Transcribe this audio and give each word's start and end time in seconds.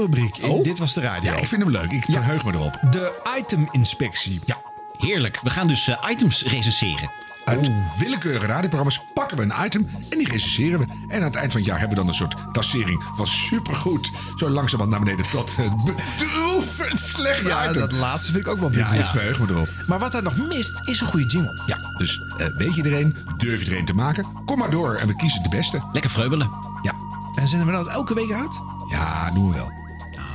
rubriek. 0.00 0.36
in 0.36 0.48
Oh. 0.50 0.64
Dit 0.64 0.78
was 0.78 0.92
de 0.94 1.00
radio. 1.00 1.32
Ja, 1.32 1.38
ik 1.38 1.48
vind 1.48 1.62
hem 1.62 1.70
leuk. 1.70 1.90
Ik 1.90 2.04
verheug 2.08 2.44
me 2.44 2.52
erop. 2.52 2.78
De 2.90 3.20
iteminspectie. 3.38 4.40
Ja. 4.44 4.56
Heerlijk. 4.98 5.40
We 5.42 5.50
gaan 5.50 5.66
dus 5.66 5.88
eh, 5.88 6.10
items 6.10 6.42
recenseren. 6.44 7.10
Uit 7.44 7.70
willekeurige 7.98 8.46
radioprogramma's 8.46 9.00
pakken 9.14 9.36
we 9.36 9.42
een 9.42 9.64
item 9.64 9.88
en 10.10 10.18
die 10.18 10.28
recenseren 10.32 10.78
we. 10.78 10.86
En 11.08 11.18
aan 11.18 11.22
het 11.26 11.34
eind 11.34 11.52
van 11.52 11.60
het 11.60 11.70
jaar 11.70 11.78
hebben 11.78 11.96
we 11.96 12.02
dan 12.02 12.08
een 12.12 12.18
soort 12.18 12.34
klassering 12.52 13.04
van 13.16 13.26
supergoed. 13.26 14.10
Zo 14.36 14.50
langzamerhand 14.50 14.90
naar 14.90 15.00
beneden 15.14 15.30
tot 15.30 15.56
uh, 15.60 15.72
bedroevend 15.84 17.00
slecht 17.00 17.46
Ja, 17.46 17.62
item. 17.68 17.80
dat 17.80 17.92
laatste 17.92 18.32
vind 18.32 18.46
ik 18.46 18.52
ook 18.52 18.58
wel 18.58 18.72
Ja, 18.72 18.88
ik 18.92 19.04
verheug 19.04 19.38
me 19.40 19.46
erop. 19.48 19.68
Maar 19.86 19.98
wat 19.98 20.14
er 20.14 20.22
nog 20.22 20.36
mist, 20.36 20.80
is 20.84 21.00
een 21.00 21.06
goede 21.06 21.26
jingle. 21.26 21.62
Ja, 21.66 21.76
dus 21.96 22.20
eh, 22.38 22.46
weet 22.56 22.74
je 22.74 22.82
er 22.82 23.00
een? 23.00 23.16
Durf 23.36 23.64
je 23.64 23.70
er 23.70 23.78
een 23.78 23.84
te 23.84 23.94
maken? 23.94 24.26
Kom 24.44 24.58
maar 24.58 24.70
door 24.70 24.94
en 24.94 25.06
we 25.06 25.16
kiezen 25.16 25.42
de 25.42 25.48
beste. 25.48 25.80
Lekker 25.92 26.10
vreubelen. 26.10 26.50
Ja, 26.82 26.92
En 27.34 27.46
zenden 27.46 27.66
we 27.66 27.72
dat 27.72 27.86
elke 27.88 28.14
week 28.14 28.32
uit? 28.32 28.60
ja 28.90 29.30
doen 29.30 29.48
we 29.50 29.54
wel. 29.56 29.72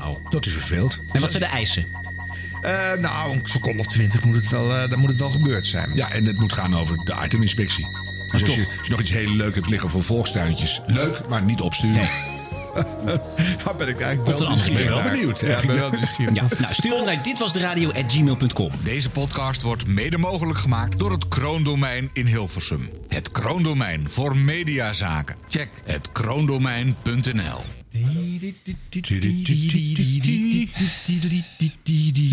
Nou. 0.06 0.18
Tot 0.30 0.46
u 0.46 0.50
verveelt. 0.50 1.00
En 1.12 1.21
wat 1.21 1.32
zijn 1.32 1.43
de 1.43 1.50
eisen? 1.50 1.86
Eh, 2.61 2.93
nou, 3.00 3.34
een 3.34 3.42
seconde 3.43 3.79
of 3.79 3.88
twintig 3.88 4.24
moet 4.24 4.36
het 4.36 4.50
wel, 4.50 4.75
eh, 4.75 4.89
dan 4.89 5.00
moet 5.00 5.10
het 5.10 5.20
wel 5.20 5.29
gebeurd 5.29 5.66
zijn. 5.66 5.92
Ja, 5.93 6.12
en 6.12 6.25
het 6.25 6.39
moet 6.39 6.54
gaan 6.54 6.75
over 6.75 6.98
de 7.06 7.16
iteminspectie. 7.24 7.88
Dus 8.32 8.43
als 8.43 8.56
je, 8.56 8.65
als 8.78 8.86
je 8.86 8.92
nog 8.92 9.00
iets 9.00 9.12
heel 9.12 9.29
leuk 9.29 9.56
hebt 9.56 9.70
liggen 9.70 9.89
voor 9.89 10.04
volkstuintjes, 10.04 10.82
leuk, 10.86 11.28
maar 11.28 11.42
niet 11.42 11.62
opsturen. 11.62 12.35
Daar 13.64 13.75
ben 13.78 13.88
ik 13.88 14.02
eigenlijk 14.02 14.39
wel. 14.39 14.57
Ik 14.65 14.74
ben 14.74 14.86
wel 14.88 15.02
benieuwd. 15.02 15.39
Ja, 15.39 15.57
ik 15.57 15.68
ben 15.68 15.75
wel 15.75 15.92
nieuwsgierig. 15.92 16.36
Ja, 16.36 16.47
nou, 16.60 16.74
stuur 16.74 16.96
hem 16.96 17.06
naar 17.06 17.24
ditwasderadio.gmail.com. 17.24 18.71
Deze 18.84 19.10
podcast 19.10 19.61
wordt 19.61 19.88
mede 19.88 20.18
mogelijk 20.18 20.60
gemaakt 20.60 21.00
door 21.00 21.11
het 21.11 21.28
Kroondomein 21.28 22.10
in 22.14 22.25
Hilversum. 22.25 22.89
Het 23.07 23.32
Kroondomein 23.32 24.10
voor 24.10 24.38
mediazaken. 24.38 25.36
Check 25.50 25.70
het 25.84 26.10
kroondomein.nl. 26.11 27.61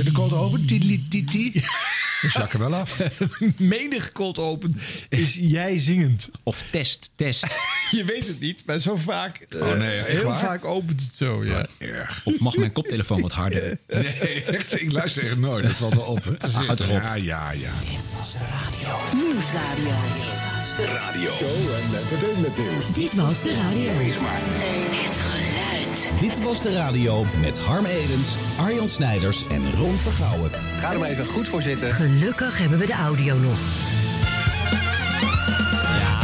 De 0.04 0.10
code 0.12 0.34
open? 0.34 0.66
We 2.22 2.28
zakken 2.30 2.58
wel 2.58 2.74
af. 2.74 3.00
Menig 3.56 4.12
cold 4.12 4.38
open 4.38 4.76
is 5.08 5.34
jij 5.40 5.78
zingend. 5.78 6.28
Of 6.42 6.64
test, 6.70 7.10
test. 7.16 7.46
Je 7.90 8.04
weet 8.04 8.26
het 8.26 8.40
niet, 8.40 8.62
maar 8.66 8.78
zo 8.78 8.96
vaak. 8.96 9.36
eh, 9.40 9.60
Oh, 9.60 9.72
nee, 9.78 9.98
echt 9.98 10.08
heel 10.08 10.24
waar? 10.24 10.40
vaak 10.40 10.64
opent 10.64 11.00
het 11.02 11.16
zo, 11.16 11.44
ja. 11.44 11.66
Erg. 11.78 12.20
Of 12.24 12.38
mag 12.38 12.56
mijn 12.56 12.72
koptelefoon 12.72 13.20
wat 13.20 13.32
harder? 13.32 13.78
Nee, 14.02 14.44
echt, 14.44 14.80
ik 14.80 14.92
luister 14.92 15.24
echt 15.26 15.36
nooit. 15.36 15.64
Dat 15.64 15.72
valt 15.72 15.94
wel 15.94 16.04
op. 16.04 16.36
Houd 16.52 16.76
toch 16.76 16.88
op. 16.90 17.02
Ja, 17.02 17.14
ja, 17.14 17.50
ja. 17.50 17.70
Nieuwsradio. 19.14 19.94
Show 21.30 21.74
en 21.74 21.98
entertainment 21.98 22.56
nieuws. 22.58 22.94
Dit 22.94 23.14
was 23.14 23.42
de 23.42 23.54
radio. 23.54 23.92
Het 23.92 25.51
Dit 26.20 26.42
was 26.42 26.62
de 26.62 26.72
radio 26.74 27.24
met 27.40 27.58
Harm 27.58 27.84
Edens, 27.84 28.36
Arjan 28.60 28.88
Snijders 28.88 29.46
en 29.48 29.72
Ron 29.72 29.96
Vergouwen. 29.96 30.50
Ga 30.76 30.92
er 30.92 30.98
maar 30.98 31.08
even 31.08 31.26
goed 31.26 31.48
voor 31.48 31.62
zitten. 31.62 31.92
Gelukkig 31.92 32.58
hebben 32.58 32.78
we 32.78 32.86
de 32.86 32.92
audio 32.92 33.36
nog. 33.38 33.58
Ja, 35.98 36.20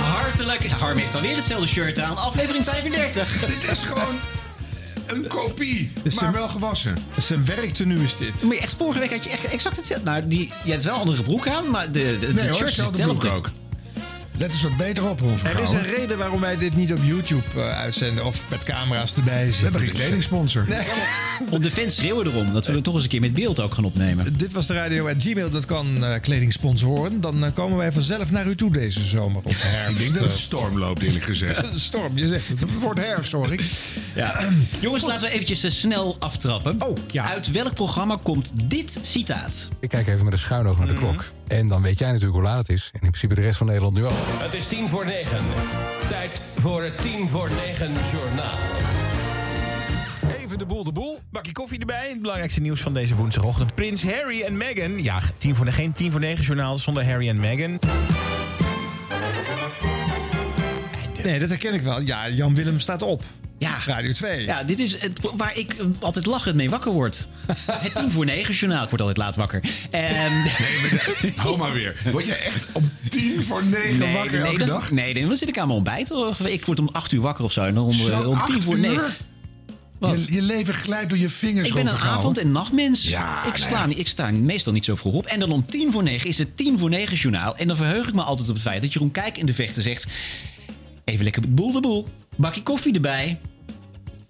hartelijk. 0.00 0.66
Harm 0.66 0.98
heeft 0.98 1.14
alweer 1.14 1.36
hetzelfde 1.36 1.66
shirt 1.66 2.00
aan. 2.00 2.16
Aflevering 2.16 2.64
35. 2.64 3.40
Dit 3.60 3.70
is 3.70 3.82
gewoon 3.82 4.14
een 5.06 5.26
kopie, 5.26 5.92
Dus 6.02 6.20
maar 6.20 6.32
wel 6.32 6.48
gewassen. 6.48 6.96
Zijn 7.16 7.44
werktenu 7.44 8.02
is 8.02 8.16
dit. 8.16 8.42
Maar 8.42 8.56
echt, 8.56 8.74
vorige 8.74 8.98
week 8.98 9.10
had 9.10 9.24
je 9.24 9.30
echt 9.30 9.44
exact 9.44 9.76
hetzelfde. 9.76 10.10
Nou, 10.10 10.26
die, 10.26 10.52
je 10.64 10.70
hebt 10.70 10.84
wel 10.84 10.94
een 10.94 11.00
andere 11.00 11.22
broek 11.22 11.48
aan, 11.48 11.70
maar 11.70 11.92
de, 11.92 12.16
de, 12.20 12.26
de 12.26 12.32
Nee 12.32 12.48
hoor, 12.48 12.54
shirt 12.56 12.68
is 12.70 12.76
hetzelfde 12.76 13.02
hetzelfde. 13.02 13.28
broek 13.28 13.36
ook. 13.36 13.50
Let 14.38 14.52
eens 14.52 14.62
wat 14.62 14.76
beter 14.76 15.08
op, 15.08 15.20
Ron 15.20 15.38
Er 15.44 15.62
is 15.62 15.70
een 15.70 15.82
reden 15.82 16.18
waarom 16.18 16.40
wij 16.40 16.56
dit 16.58 16.76
niet 16.76 16.92
op 16.92 16.98
YouTube 17.02 17.42
eh, 17.54 17.78
uitzenden 17.78 18.24
of 18.24 18.44
met 18.50 18.64
camera's 18.64 19.16
erbij 19.16 19.44
We 19.44 19.52
zitten. 19.52 19.62
hebben 19.62 19.80
geen 19.80 19.92
kledingsponsor. 19.92 20.66
Om 21.50 21.62
de 21.62 21.70
fans 21.70 21.94
schreeuwen 21.94 22.26
erom 22.26 22.52
dat 22.52 22.66
we 22.66 22.72
er 22.72 22.82
toch 22.82 22.94
eens 22.94 23.02
een 23.02 23.08
keer 23.08 23.20
met 23.20 23.32
beeld 23.32 23.60
ook 23.60 23.74
gaan 23.74 23.84
opnemen. 23.84 24.38
Dit 24.38 24.52
was 24.52 24.66
de 24.66 24.74
radio 24.74 25.08
at 25.08 25.14
gmail.com 25.18 25.96
uh, 25.96 26.14
kleding 26.20 26.52
sponsoren. 26.52 27.20
Dan 27.20 27.44
eh, 27.44 27.50
komen 27.54 27.78
wij 27.78 27.92
vanzelf 27.92 28.30
naar 28.30 28.46
u 28.46 28.54
toe 28.56 28.70
deze 28.72 29.06
zomer 29.06 29.42
of 29.44 29.62
herfst. 29.62 29.90
Ik 29.90 29.98
denk 29.98 30.14
dat 30.14 30.22
het 30.22 30.32
storm 30.32 30.78
loopt, 30.78 31.02
eerlijk 31.02 31.24
gezegd. 31.24 31.66
Storm, 31.80 32.18
je 32.18 32.26
zegt 32.26 32.48
het. 32.48 32.60
Het 32.60 32.78
wordt 32.80 33.00
herfst, 33.00 33.34
ik. 33.34 33.64
Ja. 34.14 34.40
Jongens, 34.80 35.04
laten 35.04 35.28
we 35.28 35.30
eventjes 35.30 35.64
eh, 35.64 35.70
snel 35.70 36.16
aftrappen. 36.18 36.82
Oh, 36.82 36.96
ja. 37.10 37.30
Uit 37.30 37.50
welk 37.50 37.74
programma 37.74 38.18
komt 38.22 38.52
dit 38.64 38.98
citaat? 39.02 39.68
Ik 39.80 39.88
kijk 39.88 40.08
even 40.08 40.24
met 40.24 40.32
een 40.32 40.38
schuin 40.38 40.66
oog 40.66 40.78
naar 40.78 40.86
de 40.86 40.94
klok. 40.94 41.24
En 41.48 41.68
dan 41.68 41.82
weet 41.82 41.98
jij 41.98 42.08
natuurlijk 42.08 42.34
hoe 42.34 42.46
laat 42.46 42.58
het 42.58 42.68
is. 42.68 42.90
En 42.92 43.00
in 43.00 43.10
principe 43.10 43.34
de 43.34 43.40
rest 43.40 43.56
van 43.56 43.66
Nederland 43.66 43.94
nu 43.94 44.04
ook. 44.04 44.27
Het 44.30 44.54
is 44.54 44.66
tien 44.66 44.88
voor 44.88 45.04
negen. 45.04 45.44
Tijd 46.08 46.54
voor 46.60 46.82
het 46.82 46.98
tien 46.98 47.28
voor 47.28 47.50
negen 47.66 47.92
journaal. 48.12 48.58
Even 50.38 50.58
de 50.58 50.66
boel 50.66 50.84
de 50.84 50.92
boel. 50.92 51.18
Bakje 51.30 51.52
koffie 51.52 51.78
erbij. 51.78 52.08
Het 52.08 52.20
belangrijkste 52.20 52.60
nieuws 52.60 52.80
van 52.80 52.94
deze 52.94 53.14
woensdagochtend. 53.14 53.74
Prins 53.74 54.02
Harry 54.02 54.42
en 54.42 54.56
Meghan. 54.56 55.02
Ja, 55.02 55.20
tien 55.38 55.56
voor, 55.56 55.66
geen 55.66 55.92
10 55.92 56.10
voor 56.10 56.20
9 56.20 56.44
journaal 56.44 56.78
zonder 56.78 57.04
Harry 57.04 57.28
en 57.28 57.40
Meghan. 57.40 57.78
Nee, 61.24 61.38
dat 61.38 61.48
herken 61.48 61.74
ik 61.74 61.82
wel. 61.82 62.00
Ja, 62.00 62.28
Jan 62.28 62.54
Willem 62.54 62.80
staat 62.80 63.02
op. 63.02 63.22
Ja. 63.58 63.78
Radio 63.86 64.12
2. 64.12 64.44
Ja, 64.44 64.62
dit 64.62 64.78
is 64.78 65.00
het, 65.00 65.18
waar 65.36 65.58
ik 65.58 65.72
eh, 65.72 65.84
altijd 65.98 66.26
lachend 66.26 66.54
mee 66.56 66.70
wakker 66.70 66.92
word. 66.92 67.28
Het 67.70 67.94
tien 67.94 68.10
voor 68.12 68.24
negen 68.24 68.54
journaal. 68.54 68.82
Ik 68.82 68.88
word 68.88 69.00
altijd 69.00 69.18
laat 69.18 69.36
wakker. 69.36 69.62
Ehm, 69.90 70.32
Hou 71.36 71.58
maar 71.58 71.72
weer. 71.72 71.96
Word 72.12 72.26
je 72.26 72.34
echt 72.34 72.66
om 72.72 72.90
tien 73.10 73.42
voor 73.42 73.64
negen 73.64 74.12
wakker 74.12 74.40
elke 74.44 74.58
dat- 74.58 74.68
dag? 74.68 74.90
Nee, 74.90 75.12
nee, 75.14 75.26
dan 75.26 75.36
zit 75.36 75.48
ik 75.48 75.58
aan 75.58 75.66
mijn 75.66 75.78
ontbijt. 75.78 76.12
Ik 76.44 76.64
word 76.66 76.78
om 76.78 76.88
acht 76.92 77.12
uur 77.12 77.20
wakker 77.20 77.44
of 77.44 77.52
zo. 77.52 77.62
En 77.64 77.74
dan 77.74 77.84
om, 77.84 77.92
Zo, 77.92 78.10
eh, 78.20 78.28
om 78.28 78.44
tien 78.44 78.54
acht 78.54 78.64
voor 78.64 78.74
uur? 78.74 78.80
negen. 78.80 79.14
Wat? 79.98 80.26
Je, 80.26 80.32
je 80.34 80.42
leven 80.42 80.74
glijdt 80.74 81.08
door 81.08 81.18
je 81.18 81.28
vingers 81.28 81.68
Ik 81.68 81.74
ben 81.74 81.86
een 81.86 81.94
avond- 81.96 82.38
en 82.38 82.52
nachtmens. 82.52 83.08
Ja, 83.08 83.44
ik, 83.44 83.56
sta 83.56 83.86
niet, 83.86 83.98
ik 83.98 84.06
sta 84.06 84.30
meestal 84.30 84.72
niet 84.72 84.84
zo 84.84 84.94
vroeg 84.96 85.14
op. 85.14 85.26
En 85.26 85.40
dan 85.40 85.50
om 85.50 85.66
tien 85.66 85.92
voor 85.92 86.02
negen 86.02 86.28
is 86.28 86.38
het 86.38 86.56
tien 86.56 86.78
voor 86.78 86.88
negen 86.90 87.16
journaal. 87.16 87.56
En 87.56 87.68
dan 87.68 87.76
verheug 87.76 88.08
ik 88.08 88.14
me 88.14 88.22
altijd 88.22 88.48
op 88.48 88.54
het 88.54 88.64
feit 88.64 88.82
dat 88.82 88.92
Jeroen 88.92 89.10
Kijk 89.10 89.38
in 89.38 89.46
de 89.46 89.54
vechten 89.54 89.82
zegt... 89.82 90.06
Even 91.04 91.24
lekker 91.24 91.42
boel 91.54 91.72
de 91.72 91.80
boel. 91.80 92.08
Bakje 92.38 92.62
koffie 92.62 92.94
erbij. 92.94 93.38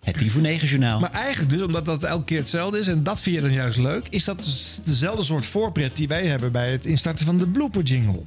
Het 0.00 0.18
tien 0.18 0.30
voor 0.30 0.40
negen 0.40 0.68
journaal. 0.68 1.00
Maar 1.00 1.12
eigenlijk 1.12 1.50
dus, 1.50 1.62
omdat 1.62 1.84
dat 1.84 2.02
elke 2.02 2.24
keer 2.24 2.38
hetzelfde 2.38 2.78
is... 2.78 2.86
en 2.86 3.02
dat 3.02 3.20
vind 3.20 3.36
je 3.36 3.42
dan 3.42 3.52
juist 3.52 3.78
leuk... 3.78 4.06
is 4.10 4.24
dat 4.24 4.38
dus 4.38 4.80
dezelfde 4.84 5.22
soort 5.22 5.46
voorpret 5.46 5.96
die 5.96 6.08
wij 6.08 6.26
hebben... 6.26 6.52
bij 6.52 6.72
het 6.72 6.84
instarten 6.86 7.26
van 7.26 7.38
de 7.38 7.46
blooper 7.46 7.82
jingle. 7.82 8.22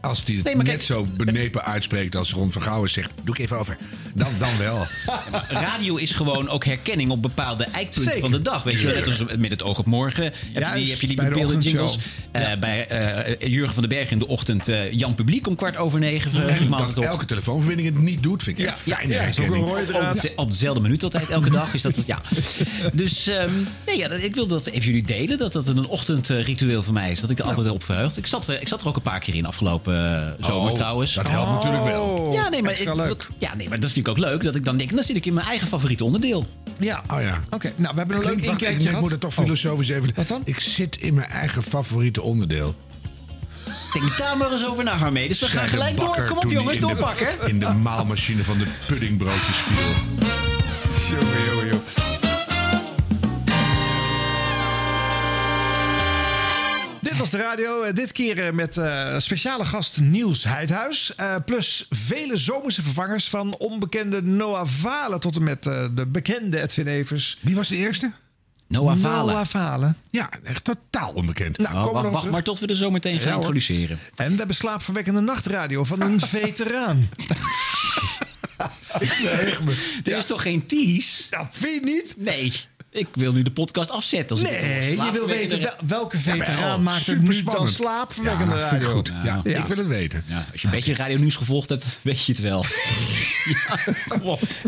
Als 0.00 0.24
die 0.24 0.36
het 0.36 0.44
Nee, 0.44 0.56
net 0.56 0.66
kijk- 0.66 0.82
zo 0.82 1.06
benepen 1.16 1.64
uitspreekt 1.64 2.16
als 2.16 2.32
Ron 2.32 2.52
Vergouwen 2.52 2.90
zegt... 2.90 3.10
doe 3.24 3.34
ik 3.34 3.40
even 3.40 3.58
over. 3.58 3.76
Dan, 4.14 4.28
dan 4.38 4.58
wel. 4.58 4.86
Radio 5.48 5.96
is 5.96 6.10
gewoon 6.12 6.48
ook 6.48 6.64
herkenning 6.64 7.10
op 7.10 7.22
bepaalde 7.22 7.64
eikpunten 7.64 8.02
Zeker. 8.02 8.20
van 8.20 8.30
de 8.30 8.42
dag. 8.42 8.62
Weet 8.62 8.80
je, 8.80 8.86
wel? 8.86 8.94
net 8.94 9.06
als 9.06 9.22
met 9.38 9.50
het 9.50 9.62
oog 9.62 9.78
op 9.78 9.86
morgen. 9.86 10.24
Heb 10.24 10.32
je 10.52 10.70
die, 10.74 10.90
heb 10.90 11.00
je 11.00 11.06
die 11.06 11.28
beelden 11.28 11.60
jingles? 11.60 11.98
Eh, 12.30 12.58
bij 12.60 12.86
eh, 12.86 13.48
Jurgen 13.52 13.74
van 13.74 13.82
den 13.88 13.98
Berg 13.98 14.10
in 14.10 14.18
de 14.18 14.26
ochtend. 14.28 14.68
eh, 14.68 14.92
Jan 14.92 15.14
Publiek 15.14 15.46
om 15.46 15.56
kwart 15.56 15.76
over 15.76 15.98
negen. 15.98 16.32
Dat 16.70 16.98
op. 16.98 17.04
elke 17.04 17.24
telefoonverbinding 17.24 17.88
het 17.94 17.98
niet 18.04 18.22
doet, 18.22 18.42
vind 18.42 18.58
ik 18.58 18.66
echt 18.66 18.84
ja, 18.84 18.98
is 18.98 19.04
ook 19.04 19.10
een 19.10 19.20
herkenning. 19.20 19.64
rode 19.68 20.16
Op, 20.28 20.32
op 20.36 20.50
dezelfde 20.50 20.80
minuut 20.80 21.02
altijd, 21.02 21.28
elke 21.28 21.50
dag. 21.50 21.74
Is 21.74 21.82
dat, 21.82 21.98
ja. 22.06 22.20
Dus 22.92 23.26
ehm, 23.26 23.50
nee, 23.86 23.96
ja, 23.98 24.08
dat- 24.08 24.22
ik 24.22 24.34
wil 24.34 24.46
dat 24.46 24.66
even 24.66 24.86
jullie 24.86 25.04
delen. 25.04 25.38
Dat 25.38 25.52
dat 25.52 25.66
een 25.66 25.86
ochtendritueel 25.86 26.82
voor 26.82 26.92
mij 26.94 27.10
is. 27.10 27.20
Dat 27.20 27.30
ik 27.30 27.38
er 27.38 27.44
altijd 27.44 27.68
op 27.70 27.84
verheugd. 27.84 28.16
Ik 28.16 28.26
zat, 28.26 28.48
ik 28.48 28.68
zat 28.68 28.80
er 28.80 28.88
ook 28.88 28.96
een 28.96 29.02
paar 29.02 29.20
keer 29.20 29.34
in 29.34 29.46
afgelopen 29.46 29.95
zomer 30.40 30.70
Oh, 30.70 30.76
trouwens. 30.76 31.14
Dat 31.14 31.28
helpt 31.28 31.50
natuurlijk 31.50 31.84
wel. 31.84 32.30
ja, 32.32 32.48
nee, 32.48 32.62
maar, 32.62 32.70
extra 32.70 32.90
ik- 32.92 32.96
leuk. 32.96 33.28
ja, 33.38 33.54
nee, 33.54 33.68
maar 33.68 33.80
dat 33.80 33.92
vind 33.92 34.06
ik 34.06 34.12
ook 34.12 34.18
leuk. 34.18 34.42
Dat 34.42 34.54
ik 34.54 34.64
dan 34.64 34.76
denk, 34.76 34.94
dan 34.94 35.04
zit 35.04 35.16
ik 35.16 35.26
in 35.26 35.34
mijn 35.34 35.46
eigen 35.46 35.68
favoriete 35.68 36.04
onderdeel. 36.04 36.46
Ja. 36.78 37.02
Oh 37.12 37.20
ja. 37.20 37.40
Oké, 37.50 37.72
nou, 37.76 37.92
we 37.92 37.98
hebben 37.98 38.16
een 38.16 38.22
leuk 38.24 38.38
ik, 38.38 38.44
inkijkje 38.44 38.90
ik 38.90 39.00
moet 39.00 39.10
het 39.10 39.20
toch 39.20 39.38
Oh. 39.38 39.42
filosofisch 39.44 39.88
even... 39.88 40.10
Wat 40.14 40.28
dan? 40.28 40.42
Ik 40.44 40.60
zit 40.60 40.96
in 40.96 41.14
mijn 41.14 41.28
eigen 41.28 41.62
favoriete 41.62 42.22
onderdeel. 42.22 42.74
Denk 43.92 44.18
daar 44.18 44.36
maar 44.36 44.52
eens 44.52 44.66
over 44.66 44.84
na, 44.84 44.96
Harmee. 44.96 45.28
Dus 45.28 45.38
we 45.40 45.46
gaan 45.46 45.68
gelijk 45.68 45.96
door. 45.96 46.24
Kom 46.24 46.36
op, 46.36 46.50
jongens, 46.50 46.74
in 46.74 46.80
de- 46.80 46.86
doorpakken. 46.86 47.28
In 47.48 47.58
de 47.58 47.72
maalmachine 47.72 48.44
van 48.44 48.58
de 48.58 48.66
puddingbroodjes 48.86 49.56
viel. 49.56 49.76
Jongen, 51.18 51.44
jongen, 51.46 51.66
jongen. 51.66 52.15
Dit 57.16 57.30
was 57.30 57.40
de 57.40 57.46
radio. 57.46 57.82
eh, 57.82 57.94
Dit 57.94 58.12
keer 58.12 58.46
eh, 58.46 58.52
met 58.52 58.76
eh, 58.76 59.18
speciale 59.18 59.64
gast 59.64 60.00
Niels 60.00 60.44
Heidhuis. 60.44 61.14
Eh, 61.14 61.34
plus 61.44 61.86
vele 61.90 62.36
zomerse 62.36 62.82
vervangers 62.82 63.28
van 63.28 63.56
onbekende 63.58 64.22
Noah 64.22 64.66
Valen... 64.66 65.20
tot 65.20 65.36
en 65.36 65.42
met 65.42 65.66
eh, 65.66 65.86
de 65.94 66.06
bekende 66.06 66.62
Edwin 66.62 66.86
Evers. 66.86 67.38
Wie 67.40 67.54
was 67.54 67.68
de 67.68 67.76
eerste? 67.76 68.12
Noah 68.68 68.96
Valen. 68.98 69.34
Noah 69.34 69.46
Valen. 69.46 69.96
Ja, 70.10 70.28
echt 70.44 70.64
totaal 70.64 71.10
onbekend. 71.12 71.58
Nou, 71.58 71.88
Oh, 71.88 72.02
we 72.02 72.08
wacht 72.10 72.30
maar 72.30 72.42
tot 72.42 72.58
we 72.58 72.66
er 72.66 72.76
zo 72.76 72.90
meteen 72.90 73.14
gaan 73.14 73.22
Ja, 73.22 73.28
hoor. 73.28 73.36
introduceren. 73.38 73.98
En 74.16 74.30
we 74.30 74.36
hebben 74.36 74.56
slaapverwekkende 74.56 75.20
nachtradio 75.20 75.84
van 75.84 76.00
een 76.00 76.20
veteraan. 76.40 77.08
Dit 80.02 80.16
is 80.18 80.26
toch 80.26 80.42
geen 80.42 80.66
tease? 80.66 81.22
Ja, 81.30 81.48
vind 81.52 81.74
je 81.74 81.80
niet? 81.94 82.14
Nee. 82.18 82.52
Ik 82.96 83.06
wil 83.12 83.32
nu 83.32 83.42
de 83.42 83.50
podcast 83.50 83.90
afzetten. 83.90 84.36
Als 84.36 84.46
ik 84.46 84.60
Nee, 84.60 84.96
je 84.96 85.10
wil 85.12 85.26
weten 85.26 85.60
wel- 85.60 85.74
welke 85.86 86.18
veteraan 86.18 86.82
maakt 86.82 87.06
er 87.06 87.18
nu 87.18 87.42
dan 87.42 87.68
slaapverwekkende 87.68 88.56
Ja, 88.56 88.60
radio. 88.70 88.88
goed. 88.88 89.12
Ja, 89.24 89.40
Ja. 89.44 89.58
ik 89.58 89.64
wil 89.64 89.76
het 89.76 89.86
weten. 89.86 90.24
Ja, 90.26 90.46
als 90.52 90.60
je 90.60 90.66
een 90.66 90.72
beetje 90.72 90.94
radio 90.94 91.16
nieuws 91.18 91.34
gevolgd 91.36 91.68
hebt, 91.68 91.84
weet 92.02 92.24
je 92.24 92.32
het 92.32 92.40
wel. 92.40 92.64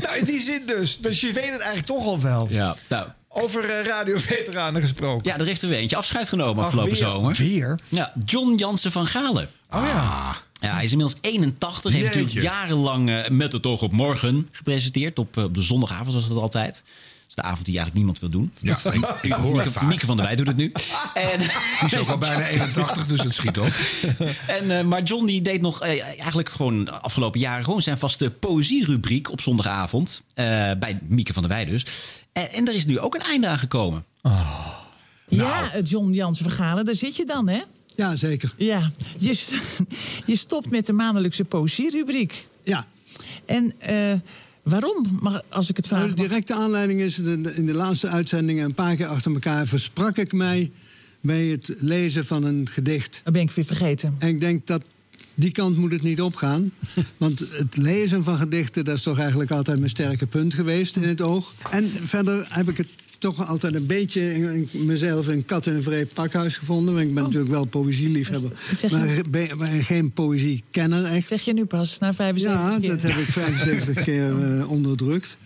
Nou, 0.03 0.19
in 0.19 0.25
die 0.25 0.41
zin 0.41 0.63
dus. 0.67 0.99
Dus 0.99 1.21
je 1.21 1.27
weet 1.33 1.45
het 1.51 1.61
eigenlijk 1.61 1.87
toch 1.87 2.05
al 2.07 2.21
wel. 2.21 2.47
Ja, 2.51 2.77
nou, 2.89 3.09
Over 3.29 3.65
eh, 3.71 3.87
radioveteranen 3.87 4.81
gesproken. 4.81 5.27
ja, 5.31 5.39
er 5.39 5.47
heeft 5.47 5.63
er 5.63 5.69
weer 5.69 5.79
eentje 5.79 5.97
afscheid 5.97 6.29
genomen 6.29 6.59
Ach, 6.59 6.65
afgelopen 6.65 6.93
weer? 6.93 7.01
zomer. 7.01 7.35
Weer? 7.39 7.79
Ja, 7.89 8.13
John 8.25 8.55
Jansen 8.57 8.93
van 8.93 9.07
Galen. 9.07 9.49
Oh 9.71 9.85
ja. 9.87 10.37
Ja, 10.61 10.75
hij 10.75 10.85
is 10.85 10.91
inmiddels 10.93 11.19
81. 11.21 11.93
Heeft 11.93 12.05
natuurlijk 12.05 12.33
jarenlang 12.43 13.11
eh, 13.11 13.29
met 13.29 13.53
het 13.53 13.67
oog 13.67 13.83
op 13.83 13.93
morgen 13.93 14.49
gepresenteerd. 14.53 15.19
Op, 15.19 15.37
eh, 15.37 15.45
op 15.45 15.55
de 15.55 15.63
zondagavond 15.63 16.13
was 16.15 16.25
het 16.25 16.37
altijd. 16.39 16.83
Dat 17.29 17.37
is 17.37 17.43
de 17.43 17.43
avond 17.43 17.67
die 17.67 17.77
eigenlijk 17.79 17.95
niemand 17.95 18.19
wil 18.19 18.29
doen. 18.31 18.53
Ja, 18.59 18.79
ik, 18.93 19.15
ik 19.23 19.33
hoor 19.33 19.61
het 19.63 19.73
vaak. 19.73 19.83
Mieke 19.83 20.07
van 20.07 20.17
der 20.17 20.27
Wij 20.27 20.37
doet 20.37 20.47
het 20.47 20.57
nu. 20.57 20.73
En, 21.15 21.39
Die 21.39 21.49
is 21.87 21.97
ook 21.99 22.09
al 22.09 22.19
bijna 22.19 22.47
81, 22.57 23.07
dus 23.07 23.23
het 23.23 23.35
schiet 23.35 23.59
op. 23.59 23.73
en, 24.59 24.79
eh, 24.79 24.85
maar 24.85 25.03
John 25.03 25.27
die 25.27 25.43
deed 25.43 25.61
nog 25.61 25.81
eh, 25.83 26.03
eigenlijk 26.05 26.49
gewoon 26.49 26.85
de 26.85 26.91
afgelopen 26.91 27.41
jaren 27.41 27.65
gewoon 27.65 27.83
zijn 27.83 27.99
vaste 27.99 28.31
poëzierubriek 28.31 29.31
op 29.31 29.41
zondagavond. 29.41 30.23
eh, 30.35 30.45
bij 30.79 30.99
Mieke 31.03 31.33
van 31.33 31.43
der 31.43 31.51
Wij 31.51 31.65
dus. 31.65 31.87
En, 32.33 32.53
en 32.53 32.65
daar 32.65 32.75
is 32.75 32.87
nu 32.87 32.99
ook 32.99 33.15
een 33.15 33.21
einde 33.23 33.49
aan 33.49 33.59
gekomen. 33.59 34.05
Ja, 35.29 35.71
John 35.85 36.13
Jansen 36.13 36.45
Vergalen, 36.49 36.85
daar 36.85 36.95
zit 36.95 37.17
je 37.17 37.25
dan, 37.25 37.49
hè? 37.49 37.61
Ja, 37.97 38.17
zeker. 38.17 38.55
Ja, 38.57 38.91
je, 39.19 39.59
je 40.27 40.37
stopt 40.37 40.71
met 40.71 40.87
de 40.87 40.93
maandelijkse 40.93 41.45
poëzierubriek. 41.45 42.47
Ja. 42.65 42.87
En 43.47 43.73
eh, 43.79 44.13
waarom, 44.69 45.06
mag, 45.20 45.43
als 45.49 45.69
ik 45.70 45.76
het 45.76 45.87
vraag 45.87 45.99
Nou, 46.00 46.15
de 46.15 46.20
mag? 46.20 46.29
directe 46.29 46.55
aanleiding 46.55 47.00
is, 47.00 47.15
de- 47.15 47.41
de- 47.41 47.55
in 47.55 47.67
de 47.67 47.75
laatste 47.75 48.09
uitzendingen 48.09 48.65
een 48.65 48.75
paar 48.75 48.97
keer 48.97 49.06
achter 49.06 49.32
elkaar 49.32 49.67
versprak 49.67 50.17
ik 50.17 50.32
mij 50.32 50.70
bij 51.20 51.44
het 51.47 51.75
lezen 51.79 52.26
van 52.26 52.44
een 52.44 52.69
gedicht. 52.70 53.20
Dat 53.25 53.32
ben 53.32 53.43
ik 53.43 53.50
weer 53.50 53.65
vergeten. 53.65 54.15
En 54.19 54.29
ik 54.29 54.41
denk 54.41 54.67
dat 54.67 54.82
die 55.35 55.50
kant 55.50 55.76
moet 55.76 55.93
het 55.93 56.03
niet 56.03 56.20
opgaan. 56.20 56.73
Want 57.17 57.38
het 57.38 57.76
lezen 57.76 58.25
van 58.25 58.38
gedichten, 58.38 58.85
dat 58.85 58.97
is 58.97 59.03
toch 59.03 59.19
eigenlijk 59.19 59.50
altijd 59.50 59.79
mijn 59.79 59.91
sterke 59.91 60.26
punt 60.26 60.55
geweest 60.55 60.97
in 60.97 61.03
het 61.09 61.21
oog. 61.21 61.53
En 61.71 61.85
verder 61.88 62.47
heb 62.49 62.69
ik 62.69 62.76
het 62.76 62.88
toch 63.19 63.49
altijd 63.49 63.75
een 63.75 63.87
beetje 63.87 64.35
in, 64.35 64.69
in 64.73 64.87
mezelf 64.87 65.26
een 65.26 65.44
kat 65.44 65.67
in 65.67 65.75
een 65.75 65.82
vreemd 65.82 66.12
pakhuis 66.12 66.56
gevonden. 66.56 66.94
Want 66.94 67.09
ik 67.09 67.15
ben 67.15 67.23
natuurlijk 67.23 67.50
wel 67.50 67.65
poëzieliefhebber, 67.65 68.50
je? 68.81 68.88
maar, 68.91 69.20
ben- 69.31 69.59
maar 69.59 69.69
geen 69.69 70.11
poëziekenner 70.12 71.05
echt. 71.05 71.26
Zeg 71.26 71.41
je 71.41 71.53
nu 71.53 71.65
pas, 71.65 71.99
na 71.99 72.15
75 72.15 72.70
Ja, 72.73 72.79
keer? 72.79 72.88
dat 72.88 73.03
heb 73.03 73.17
ik 73.17 73.26
75 73.26 74.03
keer 74.05 74.59
eh, 74.59 74.70
onderdrukt. 74.70 75.38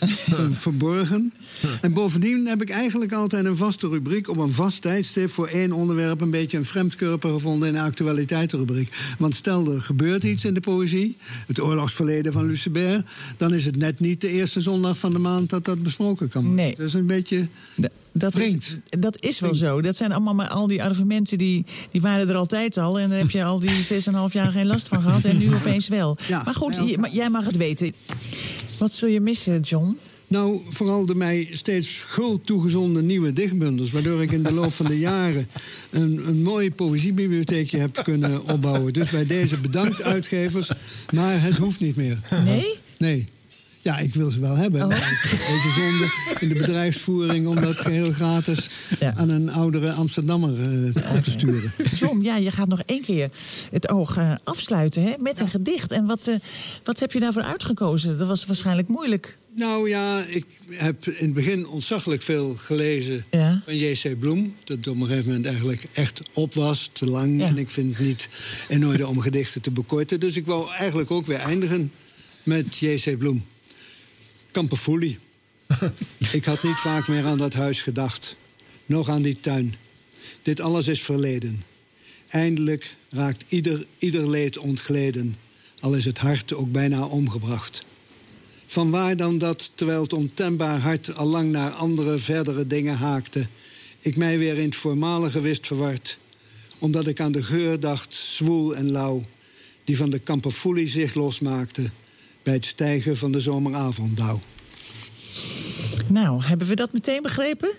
Eh, 0.28 0.34
verborgen. 0.50 1.32
En 1.80 1.92
bovendien 1.92 2.46
heb 2.46 2.62
ik 2.62 2.70
eigenlijk 2.70 3.12
altijd 3.12 3.44
een 3.44 3.56
vaste 3.56 3.88
rubriek 3.88 4.28
op 4.28 4.36
een 4.36 4.52
vast 4.52 4.82
tijdstip 4.82 5.30
voor 5.30 5.46
één 5.46 5.72
onderwerp 5.72 6.20
een 6.20 6.30
beetje 6.30 6.56
een 6.56 6.64
vreemdkörper 6.64 7.30
gevonden 7.32 7.68
in 7.68 7.74
de 7.74 7.80
actualiteitenrubriek. 7.80 8.96
Want 9.18 9.34
stel 9.34 9.72
er 9.74 9.82
gebeurt 9.82 10.24
iets 10.24 10.44
in 10.44 10.54
de 10.54 10.60
poëzie, 10.60 11.16
het 11.46 11.60
oorlogsverleden 11.60 12.32
van 12.32 12.46
Lucebert, 12.46 13.06
dan 13.36 13.54
is 13.54 13.64
het 13.64 13.76
net 13.76 14.00
niet 14.00 14.20
de 14.20 14.28
eerste 14.28 14.60
zondag 14.60 14.98
van 14.98 15.10
de 15.12 15.18
maand 15.18 15.50
dat 15.50 15.64
dat 15.64 15.82
besproken 15.82 16.28
kan 16.28 16.44
worden. 16.44 16.64
Nee. 16.64 16.74
Dat 16.76 16.86
is 16.86 16.94
een 16.94 17.06
beetje. 17.06 17.48
Dat 18.12 18.36
is, 18.36 18.76
dat 18.90 19.16
is 19.20 19.40
wel 19.40 19.54
zo. 19.54 19.80
Dat 19.80 19.96
zijn 19.96 20.12
allemaal 20.12 20.34
maar 20.34 20.48
al 20.48 20.66
die 20.66 20.82
argumenten 20.82 21.38
die, 21.38 21.64
die 21.90 22.00
waren 22.00 22.28
er 22.28 22.34
altijd 22.36 22.76
al. 22.76 22.98
En 22.98 23.08
daar 23.08 23.18
heb 23.18 23.30
je 23.30 23.44
al 23.44 23.58
die 23.60 23.70
6,5 23.90 24.32
jaar 24.32 24.52
geen 24.52 24.66
last 24.66 24.88
van 24.88 25.02
gehad. 25.02 25.24
En 25.24 25.36
nu 25.38 25.54
opeens 25.54 25.88
wel. 25.88 26.16
Ja. 26.28 26.42
maar 26.44 26.54
goed, 26.54 26.74
Ja. 26.86 27.08
jij 27.12 27.30
mag 27.30 27.44
het 27.46 27.56
weten. 27.56 27.92
Wat 28.78 28.92
zul 28.92 29.08
je 29.08 29.20
missen, 29.20 29.60
John? 29.60 29.96
Nou, 30.26 30.60
vooral 30.66 31.06
de 31.06 31.14
mij 31.14 31.48
steeds 31.50 31.88
gul 31.88 32.40
toegezonden 32.40 33.06
nieuwe 33.06 33.32
dichtbundels. 33.32 33.90
Waardoor 33.90 34.22
ik 34.22 34.32
in 34.32 34.42
de 34.42 34.52
loop 34.52 34.72
van 34.72 34.86
de 34.86 34.98
jaren 34.98 35.48
een, 35.90 36.28
een 36.28 36.42
mooi 36.42 36.72
poëziebibliotheekje 36.72 37.78
heb 37.78 38.00
kunnen 38.02 38.44
opbouwen. 38.44 38.92
Dus 38.92 39.10
bij 39.10 39.26
deze 39.26 39.60
bedankt 39.60 40.02
uitgevers. 40.02 40.70
Maar 41.12 41.42
het 41.42 41.56
hoeft 41.56 41.80
niet 41.80 41.96
meer. 41.96 42.20
Nee? 42.44 42.74
Nee. 42.98 43.28
Ja, 43.80 43.98
ik 43.98 44.14
wil 44.14 44.30
ze 44.30 44.40
wel 44.40 44.56
hebben. 44.56 44.84
Oh. 44.84 44.90
Een 44.90 44.98
beetje 45.30 45.70
zonde 45.76 46.12
in 46.40 46.48
de 46.48 46.54
bedrijfsvoering 46.54 47.46
om 47.46 47.60
dat 47.60 47.80
geheel 47.80 48.12
gratis 48.12 48.68
Ja. 49.00 49.14
aan 49.16 49.28
een 49.28 49.50
oudere 49.50 49.92
Amsterdammer 49.92 50.54
eh, 50.94 51.14
op 51.16 51.22
te 51.22 51.30
sturen. 51.30 51.72
John, 51.94 52.20
ja, 52.22 52.36
je 52.36 52.50
gaat 52.50 52.68
nog 52.68 52.80
één 52.86 53.02
keer 53.02 53.30
het 53.70 53.88
oog 53.88 54.16
eh, 54.16 54.32
afsluiten 54.44 55.02
hè, 55.02 55.14
met 55.18 55.40
een 55.40 55.48
gedicht. 55.48 55.92
En 55.92 56.06
wat, 56.06 56.26
eh, 56.26 56.34
wat 56.84 56.98
heb 57.00 57.12
je 57.12 57.20
daarvoor 57.20 57.42
uitgekozen? 57.42 58.18
Dat 58.18 58.26
was 58.28 58.46
waarschijnlijk 58.46 58.88
moeilijk. 58.88 59.36
Nou 59.54 59.88
ja, 59.88 60.22
ik 60.24 60.44
heb 60.70 61.06
in 61.06 61.24
het 61.24 61.32
begin 61.32 61.66
ontzaglijk 61.66 62.22
veel 62.22 62.54
gelezen 62.56 63.24
Ja. 63.30 63.62
van 63.64 63.76
J.C. 63.76 64.18
Bloem. 64.18 64.54
Dat 64.64 64.86
op 64.86 65.00
een 65.00 65.06
gegeven 65.06 65.26
moment 65.26 65.46
eigenlijk 65.46 65.84
echt 65.92 66.22
op 66.32 66.54
was, 66.54 66.90
te 66.92 67.06
lang. 67.06 67.42
En 67.42 67.58
ik 67.58 67.70
vind 67.70 67.96
het 67.96 68.06
niet 68.06 68.28
in 68.68 68.86
orde 68.86 69.06
om 69.06 69.20
gedichten 69.20 69.60
te 69.60 69.70
bekorten. 69.70 70.20
Dus 70.20 70.36
ik 70.36 70.46
wou 70.46 70.70
eigenlijk 70.70 71.10
ook 71.10 71.26
weer 71.26 71.38
eindigen 71.38 71.92
met 72.42 72.78
J.C. 72.78 73.18
Bloem. 73.18 73.44
Kamperfoelie. 74.50 75.18
ik 76.32 76.44
had 76.44 76.62
niet 76.62 76.76
vaak 76.76 77.08
meer 77.08 77.24
aan 77.24 77.38
dat 77.38 77.54
huis 77.54 77.82
gedacht. 77.82 78.36
Nog 78.86 79.08
aan 79.08 79.22
die 79.22 79.40
tuin. 79.40 79.74
Dit 80.42 80.60
alles 80.60 80.88
is 80.88 81.02
verleden. 81.02 81.62
Eindelijk 82.28 82.94
raakt 83.08 83.52
ieder, 83.52 83.86
ieder 83.98 84.30
leed 84.30 84.58
ontgleden. 84.58 85.36
Al 85.80 85.94
is 85.94 86.04
het 86.04 86.18
hart 86.18 86.54
ook 86.54 86.72
bijna 86.72 87.04
omgebracht. 87.04 87.84
Van 88.66 88.90
waar 88.90 89.16
dan 89.16 89.38
dat, 89.38 89.72
terwijl 89.74 90.02
het 90.02 90.12
ontembaar 90.12 90.78
hart 90.78 91.16
al 91.16 91.26
lang 91.26 91.50
naar 91.50 91.70
andere, 91.70 92.18
verdere 92.18 92.66
dingen 92.66 92.96
haakte, 92.96 93.46
ik 94.00 94.16
mij 94.16 94.38
weer 94.38 94.56
in 94.56 94.64
het 94.64 94.76
voormalige 94.76 95.40
wist 95.40 95.66
verward, 95.66 96.18
omdat 96.78 97.06
ik 97.06 97.20
aan 97.20 97.32
de 97.32 97.42
geur 97.42 97.80
dacht, 97.80 98.14
zwoel 98.14 98.76
en 98.76 98.90
lauw, 98.90 99.20
die 99.84 99.96
van 99.96 100.10
de 100.10 100.18
kamperfoelie 100.18 100.86
zich 100.86 101.14
losmaakte 101.14 101.84
bij 102.48 102.56
het 102.56 102.66
stijgen 102.66 103.16
van 103.16 103.32
de 103.32 103.40
zomeravonddauw. 103.40 104.40
Nou, 106.06 106.44
hebben 106.44 106.66
we 106.66 106.74
dat 106.74 106.92
meteen 106.92 107.22
begrepen? 107.22 107.70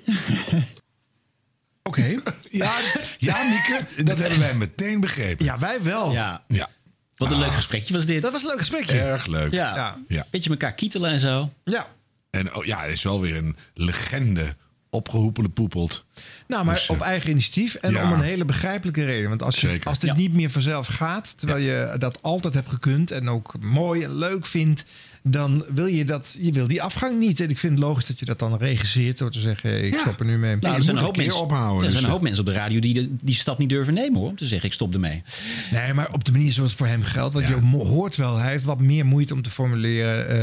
Oké. 1.90 2.16
Ja, 2.50 2.80
ja 3.18 3.44
Mieke, 3.44 3.86
dat 4.04 4.18
hebben 4.18 4.40
wij 4.40 4.54
meteen 4.54 5.00
begrepen. 5.00 5.46
Ja, 5.46 5.60
wij 5.60 5.84
wel. 5.84 6.12
Ja, 6.12 6.44
Ja, 6.48 6.70
wat 7.16 7.32
een 7.32 7.40
leuk 7.40 7.52
gesprekje 7.52 7.94
was 7.94 8.06
dit. 8.06 8.22
Dat 8.22 8.32
was 8.32 8.42
een 8.42 8.48
leuk 8.48 8.58
gesprekje. 8.58 9.00
erg 9.00 9.26
leuk. 9.26 9.52
ja. 9.52 9.76
Ja. 9.76 9.98
Ja. 10.08 10.26
Beetje 10.32 10.50
elkaar 10.50 10.74
kietelen 10.74 11.12
en 11.12 11.20
zo. 11.20 11.50
Ja. 11.64 11.88
En 12.30 12.56
oh, 12.56 12.66
ja, 12.66 12.84
er 12.84 12.92
is 12.92 13.04
wel 13.04 13.22
weer 13.22 13.38
een 13.38 13.56
legende 13.74 14.56
opgehoepelde 14.90 15.50
poepelt. 15.50 16.06
Nou, 16.48 16.66
maar 16.66 16.76
Dus, 16.76 16.90
op 16.90 17.02
eigen 17.02 17.30
initiatief 17.30 17.76
en 17.76 17.92
ja. 17.92 18.04
om 18.04 18.12
een 18.12 18.22
hele 18.22 18.46
begrijpelijke 18.46 19.06
reden. 19.06 19.30
Want 19.30 19.44
als, 19.44 19.60
je, 19.62 19.80
als 19.84 20.00
dit 20.00 20.10
Ja. 20.10 20.16
niet 20.16 20.34
meer 20.34 20.50
vanzelf 20.50 20.88
gaat, 20.88 21.34
terwijl 21.38 21.60
je 21.64 21.96
dat 21.98 22.22
altijd 22.22 22.54
hebt 22.54 22.70
gekund 22.70 23.12
en 23.12 23.30
ook 23.30 23.54
mooi 23.60 24.04
en 24.04 24.16
leuk 24.18 24.46
vindt, 24.46 24.86
dan 25.24 25.66
wil 25.74 25.86
je 25.86 26.06
dat, 26.06 26.38
je 26.40 26.52
wil 26.52 26.68
die 26.68 26.82
afgang 26.82 27.20
niet. 27.20 27.40
En 27.40 27.50
ik 27.50 27.58
vind 27.58 27.74
het 27.74 27.82
logisch 27.88 28.06
dat 28.06 28.20
je 28.20 28.26
dat 28.26 28.40
dan 28.40 28.58
regisseert 28.58 29.18
door 29.18 29.32
te 29.32 29.40
zeggen, 29.40 29.84
ik 29.86 29.94
Ja. 29.94 30.00
stop 30.00 30.20
er 30.20 30.26
nu 30.26 30.38
mee. 30.38 30.56
Nou, 30.56 30.76
er 30.76 30.84
zijn 30.84 30.96
een 30.96 31.02
een 31.02 31.08
hoop 31.08 31.18
mensen, 31.18 31.42
ophouden, 31.42 31.78
er 31.78 31.82
dus, 31.84 31.92
zijn 31.92 32.04
een 32.04 32.08
eh. 32.10 32.14
hoop 32.14 32.22
mensen 32.22 32.40
op 32.40 32.46
de 32.46 32.54
radio 32.54 32.80
die 32.80 32.94
de, 32.94 33.16
die 33.22 33.36
stap 33.36 33.58
niet 33.58 33.70
durven 33.70 33.94
nemen 33.94 34.20
hoor. 34.20 34.28
Om 34.28 34.36
te 34.36 34.46
zeggen, 34.46 34.68
ik 34.68 34.74
stop 34.74 34.94
ermee. 34.94 35.24
Nee, 35.72 35.94
maar 35.94 36.14
op 36.14 36.24
de 36.24 36.32
manier 36.32 36.52
zoals 36.52 36.70
het 36.70 36.80
voor 36.80 36.88
hem 36.90 37.02
geldt. 37.04 37.34
Want 37.34 37.48
je 37.48 37.56
hoort 37.78 38.16
wel, 38.16 38.38
hij 38.38 38.52
heeft 38.52 38.64
wat 38.64 38.80
meer 38.80 39.06
moeite 39.06 39.34
om 39.34 39.42
te 39.42 39.50
formuleren. 39.50 40.28
Eh, 40.30 40.38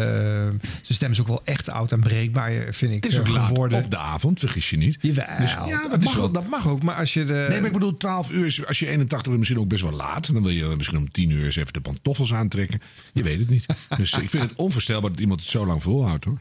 zijn 0.60 0.94
stem 0.94 1.10
is 1.10 1.20
ook 1.20 1.26
wel 1.26 1.40
echt 1.44 1.70
oud 1.70 1.92
en 1.92 2.00
breekbaar, 2.00 2.52
vind 2.70 2.92
ik. 2.92 3.04
Het 3.04 3.12
is 3.12 3.18
ook 3.18 3.26
eh, 3.26 3.32
laat 3.34 3.46
geworden. 3.46 3.84
op 3.84 3.90
de 3.90 3.96
avond, 3.98 4.38
vergis 4.38 4.70
je 4.70 4.76
niet. 4.76 4.98
Jawel, 5.00 5.24
Dus, 5.40 5.56
ja, 5.68 5.88
dat, 5.88 6.04
mag, 6.04 6.14
wel- 6.14 6.32
dat 6.32 6.48
mag 6.48 6.68
ook. 6.68 6.82
Maar 6.82 6.96
als 6.96 7.14
je 7.14 7.24
de. 7.24 7.46
Nee, 7.48 7.58
maar 7.58 7.66
ik 7.66 7.72
bedoel, 7.72 7.96
12 7.96 8.30
uur 8.30 8.46
is, 8.46 8.66
als 8.66 8.78
je 8.78 8.86
81 8.88 9.22
bent, 9.26 9.38
misschien 9.38 9.58
ook 9.60 9.68
best 9.68 9.82
wel 9.82 9.92
laat. 9.92 10.32
Dan 10.32 10.42
wil 10.42 10.52
je 10.52 10.64
misschien 10.76 10.98
om 10.98 11.10
10 11.10 11.30
uur 11.30 11.44
eens 11.44 11.56
even 11.56 11.72
de 11.72 11.80
pantoffels 11.80 12.32
aantrekken. 12.34 12.80
Je 13.12 13.22
weet 13.22 13.38
het 13.38 13.48
niet. 13.50 13.66
Dus 13.96 14.12
ik 14.12 14.30
vind 14.30 14.42
het 14.42 14.54
onvoorstelbaar 14.58 15.10
dat 15.10 15.20
iemand 15.20 15.40
het 15.40 15.48
zo 15.48 15.66
lang 15.66 15.82
volhoudt, 15.82 16.24
hoor. 16.24 16.38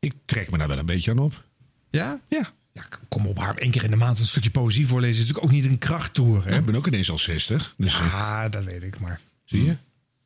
Ik 0.00 0.12
trek 0.24 0.50
me 0.50 0.58
daar 0.58 0.68
wel 0.68 0.78
een 0.78 0.86
beetje 0.86 1.10
aan 1.10 1.18
op. 1.18 1.44
Ja? 1.90 2.20
Ja. 2.28 2.50
Ja, 2.72 2.82
kom 3.08 3.26
op, 3.26 3.38
Harm. 3.38 3.56
één 3.58 3.70
keer 3.70 3.84
in 3.84 3.90
de 3.90 3.96
maand 3.96 4.18
een 4.18 4.26
stukje 4.26 4.50
poëzie 4.50 4.86
voorlezen 4.86 5.22
is 5.22 5.26
natuurlijk 5.28 5.44
ook 5.46 5.60
niet 5.60 5.64
een 5.70 5.78
krachttoer. 5.78 6.44
Hè? 6.46 6.58
Ik 6.58 6.64
ben 6.64 6.74
ook 6.76 6.86
ineens 6.86 7.10
al 7.10 7.18
60. 7.18 7.74
Dus 7.76 7.94
eh, 7.94 8.06
Ja, 8.06 8.48
dat 8.48 8.64
weet 8.64 8.82
ik 8.82 9.00
maar. 9.00 9.20
zie 9.44 9.64
je? 9.64 9.76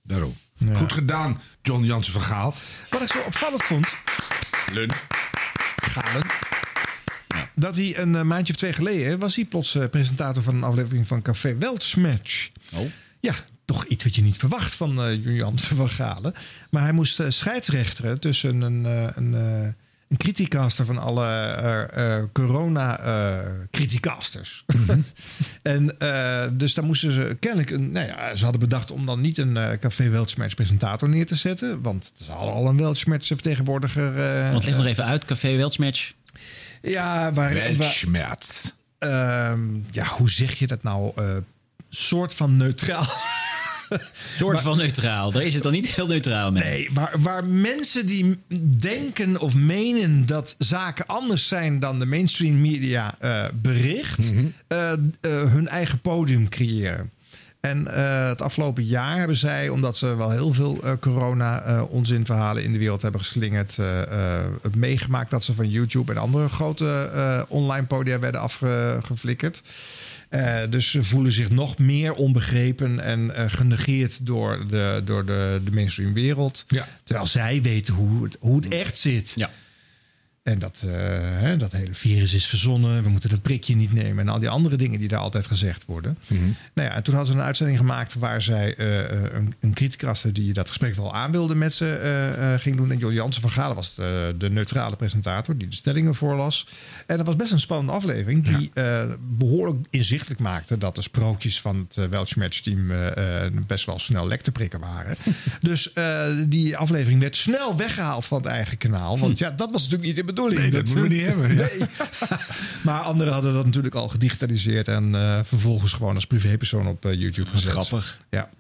Daarom. 0.03 0.35
Goed 0.75 0.93
gedaan, 0.93 1.41
John 1.63 1.85
Jansen 1.85 2.13
van 2.13 2.23
Gaal. 2.23 2.55
Wat 2.91 3.01
ik 3.03 3.09
zo 3.09 3.19
opvallend 3.19 3.63
vond, 3.63 3.97
Lun. 4.73 4.91
Galen, 5.77 6.27
dat 7.55 7.77
hij 7.77 7.99
een 7.99 8.15
eh, 8.17 8.23
maandje 8.23 8.53
of 8.53 8.59
twee 8.59 8.73
geleden 8.73 9.19
was 9.19 9.37
hij 9.37 9.45
plots 9.45 9.75
eh, 9.75 9.85
presentator 9.91 10.43
van 10.43 10.55
een 10.55 10.63
aflevering 10.65 11.07
van 11.07 11.23
Café 11.23 11.57
Weltschmerz. 11.57 12.51
Oh. 12.73 12.81
Ja, 13.21 13.35
toch 13.65 13.85
iets 13.85 14.05
wat 14.05 14.15
je 14.15 14.23
niet 14.23 14.37
verwacht 14.37 14.75
van 14.75 15.03
eh 15.03 15.25
Jansen 15.37 15.77
van 15.83 15.91
Galen. 15.91 16.35
Maar 16.71 16.83
hij 16.83 16.93
moest 16.93 17.21
scheidsrechteren 17.29 18.21
tussen 18.21 18.61
een, 18.61 18.87
eh, 18.87 19.09
een, 19.15 19.35
eh, 19.35 19.69
een 20.09 20.17
criticaster 20.17 20.85
van 20.87 20.99
alle 20.99 21.25
eh, 21.27 22.17
eh, 22.17 22.23
corona-criticasters. 22.33 24.65
en 25.63 25.99
eh, 25.99 26.47
dus 26.53 26.75
daar 26.75 26.85
moesten 26.85 27.13
ze 27.13 27.37
kennelijk 27.41 27.71
een. 27.71 27.91
Nou 27.91 28.07
ja, 28.07 28.37
ze 28.37 28.43
hadden 28.43 28.61
bedacht 28.61 28.91
om 28.91 29.07
dan 29.07 29.21
niet 29.21 29.39
een 29.39 29.57
eh, 29.57 29.79
Café 29.79 30.09
Weltschmerz 30.09 30.55
presentator 30.55 31.09
neer 31.09 31.27
te 31.27 31.35
zetten. 31.35 31.83
Want 31.83 32.13
ze 32.25 32.33
hadden 32.33 32.53
al 32.53 32.67
een 32.69 32.77
Weltschmerz 32.77 33.27
vertegenwoordiger. 33.27 34.17
eh, 34.19 34.53
Want 34.53 34.65
leg 34.65 34.77
nog 34.77 34.87
even 34.87 35.05
uit, 35.05 35.25
Café 35.25 35.57
Weltschmatch. 35.57 36.13
Ja, 36.83 37.33
waar... 37.33 37.55
waar 37.55 37.77
Weltschmerz. 37.77 38.71
ehm, 38.99 39.61
ja, 39.91 40.07
hoe 40.07 40.31
zeg 40.31 40.55
je 40.55 40.67
dat 40.67 40.83
nou? 40.83 41.13
Eh, 41.17 41.37
soort 41.91 42.35
van 42.35 42.57
neutraal. 42.57 43.07
Soort 44.39 44.61
van 44.61 44.77
neutraal. 44.77 45.33
Daar 45.33 45.43
is 45.43 45.55
het 45.55 45.63
dan 45.63 45.73
niet 45.73 45.95
heel 45.95 46.07
neutraal 46.07 46.53
mee. 46.53 46.63
Nee, 46.63 46.91
maar 46.93 47.13
waar 47.19 47.45
mensen 47.45 48.07
die 48.07 48.39
denken 48.79 49.41
of 49.41 49.55
menen 49.55 50.27
dat 50.27 50.55
zaken 50.59 51.07
anders 51.07 51.49
zijn 51.49 51.81
dan 51.81 51.99
de 51.99 52.07
mainstream 52.07 52.61
media 52.61 53.15
eh, 53.19 53.45
bericht, 53.55 54.31
eh, 54.67 54.93
eh, 54.93 54.99
hun 55.21 55.69
eigen 55.69 56.01
podium 56.01 56.49
creëren. 56.49 57.11
En 57.69 57.95
eh, 57.95 58.29
het 58.29 58.43
afgelopen 58.43 58.85
jaar 58.85 59.19
hebben 59.19 59.37
zij, 59.37 59.69
omdat 59.69 59.97
ze 59.97 60.17
wel 60.17 60.31
heel 60.31 60.53
veel 60.53 60.81
eh, 60.85 60.93
corona-onzinverhalen 61.01 62.63
in 62.65 62.73
de 62.73 62.79
wereld 62.79 63.03
hebben 63.03 63.21
geslingerd, 63.21 63.79
eh, 63.79 64.03
eh, 64.03 64.45
het 64.63 64.75
meegemaakt 64.75 65.31
dat 65.31 65.45
ze 65.45 65.53
van 65.55 65.71
YouTube 65.71 66.13
en 66.13 66.19
andere 66.19 66.49
grote 66.49 67.11
eh, 67.15 67.43
online 67.49 67.87
podia 67.87 68.19
werden 68.19 68.41
afgeflikkerd. 68.41 69.63
Eh, 70.29 70.57
dus 70.71 70.91
ze 70.91 71.05
voelen 71.05 71.33
zich 71.33 71.51
nog 71.51 71.79
meer 71.79 72.15
onbegrepen 72.15 73.01
en 73.01 73.35
eh, 73.35 73.45
genegeerd 73.49 74.27
door 74.27 74.67
de, 74.69 75.03
door 75.05 75.25
de, 75.25 75.61
de 75.65 75.71
mainstream 75.71 76.13
wereld. 76.13 76.65
Ja. 76.69 76.89
Terwijl 77.05 77.27
zij 77.27 77.63
weten 77.63 77.95
hoe 77.95 78.25
het, 78.25 78.37
hoe 78.41 78.57
het 78.57 78.69
echt 78.69 78.99
zit. 78.99 79.33
Ja. 79.35 79.51
En 80.47 80.59
dat, 80.59 80.83
eh, 80.85 80.91
hè, 81.19 81.57
dat 81.57 81.73
hele 81.73 81.95
virus 81.95 82.35
is 82.35 82.47
verzonnen. 82.47 83.03
We 83.03 83.09
moeten 83.09 83.31
dat 83.31 83.43
prikje 83.43 83.77
niet 83.77 83.93
nemen. 83.93 84.27
En 84.27 84.33
al 84.33 84.39
die 84.39 84.49
andere 84.49 84.77
dingen 84.77 84.99
die 84.99 85.09
daar 85.09 85.21
altijd 85.21 85.47
gezegd 85.47 85.85
worden. 85.85 86.19
Nou 86.75 86.89
ja, 86.89 86.95
en 86.95 87.03
toen 87.03 87.15
hadden 87.15 87.33
ze 87.33 87.39
een 87.39 87.47
uitzending 87.47 87.79
gemaakt 87.79 88.15
waar 88.15 88.43
zij 88.43 88.75
eh, 88.75 89.01
eh, 89.01 89.33
een, 89.33 89.55
een 89.61 89.75
criticaster 89.75 90.33
die 90.33 90.53
dat 90.53 90.69
gesprek 90.69 90.95
wel 90.95 91.15
aan 91.15 91.31
wilde 91.31 91.55
met 91.55 91.75
ze 91.75 92.59
ging 92.61 92.77
doen. 92.77 92.91
En 92.91 92.99
Joel 92.99 93.13
Jansen 93.13 93.43
van 93.43 93.51
Galen 93.51 93.77
was 93.77 93.95
de, 93.95 94.35
de 94.39 94.51
neutrale 94.51 94.97
presentator 94.97 95.57
die 95.57 95.69
de 95.69 95.77
stellingen 95.77 96.15
voorlas. 96.15 96.67
En 97.07 97.17
dat 97.17 97.27
was 97.27 97.37
best 97.37 97.53
een 97.53 97.61
spannende 97.61 97.93
aflevering 97.93 98.45
die 98.45 98.71
eh, 98.75 99.05
behoorlijk 99.21 99.87
inzichtelijk 99.91 100.41
maakte 100.41 100.79
dat 100.79 100.95
de 100.95 101.03
sprookjes 101.03 101.61
van 101.61 101.87
het 101.89 101.97
uh, 101.97 102.05
Weltschmerz 102.05 102.61
team 102.61 102.93
best 103.67 103.87
wel 103.87 103.99
snel 103.99 104.27
lek 104.27 104.41
te 104.41 104.53
prikken 104.53 104.81
waren. 104.81 105.17
dus 105.61 105.93
die 106.49 106.77
aflevering 106.77 107.21
werd 107.21 107.37
snel 107.37 107.77
weggehaald 107.77 108.25
van 108.25 108.39
het 108.39 108.47
eigen 108.47 108.79
kanaal. 108.79 109.19
Want 109.19 109.39
ja, 109.39 109.51
dat 109.51 109.71
was 109.71 109.83
natuurlijk 109.83 110.09
niet 110.09 110.17
bedoeling. 110.37 110.61
Nee, 110.61 110.71
dat 110.71 110.85
moeten 110.85 111.03
we 111.03 111.09
niet 111.09 111.27
hebben. 111.27 111.55
Ja. 111.55 111.69
Nee. 111.79 111.89
maar 112.85 113.01
anderen 113.01 113.33
hadden 113.33 113.55
dat 113.55 113.65
natuurlijk 113.65 113.95
al 113.95 114.09
gedigitaliseerd 114.09 114.89
en 114.89 115.15
eh, 115.15 115.41
vervolgens 115.45 115.93
gewoon 115.93 116.15
als 116.15 116.27
privépersoon 116.27 116.87
op 116.87 117.05
eh, 117.05 117.13
YouTube 117.21 117.51
gezet. 117.51 117.71
Grappig. 117.71 118.19
Ja. 118.31 118.51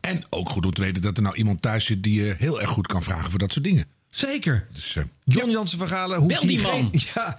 En 0.00 0.22
ook 0.30 0.50
goed 0.50 0.66
om 0.66 0.72
te 0.72 0.80
weten 0.80 1.02
dat 1.02 1.16
er 1.16 1.22
nou 1.22 1.36
iemand 1.36 1.62
thuis 1.62 1.84
zit 1.84 2.02
die 2.02 2.22
je 2.24 2.34
heel 2.38 2.60
erg 2.60 2.70
goed 2.70 2.86
kan 2.86 3.02
vragen 3.02 3.30
voor 3.30 3.38
dat 3.38 3.52
soort 3.52 3.64
dingen. 3.64 3.84
Zeker. 4.14 4.66
Dus, 4.72 4.96
eh, 4.96 5.02
John 5.24 5.50
Jansen 5.50 5.78
hoeft 5.78 6.26
Bel 6.26 6.40
die 6.46 6.60
man. 6.60 6.88
Geen, 6.92 7.00
ja. 7.14 7.38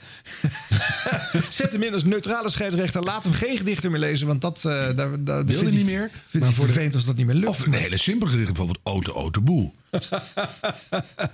Zet 1.49 1.71
hem 1.71 1.81
in 1.83 1.93
als 1.93 2.03
neutrale 2.03 2.49
scheidsrechter. 2.49 3.01
Laat 3.03 3.23
hem 3.23 3.33
geen 3.33 3.57
gedichten 3.57 3.91
meer 3.91 3.99
lezen, 3.99 4.27
want 4.27 4.41
dat, 4.41 4.65
eh 4.65 4.71
daar, 4.71 4.95
daar 4.95 5.45
Wil 5.45 5.45
vindt 5.45 5.49
hij 5.49 5.57
hij- 5.57 5.71
niet 5.71 5.85
meer? 5.85 6.09
Vindt 6.27 6.45
Maar 6.45 6.55
voor 6.55 6.67
de- 6.73 6.89
als 6.93 7.05
dat 7.05 7.15
niet 7.15 7.25
meer 7.25 7.35
lukt. 7.35 7.47
Of 7.47 7.65
een 7.65 7.73
hele 7.73 7.97
simpele 7.97 8.29
gedicht, 8.29 8.47
bijvoorbeeld 8.47 8.79
Ote 8.83 9.13
Ote 9.13 9.41
Boel. 9.41 9.73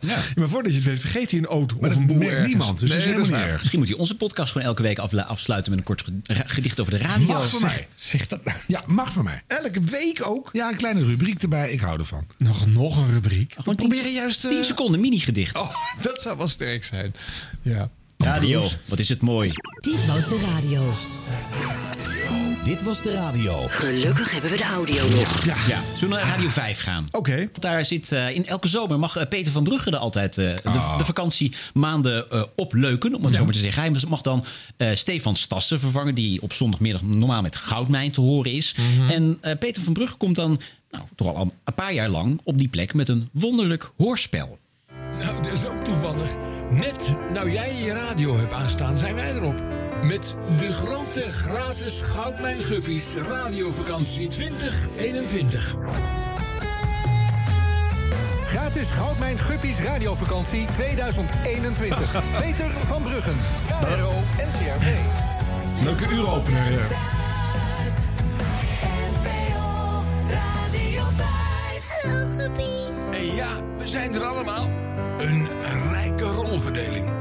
Ja, 0.01 0.17
maar 0.35 0.49
voordat 0.49 0.71
je 0.71 0.77
het 0.77 0.87
weet, 0.87 0.99
vergeet 0.99 1.31
hij 1.31 1.39
een 1.39 1.45
auto 1.45 1.77
Maar 1.79 1.89
of 1.89 1.95
een 1.95 2.05
merkt 2.05 2.23
ergens. 2.25 2.47
niemand, 2.47 2.79
dus 2.79 2.89
dat 2.89 2.97
is 2.97 3.03
helemaal 3.05 3.25
niet 3.25 3.35
erg. 3.35 3.57
Misschien 3.57 3.79
moet 3.79 3.87
hij 3.87 3.97
onze 3.97 4.15
podcast 4.15 4.51
gewoon 4.51 4.67
elke 4.67 4.81
week 4.81 4.99
afsluiten 4.99 5.71
met 5.71 5.79
een 5.79 5.85
kort 5.85 6.01
ge- 6.23 6.43
gedicht 6.45 6.79
over 6.79 6.91
de 6.93 6.97
radio. 6.99 7.25
Mag 7.27 7.49
van 7.49 7.61
mij. 7.61 7.87
Zeg 7.95 8.27
dat 8.27 8.43
nou. 8.43 8.57
Ja, 8.67 8.81
mag 8.87 9.13
van 9.13 9.23
mij. 9.23 9.41
Elke 9.47 9.81
week 9.81 10.27
ook. 10.27 10.49
Ja, 10.53 10.69
een 10.69 10.75
kleine 10.75 11.05
rubriek 11.05 11.41
erbij. 11.41 11.71
Ik 11.71 11.79
hou 11.79 11.99
ervan. 11.99 12.27
Nog, 12.37 12.65
nog 12.67 12.97
een 12.97 13.11
rubriek. 13.13 13.53
Gewoon 13.57 13.75
We 13.75 13.81
proberen 13.87 14.13
juist... 14.13 14.45
eh, 14.45 14.51
10 14.51 14.63
seconden 14.65 14.99
mini-gedicht. 14.99 15.57
Oh, 15.57 15.75
dat 16.01 16.21
zou 16.21 16.37
wel 16.37 16.47
sterk 16.47 16.83
zijn. 16.83 17.13
Ja. 17.61 17.89
Radio, 18.23 18.67
wat 18.85 18.99
is 18.99 19.09
het 19.09 19.21
mooi. 19.21 19.51
Dit 19.79 20.05
was 20.05 20.29
de 20.29 20.39
radio. 20.53 20.91
Dit 22.63 22.83
was 22.83 23.01
de 23.01 23.13
radio. 23.13 23.67
Gelukkig 23.69 24.31
hebben 24.31 24.51
we 24.51 24.57
de 24.57 24.63
audio 24.63 25.09
nog. 25.09 25.45
Ja. 25.45 25.81
Zullen 25.95 26.15
we 26.15 26.23
naar 26.23 26.33
Radio 26.33 26.49
5 26.49 26.81
gaan? 26.81 27.07
Oké. 27.11 27.35
Want 27.37 27.61
Daar 27.61 27.85
zit 27.85 28.11
eh, 28.11 28.35
in 28.35 28.45
elke 28.45 28.67
zomer 28.67 28.99
mag 28.99 29.15
eh, 29.15 29.27
Peter 29.27 29.51
van 29.51 29.63
Brugge 29.63 29.91
er 29.91 29.97
altijd 29.97 30.37
eh, 30.37 30.45
de, 30.55 30.95
de 30.97 31.05
vakantiemaanden 31.05 32.29
eh 32.31 32.43
opleuken, 32.55 33.15
om 33.15 33.25
het 33.25 33.35
zo 33.35 33.43
maar 33.43 33.53
te 33.53 33.59
zeggen. 33.59 33.81
Hij 33.81 34.01
mag 34.07 34.21
dan 34.21 34.45
eh, 34.77 34.95
Stefan 34.95 35.35
Stassen 35.35 35.79
vervangen, 35.79 36.15
die 36.15 36.41
op 36.41 36.53
zondagmiddag 36.53 37.01
normaal 37.01 37.41
met 37.41 37.55
Goudmijn 37.55 38.11
te 38.11 38.21
horen 38.21 38.51
is. 38.51 38.75
En 39.09 39.37
eh, 39.41 39.57
Peter 39.57 39.83
van 39.83 39.93
Brugge 39.93 40.15
komt 40.15 40.35
dan 40.35 40.59
nou, 40.91 41.03
toch 41.15 41.35
al 41.35 41.51
een 41.63 41.73
paar 41.73 41.93
jaar 41.93 42.09
lang 42.09 42.41
op 42.43 42.57
die 42.57 42.67
plek 42.67 42.93
met 42.93 43.09
een 43.09 43.29
wonderlijk 43.31 43.91
hoorspel. 43.97 44.59
Nou, 45.21 45.41
dat 45.41 45.51
is 45.51 45.65
ook 45.65 45.83
toevallig. 45.83 46.29
Net 46.69 47.15
nou 47.33 47.51
jij 47.51 47.75
je 47.75 47.93
radio 47.93 48.37
hebt 48.37 48.53
aanstaan, 48.53 48.97
zijn 48.97 49.15
wij 49.15 49.33
erop. 49.33 49.61
Met 50.03 50.35
de 50.57 50.73
grote 50.73 51.31
gratis 51.31 52.01
Goudmijn 52.01 52.57
Guppies 52.57 53.15
radiovakantie 53.15 54.27
2021. 54.27 55.75
Gratis 58.45 58.89
Goudmijn 58.89 59.39
Guppies 59.39 59.79
radiovakantie 59.79 60.65
2021. 60.73 62.23
Peter 62.41 62.71
van 62.85 63.01
Bruggen, 63.01 63.35
KRO 63.67 64.11
NCRV. 64.37 64.97
Leuke 65.83 66.15
uuropener. 66.15 66.71
ja. 66.71 67.19
En 73.11 73.35
ja, 73.35 73.49
we 73.77 73.87
zijn 73.87 74.13
er 74.13 74.23
allemaal. 74.23 74.90
Een 75.21 75.47
rijke 75.91 76.23
rolverdeling. 76.23 77.11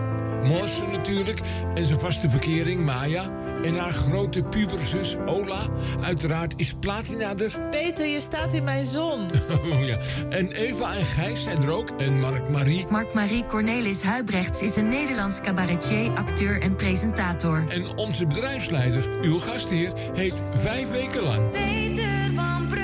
Morsen 0.43 0.91
natuurlijk 0.91 1.41
en 1.75 1.85
zijn 1.85 2.01
vaste 2.01 2.31
verkering 2.31 2.85
Maya. 2.85 3.25
En 3.63 3.75
haar 3.77 3.93
grote 3.93 4.43
puberzus 4.43 5.17
Ola. 5.27 5.61
Uiteraard 6.03 6.55
is 6.57 6.75
Platina 6.81 7.35
er. 7.37 7.69
Peter, 7.71 8.07
je 8.07 8.21
staat 8.21 8.53
in 8.53 8.65
mijn 8.65 8.85
zon. 8.85 9.29
Oh 9.51 9.87
ja. 9.87 9.97
En 10.31 10.53
Eva 10.53 10.95
en 10.95 11.05
Gijs 11.05 11.43
zijn 11.43 11.63
er 11.63 11.71
ook. 11.71 11.91
En 11.91 12.19
Mark-Marie. 12.19 12.87
Mark-Marie 12.91 13.47
Cornelis 13.47 14.03
Huibrechts 14.03 14.61
is 14.61 14.77
een 14.77 14.89
Nederlands 14.89 15.41
cabaretier, 15.41 16.11
acteur 16.11 16.63
en 16.63 16.77
presentator. 16.77 17.65
En 17.69 17.97
onze 17.97 18.27
bedrijfsleider, 18.27 19.09
uw 19.23 19.39
gastheer, 19.39 19.93
heet 20.15 20.43
vijf 20.55 20.91
weken 20.91 21.23
lang. 21.23 21.51
Peter 21.51 22.31
van 22.35 22.67
Brugge. 22.69 22.80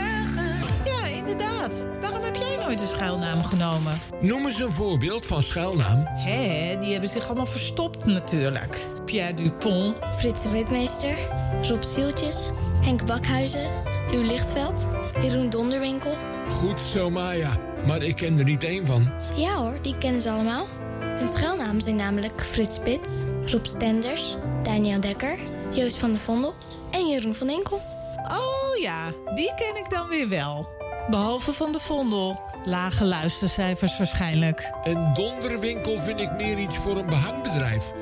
Schuilnaam 2.96 3.44
genomen? 3.44 3.92
Noem 4.20 4.46
eens 4.46 4.60
een 4.60 4.70
voorbeeld 4.70 5.26
van 5.26 5.42
schuilnaam. 5.42 6.06
Hé, 6.06 6.76
die 6.80 6.92
hebben 6.92 7.10
zich 7.10 7.26
allemaal 7.26 7.46
verstopt 7.46 8.06
natuurlijk. 8.06 8.86
Pierre 9.04 9.34
Dupont. 9.34 9.94
Frits 10.18 10.52
Ritmeester, 10.52 11.16
Rob 11.62 11.82
Sieltjes, 11.82 12.50
Henk 12.80 13.06
Bakhuizen, 13.06 13.70
Lou 14.10 14.24
Lichtveld, 14.24 14.86
Jeroen 15.22 15.50
Donderwinkel. 15.50 16.14
Goed 16.48 16.80
zo, 16.80 17.10
Maya. 17.10 17.50
Maar 17.86 18.02
ik 18.02 18.16
ken 18.16 18.38
er 18.38 18.44
niet 18.44 18.62
één 18.62 18.86
van. 18.86 19.10
Ja 19.34 19.54
hoor, 19.54 19.78
die 19.82 19.98
kennen 19.98 20.20
ze 20.20 20.30
allemaal. 20.30 20.66
Hun 21.00 21.28
schuilnamen 21.28 21.82
zijn 21.82 21.96
namelijk 21.96 22.46
Frits 22.50 22.74
Spits, 22.74 23.22
Rob 23.46 23.64
Stenders, 23.64 24.36
Daniel 24.62 25.00
Dekker, 25.00 25.38
Joost 25.70 25.96
van 25.96 26.12
der 26.12 26.20
Vondel 26.20 26.54
en 26.90 27.08
Jeroen 27.08 27.34
van 27.34 27.48
Enkel. 27.48 27.76
Oh 28.16 28.82
ja, 28.82 29.12
die 29.34 29.52
ken 29.56 29.76
ik 29.76 29.90
dan 29.90 30.08
weer 30.08 30.28
wel. 30.28 30.68
Behalve 31.10 31.52
van 31.52 31.72
de 31.72 31.80
Vondel. 31.80 32.54
Lage 32.66 33.04
luistercijfers 33.04 33.98
waarschijnlijk. 33.98 34.70
En 34.82 35.10
donderwinkel 35.14 36.00
vind 36.00 36.20
ik 36.20 36.32
meer 36.32 36.58
iets 36.58 36.76
voor 36.76 36.96
een 36.96 37.06
behangbedrijf. 37.06 37.92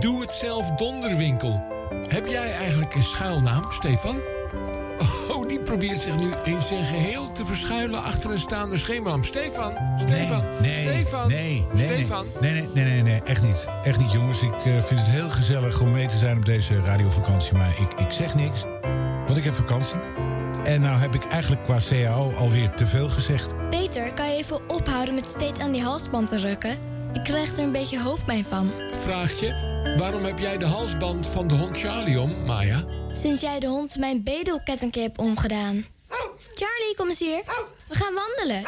Doe 0.00 0.20
het 0.20 0.30
zelf 0.30 0.70
donderwinkel. 0.70 1.66
Heb 2.08 2.26
jij 2.26 2.52
eigenlijk 2.52 2.94
een 2.94 3.02
schuilnaam, 3.02 3.64
Stefan? 3.72 4.20
Oh, 5.30 5.48
die 5.48 5.60
probeert 5.60 6.00
zich 6.00 6.16
nu 6.16 6.32
in 6.44 6.60
zijn 6.60 6.84
geheel 6.84 7.32
te 7.32 7.46
verschuilen 7.46 8.02
achter 8.02 8.30
een 8.30 8.38
staande 8.38 8.78
schemerlamp. 8.78 9.24
Stefan, 9.24 9.72
Stefan, 9.96 10.44
nee, 10.60 10.74
Stefan, 10.74 11.28
nee, 11.28 11.66
nee, 11.72 11.86
Stefan. 11.86 12.26
Nee, 12.40 12.52
nee, 12.52 12.68
nee, 12.74 12.84
nee, 12.84 13.02
nee, 13.02 13.20
echt 13.24 13.42
niet. 13.42 13.66
Echt 13.82 13.98
niet, 13.98 14.12
jongens. 14.12 14.42
Ik 14.42 14.64
eh, 14.64 14.82
vind 14.82 15.00
het 15.00 15.08
heel 15.08 15.30
gezellig 15.30 15.80
om 15.80 15.90
mee 15.90 16.06
te 16.06 16.16
zijn 16.16 16.36
op 16.36 16.44
deze 16.44 16.80
radiovakantie. 16.80 17.52
Maar 17.52 17.80
ik, 17.80 18.00
ik 18.00 18.10
zeg 18.10 18.34
niks, 18.34 18.64
want 19.26 19.36
ik 19.36 19.44
heb 19.44 19.54
vakantie. 19.54 20.11
En 20.64 20.80
nou 20.80 21.00
heb 21.00 21.14
ik 21.14 21.24
eigenlijk 21.24 21.64
qua 21.64 21.78
CAO 21.88 22.32
alweer 22.32 22.70
te 22.70 22.86
veel 22.86 23.08
gezegd. 23.08 23.68
Peter, 23.70 24.12
kan 24.14 24.28
je 24.28 24.36
even 24.36 24.70
ophouden 24.70 25.14
met 25.14 25.26
steeds 25.26 25.58
aan 25.58 25.72
die 25.72 25.82
halsband 25.82 26.28
te 26.28 26.38
rukken? 26.38 26.78
Ik 27.12 27.24
krijg 27.24 27.52
er 27.56 27.64
een 27.64 27.72
beetje 27.72 28.00
hoofdpijn 28.00 28.44
van. 28.44 28.70
Vraagje, 29.02 29.54
waarom 29.98 30.24
heb 30.24 30.38
jij 30.38 30.58
de 30.58 30.64
halsband 30.64 31.26
van 31.26 31.48
de 31.48 31.54
hond 31.54 31.78
Charlie 31.78 32.20
om, 32.20 32.44
Maya? 32.44 32.84
Sinds 33.12 33.40
jij 33.40 33.60
de 33.60 33.66
hond 33.66 33.96
mijn 33.98 34.22
bedelkettingje 34.22 35.00
hebt 35.00 35.18
omgedaan. 35.18 35.84
Charlie, 36.54 36.96
kom 36.96 37.08
eens 37.08 37.18
hier. 37.18 37.42
We 37.88 37.94
gaan 37.94 38.14
wandelen. 38.14 38.64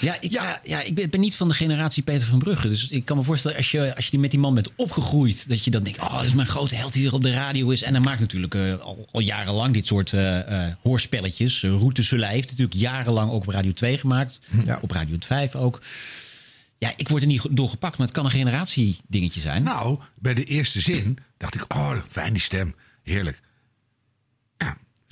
Ja, 0.00 0.16
ik, 0.20 0.30
ja. 0.30 0.60
ja, 0.64 0.82
ik 0.82 0.94
ben, 0.94 1.10
ben 1.10 1.20
niet 1.20 1.36
van 1.36 1.48
de 1.48 1.54
generatie 1.54 2.02
Peter 2.02 2.26
van 2.26 2.38
Brugge. 2.38 2.68
Dus 2.68 2.88
ik 2.88 3.04
kan 3.04 3.16
me 3.16 3.22
voorstellen, 3.22 3.56
als 3.56 3.70
je, 3.70 3.94
als 3.94 4.04
je 4.04 4.10
die 4.10 4.20
met 4.20 4.30
die 4.30 4.40
man 4.40 4.54
bent 4.54 4.70
opgegroeid... 4.74 5.48
dat 5.48 5.64
je 5.64 5.70
dan 5.70 5.82
denkt, 5.82 6.00
oh, 6.00 6.14
dat 6.14 6.24
is 6.24 6.34
mijn 6.34 6.48
grote 6.48 6.74
held 6.74 6.92
die 6.92 7.02
hier 7.02 7.12
op 7.12 7.22
de 7.22 7.32
radio 7.32 7.70
is. 7.70 7.82
En 7.82 7.94
hij 7.94 8.02
maakt 8.02 8.20
natuurlijk 8.20 8.54
eh, 8.54 8.80
al, 8.80 9.08
al 9.10 9.20
jarenlang 9.20 9.74
dit 9.74 9.86
soort 9.86 10.12
eh, 10.12 10.66
eh, 10.66 10.74
hoorspelletjes. 10.82 11.62
Uh, 11.62 11.70
Route 11.70 12.02
Soleil 12.02 12.32
heeft 12.32 12.50
natuurlijk 12.50 12.76
jarenlang 12.76 13.30
ook 13.30 13.42
op 13.42 13.48
Radio 13.48 13.72
2 13.72 13.98
gemaakt. 13.98 14.40
Op 14.80 14.90
Radio 14.90 15.16
5 15.20 15.54
ook. 15.54 15.82
Ja, 16.78 16.92
ik 16.96 17.08
word 17.08 17.22
er 17.22 17.28
niet 17.28 17.42
door 17.50 17.68
gepakt, 17.68 17.98
maar 17.98 18.06
het 18.06 18.16
kan 18.16 18.24
een 18.24 18.30
generatiedingetje 18.30 19.40
zijn. 19.40 19.62
Nou, 19.62 19.98
bij 20.14 20.34
de 20.34 20.44
eerste 20.44 20.80
zin 20.80 21.18
dacht 21.36 21.54
ik, 21.54 21.74
oh, 21.74 21.96
fijn 22.08 22.32
die 22.32 22.42
stem. 22.42 22.74
Heerlijk. 23.02 23.40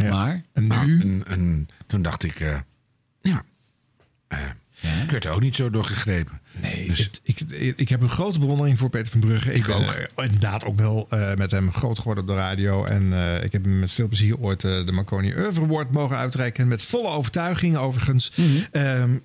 Maar? 0.07 0.42
En 0.52 0.87
nu? 0.87 1.00
en, 1.00 1.25
en 1.26 1.68
toen 1.87 2.02
dacht 2.02 2.23
ik, 2.23 2.40
eh, 2.40 2.59
ja, 4.80 5.02
ik 5.02 5.11
werd 5.11 5.25
er 5.25 5.30
ook 5.30 5.40
niet 5.40 5.56
zo 5.56 5.70
door 5.70 5.85
gegrepen. 5.85 6.40
Nee, 6.61 6.90
het- 6.90 7.20
ik, 7.23 7.40
ik, 7.76 7.88
heb 7.88 8.00
een 8.02 8.08
grote 8.08 8.38
bewondering 8.38 8.78
voor 8.78 8.90
Peter 8.90 9.11
van 9.11 9.20
Brugge. 9.20 9.52
Ik, 9.54 9.66
ben 9.66 10.25
inderdaad 10.25 10.64
ook 10.64 10.76
wel 10.76 11.06
eh, 11.11 11.35
met 11.35 11.50
hem 11.50 11.73
groot 11.73 11.99
geworden 11.99 12.25
op 12.25 12.30
de 12.30 12.37
radio. 12.37 12.85
En 12.85 13.12
eh, 13.12 13.44
ik 13.44 13.52
heb 13.52 13.64
hem 13.64 13.78
met 13.78 13.92
veel 13.92 14.08
plezier 14.08 14.38
ooit 14.38 14.64
eh, 14.64 14.87
de 14.87 14.92
Marconi 14.92 15.35
Oeuvre 15.37 15.62
Award 15.64 15.90
mogen 15.90 16.16
uitreiken. 16.16 16.68
Met 16.68 16.82
volle 16.82 17.08
overtuiging 17.08 17.76
overigens. 17.76 18.32
Mhm. 18.35 18.49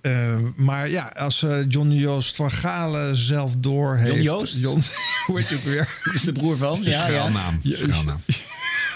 Ehm, 0.02 0.42
maar 0.56 0.90
ja, 0.90 1.14
als 1.16 1.46
John 1.68 1.90
Joost 1.92 2.36
van 2.36 2.52
Galen 2.52 3.16
zelf 3.16 3.54
door 3.58 3.96
heeft... 3.98 4.24
Joost? 4.24 4.56
John, 4.58 4.82
hoe 5.26 5.40
heet 5.40 5.50
je 5.50 5.56
ook 5.56 5.64
weer? 5.64 5.98
Is 6.16 6.22
de 6.22 6.32
broer 6.32 6.58
van. 6.58 6.80
Ja, 6.84 7.08
ja. 7.08 7.30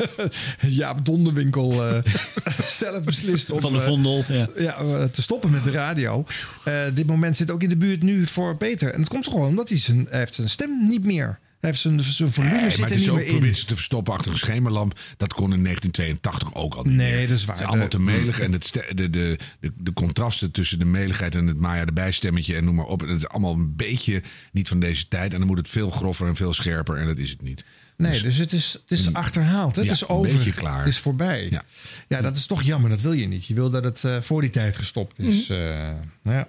Jaap 0.80 1.06
Donderwinkel 1.06 1.88
eh, 1.88 2.04
zelf 2.68 3.04
beslist 3.04 3.52
om 3.52 3.60
Van 3.60 3.74
de 3.74 3.80
eh, 3.80 3.86
Vondel. 3.86 4.24
Ja. 4.28 4.50
ja, 4.58 4.76
eh, 4.78 5.04
te 5.04 5.22
stoppen 5.22 5.50
met 5.52 5.64
de 5.64 5.72
radio. 5.72 6.26
Eh, 6.64 6.74
dit 6.94 7.06
moment 7.06 7.38
zit 7.38 7.52
ook 7.52 7.64
in 7.64 7.70
de 7.70 7.78
buurt 7.78 8.04
nu 8.04 8.26
voor 8.26 8.58
Peter. 8.58 8.94
En 8.94 9.00
dat 9.00 9.10
komt 9.10 9.28
gewoon 9.28 9.48
omdat 9.48 9.70
hij 9.70 9.78
zijn, 9.78 10.08
hij 10.10 10.20
heeft 10.20 10.36
zijn 10.36 10.50
stem 10.50 10.88
niet 10.90 11.04
meer. 11.06 11.40
Hij 11.60 11.70
heeft 11.70 11.82
zijn, 11.82 12.04
zijn 12.04 12.32
volume 12.32 12.56
Nee, 12.62 12.70
zit 12.70 12.80
maar 12.80 12.90
er 12.90 12.96
het 12.96 13.04
is 13.04 13.08
niet 13.08 13.16
ook 13.16 13.22
meer 13.24 13.32
probeert 13.32 13.58
ze 13.58 13.66
te 13.66 13.76
verstoppen 13.76 14.14
achter 14.14 14.32
een 14.32 14.38
schemerlamp. 14.38 15.00
Dat 15.18 15.34
kon 15.34 15.54
in 15.54 15.64
1982 15.64 16.56
ook 16.56 16.76
al 16.76 16.84
niet 16.84 16.94
Nee, 16.96 17.14
meer. 17.16 17.28
dat 17.28 17.38
is 17.38 17.46
waar. 17.46 17.56
Het 17.56 17.64
is 17.64 17.70
allemaal 17.70 17.90
De- 17.90 17.98
te 17.98 18.04
melig. 18.04 18.40
En 18.40 18.52
het 18.52 18.70
de, 18.74 18.94
de, 18.96 19.10
de, 19.10 19.38
de 19.78 19.94
contrasten 19.94 20.52
tussen 20.52 20.80
de 20.80 20.86
meligheid 20.86 21.36
en 21.36 21.48
het 21.48 21.58
Maya 21.58 21.86
de 21.86 21.92
bijstemmetje 21.92 22.56
en 22.56 22.64
noem 22.66 22.76
maar 22.76 22.86
op. 22.86 23.02
En 23.04 23.08
het 23.10 23.18
is 23.18 23.28
allemaal 23.28 23.54
een 23.54 23.76
beetje 23.76 24.22
niet 24.52 24.68
van 24.68 24.80
deze 24.80 25.08
tijd. 25.08 25.32
En 25.34 25.38
dan 25.40 25.48
moet 25.48 25.58
het 25.58 25.68
veel 25.70 25.90
groffer 25.90 26.28
en 26.28 26.36
veel 26.36 26.54
scherper. 26.54 26.98
En 26.98 27.06
dat 27.06 27.18
is 27.18 27.30
het 27.30 27.42
niet. 27.42 27.66
Nee, 27.98 28.22
dus 28.22 28.38
het 28.38 28.54
is, 28.54 28.74
het 28.74 29.00
is 29.00 29.14
achterhaald. 29.14 29.76
hè? 29.76 29.82
Ja, 29.82 29.88
het 29.88 29.96
is 29.96 30.02
een 30.02 30.08
over. 30.10 30.34
beetje 30.34 30.52
klaar. 30.54 30.78
Het 30.80 30.88
is 30.88 30.98
voorbij. 30.98 31.48
Ja. 31.50 31.64
Ja. 32.08 32.22
dat 32.22 32.38
is 32.38 32.46
toch 32.46 32.62
jammer. 32.64 32.90
Dat 32.90 33.02
wil 33.02 33.12
je 33.14 33.28
niet. 33.28 33.46
Je 33.46 33.54
wil 33.54 33.70
dat 33.70 33.84
het 33.84 34.04
eh, 34.04 34.22
voor 34.22 34.42
die 34.42 34.50
tijd 34.50 34.78
gestopt 34.78 35.20
is. 35.20 35.48
Mhm. 35.48 35.60
Eh, 35.60 35.94
nou 36.24 36.38
ja. 36.38 36.48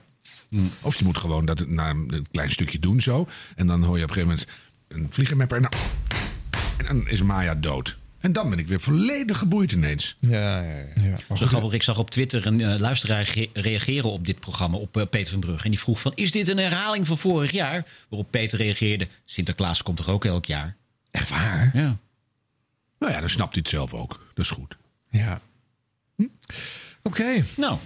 Of 0.80 0.96
je 0.98 1.04
moet 1.04 1.18
gewoon 1.18 1.46
dat 1.46 1.58
het 1.58 1.68
na 1.68 1.90
een 1.90 2.26
klein 2.30 2.50
stukje 2.50 2.78
doen 2.78 3.00
zo. 3.00 3.28
En 3.56 3.66
dan 3.66 3.82
hoor 3.84 3.96
je 3.98 4.04
op 4.04 4.08
een 4.10 4.14
gegeven 4.14 4.36
moment 4.38 4.48
een 4.88 5.12
vliegenmapper. 5.12 5.56
En 5.56 5.62
dan, 5.62 5.72
en 6.76 6.86
dan 6.86 7.08
is 7.08 7.22
Maya 7.22 7.54
dood. 7.54 7.98
En 8.20 8.32
dan 8.32 8.50
ben 8.50 8.58
ik 8.58 8.66
weer 8.66 8.80
volledig 8.80 9.38
geboeid 9.38 9.72
ineens. 9.72 10.16
Ja, 10.20 10.60
ja, 10.62 10.84
ja. 11.28 11.36
Zo 11.36 11.46
grappig, 11.46 11.72
ik 11.72 11.82
zag 11.82 11.98
op 11.98 12.10
Twitter 12.10 12.46
een 12.46 12.60
eh, 12.60 12.78
luisteraar 12.80 13.26
ge- 13.26 13.48
reageren 13.52 14.10
op 14.12 14.26
dit 14.26 14.40
programma, 14.40 14.76
op 14.76 15.06
Peter 15.10 15.30
van 15.32 15.40
Brugge. 15.40 15.64
En 15.64 15.70
die 15.70 15.80
vroeg 15.80 16.00
van, 16.00 16.12
is 16.14 16.30
dit 16.30 16.48
een 16.48 16.58
herhaling 16.58 17.06
van 17.06 17.18
vorig 17.18 17.50
jaar? 17.50 17.86
Waarop 18.08 18.30
Peter 18.30 18.58
reageerde, 18.58 19.08
Sinterklaas 19.24 19.82
komt 19.82 19.96
toch 19.96 20.08
ook 20.08 20.24
elk 20.24 20.44
jaar? 20.44 20.76
Echt 21.10 21.28
waar? 21.28 21.70
Ja. 21.74 21.96
Nou 22.98 23.12
ja, 23.12 23.20
dan 23.20 23.30
snapt 23.30 23.52
hij 23.52 23.62
het 23.62 23.70
zelf 23.70 23.94
ook. 23.94 24.26
Dat 24.34 24.44
is 24.44 24.50
goed. 24.50 24.76
Ja. 25.10 25.40
Hm? 26.16 26.26
Oké. 27.02 27.44
Nou, 27.56 27.78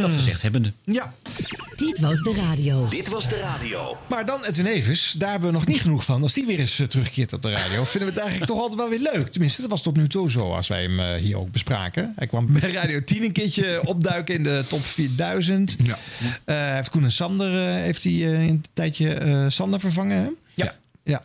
dat 0.00 0.12
gezegd 0.12 0.42
hebbende. 0.42 0.72
Ja. 0.84 1.14
Dit 1.76 1.98
was 1.98 2.20
de 2.22 2.34
radio. 2.34 2.88
Dit 2.88 3.08
was 3.08 3.28
de 3.28 3.38
radio. 3.38 3.96
Maar 4.08 4.26
dan 4.26 4.44
Edwin 4.44 4.66
Evers, 4.66 5.14
daar 5.18 5.30
hebben 5.30 5.48
we 5.48 5.54
nog 5.54 5.66
niet 5.66 5.80
genoeg 5.80 6.04
van. 6.04 6.22
Als 6.22 6.32
die 6.32 6.46
weer 6.46 6.58
eens 6.58 6.78
eh, 6.78 6.86
terugkeert 6.86 7.32
op 7.32 7.42
de 7.42 7.50
radio, 7.50 7.84
vinden 7.84 8.08
we 8.08 8.14
het 8.14 8.18
eigenlijk 8.18 8.50
toch 8.50 8.60
altijd 8.60 8.80
wel 8.80 8.88
weer 8.88 9.10
leuk. 9.12 9.28
Tenminste, 9.28 9.60
dat 9.60 9.70
was 9.70 9.82
tot 9.82 9.96
nu 9.96 10.08
toe 10.08 10.30
zo 10.30 10.54
als 10.54 10.68
wij 10.68 10.82
hem 10.82 11.00
eh, 11.00 11.14
hier 11.14 11.38
ook 11.38 11.50
bespraken. 11.50 12.12
Hij 12.16 12.26
kwam 12.26 12.52
bij 12.52 12.72
Radio 12.72 13.04
10 13.04 13.22
een 13.22 13.32
keertje 13.32 13.80
opduiken 13.84 14.34
in 14.34 14.42
de 14.42 14.64
top 14.68 14.84
4000. 14.84 15.76
Ja. 15.82 15.98
Eh, 16.44 16.54
hij 16.56 16.74
heeft 16.74 16.90
Koen 16.90 17.04
en 17.04 17.12
Sander 17.12 17.68
eh, 17.68 17.74
heeft 17.74 18.04
hij, 18.04 18.12
eh, 18.12 18.42
in 18.42 18.48
een 18.48 18.64
tijdje 18.72 19.14
eh, 19.14 19.44
Sander 19.48 19.80
vervangen. 19.80 20.16
Hè? 20.22 20.28
Ja. 20.54 20.74
ja. 21.04 21.24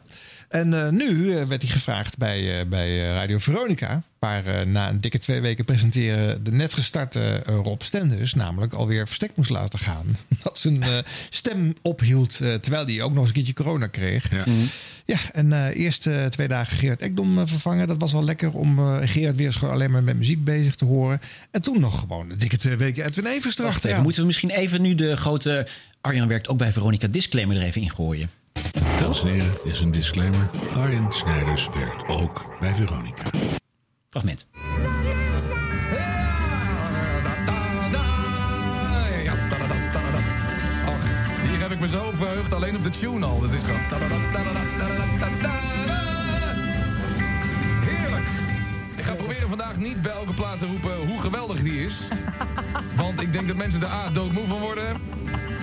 En 0.55 0.73
eh, 0.73 0.89
nu 0.89 1.37
eh, 1.37 1.45
werd 1.45 1.61
hij 1.61 1.71
gevraagd 1.71 2.17
bij, 2.17 2.59
eh, 2.59 2.65
bij 2.65 2.87
eh, 2.87 3.15
Radio 3.15 3.37
Veronica. 3.37 4.01
Waar 4.19 4.67
na 4.67 4.89
een 4.89 5.01
dikke 5.01 5.17
twee 5.17 5.41
weken 5.41 5.65
presenteren 5.65 6.43
de 6.43 6.51
net 6.51 6.73
gestarte 6.73 7.41
Rob 7.45 7.81
Stenders 7.81 8.33
namelijk 8.33 8.73
alweer 8.73 9.07
verstek 9.07 9.31
moest 9.35 9.49
laten 9.49 9.79
gaan. 9.79 10.17
Dat 10.43 10.59
zijn 10.59 10.83
eh, 10.83 10.97
stem 11.29 11.73
ophield 11.81 12.39
eh, 12.39 12.53
terwijl 12.53 12.85
hij 12.85 13.01
ook 13.01 13.09
nog 13.09 13.19
eens 13.19 13.27
een 13.27 13.33
keertje 13.33 13.53
corona 13.53 13.87
kreeg. 13.87 14.31
Ja. 14.31 14.43
Ja, 15.05 15.17
en 15.31 15.53
eh, 15.53 15.83
eerst 15.83 16.07
eh, 16.07 16.25
twee 16.25 16.47
dagen 16.47 16.77
Gerard 16.77 17.01
Ekdom 17.01 17.47
vervangen. 17.47 17.87
Dat 17.87 17.99
was 17.99 18.11
wel 18.11 18.23
lekker 18.23 18.51
om 18.51 18.79
eh, 18.79 18.97
Gerard 19.03 19.35
weer 19.35 19.45
eens 19.45 19.55
gewoon 19.55 19.73
alleen 19.73 19.91
maar 19.91 20.03
met 20.03 20.17
muziek 20.17 20.43
bezig 20.43 20.75
te 20.75 20.85
horen. 20.85 21.21
En 21.51 21.61
toen 21.61 21.79
nog 21.79 21.99
gewoon 21.99 22.29
een 22.29 22.37
dikke 22.37 22.57
twee 22.57 22.75
weken 22.75 23.05
Edwin 23.05 23.25
Evers 23.25 23.55
Wacht 23.55 23.85
even, 23.85 24.01
moeten 24.01 24.21
we 24.21 24.27
misschien 24.27 24.49
even 24.49 24.81
nu 24.81 24.95
de 24.95 25.15
grote 25.15 25.67
Arjan 26.01 26.27
werkt 26.27 26.47
ook 26.47 26.57
bij 26.57 26.71
Veronica 26.71 27.07
disclaimer 27.07 27.57
er 27.57 27.63
even 27.63 27.81
ingooien? 27.81 28.29
Dames 28.99 29.21
en 29.21 29.27
heren, 29.27 29.53
is 29.63 29.79
een 29.79 29.91
disclaimer. 29.91 30.49
Arjen 30.75 31.13
Snijders 31.13 31.69
werkt 31.73 32.07
ook 32.07 32.45
bij 32.59 32.75
Veronica. 32.75 33.23
Fragment. 34.09 34.47
Ach, 40.85 41.03
hier 41.41 41.59
heb 41.59 41.71
ik 41.71 41.79
me 41.79 41.87
zo 41.87 42.11
verheugd, 42.13 42.53
alleen 42.53 42.75
op 42.75 42.83
de 42.83 42.89
tune 42.89 43.25
al. 43.25 43.39
Dat 43.39 43.51
is 43.51 43.63
gewoon... 43.63 43.81
Heerlijk. 47.81 48.25
Ik 48.95 49.03
ga 49.03 49.13
proberen 49.13 49.49
vandaag 49.49 49.77
niet 49.77 50.01
bij 50.01 50.11
elke 50.11 50.33
plaat 50.33 50.59
te 50.59 50.65
roepen 50.65 51.07
hoe 51.07 51.19
geweldig 51.19 51.61
die 51.61 51.85
is. 51.85 52.07
Want 52.95 53.21
ik 53.21 53.31
denk 53.33 53.47
dat 53.47 53.57
mensen 53.57 53.81
er 53.81 53.89
A, 53.89 54.09
doodmoe 54.09 54.47
van 54.47 54.59
worden. 54.59 55.01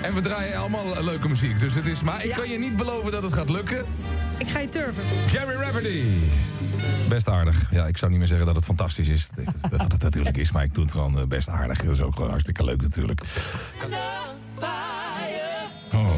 En 0.02 0.14
we 0.14 0.20
draaien 0.20 0.56
allemaal 0.56 1.04
leuke 1.04 1.28
muziek. 1.28 1.60
Dus 1.60 1.74
het 1.74 1.86
is, 1.86 2.02
maar 2.02 2.24
ik 2.24 2.32
kan 2.32 2.48
je 2.48 2.58
niet 2.58 2.76
beloven 2.76 3.12
dat 3.12 3.22
het 3.22 3.32
gaat 3.32 3.50
lukken. 3.50 3.84
Ik 4.38 4.48
ga 4.48 4.58
je 4.58 4.68
turven. 4.68 5.02
Jerry 5.30 5.54
Rafferty. 5.54 6.02
Best 7.08 7.28
aardig. 7.28 7.70
Ja, 7.70 7.86
ik 7.86 7.96
zou 7.96 8.10
niet 8.10 8.20
meer 8.20 8.28
zeggen 8.28 8.46
dat 8.46 8.56
het 8.56 8.64
fantastisch 8.64 9.08
is. 9.08 9.28
Dat, 9.70 9.92
het 9.92 10.02
natuurlijk 10.02 10.36
is, 10.36 10.52
maar 10.52 10.64
ik 10.64 10.74
doe 10.74 10.84
het 10.84 10.92
gewoon 10.92 11.18
eh, 11.18 11.24
best 11.24 11.48
aardig. 11.48 11.82
Dat 11.82 11.94
is 11.94 12.00
ook 12.00 12.14
gewoon 12.14 12.30
hartstikke 12.30 12.64
leuk 12.64 12.82
natuurlijk. 12.82 13.22
Oh. 15.92 16.10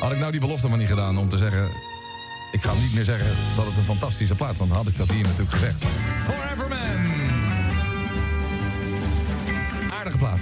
Had 0.00 0.12
ik 0.12 0.18
nou 0.18 0.30
die 0.30 0.40
belofte 0.40 0.68
maar 0.68 0.78
niet 0.78 0.88
gedaan 0.88 1.18
om 1.18 1.28
te 1.28 1.36
zeggen... 1.36 1.68
Ik 2.52 2.62
ga 2.62 2.72
niet 2.74 2.94
meer 2.94 3.04
zeggen 3.04 3.28
dat 3.56 3.66
het 3.66 3.76
een 3.76 3.82
fantastische 3.82 4.34
plaat 4.34 4.52
is, 4.52 4.58
want 4.58 4.70
dan 4.70 4.78
had 4.78 4.88
ik 4.88 4.96
dat 4.96 5.10
hier 5.10 5.22
natuurlijk 5.22 5.50
gezegd. 5.50 5.84
Forever 6.22 6.68
Man. 6.68 7.14
Aardige 9.90 10.18
plaat. 10.18 10.40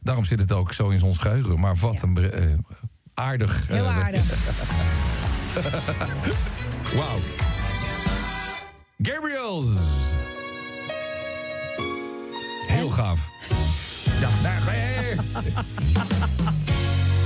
Daarom 0.00 0.24
zit 0.24 0.40
het 0.40 0.52
ook 0.52 0.72
zo 0.72 0.88
in 0.88 1.02
ons 1.02 1.18
geheugen. 1.18 1.60
Maar 1.60 1.76
wat 1.76 2.02
een 2.02 2.30
eh, 2.30 2.54
aardig... 3.14 3.68
Heel 3.68 3.84
eh, 3.84 3.98
aardig. 3.98 4.24
Wauw. 6.96 7.18
Gabriels. 8.98 9.66
Heel 12.66 12.90
gaaf. 12.90 13.28
Ja, 14.20 14.28
daar 14.42 14.60
ga 14.60 14.72
je. 14.72 15.16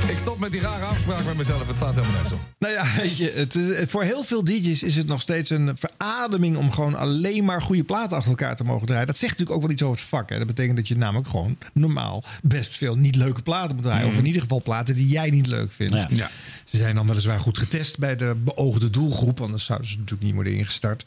Ik 0.09 0.19
stop 0.19 0.38
met 0.38 0.53
die 0.53 0.61
rare 0.61 0.85
afspraak 0.85 1.25
met 1.25 1.37
mezelf. 1.37 1.67
Het 1.67 1.77
staat 1.77 1.95
helemaal 1.95 2.12
nergens 2.12 2.33
op. 2.33 2.40
Nou 2.59 2.75
ja, 2.75 2.87
weet 2.97 3.17
je, 3.17 3.33
het 3.35 3.55
is, 3.55 3.90
voor 3.90 4.03
heel 4.03 4.23
veel 4.25 4.45
DJ's 4.45 4.83
is 4.83 4.97
het 4.97 5.07
nog 5.07 5.21
steeds 5.21 5.51
een 5.51 5.77
verademing 5.77 6.57
om 6.57 6.71
gewoon 6.71 6.95
alleen 6.95 7.45
maar 7.45 7.62
goede 7.62 7.85
platen 7.85 8.17
achter 8.17 8.31
elkaar 8.31 8.57
te 8.57 8.64
mogen 8.64 8.87
draaien. 8.87 9.07
Dat 9.07 9.19
zegt 9.19 9.31
natuurlijk 9.31 9.57
ook 9.57 9.62
wel 9.62 9.73
iets 9.73 9.83
over 9.83 9.97
het 9.97 10.09
vak. 10.09 10.31
Hè. 10.31 10.38
Dat 10.38 10.47
betekent 10.47 10.77
dat 10.77 10.88
je 10.88 10.97
namelijk 10.97 11.29
gewoon 11.29 11.59
normaal 11.73 12.25
best 12.43 12.77
veel 12.77 12.97
niet 12.97 13.17
leuke 13.17 13.43
platen 13.43 13.75
moet 13.75 13.85
draaien. 13.85 14.07
Of 14.07 14.19
in 14.19 14.27
ieder 14.27 14.43
geval 14.43 14.62
platen 14.62 14.95
die 14.95 15.07
jij 15.07 15.31
niet 15.31 15.47
leuk 15.47 15.73
vindt. 15.73 15.95
Ja. 15.95 16.07
Ja. 16.11 16.31
Ze 16.75 16.81
zijn 16.81 16.95
dan 16.95 17.07
weliswaar 17.07 17.41
goed 17.41 17.59
getest 17.59 17.99
bij 17.99 18.17
de 18.17 18.35
beoogde 18.45 18.91
doelgroep, 18.91 19.41
anders 19.41 19.65
zouden 19.65 19.89
ze 19.89 19.95
natuurlijk 19.97 20.23
niet 20.23 20.35
worden 20.35 20.55
ingestart. 20.57 21.05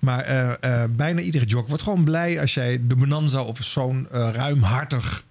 Maar 0.00 0.20
eh, 0.20 0.82
eh, 0.82 0.90
bijna 0.90 1.20
iedere 1.20 1.44
jock 1.44 1.68
wordt 1.68 1.82
gewoon 1.82 2.04
blij 2.04 2.40
als 2.40 2.54
jij 2.54 2.80
de 2.86 2.96
Bonanza 2.96 3.42
of 3.42 3.58
zo'n 3.64 4.08
eh, 4.10 4.28
ruimhartig 4.32 5.24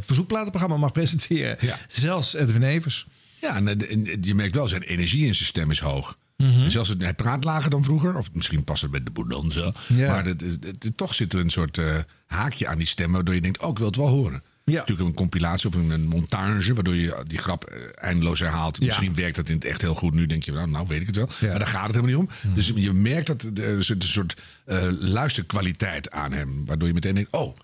verzoekplatenprogramma 0.00 0.76
mag 0.76 0.92
presenteren. 0.92 1.56
Ja. 1.60 1.78
Zelfs 1.88 2.34
Edwin 2.34 2.62
Evers. 2.62 3.06
Ja, 3.40 3.56
en, 3.56 3.68
en 3.88 4.18
je 4.22 4.34
merkt 4.34 4.54
wel, 4.54 4.68
zijn 4.68 4.82
energie 4.82 5.26
in 5.26 5.34
zijn 5.34 5.46
stem 5.46 5.70
is 5.70 5.78
hoog. 5.80 6.18
Mhm. 6.36 6.68
Zelfs 6.70 6.88
het, 6.88 7.02
hij 7.02 7.14
praat 7.14 7.44
lager 7.44 7.70
dan 7.70 7.84
vroeger. 7.84 8.16
Of 8.16 8.28
misschien 8.32 8.64
past 8.64 8.82
het 8.82 8.90
met 8.90 9.04
de 9.04 9.10
Bonanza. 9.10 9.72
Ja. 9.86 10.08
Maar 10.08 10.24
het, 10.24 10.40
het- 10.40 10.64
het- 10.84 10.96
toch 10.96 11.14
zit 11.14 11.32
er 11.32 11.40
een 11.40 11.50
soort 11.50 11.80
haakje 12.26 12.66
aan 12.66 12.78
die 12.78 12.86
stem... 12.86 13.12
waardoor 13.12 13.34
je 13.34 13.40
denkt, 13.40 13.60
oh, 13.62 13.70
ik 13.70 13.78
wil 13.78 13.86
het 13.86 13.96
wel 13.96 14.08
horen. 14.08 14.42
Ja. 14.64 14.78
Natuurlijk 14.78 15.08
een 15.08 15.14
compilatie 15.14 15.68
of 15.68 15.74
een, 15.74 16.06
montage... 16.06 16.74
waardoor 16.74 16.94
je 16.96 17.22
die 17.26 17.38
grap 17.38 17.64
eh, 17.64 17.78
eindeloos 17.94 18.40
herhaalt. 18.40 18.76
Ja. 18.76 18.86
Misschien 18.86 19.14
werkt 19.14 19.36
dat 19.36 19.48
in 19.48 19.54
het 19.54 19.64
echt 19.64 19.80
heel 19.80 19.94
goed. 19.94 20.14
Nu 20.14 20.26
denk 20.26 20.42
je, 20.42 20.52
nou, 20.52 20.70
nou 20.70 20.86
weet 20.86 21.00
ik 21.00 21.06
het 21.06 21.16
wel. 21.16 21.28
Ja. 21.40 21.48
Maar 21.48 21.58
daar 21.58 21.68
gaat 21.68 21.86
het 21.86 21.94
helemaal 21.94 22.20
niet 22.20 22.30
om. 22.44 22.54
Dus 22.54 22.72
je 22.74 22.92
merkt 22.92 23.26
dat 23.26 23.42
er 23.42 23.68
een 23.68 24.02
soort 24.02 24.42
eh, 24.64 24.88
luisterkwaliteit 24.90 26.10
aan 26.10 26.32
hem. 26.32 26.66
Waardoor 26.66 26.88
je 26.88 26.94
meteen 26.94 27.14
denkt, 27.14 27.32
oh... 27.32 27.56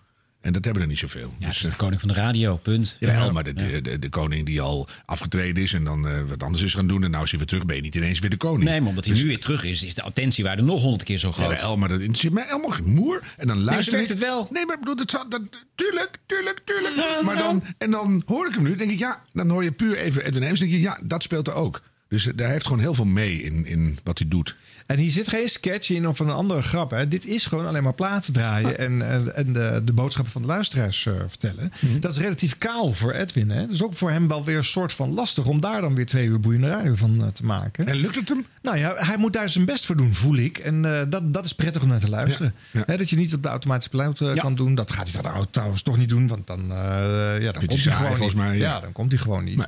En 0.48 0.54
dat 0.54 0.64
hebben 0.64 0.82
er 0.82 0.88
niet 0.88 0.98
zoveel. 0.98 1.34
Ja, 1.38 1.46
Dus, 1.46 1.56
het 1.56 1.64
is 1.64 1.70
de 1.70 1.76
koning 1.76 2.00
van 2.00 2.08
de 2.08 2.14
radio, 2.14 2.56
punt. 2.56 2.96
Ja, 3.00 3.30
maar 3.30 3.44
de, 3.44 3.52
de, 3.52 3.80
de, 3.80 3.98
de 3.98 4.08
koning 4.08 4.46
die 4.46 4.61
al 4.61 4.88
afgetreden 5.06 5.62
is 5.62 5.72
en 5.72 5.84
dan 5.84 6.08
eh, 6.08 6.22
wat 6.28 6.42
anders 6.42 6.62
is 6.62 6.74
gaan 6.74 6.87
doen. 6.87 7.04
En 7.04 7.11
nou 7.11 7.24
is 7.24 7.30
hij 7.30 7.38
weer 7.38 7.48
terug, 7.48 7.64
ben 7.64 7.76
je 7.76 7.82
niet 7.82 7.94
ineens 7.94 8.18
weer 8.18 8.30
de 8.30 8.37
koning. 8.37 8.64
Nee, 8.64 8.80
maar 8.80 8.88
omdat 8.88 9.04
hij 9.04 9.14
Dus- 9.14 9.22
nu 9.22 9.28
weer 9.28 9.38
terug 9.40 9.64
is, 9.64 9.82
is 9.84 9.94
de 9.94 10.02
attentiewaarde 10.02 10.62
nog 10.62 10.82
honderd 10.82 11.02
keer 11.02 11.18
zo 11.18 11.32
groot. 11.32 11.61
Ja, 11.61 11.76
maar 11.76 11.88
dat 11.88 11.98
interesseert 12.00 12.32
mij 12.32 12.44
helemaal 12.46 12.70
geen 12.70 12.94
moer. 12.94 13.22
En 13.37 13.46
dan 13.46 13.62
luister 13.62 13.92
maar 13.94 14.02
ik. 14.02 14.08
het 14.08 14.18
wel. 14.18 14.48
Nee, 14.50 14.66
maar 14.66 14.74
ik 14.74 14.80
bedoel, 14.80 14.96
dat, 14.96 15.26
dat, 15.28 15.40
tuurlijk, 15.74 16.18
tuurlijk, 16.26 16.61
tuurlijk. 16.64 17.22
Maar 17.24 17.37
dan, 17.37 17.62
en 17.78 17.90
dan 17.90 18.22
hoor 18.26 18.48
ik 18.48 18.54
hem 18.54 18.62
nu, 18.64 18.74
denk 18.76 18.90
ik, 18.90 18.98
ja, 18.98 19.22
dan 19.32 19.48
hoor 19.50 19.64
je 19.64 19.72
puur 19.72 19.96
even 19.96 20.24
Edwin 20.24 20.42
Eems. 20.42 20.58
denk 20.58 20.70
je, 20.70 20.80
ja, 20.80 20.98
dat 21.04 21.22
speelt 21.22 21.46
er 21.46 21.54
ook. 21.54 21.82
Dus 22.08 22.26
eh, 22.26 22.32
daar 22.37 22.50
heeft 22.50 22.66
gewoon 22.66 22.80
heel 22.80 22.94
veel 22.94 23.04
mee 23.04 23.42
in, 23.42 23.66
in 23.66 23.98
wat 24.04 24.18
hij 24.18 24.28
doet. 24.28 24.56
En 24.88 24.98
hier 24.98 25.11
zit 25.11 25.29
geen 25.29 25.48
sketch 25.48 25.90
in 25.90 26.09
of 26.09 26.18
een 26.18 26.31
andere 26.31 26.62
grap. 26.62 26.90
Hè. 26.90 27.09
Dit 27.09 27.27
is 27.27 27.46
gewoon 27.46 27.66
alleen 27.66 27.83
maar 27.83 27.94
platen 27.94 28.33
draaien 28.33 28.79
en, 28.79 29.11
en, 29.11 29.35
en 29.37 29.53
de, 29.53 29.83
de 29.85 29.92
boodschappen 29.92 30.33
van 30.33 30.42
de 30.42 30.48
luisteraars 30.48 31.07
eh, 31.07 31.14
vertellen. 31.27 31.72
Dat 32.01 32.12
is 32.12 32.18
relatief 32.18 32.59
kaal 32.59 32.92
voor 32.92 33.12
Edwin. 33.12 33.51
Hè. 33.51 33.66
Dus 33.66 33.83
ook 33.83 33.94
voor 33.94 34.11
hem 34.11 34.29
wel 34.29 34.44
weer 34.44 34.57
een 34.57 34.64
soort 34.64 34.92
van 34.92 35.14
lastig 35.14 35.46
om 35.46 35.61
daar 35.61 35.81
dan 35.81 35.94
weer 35.94 36.07
twee 36.07 36.27
uur 36.27 36.40
boeiende 36.40 36.68
radio 36.68 36.94
van 36.94 37.22
eh, 37.22 37.27
te 37.27 37.44
maken. 37.44 37.87
En 37.87 37.96
lukt 37.96 38.14
het 38.14 38.29
hem? 38.29 38.46
Nou 38.62 38.77
ja, 38.77 38.92
hij 38.96 39.16
moet 39.16 39.33
daar 39.33 39.48
zijn 39.48 39.64
best 39.64 39.87
voor 39.87 39.96
doen, 39.96 40.14
voel 40.14 40.37
ik. 40.37 40.59
En 40.59 40.85
eh, 40.85 41.03
dat, 41.09 41.35
dat 41.35 41.44
is 41.44 41.53
prettig 41.53 41.83
om 41.83 41.88
naar 41.88 42.01
te 42.01 42.11
luisteren. 42.11 42.55
Hè, 42.70 42.96
dat 42.96 43.11
je 43.11 43.16
niet 43.16 43.35
op 43.35 43.42
de 43.42 43.48
automatische 43.48 43.90
piloot 43.90 44.38
kan 44.40 44.55
doen. 44.55 44.74
Dat 44.74 44.92
gaat 44.92 45.12
hij 45.12 45.22
dat 45.22 45.48
trouwens 45.51 45.83
toch 45.83 45.96
niet 45.96 46.09
doen, 46.09 46.29
want 46.29 46.46
dan, 46.46 46.64
ja, 46.68 47.53
dan 47.53 47.66
komt 47.66 47.85
hij 47.85 47.92
gewoon 47.94 48.16
volgens 48.16 48.35
niet. 48.35 48.44
mij, 48.44 48.57
ja. 48.57 48.74
ja, 48.74 48.81
dan 48.81 48.92
komt 48.92 49.12
hij 49.12 49.20
gewoon 49.20 49.44
niet. 49.44 49.66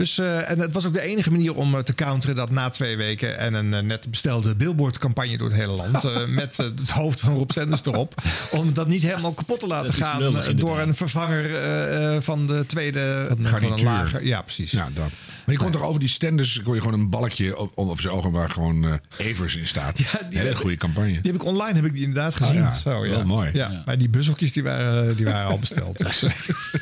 Dus, 0.00 0.18
eh, 0.18 0.50
en 0.50 0.58
het 0.58 0.72
was 0.72 0.86
ook 0.86 0.92
de 0.92 1.00
enige 1.00 1.30
manier 1.30 1.54
om 1.54 1.74
eh, 1.74 1.80
te 1.80 1.94
counteren 1.94 2.36
dat 2.36 2.50
na 2.50 2.68
twee 2.68 2.96
weken 2.96 3.38
en 3.38 3.54
een 3.54 3.74
eh, 3.74 3.82
net 3.82 4.10
bestelde 4.10 4.54
billboardcampagne 4.54 5.36
door 5.36 5.48
het 5.48 5.56
hele 5.56 5.72
land. 5.72 6.04
met 6.28 6.56
het 6.56 6.90
hoofd 6.90 7.20
van 7.20 7.34
Rob 7.34 7.50
Senders 7.50 7.84
erop. 7.84 8.14
Om 8.50 8.72
dat 8.72 8.86
niet 8.86 9.02
helemaal 9.02 9.32
kapot 9.32 9.60
te 9.60 9.66
laten 9.66 9.94
gaan 9.94 10.18
lullig, 10.18 10.54
door 10.54 10.80
een 10.80 10.94
vervanger 10.94 12.22
van 12.22 12.46
de 12.46 12.64
tweede 12.66 13.26
van, 13.28 13.46
van 13.46 13.72
een 13.72 13.82
lager. 13.82 14.24
Ja, 14.24 14.42
precies. 14.42 14.70
Ja, 14.70 14.88
dat. 14.94 15.10
Maar 15.50 15.58
je 15.58 15.64
kon 15.64 15.80
toch 15.80 15.88
over 15.88 16.00
die 16.00 16.08
stenders 16.08 16.62
kon 16.62 16.74
je 16.74 16.80
gewoon 16.82 17.00
een 17.00 17.10
balkje 17.10 17.58
op, 17.58 17.78
op 17.78 18.00
zijn 18.00 18.14
ogen 18.14 18.30
waar 18.30 18.50
gewoon 18.50 18.84
eh, 18.84 19.26
Evers 19.26 19.56
in 19.56 19.66
staat. 19.66 19.96
die 19.96 20.06
Hele 20.38 20.56
goede 20.56 20.76
campagne. 20.76 21.08
Die 21.10 21.32
heb 21.32 21.34
ik 21.34 21.44
online 21.44 21.74
heb 21.74 21.84
ik 21.84 21.92
die 21.92 22.02
inderdaad 22.02 22.34
gezien. 22.34 22.54
ja. 22.54 22.74
Zo, 22.74 23.04
ja. 23.04 23.10
Wel 23.10 23.24
mooi. 23.24 23.50
Ja, 23.52 23.82
Maar 23.86 23.98
die 23.98 24.08
bushokjes 24.08 24.52
die 24.52 24.62
waren, 24.62 25.16
die 25.16 25.24
waren 25.24 25.50
al 25.50 25.58
besteld. 25.58 25.98
Dus 25.98 26.22
eh, 26.24 26.30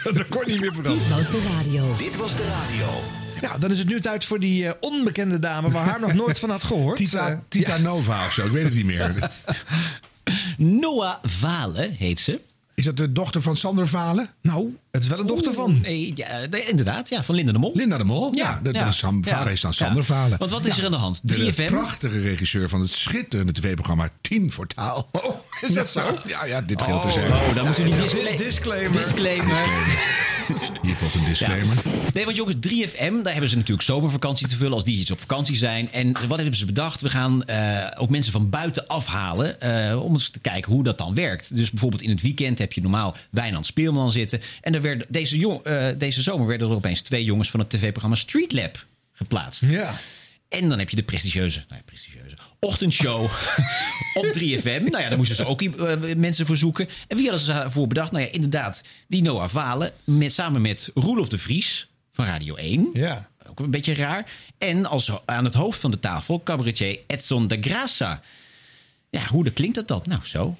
dat 0.15 0.29
kon 0.29 0.43
niet 0.47 0.61
meer 0.61 0.73
veranderen. 0.75 0.99
Dit 0.99 1.09
was 1.09 1.31
de 1.31 1.43
radio. 1.57 1.95
Dit 1.99 2.17
was 2.17 2.37
de 2.37 2.45
radio. 2.45 3.03
Ja, 3.41 3.59
dan 3.59 3.71
is 3.71 3.79
het 3.79 3.89
nu 3.89 4.01
tijd 4.01 4.25
voor 4.25 4.41
die 4.41 4.67
eh, 4.67 4.73
onbekende 4.81 5.39
dame 5.39 5.71
waar 5.71 5.85
haar 5.85 6.01
nog 6.01 6.13
nooit 6.23 6.39
van 6.39 6.51
had 6.51 6.65
gehoord. 6.65 6.97
Tita, 6.97 7.29
Eh, 7.31 7.39
Tita 7.49 7.77
Nova 7.77 8.25
of 8.27 8.33
zo, 8.33 8.45
ik 8.47 8.53
weet 8.53 8.65
het 8.65 8.75
niet 8.75 8.85
meer. 8.85 9.31
Noah 10.57 11.15
Valen 11.23 11.93
heet 11.93 12.21
ze. 12.21 12.41
Is 12.79 12.85
dat 12.85 12.97
de 12.97 13.13
dochter 13.13 13.41
van 13.43 13.57
Sander 13.57 13.89
Valen? 13.89 14.31
Nou, 14.43 14.77
het 14.91 15.03
is 15.03 15.09
wel 15.09 15.19
een 15.19 15.27
dochter 15.27 15.53
van. 15.53 15.81
Nee, 15.81 16.13
ja, 16.15 16.27
nee, 16.51 16.65
inderdaad, 16.67 17.09
ja, 17.09 17.23
van 17.25 17.35
Linda 17.35 17.53
de 17.53 17.59
Mol. 17.59 17.71
Linda 17.75 17.99
de 17.99 18.05
Mol? 18.05 18.35
Ja, 18.35 18.61
dat, 18.63 18.73
dat 18.75 18.89
is, 18.89 18.99
zijn 18.99 19.25
vader 19.25 19.53
is 19.53 19.61
dan 19.61 19.75
Sander 19.75 20.05
Valen. 20.05 20.39
Want 20.39 20.51
wat 20.51 20.67
is 20.67 20.73
Ja. 20.75 20.79
er 20.81 20.85
aan 20.85 20.91
de 20.91 20.97
hand? 20.97 21.21
De 21.29 21.53
3FM? 21.53 21.67
prachtige 21.67 22.21
regisseur 22.21 22.69
van 22.69 22.81
het 22.81 22.91
schitterende 22.91 23.53
tv-programma 23.53 24.09
10 24.21 24.51
voor 24.53 24.67
Taal. 24.67 25.09
Oh, 25.13 25.35
is 25.61 25.73
dat 25.75 25.91
zo? 25.91 26.01
Ja, 26.27 26.45
ja, 26.45 26.61
dit 26.61 26.83
geldt 26.83 27.03
te 27.03 27.09
Oh, 27.09 27.15
zeggen. 27.15 27.37
Oh, 27.49 27.55
dan 27.55 27.67
moet 27.67 27.79
u 27.79 27.83
die 27.85 27.95
Ja, 27.95 28.01
discla- 28.01 28.37
disclaimer. 28.37 28.93
disclaimer. 29.03 29.57
Hier 30.83 30.95
volgt 30.95 31.15
een 31.15 31.25
disclaimer. 31.25 31.77
Nee, 32.15 32.25
want 32.25 32.37
jongens, 32.37 32.57
3FM, 32.69 33.23
daar 33.23 33.33
hebben 33.33 33.51
ze 33.51 33.57
natuurlijk 33.57 33.83
zomervakantie 33.83 34.49
te 34.49 34.57
vullen 34.57 34.73
als 34.73 34.85
die 34.85 34.99
iets 34.99 35.11
op 35.11 35.21
vakantie 35.21 35.57
zijn. 35.57 35.93
En 35.93 36.13
wat 36.29 36.39
hebben 36.39 36.57
ze 36.57 36.67
bedacht? 36.67 37.01
We 37.01 37.11
gaan 37.11 37.45
eh, 37.45 37.87
ook 38.03 38.11
mensen 38.11 38.33
van 38.33 38.51
buiten 38.51 38.87
afhalen 38.87 39.61
eh, 39.61 40.03
om 40.03 40.13
eens 40.13 40.29
te 40.29 40.39
kijken 40.39 40.73
hoe 40.73 40.85
dat 40.85 40.99
dan 40.99 41.15
werkt. 41.15 41.57
Dus 41.57 41.71
bijvoorbeeld 41.71 42.03
in 42.03 42.11
het 42.11 42.23
weekend 42.23 42.59
heb 42.59 42.73
je 42.73 42.81
normaal 42.81 43.17
Wijnand 43.31 43.67
Speelman 43.67 44.13
zitten. 44.13 44.41
En 44.61 44.75
er 44.75 44.83
werden, 44.83 45.07
deze, 45.09 45.39
jong, 45.39 45.63
eh, 45.63 45.87
deze 45.99 46.23
zomer 46.23 46.47
werden 46.47 46.69
er 46.69 46.75
opeens 46.75 47.01
twee 47.01 47.25
jongens 47.25 47.51
van 47.51 47.61
het 47.61 47.71
tv-programma 47.71 48.17
Street 48.17 48.53
Lab 48.53 48.87
geplaatst. 49.13 49.65
Ja. 49.65 49.95
En 50.49 50.69
dan 50.69 50.79
heb 50.79 50.91
je 50.91 50.97
de 50.97 51.03
prestigieuze, 51.03 51.59
nou 51.59 51.75
ja, 51.75 51.83
prestigieuze 51.85 52.18
ochtendshow 52.61 53.23
op 54.15 54.27
3FM. 54.39 54.83
Nou 54.83 55.03
ja, 55.03 55.09
daar 55.09 55.17
moesten 55.17 55.37
ze 55.37 55.47
ook 55.47 55.63
eh, 55.63 56.15
mensen 56.17 56.47
voor 56.47 56.57
zoeken. 56.57 56.89
En 57.07 57.17
wie 57.17 57.29
hadden 57.29 57.47
ze 57.47 57.53
daarvoor 57.53 57.87
bedacht? 57.87 58.13
Nou 58.13 58.25
ja, 58.25 58.31
inderdaad, 58.31 58.83
die 59.07 59.23
Noah 59.23 59.49
Valen 59.49 59.93
met, 60.05 60.33
samen 60.33 60.63
met 60.63 60.91
Roelof 60.95 61.29
de 61.29 61.39
Vries 61.39 61.89
van 62.13 62.25
Radio 62.25 62.55
1. 62.55 62.91
Ja. 62.93 63.29
Ook 63.49 63.61
een 63.61 63.71
beetje 63.71 63.95
raar. 63.95 64.31
En 64.59 64.87
als 64.87 65.13
aan 65.25 65.45
het 65.45 65.55
hoofd 65.55 65.81
van 65.81 65.91
de 65.91 66.01
tafel 66.01 66.43
cabaretier 66.43 66.99
Edson 67.07 67.47
de 67.47 67.59
Grassa. 67.61 68.21
Ja, 69.11 69.27
hoe 69.27 69.45
dat 69.45 69.53
klinkt 69.53 69.75
dat 69.75 69.89
dan? 69.89 70.03
Nou, 70.05 70.21
zo. 70.25 70.57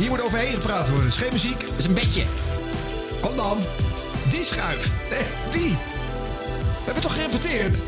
Hier 0.00 0.08
moet 0.08 0.22
overheen 0.22 0.52
gepraat 0.52 0.88
worden. 0.88 1.08
Is 1.08 1.16
geen 1.16 1.32
muziek. 1.32 1.62
Het 1.62 1.78
is 1.78 1.84
een 1.84 1.94
bedje. 1.94 2.22
Kom 3.20 3.36
dan. 3.36 3.58
Die 4.30 4.44
schuif. 4.44 4.90
Nee, 5.10 5.22
die. 5.50 5.70
We 5.70 6.84
hebben 6.84 7.02
toch 7.02 7.14
gerepeteerd? 7.14 7.78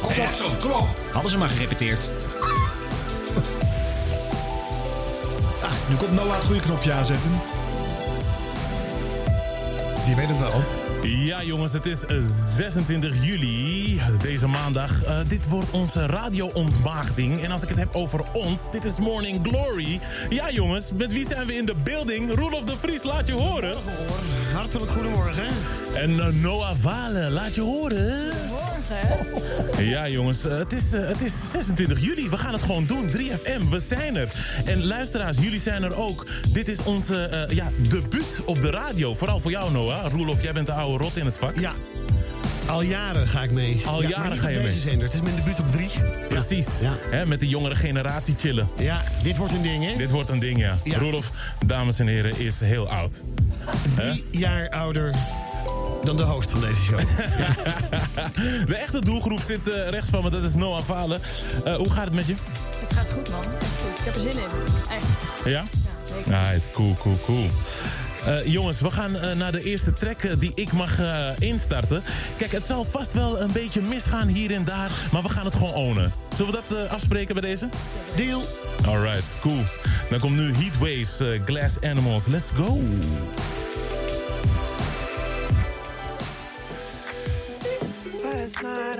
Kom 0.00 0.10
op, 0.10 0.16
Edson. 0.16 0.58
Kom 0.60 0.70
op. 0.70 0.88
Hadden 1.12 1.30
ze 1.30 1.38
maar 1.38 1.48
gerepeteerd. 1.48 2.08
Ah, 5.62 5.70
nu 5.88 5.96
komt 5.96 6.12
Noah 6.12 6.34
het 6.34 6.44
goede 6.44 6.60
knopje 6.60 6.92
aanzetten. 6.92 7.30
Die 10.04 10.14
weet 10.14 10.28
het 10.28 10.38
wel. 10.38 10.79
Ja, 11.02 11.42
jongens, 11.42 11.72
het 11.72 11.86
is 11.86 12.04
eh, 12.04 12.16
26 12.56 13.24
juli, 13.24 14.00
deze 14.22 14.46
maandag. 14.46 15.04
Eh, 15.04 15.18
dit 15.28 15.48
wordt 15.48 15.70
onze 15.70 16.06
radio-ontmaagding. 16.06 17.42
En 17.42 17.50
als 17.50 17.62
ik 17.62 17.68
het 17.68 17.78
heb 17.78 17.88
over 17.92 18.24
ons, 18.32 18.70
dit 18.70 18.84
is 18.84 18.98
Morning 18.98 19.46
Glory. 19.48 20.00
Ja, 20.28 20.50
jongens, 20.50 20.92
met 20.92 21.12
wie 21.12 21.26
zijn 21.26 21.46
we 21.46 21.54
in 21.54 21.66
de 21.66 21.74
building? 21.82 22.34
Roelof 22.34 22.64
de 22.64 22.76
Vries, 22.80 23.02
laat 23.02 23.26
je 23.26 23.32
horen. 23.32 23.74
Hartelijk 24.54 24.90
goedemorgen. 24.90 25.46
En 25.94 26.20
eh, 26.20 26.26
Noah 26.26 26.74
Valen, 26.80 27.32
laat 27.32 27.54
je 27.54 27.62
horen. 27.62 28.49
Ja, 29.78 30.08
jongens, 30.08 30.44
eh, 30.44 30.58
het 30.58 30.72
is, 30.72 30.92
eh, 30.92 31.06
het 31.08 31.20
is 31.20 31.32
26 31.52 32.00
juli. 32.00 32.28
We 32.28 32.38
gaan 32.38 32.52
het 32.52 32.62
gewoon 32.62 32.86
doen. 32.86 33.06
3FM, 33.06 33.68
we 33.70 33.80
zijn 33.80 34.16
er. 34.16 34.28
En 34.64 34.84
luisteraars, 34.86 35.36
jullie 35.40 35.60
zijn 35.60 35.82
er 35.82 35.96
ook. 35.96 36.26
Dit 36.52 36.68
is 36.68 36.82
onze 36.82 37.22
eh, 37.24 37.56
ja, 37.56 37.66
debuut 37.88 38.40
op 38.44 38.62
de 38.62 38.70
radio. 38.70 39.14
Vooral 39.14 39.40
voor 39.40 39.50
jou, 39.50 39.72
Noah. 39.72 40.12
Roelof, 40.12 40.42
jij 40.42 40.52
bent 40.52 40.66
de 40.66 40.72
oude 40.72 41.04
rot 41.04 41.16
in 41.16 41.24
het 41.24 41.36
vak. 41.36 41.58
Ja. 41.58 41.72
Al 42.66 42.82
jaren 42.82 43.26
ga 43.26 43.42
ik 43.42 43.50
mee. 43.52 43.80
Al 43.86 44.02
Ja, 44.02 44.08
jaren 44.08 44.38
ga 44.38 44.48
je 44.48 44.58
mee. 44.58 44.78
zender. 44.78 45.04
Het 45.06 45.14
is 45.14 45.20
mijn 45.20 45.34
debuut 45.36 45.58
op 45.58 45.72
drie. 45.72 45.90
Precies. 46.28 46.66
Ja. 46.80 47.24
Met 47.24 47.40
de 47.40 47.48
jongere 47.48 47.74
generatie 47.76 48.34
chillen. 48.38 48.68
Ja, 48.78 49.02
dit 49.22 49.36
wordt 49.36 49.52
een 49.52 49.62
ding, 49.62 49.84
hè? 49.90 49.96
Dit 49.96 50.10
wordt 50.10 50.28
een 50.28 50.38
ding, 50.38 50.58
ja. 50.58 50.78
Ja. 50.84 50.98
Roelof, 50.98 51.30
dames 51.66 51.98
en 51.98 52.06
heren, 52.06 52.38
is 52.38 52.60
heel 52.60 52.88
oud. 52.88 53.22
Drie 53.96 54.24
jaar 54.30 54.68
ouder 54.68 55.10
dan 56.04 56.16
de 56.16 56.22
host 56.22 56.50
van 56.50 56.60
deze 56.60 56.80
show. 56.80 56.98
De 58.68 58.76
echte 58.76 59.00
doelgroep 59.00 59.40
zit 59.46 59.68
eh, 59.70 59.88
rechts 59.88 60.08
van 60.08 60.22
me, 60.22 60.30
dat 60.30 60.44
is 60.44 60.54
Noah 60.54 60.82
Valen. 60.86 61.20
Eh, 61.64 61.74
hoe 61.74 61.90
gaat 61.90 62.04
het 62.04 62.14
met 62.14 62.26
je? 62.26 62.34
Het 62.80 62.92
gaat 62.92 63.10
goed, 63.10 63.30
man. 63.30 63.42
Echt 63.42 63.52
goed. 63.54 63.98
Ik 63.98 64.04
heb 64.04 64.14
er 64.14 64.20
zin 64.20 64.30
in. 64.30 64.48
Echt. 64.96 65.44
Ja? 65.44 65.64
Right, 66.26 66.72
cool, 66.72 66.94
cool, 66.98 67.16
cool. 67.24 67.46
Eh, 68.26 68.46
jongens, 68.46 68.80
we 68.80 68.90
gaan 68.90 69.16
eh, 69.16 69.36
naar 69.36 69.52
de 69.52 69.62
eerste 69.62 69.92
track 69.92 70.40
die 70.40 70.52
ik 70.54 70.72
mag 70.72 70.98
eh, 70.98 71.28
instarten. 71.38 72.02
Kijk, 72.36 72.52
het 72.52 72.66
zal 72.66 72.84
vast 72.90 73.12
wel 73.12 73.40
een 73.40 73.52
beetje 73.52 73.80
misgaan 73.80 74.26
hier 74.26 74.50
en 74.52 74.64
daar, 74.64 74.90
maar 75.12 75.22
we 75.22 75.28
gaan 75.28 75.44
het 75.44 75.54
gewoon 75.54 75.72
ownen. 75.74 76.12
Zullen 76.36 76.52
we 76.52 76.60
dat 76.68 76.78
eh, 76.78 76.92
afspreken 76.92 77.34
bij 77.34 77.50
deze? 77.50 77.68
Deal. 78.16 78.42
Alright, 78.86 79.24
cool. 79.40 79.62
Dan 80.10 80.18
komt 80.18 80.36
nu 80.36 80.52
Heatwaves, 80.54 81.20
eh, 81.20 81.40
Glass 81.44 81.80
Animals. 81.80 82.26
Let's 82.26 82.48
go. 82.54 82.80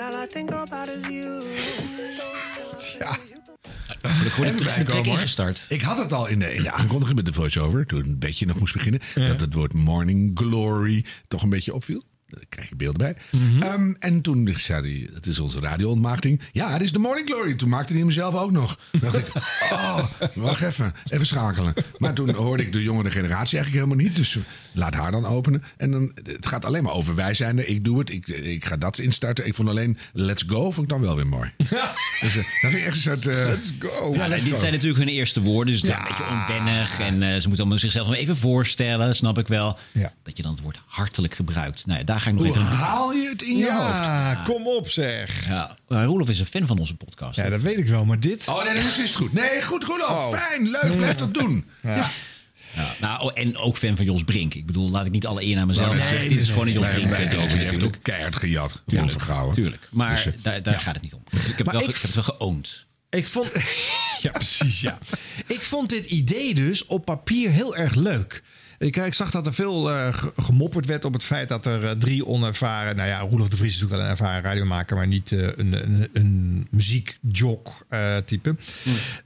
Last 0.00 0.12
night, 0.12 0.14
all 0.14 0.22
I 0.22 0.26
think 0.26 0.50
about 0.50 0.88
is 0.88 1.06
you. 1.06 1.40
Ja. 2.98 3.18
Ik 4.24 4.32
word 4.32 4.60
Even 4.60 4.86
de 4.86 5.02
ingestart. 5.02 5.66
Ik 5.68 5.80
had 5.80 5.98
het 5.98 6.12
al 6.12 6.26
in 6.26 6.38
de, 6.38 6.54
in 6.54 6.62
de 6.62 6.70
aankondiging 6.70 7.16
met 7.16 7.26
de 7.26 7.32
voice-over, 7.32 7.86
toen 7.86 8.04
een 8.04 8.18
beetje 8.18 8.46
nog 8.46 8.58
moest 8.58 8.72
beginnen, 8.72 9.00
dat 9.14 9.40
het 9.40 9.54
woord 9.54 9.72
Morning 9.72 10.30
Glory 10.38 11.04
toch 11.28 11.42
een 11.42 11.48
beetje 11.48 11.74
opviel. 11.74 12.04
Daar 12.30 12.44
krijg 12.48 12.68
je 12.68 12.76
beeld 12.76 12.96
bij. 12.96 13.16
Ehm, 13.60 13.92
en 13.98 14.20
toen 14.20 14.54
zei 14.56 14.82
hij, 14.82 15.14
het 15.14 15.26
is 15.26 15.38
onze 15.38 15.60
radio-ontmaagding. 15.60 16.40
Ja, 16.52 16.72
het 16.72 16.82
is 16.82 16.92
de 16.92 16.98
Morning 16.98 17.28
Glory. 17.28 17.54
Toen 17.54 17.68
maakte 17.68 17.92
hij 17.92 18.02
hem 18.02 18.10
zelf 18.10 18.34
ook 18.34 18.50
nog. 18.50 18.78
Toen 18.90 19.00
dacht 19.00 19.18
ik, 19.18 19.26
oh, 19.72 20.04
wacht 20.34 20.60
even, 20.62 20.92
even 21.08 21.26
schakelen. 21.26 21.74
Maar 21.98 22.14
toen 22.14 22.30
hoorde 22.34 22.62
ik 22.62 22.72
de 22.72 22.82
jongere 22.82 23.10
generatie 23.10 23.58
eigenlijk 23.58 23.86
helemaal 23.86 24.06
niet. 24.06 24.16
Dus 24.16 24.38
laat 24.72 24.94
haar 24.94 25.10
dan 25.10 25.26
openen. 25.26 25.62
En 25.76 25.90
dan, 25.90 26.12
het 26.22 26.46
gaat 26.46 26.64
alleen 26.64 26.82
maar 26.82 26.92
over 26.92 27.14
wij 27.14 27.34
zijn 27.34 27.58
er, 27.58 27.66
ik 27.68 27.84
doe 27.84 27.98
het, 27.98 28.10
ik, 28.10 28.28
ik 28.28 28.64
ga 28.64 28.76
dat 28.76 28.98
instarten. 28.98 29.46
Ik 29.46 29.54
vond 29.54 29.68
alleen 29.68 29.98
Let's 30.12 30.44
Go, 30.46 30.70
vond 30.70 30.86
ik 30.86 30.88
dan 30.92 31.00
wel 31.00 31.16
weer 31.16 31.26
mooi. 31.26 31.50
Dus, 32.20 32.36
eh, 32.36 32.42
dat 32.62 32.70
vind 32.70 32.74
ik 32.74 32.84
echt 32.84 32.96
een 32.96 33.02
soort... 33.02 33.26
eh, 33.26 33.44
Let's 33.46 33.72
go. 33.78 34.14
Ja, 34.14 34.28
dit 34.28 34.58
zijn 34.58 34.72
natuurlijk 34.72 34.98
hun 34.98 35.08
eerste 35.08 35.40
woorden, 35.40 35.72
dus 35.74 35.82
het 35.82 35.90
is 35.90 35.96
een 35.96 36.04
beetje 36.08 36.24
onwennig. 36.30 37.00
En 37.00 37.22
eh, 37.22 37.28
ze 37.28 37.34
moeten 37.46 37.58
allemaal 37.58 37.78
zichzelf 37.78 38.06
nog 38.06 38.16
even 38.16 38.36
voorstellen, 38.36 39.14
snap 39.14 39.38
ik 39.38 39.48
wel. 39.48 39.78
Dat 40.22 40.36
je 40.36 40.42
dan 40.42 40.52
het 40.52 40.60
woord 40.62 40.78
hartelijk 40.86 41.34
gebruikt. 41.34 41.86
Nou 41.86 41.98
ja, 41.98 42.04
daar 42.04 42.19
ga 42.20 42.28
ik 42.30 42.34
nog 42.36 42.46
Hoe 42.46 42.50
even... 42.56 42.62
haal 42.66 43.12
je 43.12 43.28
het 43.28 43.42
in 43.42 43.56
je 43.56 43.64
ja, 43.64 44.34
hoofd? 44.34 44.42
kom 44.48 44.66
op 44.66 44.90
zeg. 44.90 45.46
Ja, 45.46 45.76
Roelof 45.88 46.28
is 46.28 46.38
een 46.40 46.46
fan 46.46 46.66
van 46.66 46.78
onze 46.78 46.94
podcast. 46.94 47.36
Ja, 47.36 47.48
dat 47.50 47.60
weet 47.60 47.78
ik 47.78 47.86
wel, 47.86 48.04
maar 48.04 48.20
dit... 48.20 48.48
Oh 48.48 48.64
nee, 48.64 48.74
dat 48.74 48.84
is 48.84 48.96
het 48.96 49.14
goed. 49.16 49.32
Nee, 49.32 49.62
goed, 49.62 49.84
goed. 49.84 50.02
Oh. 50.02 50.32
Fijn, 50.34 50.70
leuk, 50.70 50.96
blijf 50.96 51.16
dat 51.16 51.34
doen. 51.34 51.68
Ja. 51.82 52.10
Ja, 52.74 52.94
nou, 53.00 53.22
oh, 53.22 53.30
en 53.34 53.56
ook 53.56 53.76
fan 53.76 53.96
van 53.96 54.04
Jos 54.04 54.24
Brink. 54.24 54.54
Ik 54.54 54.66
bedoel, 54.66 54.90
laat 54.90 55.06
ik 55.06 55.12
niet 55.12 55.26
alle 55.26 55.44
eer 55.44 55.56
naar 55.56 55.66
mezelf 55.66 55.88
Nee, 55.88 55.96
zeggen. 55.96 56.18
nee, 56.18 56.28
Dit 56.28 56.38
is 56.40 56.48
gewoon 56.48 56.66
een 56.66 56.72
Jos 56.72 56.82
nee, 56.86 56.92
Brink 56.94 57.06
nee, 57.10 57.18
eh, 57.26 57.32
nee, 57.36 57.46
nee, 57.46 57.56
natuurlijk. 57.56 57.96
ook 57.96 58.02
keihard 58.02 58.36
gejat. 58.36 58.82
Tuurlijk, 58.86 59.12
Onvergouwen. 59.12 59.54
Tuurlijk. 59.54 59.88
Maar 59.90 60.14
Dus, 60.14 60.26
eh, 60.26 60.32
daar, 60.42 60.62
daar 60.62 60.80
gaat 60.80 60.94
het 60.94 61.02
niet 61.02 61.14
om. 61.14 61.22
Ik 61.30 61.56
heb, 61.56 61.66
Maar 61.66 61.74
wel, 61.74 61.82
ik- 61.82 61.88
ik 61.88 61.94
heb 61.94 62.02
het 62.02 62.14
wel 62.14 62.36
geoond. 62.36 62.86
Ik 63.10 63.26
vond. 63.26 63.52
ja, 64.22 64.30
precies, 64.30 64.80
ja. 64.80 64.98
Ik 65.46 65.60
vond 65.60 65.88
dit 65.88 66.04
idee 66.06 66.54
dus 66.54 66.86
op 66.86 67.04
papier 67.04 67.50
heel 67.50 67.76
erg 67.76 67.94
leuk. 67.94 68.42
Ik, 68.80 68.96
ik 68.96 69.14
zag 69.14 69.30
dat 69.30 69.46
er 69.46 69.54
veel 69.54 69.90
eh, 69.90 70.14
ge- 70.14 70.32
gemopperd 70.36 70.86
werd 70.86 71.04
op 71.04 71.12
het 71.12 71.22
feit 71.24 71.48
dat 71.48 71.66
er 71.66 71.84
eh, 71.84 71.90
drie 71.90 72.26
onervaren. 72.26 72.96
Nou 72.96 73.08
ja, 73.08 73.18
Roelof 73.18 73.48
de 73.48 73.56
Vries 73.56 73.74
is 73.74 73.80
natuurlijk 73.80 74.00
wel 74.00 74.10
een 74.10 74.16
ervaren 74.18 74.42
radiomaker, 74.42 74.96
maar 74.96 75.06
niet 75.06 75.32
eh, 75.32 75.38
een, 75.42 75.72
een, 75.72 76.08
een 76.12 76.66
muziekjog 76.70 77.82
eh, 77.88 78.16
type. 78.16 78.56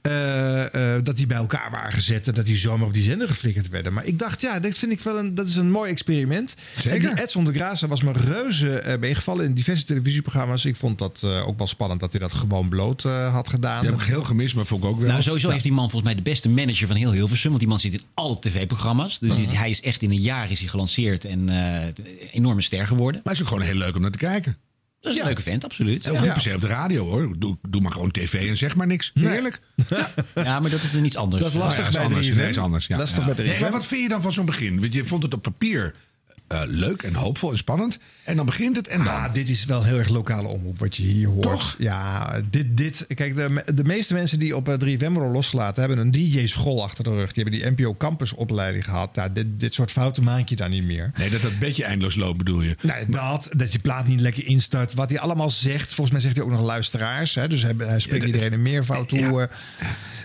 Eh, 0.01 0.95
eh, 0.95 1.03
dat 1.03 1.17
die 1.17 1.27
bij 1.27 1.37
elkaar 1.37 1.71
waren 1.71 1.91
gezet 1.93 2.27
en 2.27 2.33
dat 2.33 2.45
die 2.45 2.55
zomaar 2.55 2.87
op 2.87 2.93
die 2.93 3.03
zender 3.03 3.27
geflikkerd 3.27 3.69
werden. 3.69 3.93
Maar 3.93 4.05
ik 4.05 4.19
dacht, 4.19 4.41
ja, 4.41 4.59
dat 4.59 4.77
vind 4.77 4.91
ik 4.91 4.99
wel 5.01 5.17
een, 5.19 5.35
dat 5.35 5.47
is 5.47 5.55
een 5.55 5.71
mooi 5.71 5.91
experiment. 5.91 6.55
Zeker. 6.77 7.09
En 7.11 7.17
Edson 7.17 7.45
de 7.45 7.53
Graça 7.53 7.87
was 7.87 8.01
me 8.01 8.11
reuze 8.11 8.79
eh, 8.79 8.99
meegevallen 8.99 9.45
in 9.45 9.53
diverse 9.53 9.85
televisieprogramma's. 9.85 10.65
Ik 10.65 10.75
vond 10.75 10.99
dat 10.99 11.21
eh, 11.23 11.47
ook 11.47 11.57
wel 11.57 11.67
spannend 11.67 11.99
dat 11.99 12.11
hij 12.11 12.21
dat 12.21 12.33
gewoon 12.33 12.69
bloot 12.69 13.05
eh, 13.05 13.33
had 13.33 13.49
gedaan. 13.49 13.81
Die 13.81 13.89
heb 13.91 13.99
ik 13.99 14.05
heel 14.07 14.23
gemist, 14.23 14.55
maar 14.55 14.65
vond 14.65 14.83
ik 14.83 14.89
ook 14.89 14.99
wel. 14.99 15.09
Nou, 15.09 15.21
sowieso 15.21 15.49
heeft 15.49 15.63
die 15.63 15.71
man 15.73 15.89
volgens 15.89 16.03
mij 16.13 16.15
de 16.23 16.29
beste 16.29 16.49
manager 16.49 16.87
van 16.87 16.95
heel 16.95 17.11
Hilversum. 17.11 17.47
Want 17.49 17.59
die 17.59 17.69
man 17.69 17.79
zit 17.79 17.93
in 17.93 18.01
alle 18.13 18.39
tv-programma's. 18.39 19.19
Dus 19.19 19.35
die- 19.35 19.43
hij 19.51 19.69
is 19.69 19.81
echt 19.81 20.01
in 20.01 20.11
een 20.11 20.21
jaar 20.21 20.51
is 20.51 20.59
hij 20.59 20.69
gelanceerd 20.69 21.25
en 21.25 21.49
eh, 21.49 21.85
een 21.85 22.29
enorme 22.31 22.61
ster 22.61 22.87
geworden. 22.87 23.21
Maar 23.23 23.33
het 23.33 23.41
is 23.41 23.47
ook 23.47 23.53
gewoon 23.53 23.71
heel 23.71 23.79
leuk 23.79 23.95
om 23.95 24.01
naar 24.01 24.11
te 24.11 24.17
kijken. 24.17 24.57
Dat 24.99 25.13
is 25.13 25.19
een 25.19 25.25
leuke 25.25 25.41
vent, 25.41 25.65
absoluut. 25.65 26.11
Of 26.11 26.21
niet 26.21 26.33
per 26.33 26.41
se 26.41 26.53
op 26.53 26.61
de 26.61 26.67
radio 26.67 27.05
hoor. 27.09 27.39
Doe, 27.39 27.57
doe 27.69 27.81
maar 27.81 27.91
gewoon 27.91 28.11
tv 28.11 28.49
en 28.49 28.57
zeg 28.57 28.75
maar 28.75 28.87
niks. 28.87 29.11
Heerlijk. 29.13 29.59
Ja, 30.35 30.59
maar 30.59 30.69
dat 30.69 30.83
is 30.83 30.91
dan 30.91 31.05
iets 31.05 31.15
anders. 31.15 31.43
Dat 31.43 31.51
is 31.51 31.57
lastig 31.57 31.85
ja, 31.85 31.91
bij 31.91 32.01
anders. 32.03 32.29
3FM. 32.29 32.35
Nee, 32.35 32.49
is 32.49 32.57
anders. 32.57 32.87
Ja. 32.87 32.97
Bij 32.97 33.07
3FM? 33.07 33.35
Nee, 33.35 33.59
maar 33.59 33.71
wat 33.71 33.85
vind 33.85 34.01
je 34.01 34.07
dan 34.07 34.21
van 34.21 34.31
zo'n 34.33 34.45
begin? 34.45 34.79
Want 34.79 34.93
je 34.93 35.05
vond 35.05 35.23
het 35.23 35.33
op 35.33 35.41
papier 35.41 35.95
eh, 36.47 36.61
leuk 36.65 37.01
en 37.01 37.13
hoopvol 37.13 37.51
en 37.51 37.57
spannend. 37.57 37.99
En 38.25 38.35
dan 38.35 38.45
begint 38.45 38.75
het 38.75 38.87
en 38.87 38.97
dan. 38.97 39.07
Ah, 39.13 39.33
dit 39.33 39.49
is 39.49 39.65
wel 39.65 39.83
heel 39.83 39.97
erg 39.97 40.09
lokale 40.09 40.47
omroep 40.47 40.79
wat 40.79 40.95
je 40.95 41.03
hier 41.03 41.27
hoort. 41.27 41.41
Toch? 41.41 41.75
Ja, 41.77 42.31
dit, 42.49 42.77
dit. 42.77 43.05
Kijk, 43.15 43.35
de, 43.35 43.63
de 43.73 43.83
meeste 43.83 44.13
mensen 44.13 44.39
die 44.39 44.55
op 44.55 44.69
eh, 44.69 44.97
3FM 44.97 45.11
worden 45.11 45.31
losgelaten 45.31 45.79
hebben 45.83 45.99
een 45.99 46.11
DJ-school 46.11 46.83
achter 46.83 47.03
de 47.03 47.09
rug. 47.09 47.33
Die 47.33 47.43
hebben 47.43 47.61
die 47.61 47.71
NPO 47.71 47.95
Campus 47.95 48.33
opleiding 48.33 48.83
gehad. 48.83 49.09
Ja, 49.13 49.29
dit, 49.29 49.45
dit 49.59 49.73
soort 49.73 49.91
fouten 49.91 50.23
maak 50.23 50.49
je 50.49 50.55
dan 50.55 50.69
niet 50.69 50.85
meer. 50.85 51.11
Nee, 51.17 51.29
dat 51.29 51.41
dat 51.41 51.59
beetje 51.59 51.83
eindeloos 51.83 52.15
loopt 52.15 52.37
bedoel 52.37 52.61
je. 52.61 52.75
Nee, 52.81 53.05
dat, 53.05 53.49
dat 53.55 53.71
je 53.71 53.79
plaat 53.79 54.07
niet 54.07 54.19
lekker 54.21 54.45
instart. 54.47 54.93
Wat 54.93 55.09
hij 55.09 55.19
allemaal 55.19 55.49
zegt. 55.49 55.85
Volgens 55.87 56.11
mij 56.11 56.19
zegt 56.19 56.35
hij 56.35 56.45
ook 56.45 56.51
nog 56.51 56.61
luisteraars. 56.65 57.35
Hè? 57.35 57.47
Dus 57.47 57.61
hij, 57.61 57.73
hij 57.77 57.99
spreekt 57.99 58.05
Ja, 58.05 58.11
dat 58.11 58.19
is- 58.21 58.25
iedereen 58.43 58.53
een 58.53 58.61
meervoud 58.61 59.09
toe. 59.09 59.41
eh. 59.41 59.57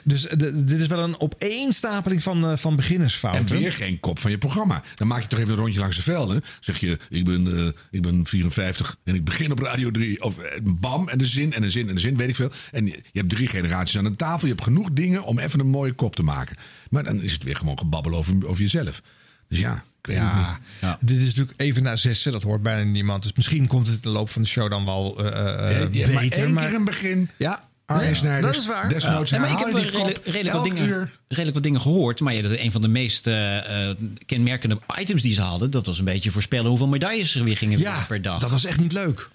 Dus 0.05 0.27
eh, 0.27 0.39
de- 0.39 0.65
dit 0.65 0.81
is 0.81 0.87
wel 0.87 1.03
een 1.03 1.21
opeenstapeling 1.21 2.23
van, 2.23 2.45
eh, 2.47 2.57
van 2.57 2.71
En 2.71 2.77
beginnersfouten. 2.77 3.59
weer 3.59 3.73
geen 3.73 4.01
kop 4.01 4.19
van 4.19 4.31
je 4.31 4.39
programma. 4.39 4.83
Dan 4.95 5.07
maak 5.07 5.23
je 5.23 5.29
toch 5.29 5.39
even 5.39 5.53
een 5.53 5.59
rondje 5.59 5.81
langs 5.81 5.97
de 5.97 6.03
velden. 6.03 6.45
Zeg 6.61 6.79
je, 6.79 6.99
ik 7.09 7.25
ben, 7.25 7.57
eh, 7.57 7.73
ik 7.91 8.03
ben 8.03 8.27
54 8.27 8.97
en 9.05 9.15
ik 9.15 9.25
begin 9.25 9.51
op 9.53 9.59
Radio 9.59 9.91
3. 9.91 10.23
Of 10.23 10.39
eh, 10.39 10.61
bam, 10.63 11.09
en 11.09 11.19
de 11.19 11.27
zin, 11.27 11.53
en 11.53 11.61
de 11.61 11.71
zin, 11.71 11.89
en 11.89 11.95
de 11.95 12.01
zin, 12.01 12.17
weet 12.17 12.29
ik 12.29 12.37
veel. 12.37 12.51
En 12.71 12.87
je, 12.87 12.93
je 13.13 13.19
hebt 13.19 13.31
drie 13.31 13.49
generaties 13.49 13.99
aan 13.99 14.05
de 14.05 14.17
tafel. 14.17 14.47
Je 14.49 14.53
hebt 14.55 14.65
genoeg 14.67 14.89
dingen 14.93 15.23
om 15.25 15.39
even 15.39 15.61
een 15.61 15.67
mooie 15.69 15.93
kop 15.93 16.17
te 16.17 16.23
maken. 16.23 16.57
Maar 16.91 17.05
dan 17.05 17.23
is 17.23 17.33
het 17.33 17.43
weer 17.43 17.57
gewoon 17.57 17.79
gebabbel 17.79 18.15
over, 18.15 18.47
over 18.47 18.63
jezelf. 18.63 19.03
Dus 19.49 19.59
ja, 19.59 19.75
ik 19.75 20.07
weet 20.07 20.17
het 20.19 20.27
Ja, 20.27 20.59
niet. 20.99 21.09
dit 21.09 21.19
is 21.21 21.27
natuurlijk 21.27 21.61
even 21.61 21.83
na 21.83 21.97
zessen. 21.97 22.33
Dat 22.33 22.43
hoort 22.43 22.63
bijna 22.63 22.91
niemand. 22.91 23.23
Dus 23.23 23.33
misschien 23.33 23.67
komt 23.67 23.87
het 23.87 23.95
in 23.97 24.03
de 24.03 24.09
loop 24.09 24.31
van 24.31 24.43
de 24.43 24.49
show 24.49 24.71
dan 24.71 24.85
wel 24.85 25.25
eh 25.25 25.83
eh, 25.83 25.93
Ja, 25.93 26.11
maar 26.13 26.23
beter. 26.23 26.39
één 26.45 26.53
maar 26.53 26.67
keer 26.67 26.75
een 26.75 26.85
begin. 26.85 27.31
Ja, 27.39 27.69
Arjen 27.91 28.05
Nee, 28.07 28.15
Snijders. 28.15 28.47
dat 28.47 28.63
is 28.63 28.67
waar. 28.69 28.89
Desnoods 28.89 29.31
Ja, 29.31 29.39
maar 29.39 29.51
ik 29.51 29.59
heb 29.59 29.75
redelijk, 29.75 30.19
redelijk, 30.25 30.53
wat 30.53 30.65
dingen, 30.65 30.87
uur. 30.89 31.11
redelijk 31.29 31.55
wat 31.55 31.63
dingen 31.63 31.81
gehoord. 31.81 32.21
Maar 32.21 32.35
ja, 32.35 32.43
dat 32.43 32.51
een 32.59 32.73
van 32.73 32.81
de 32.81 32.89
meest 32.89 33.27
eh, 33.27 33.89
eh, 33.91 33.97
kenmerkende 34.27 34.79
items 35.01 35.23
die 35.23 35.35
ze 35.35 35.41
hadden... 35.41 35.71
dat 35.71 35.87
was 35.87 35.99
een 35.99 36.05
beetje 36.05 36.31
voorspellen 36.31 36.69
hoeveel 36.69 36.87
medailles 36.89 37.35
er 37.35 37.45
weer 37.45 37.57
gingen 37.57 37.79
Ja, 37.79 38.05
per 38.09 38.23
dag. 38.23 38.41
dat 38.41 38.51
was 38.51 38.65
echt 38.65 38.79
niet 38.81 38.93
leuk. 38.93 39.29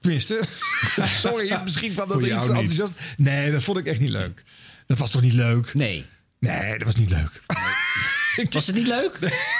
Tenminste, 0.00 0.40
sorry, 1.22 1.60
misschien 1.64 1.92
kwam 1.92 2.08
dat 2.08 2.22
er 2.22 2.26
iets 2.36 2.48
enthousiast. 2.48 2.92
Nee, 3.16 3.50
dat 3.52 3.62
vond 3.62 3.78
ik 3.78 3.86
echt 3.86 4.00
niet 4.00 4.08
leuk. 4.10 4.44
Dat 4.86 4.98
was 4.98 5.10
toch 5.10 5.22
niet 5.22 5.32
leuk? 5.32 5.74
Nee. 5.74 6.04
Nee, 6.38 6.70
dat 6.78 6.82
was 6.86 6.96
niet 6.96 7.10
leuk. 7.10 7.42
Was 8.50 8.66
het 8.66 8.76
niet 8.76 8.86
leuk? 8.86 9.18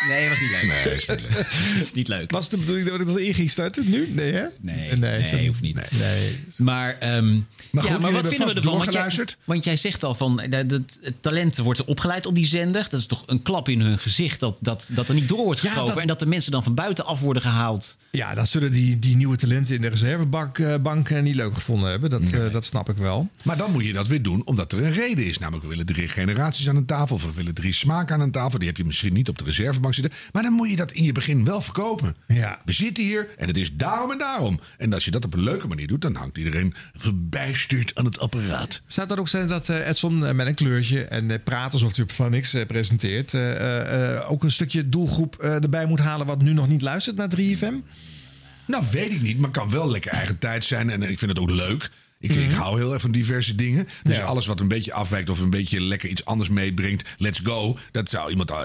Nee, 0.09 0.29
was 0.29 0.41
niet 0.41 0.51
leuk. 0.51 0.67
Nee, 0.85 0.95
is 0.97 1.07
niet 1.09 1.21
leuk. 1.21 1.47
Het 1.75 1.81
is 1.83 1.93
niet 1.93 2.09
leuk. 2.09 2.31
Was 2.31 2.43
het 2.43 2.51
de 2.51 2.57
bedoeling 2.59 2.89
dat 2.89 3.01
ik 3.01 3.07
dat 3.07 3.19
in 3.19 3.35
ging 3.35 3.51
starten 3.51 3.91
nu? 3.91 4.09
Nee, 4.13 4.33
hè? 4.33 4.45
Nee, 4.61 4.97
nee, 4.97 5.47
hoeft 5.47 5.61
niet. 5.61 5.75
Nee. 5.99 6.39
Maar, 6.57 6.97
ehm, 6.99 7.35
Maar 7.71 7.85
ja, 7.85 7.91
goed, 7.93 8.01
maar 8.01 8.13
wat 8.13 8.27
vinden 8.29 8.47
we 8.49 8.55
ervan? 8.55 8.79
Want 8.79 8.93
jij, 8.93 9.27
want 9.45 9.65
jij 9.65 9.77
zegt 9.77 10.05
al 10.05 10.15
van 10.15 10.41
eh, 10.41 10.51
dat 10.69 10.71
het 11.03 11.15
talent 11.21 11.57
wordt 11.57 11.85
opgeleid 11.85 12.27
op 12.27 12.35
die 12.35 12.47
zender. 12.47 12.87
Dat 12.89 13.01
is 13.01 13.07
toch 13.07 13.23
een 13.27 13.43
klap 13.43 13.69
in 13.69 13.81
hun 13.81 13.99
gezicht 13.99 14.41
dat, 14.41 14.59
dat, 14.61 14.89
dat 14.93 15.09
er 15.09 15.15
niet 15.15 15.29
door 15.29 15.45
wordt 15.45 15.61
Ja, 15.61 15.75
dat- 15.75 15.97
En 15.97 16.07
dat 16.07 16.19
de 16.19 16.27
mensen 16.27 16.53
dan 16.53 16.63
van 16.63 16.75
buiten 16.75 17.07
af 17.07 17.21
worden 17.21 17.43
gehaald. 17.43 17.97
Ja, 18.11 18.35
dat 18.35 18.49
zullen 18.49 18.73
die, 18.73 18.99
die 18.99 19.17
nieuwe 19.17 19.37
talenten 19.37 19.75
in 19.75 19.81
de 19.81 19.89
reservebank 19.89 20.59
eh, 20.59 20.75
bank, 20.83 21.11
niet 21.23 21.35
leuk 21.35 21.55
gevonden 21.55 21.91
hebben. 21.91 22.11
Dat, 22.11 22.23
eh, 22.23 22.53
dat 22.53 22.65
snap 22.65 22.89
ik 22.89 22.97
wel. 22.97 23.29
Maar 23.43 23.57
dan 23.57 23.73
moet 23.73 23.85
je 23.85 23.93
dat 23.93 24.07
weer 24.09 24.23
doen 24.23 24.43
omdat 24.45 24.73
er 24.73 24.85
een 24.85 24.93
reden 24.93 25.25
is. 25.27 25.39
Namelijk, 25.39 25.63
we 25.65 25.69
willen 25.71 25.87
drie 25.87 26.09
generaties 26.09 26.69
aan 26.69 26.77
een 26.77 26.87
tafel. 26.87 27.17
Of 27.17 27.25
we 27.25 27.33
willen 27.33 27.55
drie 27.55 27.73
smaken 27.73 28.15
aan 28.15 28.21
een 28.21 28.31
tafel. 28.31 28.59
Die 28.67 28.75
heb 28.75 28.85
je 28.85 28.91
misschien 28.91 29.13
niet 29.13 29.29
op 29.29 29.39
de 29.39 29.45
reservebank 29.45 29.95
zitten. 29.95 30.13
Maar 30.33 30.43
dan 30.43 30.53
moet 30.53 30.71
je 30.71 30.77
dat 30.77 30.93
in 30.93 31.05
je 31.05 31.13
begin 31.13 31.45
wel 31.45 31.61
verkopen. 31.61 32.17
Ja. 32.27 32.61
We 32.65 32.73
zitten 32.73 33.05
hier 33.05 33.29
en 33.37 33.47
het 33.47 33.57
is 33.57 33.75
daarom 33.75 34.11
en 34.11 34.19
daarom. 34.19 34.61
En 34.79 34.93
als 34.93 35.05
je 35.05 35.11
dat 35.11 35.25
op 35.25 35.35
een 35.35 35.43
leuke 35.43 35.67
manier 35.67 35.87
doet, 35.87 36.01
dan 36.03 36.15
hangt 36.15 36.39
iedereen 36.39 36.75
verbijsterd 36.95 37.95
aan 37.95 38.05
het 38.05 38.19
apparaat. 38.19 38.83
Zou 38.87 39.09
dat 39.09 39.19
ook 39.19 39.29
zijn 39.29 39.49
dat 39.49 39.69
eh, 39.69 39.89
Edson 39.89 40.27
eh, 40.27 40.35
met 40.35 40.47
een 40.47 40.55
kleurtje 40.55 41.05
en 41.05 41.31
eh, 41.31 41.39
praat 41.45 41.73
alsof 41.73 41.97
hij 41.97 42.05
op 42.05 42.13
Vanix 42.13 42.55
eh, 42.55 42.67
presenteert... 42.67 43.35
ook 44.29 44.43
een 44.43 44.53
stukje 44.53 44.89
doelgroep 44.89 45.37
erbij 45.43 45.87
moet 45.87 46.01
halen 46.01 46.27
wat 46.27 46.43
nu 46.43 46.53
nog 46.53 46.69
niet 46.69 46.83
luistert 46.83 47.17
naar 47.17 47.31
3FM? 47.37 47.75
Nou, 48.67 48.85
weet 48.91 49.11
ik 49.11 49.21
niet, 49.21 49.39
maar 49.39 49.51
kan 49.51 49.71
wel 49.71 49.91
lekker 49.91 50.11
eigen 50.11 50.39
tijd 50.39 50.65
zijn. 50.65 50.91
En 50.91 51.03
ik 51.03 51.19
vind 51.19 51.31
het 51.31 51.41
ook 51.41 51.51
leuk. 51.51 51.91
Ik, 52.21 52.31
ik 52.31 52.51
hou 52.51 52.79
heel 52.79 52.93
erg 52.93 53.03
van 53.03 53.11
diverse 53.11 53.55
dingen. 53.55 53.89
Dus 54.03 54.17
Ja. 54.17 54.23
alles 54.23 54.47
wat 54.47 54.61
een 54.61 54.69
beetje 54.69 54.93
afwijkt 54.93 55.31
of 55.31 55.41
een 55.41 55.51
beetje 55.51 55.81
lekker 55.81 56.09
iets 56.09 56.25
anders 56.25 56.49
meebrengt, 56.49 57.09
let's 57.19 57.41
go. 57.45 57.77
Dat 57.93 58.11
zou 58.11 58.31
iemand 58.31 58.51
eh, 58.51 58.57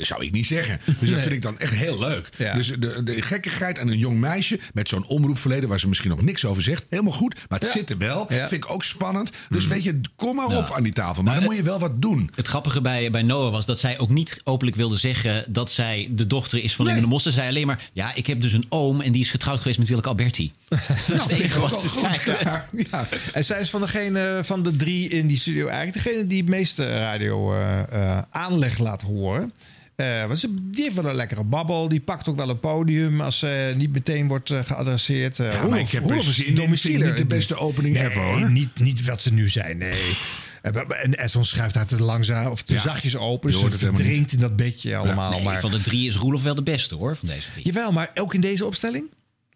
zou 0.00 0.24
ik 0.24 0.32
niet 0.32 0.46
zeggen. 0.46 0.80
Dus 1.00 1.10
dat 1.10 1.20
vind 1.20 1.32
ik 1.34 1.42
dan 1.42 1.58
echt 1.58 1.72
heel 1.74 1.98
leuk. 1.98 2.28
Ja. 2.36 2.54
Dus 2.54 2.66
de, 2.78 3.02
de 3.02 3.22
gekkigheid 3.22 3.78
aan 3.78 3.88
een 3.88 3.98
jong 3.98 4.18
meisje 4.20 4.58
met 4.72 4.88
zo'n 4.88 5.06
omroepverleden 5.06 5.68
waar 5.68 5.80
ze 5.80 5.88
misschien 5.88 6.10
nog 6.10 6.22
niks 6.22 6.44
over 6.44 6.62
zegt, 6.62 6.84
helemaal 6.88 7.12
goed. 7.12 7.34
Maar 7.48 7.58
het 7.58 7.68
Ja. 7.68 7.74
zit 7.74 7.90
er 7.90 7.98
wel. 7.98 8.26
Vind 8.28 8.52
ik 8.52 8.72
ook 8.72 8.84
spannend. 8.84 9.30
Dus 9.48 9.66
weet 9.66 9.82
je, 9.84 10.00
kom 10.16 10.36
maar 10.36 10.56
op 10.56 10.70
aan 10.72 10.82
die 10.82 10.92
tafel. 10.92 11.22
Maar 11.22 11.32
Nou, 11.32 11.44
dan 11.46 11.54
moet 11.54 11.64
je 11.64 11.70
wel 11.70 11.78
wat 11.78 12.02
doen. 12.02 12.30
Het 12.34 12.48
grappige 12.48 12.80
bij, 12.80 13.10
bij 13.10 13.22
Noah 13.22 13.50
was 13.52 13.66
dat 13.66 13.78
zij 13.80 13.98
ook 13.98 14.10
niet 14.10 14.36
openlijk 14.44 14.76
wilde 14.76 14.96
zeggen 14.96 15.44
dat 15.48 15.70
zij 15.70 16.08
de 16.10 16.26
dochter 16.26 16.62
is 16.62 16.74
van 16.74 16.86
Nee. 16.86 17.00
De 17.00 17.06
Mos. 17.06 17.22
Ze 17.22 17.30
zei 17.30 17.48
alleen 17.48 17.66
maar, 17.66 17.88
ja, 17.92 18.14
ik 18.14 18.26
heb 18.26 18.40
dus 18.40 18.52
een 18.52 18.66
oom 18.68 19.00
en 19.00 19.12
die 19.12 19.20
is 19.20 19.30
getrouwd 19.30 19.58
geweest 19.58 19.78
met 19.78 19.88
Willeke 19.88 20.08
Alberti. 20.08 20.52
Dat 20.68 20.78
is 21.16 21.22
het 21.22 21.30
enige 21.30 21.60
wat 21.60 21.80
ze 21.80 21.88
zei. 21.88 22.89
Ja, 22.90 23.06
ja. 23.10 23.16
En 23.32 23.44
zij 23.44 23.60
is 23.60 23.70
van 23.70 23.80
degene 23.80 24.40
van 24.44 24.62
de 24.62 24.76
drie 24.76 25.08
in 25.08 25.26
die 25.26 25.38
studio 25.38 25.66
eigenlijk 25.66 26.04
degene 26.04 26.26
die 26.26 26.38
het 26.40 26.48
meeste 26.48 26.98
radio 26.98 27.54
eh, 27.54 27.80
eh, 27.92 28.22
aanleg 28.30 28.78
laat 28.78 29.02
horen. 29.02 29.52
Eh, 29.96 30.26
want 30.26 30.38
ze, 30.38 30.54
die 30.70 30.82
heeft 30.82 30.94
wel 30.94 31.08
een 31.10 31.14
lekkere 31.16 31.44
babbel. 31.44 31.88
Die 31.88 32.00
pakt 32.00 32.28
ook 32.28 32.36
wel 32.36 32.48
een 32.48 32.60
podium 32.60 33.20
als 33.20 33.38
ze 33.38 33.72
niet 33.76 33.92
meteen 33.92 34.28
wordt 34.28 34.50
eh, 34.50 34.60
geadresseerd. 34.64 35.38
Eh, 35.38 35.46
Ja, 35.46 35.52
maar 35.52 35.62
Roelof- 35.62 35.78
ik 35.80 35.90
heb 35.90 36.02
Roelof 36.04 36.26
is 36.28 36.38
in. 36.38 36.44
Vind 36.44 36.56
domicile. 36.56 37.06
niet 37.06 37.16
de 37.16 37.26
beste 37.26 37.56
opening 37.56 37.94
Nee, 37.94 38.06
ever, 38.06 38.22
hoor. 38.22 38.50
Niet, 38.50 38.78
niet 38.78 39.04
wat 39.04 39.22
ze 39.22 39.32
nu 39.32 39.48
zijn, 39.48 39.78
nee. 39.78 40.16
Eh, 40.62 40.72
En 41.02 41.14
Esson 41.18 41.44
schuift 41.44 41.74
haar 41.74 41.86
te 41.86 42.02
langzaam 42.02 42.46
of 42.50 42.62
te 42.62 42.72
Ja. 42.74 42.80
zachtjes 42.80 43.16
open. 43.16 43.50
Je 43.50 43.56
Ze 43.56 43.62
helemaal 43.64 43.94
verdrinkt 43.94 44.32
in 44.32 44.38
dat 44.38 44.56
bedje 44.56 44.96
allemaal. 44.96 45.30
Nee, 45.30 45.42
maar, 45.42 45.60
van 45.60 45.70
de 45.70 45.80
drie 45.80 46.08
is 46.08 46.16
Roelof 46.16 46.42
wel 46.42 46.54
de 46.54 46.62
beste 46.62 46.94
hoor, 46.94 47.16
van 47.16 47.28
deze 47.28 47.50
drie. 47.52 47.64
Jawel, 47.64 47.92
maar 47.92 48.10
ook 48.14 48.34
in 48.34 48.40
deze 48.40 48.64
opstelling? 48.66 49.04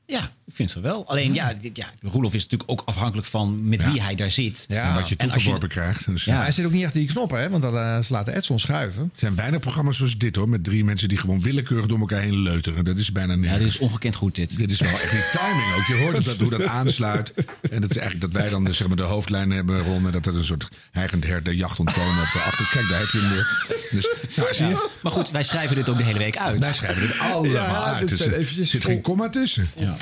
Ja, 0.07 0.33
Ik 0.46 0.54
vind 0.57 0.74
het 0.74 0.83
wel. 0.83 1.09
Alleen 1.09 1.35
ja, 1.35 1.54
dit- 1.61 1.76
ja 1.76 1.90
Roelof 2.02 2.35
is 2.35 2.42
natuurlijk 2.42 2.70
ook 2.70 2.83
afhankelijk 2.85 3.26
van 3.28 3.68
met 3.68 3.85
wie 3.92 4.02
hij 4.02 4.14
daar 4.14 4.30
zit. 4.30 4.64
Ja. 4.68 4.83
En 4.88 4.94
wat 4.94 5.09
je 5.09 5.16
toegeworpen 5.16 5.68
krijgt. 5.68 6.07
Dus 6.07 6.24
Ja, 6.24 6.40
hij 6.42 6.52
zit 6.52 6.64
ook 6.64 6.72
niet 6.72 6.85
achter 6.85 7.00
die 7.00 7.09
knoppen, 7.09 7.40
hè? 7.40 7.48
Want 7.48 7.62
dan 7.62 7.76
eh, 7.76 8.00
ze 8.00 8.12
laten 8.12 8.37
Edson 8.37 8.59
schuiven. 8.59 9.02
Er 9.02 9.18
zijn 9.18 9.35
weinig 9.35 9.61
programma's 9.61 9.96
zoals 9.96 10.18
dit 10.18 10.37
hoor. 10.37 10.48
Met 10.48 10.64
drie 10.64 10.85
mensen 10.85 11.09
die 11.09 11.18
gewoon 11.18 11.40
willekeurig 11.40 11.87
door 11.87 11.98
elkaar 11.98 12.20
heen 12.20 12.38
leuteren. 12.38 12.85
Dat 12.85 12.98
is 12.98 13.12
bijna 13.12 13.35
niet. 13.35 13.50
Ja, 13.50 13.57
dit 13.59 13.66
is 13.66 13.78
ongekend 13.78 14.14
goed 14.14 14.35
dit. 14.35 14.57
Dit 14.57 14.70
is 14.70 14.80
wel 14.80 14.90
echt 14.90 15.11
die 15.11 15.20
timing 15.33 15.74
ook. 15.76 15.85
Je 15.87 15.94
hoort 16.02 16.24
dat, 16.24 16.37
hoe 16.40 16.50
dat 16.50 16.64
aansluit. 16.66 17.35
En 17.70 17.80
dat 17.80 17.90
is 17.90 17.96
eigenlijk 17.96 18.20
dat 18.33 18.42
wij 18.42 18.50
dan 18.50 18.74
zeg 18.74 18.87
maar, 18.87 18.96
de 18.96 19.02
hoofdlijn 19.02 19.50
hebben 19.50 19.83
rond. 19.83 20.07
En 20.07 20.12
dat 20.12 20.26
er 20.26 20.35
een 20.37 20.44
soort 20.44 20.68
heigend 20.90 21.24
hert 21.24 21.44
de 21.44 21.57
jacht 21.57 21.78
ontkomen 21.78 22.22
op 22.22 22.28
de 22.33 22.38
achter. 22.46 22.68
Kijk, 22.72 22.88
daar 22.88 22.98
heb 23.00 23.09
je 23.09 23.18
hem 23.20 23.30
weer. 23.30 23.66
Dus, 23.90 24.09
nou, 24.37 24.54
zie 24.54 24.64
je? 24.66 24.70
Ja. 24.70 24.88
Maar 25.02 25.12
goed, 25.12 25.30
wij 25.30 25.42
schrijven 25.42 25.76
dit 25.76 25.88
ook 25.88 25.96
de 25.96 26.02
hele 26.04 26.18
week 26.18 26.37
uit. 26.37 26.61
Wij 26.61 26.72
schrijven 26.74 27.02
dit 27.02 27.18
allemaal 27.18 27.52
Ja, 27.52 27.83
uit. 27.85 28.09
dit 28.09 28.18
Dus 28.18 28.26
er 28.61 28.66
zit 28.66 28.85
geen 28.85 29.00
komma 29.00 29.28
tussen. 29.28 29.70
Ja. 29.76 29.96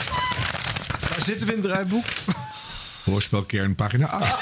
Waar 1.09 1.23
zitten 1.23 1.47
we 1.47 1.53
in 1.53 1.59
het 1.59 1.68
draaiboek? 1.71 2.05
Hoorspelkern, 3.05 3.75
pagina 3.75 4.07
8. 4.07 4.40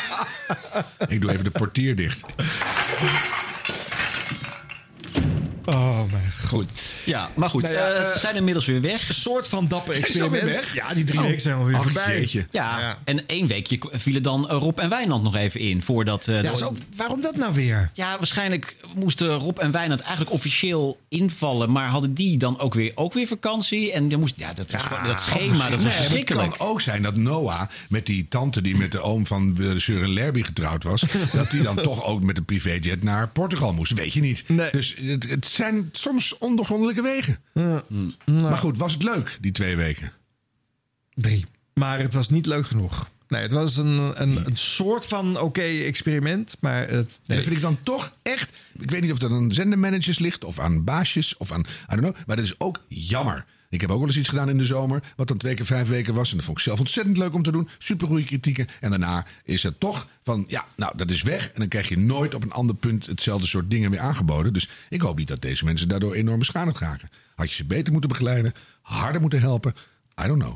Ik 1.09 1.21
doe 1.21 1.33
even 1.33 1.45
de 1.45 1.51
portier 1.51 1.97
dicht. 1.97 2.25
Oh 5.75 6.01
mijn 6.11 6.33
god. 6.49 6.73
Ja, 7.05 7.29
maar 7.35 7.49
goed, 7.51 7.63
Nou 7.63 7.75
ja, 7.75 7.81
eh, 7.89 8.01
eh, 8.01 8.13
ze 8.13 8.19
zijn 8.19 8.37
inmiddels 8.37 8.67
weer 8.67 8.81
weg. 8.81 9.09
Een 9.09 9.15
soort 9.15 9.49
van 9.49 9.69
dapper 9.69 9.95
experiment. 9.95 10.43
weg? 10.45 10.75
Ja, 10.75 10.95
die 10.95 11.05
drie 11.05 11.19
Oh. 11.21 11.25
weken 11.27 11.41
zijn 11.41 11.57
alweer 11.57 11.77
Ach, 11.77 11.83
voorbij. 11.83 12.19
jeetje. 12.19 12.47
Ja, 12.51 12.99
en 13.05 13.27
één 13.27 13.47
weekje 13.47 13.79
vielen 13.93 14.23
dan 14.23 14.49
eh, 14.49 14.57
Rob 14.57 14.79
en 14.79 14.89
Wijnand 14.89 15.23
nog 15.23 15.37
even 15.37 15.61
in. 15.61 15.83
Voordat, 15.83 16.29
eh, 16.29 16.43
Ja, 16.43 16.53
waarom 16.97 17.21
dat 17.21 17.37
nou 17.37 17.55
weer? 17.55 17.91
Ja, 17.95 18.17
waarschijnlijk 18.19 18.77
moesten 18.95 19.35
Rob 19.35 19.59
en 19.59 19.71
Wijnand 19.71 20.01
eigenlijk 20.01 20.31
officieel 20.33 20.99
invallen. 21.09 21.73
Maar 21.73 21.89
hadden 21.89 22.15
die 22.15 22.39
dan 22.39 22.59
ook 22.59 22.75
weer, 22.75 22.93
ook 22.95 23.13
weer 23.13 23.27
vakantie? 23.27 23.93
En 23.93 24.09
dan 24.09 24.21
moest, 24.21 24.35
ja, 24.39 24.53
dat, 24.53 24.71
was, 24.71 24.83
dat 25.07 25.21
schema, 25.21 25.53
dat 25.63 25.71
was 25.71 25.83
Nee, 25.83 25.93
verschrikkelijk. 25.93 26.49
Het 26.49 26.57
kan 26.57 26.67
ook 26.69 26.81
zijn 26.81 27.03
dat 27.03 27.17
Noah 27.17 27.63
met 27.89 28.07
die 28.07 28.27
tante 28.29 28.61
die 28.61 28.77
met 28.77 28.93
de 28.93 29.01
oom 29.01 29.27
van 29.27 29.57
uh, 29.61 29.79
Søren 29.79 30.13
Lerby 30.13 30.43
getrouwd 30.43 30.85
was... 30.85 31.05
dat 31.33 31.51
die 31.51 31.63
dan 31.63 31.77
toch 31.77 32.05
ook 32.05 32.23
met 32.23 32.39
een 32.39 32.45
privéjet 32.45 33.03
naar 33.03 33.29
Portugal 33.29 33.73
moest. 33.73 33.93
Weet 33.93 34.13
je 34.13 34.21
niet. 34.21 34.45
Dus 34.73 34.95
het, 35.01 35.27
het 35.29 35.47
zijn 35.61 35.89
soms 35.93 36.39
ondoorgrondelijke 36.39 37.03
wegen. 37.03 37.39
Maar 38.25 38.57
goed, 38.57 38.79
was 38.79 38.93
het 38.93 39.03
leuk, 39.03 39.39
die 39.41 39.53
twee 39.53 39.77
weken? 39.77 40.13
Drie. 41.15 41.47
Maar 41.75 41.99
het 41.99 42.15
was 42.15 42.29
niet 42.29 42.47
leuk 42.47 42.67
genoeg. 42.67 43.11
Nee, 43.29 43.43
het 43.43 43.53
was 43.53 43.77
een, 43.77 44.23
een, 44.23 44.47
een 44.47 44.57
soort 44.57 45.07
van 45.07 45.41
oké 45.41 45.63
experiment. 45.63 46.57
Maar 46.61 46.89
het, 46.89 47.21
nee. 47.27 47.37
dat 47.37 47.45
vind 47.47 47.57
ik 47.57 47.63
dan 47.63 47.79
toch 47.83 48.17
echt... 48.23 48.51
Ik 48.79 48.91
weet 48.91 49.01
niet 49.01 49.13
of 49.13 49.19
dat 49.19 49.31
aan 49.31 49.53
zendermanagers 49.53 50.19
ligt 50.19 50.45
of 50.45 50.59
aan 50.59 50.85
baasjes 50.85 51.37
of 51.37 51.53
aan... 51.53 51.61
I 51.61 51.65
don't 51.89 52.01
know, 52.01 52.17
maar 52.27 52.37
dat 52.37 52.45
is 52.45 52.55
ook 52.59 52.81
jammer. 52.89 53.45
Ik 53.71 53.81
heb 53.81 53.91
ook 53.91 53.99
wel 53.99 54.07
eens 54.07 54.17
iets 54.19 54.29
gedaan 54.29 54.49
in 54.49 54.57
de 54.57 54.65
zomer, 54.65 55.03
wat 55.17 55.29
dan 55.29 55.37
twee 55.37 55.55
keer 55.55 55.65
vijf 55.67 55.89
weken 55.89 56.15
was. 56.15 56.31
En 56.31 56.37
dat 56.37 56.45
vond 56.45 56.59
ik 56.59 56.65
zelf 56.65 56.79
ontzettend 56.79 57.17
leuk 57.17 57.35
om 57.35 57.43
te 57.43 57.53
doen. 57.53 57.69
Super 57.79 58.07
goede 58.07 58.25
kritieken. 58.25 58.67
En 58.81 58.91
daarna 58.91 59.27
is 59.45 59.63
het 59.63 59.81
toch 59.81 60.07
van, 60.25 60.45
ja, 60.49 60.65
nou, 60.77 60.93
dat 60.97 61.11
is 61.11 61.23
weg. 61.23 61.47
En 61.47 61.59
dan 61.61 61.69
krijg 61.69 61.89
je 61.89 61.99
nooit 61.99 62.35
op 62.35 62.43
een 62.43 62.53
ander 62.53 62.77
punt 62.77 63.07
hetzelfde 63.07 63.47
soort 63.47 63.71
dingen 63.71 63.91
weer 63.91 64.01
aangeboden. 64.01 64.53
Dus 64.53 64.69
ik 64.89 65.01
hoop 65.01 65.19
niet 65.19 65.29
dat 65.29 65.43
deze 65.43 65.65
mensen 65.65 65.89
daardoor 65.89 66.15
enorm 66.15 66.39
beschadigd 66.39 66.79
raken. 66.79 67.09
Had 67.35 67.49
je 67.49 67.55
ze 67.55 67.65
beter 67.65 67.93
moeten 67.93 68.11
begeleiden, 68.11 68.53
harder 68.83 69.21
moeten 69.21 69.41
helpen. 69.41 69.75
I 70.25 70.27
don't 70.27 70.43
know. 70.43 70.55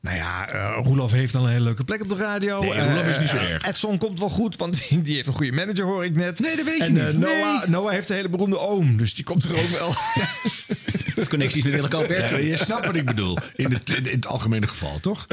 Nou 0.00 0.16
ja, 0.16 0.48
eh 0.48 0.78
Roelof 0.84 1.10
heeft 1.10 1.32
dan 1.32 1.44
een 1.44 1.50
hele 1.50 1.64
leuke 1.64 1.84
plek 1.84 2.02
op 2.02 2.08
de 2.08 2.16
radio. 2.16 2.60
Nee, 2.60 2.72
Eh, 2.72 2.86
Roelof 2.86 3.08
is 3.08 3.18
niet 3.18 3.28
zo 3.28 3.36
erg. 3.36 3.64
Edson 3.64 3.98
komt 3.98 4.18
wel 4.18 4.30
goed, 4.30 4.56
want 4.56 4.88
die 5.04 5.14
heeft 5.14 5.26
een 5.26 5.32
goede 5.32 5.52
manager, 5.52 5.84
hoor 5.84 6.04
ik 6.04 6.14
net. 6.14 6.38
Nee, 6.38 6.56
dat 6.56 6.64
weet 6.64 6.76
je 6.78 6.84
en, 6.84 6.98
eh, 6.98 7.06
niet. 7.06 7.18
Noah, 7.18 7.60
Nee. 7.60 7.68
Noah 7.70 7.92
heeft 7.92 8.08
een 8.08 8.16
hele 8.16 8.28
beroemde 8.28 8.58
oom, 8.58 8.96
dus 8.96 9.14
die 9.14 9.24
komt 9.24 9.44
er 9.44 9.50
ook 9.58 9.68
wel. 9.68 9.94
Connecties 11.26 11.64
met 11.64 11.72
Willeke 11.72 11.96
Albert. 11.96 12.28
Ja, 12.28 12.36
je 12.36 12.56
snapt 12.56 12.86
wat 12.86 12.96
ik 12.96 13.04
bedoel. 13.04 13.36
In 13.56 13.72
het, 13.72 13.90
in 13.90 14.04
het 14.04 14.26
algemene 14.26 14.68
geval, 14.68 15.00
toch? 15.00 15.26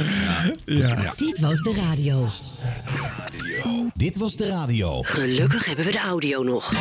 Ja. 0.66 1.14
Dit 1.16 1.40
was 1.40 1.62
de 1.62 1.74
radio. 1.74 2.28
Dit 3.94 4.18
was 4.18 4.36
de 4.36 4.48
radio. 4.48 5.02
Gelukkig 5.02 5.66
hebben 5.66 5.86
we 5.86 5.92
de 5.92 6.00
audio 6.00 6.44
nog. 6.44 6.74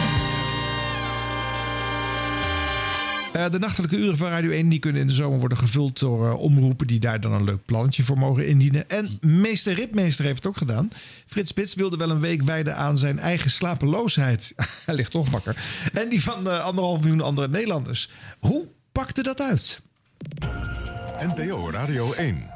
Eh, 3.34 3.50
de 3.50 3.58
nachtelijke 3.58 3.96
uren 3.96 4.16
van 4.16 4.28
Radio 4.28 4.50
1 4.50 4.68
die 4.68 4.78
kunnen 4.78 5.00
in 5.00 5.06
de 5.06 5.12
zomer 5.12 5.38
worden 5.38 5.58
gevuld 5.58 5.98
door 5.98 6.28
eh, 6.28 6.38
omroepen 6.38 6.86
die 6.86 7.00
daar 7.00 7.20
dan 7.20 7.32
een 7.32 7.44
leuk 7.44 7.64
plannetje 7.64 8.02
voor 8.02 8.18
mogen 8.18 8.46
indienen. 8.46 8.90
En 8.90 9.18
meester 9.20 9.74
Ritmeester 9.74 10.24
heeft 10.24 10.36
het 10.36 10.46
ook 10.46 10.56
gedaan. 10.56 10.90
Frits 11.26 11.50
Spits 11.50 11.74
wilde 11.74 11.96
wel 11.96 12.10
een 12.10 12.20
week 12.20 12.42
wijden 12.42 12.76
aan 12.76 12.98
zijn 12.98 13.18
eigen 13.18 13.50
slapeloosheid. 13.50 14.52
Hij 14.86 14.94
ligt 14.94 15.10
toch 15.10 15.30
wakker. 15.30 15.56
En 15.92 16.08
die 16.08 16.22
van 16.22 16.50
eh, 16.50 16.58
anderhalf 16.58 17.00
miljoen 17.00 17.20
andere 17.20 17.48
Nederlanders. 17.48 18.10
Hoe 18.38 18.66
pakte 18.94 19.22
dat 19.22 19.40
uit? 19.40 19.80
NPO 21.18 21.70
Radio 21.70 22.12
1. 22.12 22.50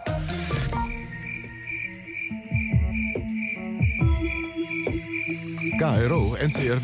KRO 5.76 6.36
NCRW. 6.40 6.82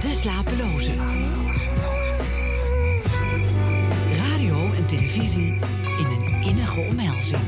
De 0.00 0.12
slapelozen. 0.14 0.96
Radio 4.16 4.72
en 4.72 4.86
televisie 4.86 5.52
in 5.98 6.06
een 6.06 6.42
innige 6.42 6.80
omhelzing. 6.80 7.42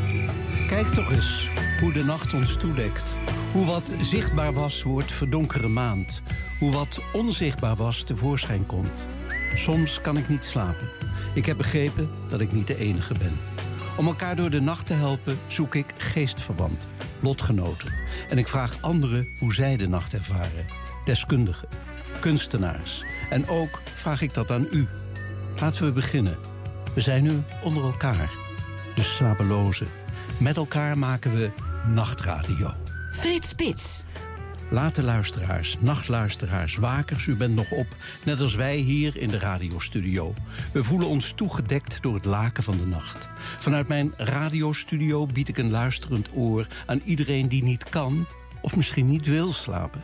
Kijk 0.68 0.87
toch 0.87 1.12
eens 1.12 1.50
hoe 1.81 1.92
de 1.92 2.05
nacht 2.05 2.35
ons 2.35 2.57
toedekt. 2.57 3.16
Hoe 3.57 3.66
wat 3.66 3.95
zichtbaar 4.01 4.53
was, 4.53 4.83
wordt 4.83 5.12
verdonkere 5.12 5.69
maand. 5.69 6.23
Hoe 6.59 6.73
wat 6.73 7.01
onzichtbaar 7.12 7.77
was, 7.77 8.03
tevoorschijn 8.03 8.66
komt. 8.66 9.09
Soms 9.55 10.01
kan 10.01 10.16
ik 10.16 10.29
niet 10.29 10.45
slapen. 10.45 10.90
Ik 11.35 11.47
heb 11.47 11.57
begrepen 11.57 12.11
dat 12.29 12.40
ik 12.40 12.53
niet 12.53 12.66
de 12.66 12.77
enige 12.77 13.14
ben. 13.19 13.33
Om 13.97 14.07
elkaar 14.07 14.37
door 14.37 14.51
de 14.51 14.61
nacht 14.61 14.87
te 14.87 14.92
helpen, 14.95 15.38
zoek 15.47 15.75
ik 15.75 15.87
geestverband, 15.97 16.87
lotgenoten. 17.21 17.92
En 18.29 18.38
ik 18.38 18.49
vraag 18.49 18.79
anderen 18.81 19.29
hoe 19.38 19.55
zij 19.55 19.77
de 19.77 19.88
nacht 19.88 20.14
ervaren. 20.14 20.66
Deskundigen, 21.05 21.69
kunstenaars. 22.21 23.05
En 23.31 23.49
ook 23.49 23.83
vraag 23.95 24.23
ik 24.23 24.35
dat 24.35 24.51
aan 24.51 24.66
u. 24.71 24.88
Laten 25.61 25.85
we 25.85 25.92
beginnen. 25.92 26.38
We 26.95 27.01
zijn 27.01 27.23
nu 27.23 27.42
onder 27.62 27.85
elkaar. 27.85 28.31
De 28.95 29.03
slapelozen. 29.03 29.88
Met 30.38 30.57
elkaar 30.57 30.99
maken 30.99 31.35
we 31.35 31.51
nachtradio. 31.87 32.86
Frits 33.18 33.48
Spits. 33.48 34.05
Late 34.70 35.02
luisteraars, 35.02 35.76
nachtluisteraars, 35.81 36.76
wakers, 36.76 37.26
u 37.26 37.37
bent 37.37 37.55
nog 37.55 37.70
op. 37.70 37.87
Net 38.24 38.40
als 38.40 38.55
wij 38.55 38.76
hier 38.76 39.16
in 39.16 39.29
de 39.29 39.38
radiostudio. 39.38 40.35
We 40.72 40.85
voelen 40.85 41.09
ons 41.09 41.33
toegedekt 41.33 42.02
door 42.02 42.14
het 42.14 42.24
laken 42.24 42.62
van 42.62 42.76
de 42.76 42.87
nacht. 42.87 43.29
Vanuit 43.59 43.88
mijn 43.88 44.12
radiostudio 44.16 45.26
bied 45.26 45.48
ik 45.48 45.59
een 45.59 45.70
luisterend 45.70 46.29
oor 46.35 46.66
aan 46.87 47.00
iedereen 47.05 47.48
die 47.48 47.62
niet 47.62 47.88
kan 47.88 48.26
of 48.62 48.76
misschien 48.76 49.07
niet 49.07 49.26
wil 49.26 49.52
slapen. 49.52 50.02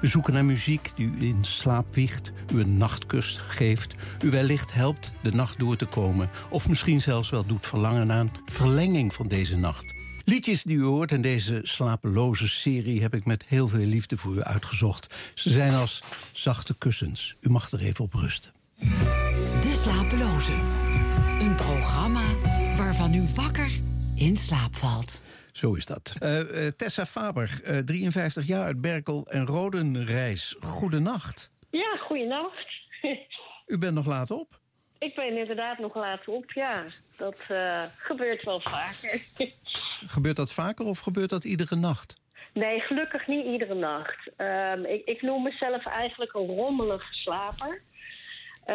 We 0.00 0.06
zoeken 0.06 0.32
naar 0.32 0.44
muziek 0.44 0.92
die 0.94 1.06
u 1.06 1.26
in 1.26 1.44
slaap 1.44 1.94
wiegt, 1.94 2.32
u 2.54 2.60
een 2.60 2.76
nachtkus 2.76 3.38
geeft, 3.48 3.94
u 4.22 4.30
wellicht 4.30 4.72
helpt 4.72 5.12
de 5.22 5.32
nacht 5.32 5.58
door 5.58 5.76
te 5.76 5.86
komen, 5.86 6.30
of 6.50 6.68
misschien 6.68 7.00
zelfs 7.00 7.30
wel 7.30 7.46
doet 7.46 7.66
verlangen 7.66 8.12
aan 8.12 8.32
verlenging 8.46 9.14
van 9.14 9.28
deze 9.28 9.56
nacht. 9.56 10.03
Liedjes 10.26 10.62
die 10.62 10.76
u 10.76 10.82
hoort 10.82 11.12
in 11.12 11.20
deze 11.22 11.60
slapeloze 11.62 12.48
serie 12.48 13.02
heb 13.02 13.14
ik 13.14 13.24
met 13.24 13.44
heel 13.46 13.68
veel 13.68 13.86
liefde 13.86 14.16
voor 14.16 14.34
u 14.34 14.42
uitgezocht. 14.42 15.32
Ze 15.34 15.50
zijn 15.50 15.74
als 15.74 16.02
zachte 16.32 16.78
kussens. 16.78 17.36
U 17.40 17.48
mag 17.48 17.70
er 17.70 17.80
even 17.80 18.04
op 18.04 18.14
rusten. 18.14 18.52
De 19.62 19.80
slapelozen. 19.82 20.60
Een 21.40 21.54
programma 21.56 22.22
waarvan 22.76 23.14
u 23.14 23.26
wakker 23.34 23.78
in 24.14 24.36
slaap 24.36 24.76
valt. 24.76 25.22
Zo 25.52 25.74
is 25.74 25.86
dat. 25.86 26.16
Eh, 26.20 26.66
eh, 26.66 26.72
Tessa 26.72 27.06
Faber, 27.06 27.60
eh, 27.64 27.78
53 27.78 28.46
jaar 28.46 28.64
uit 28.64 28.80
Berkel 28.80 29.26
en 29.26 29.46
Rodenrijs. 29.46 30.56
Goedenacht. 30.60 31.50
Ja, 31.70 31.96
goeienacht. 32.00 32.66
U 33.66 33.78
bent 33.78 33.94
nog 33.94 34.06
laat 34.06 34.30
op? 34.30 34.62
Ik 35.04 35.14
ben 35.14 35.38
inderdaad 35.38 35.78
nog 35.78 35.94
laat 35.94 36.28
op, 36.28 36.52
ja. 36.52 36.84
Dat 37.16 37.44
eh, 37.48 37.82
gebeurt 37.98 38.42
wel 38.42 38.60
vaker. 38.60 39.22
Gebeurt 40.14 40.36
dat 40.36 40.52
vaker 40.52 40.84
of 40.86 40.98
gebeurt 40.98 41.30
dat 41.30 41.44
iedere 41.44 41.76
nacht? 41.76 42.22
nee, 42.54 42.80
gelukkig 42.80 43.26
niet 43.26 43.46
iedere 43.46 43.74
nacht. 43.74 44.30
Ehm, 44.36 44.84
ik, 44.84 45.04
ik 45.04 45.22
noem 45.22 45.42
mezelf 45.42 45.86
eigenlijk 45.86 46.34
een 46.34 46.46
rommelige 46.46 47.14
slaper. 47.14 47.82
Eh, 48.66 48.74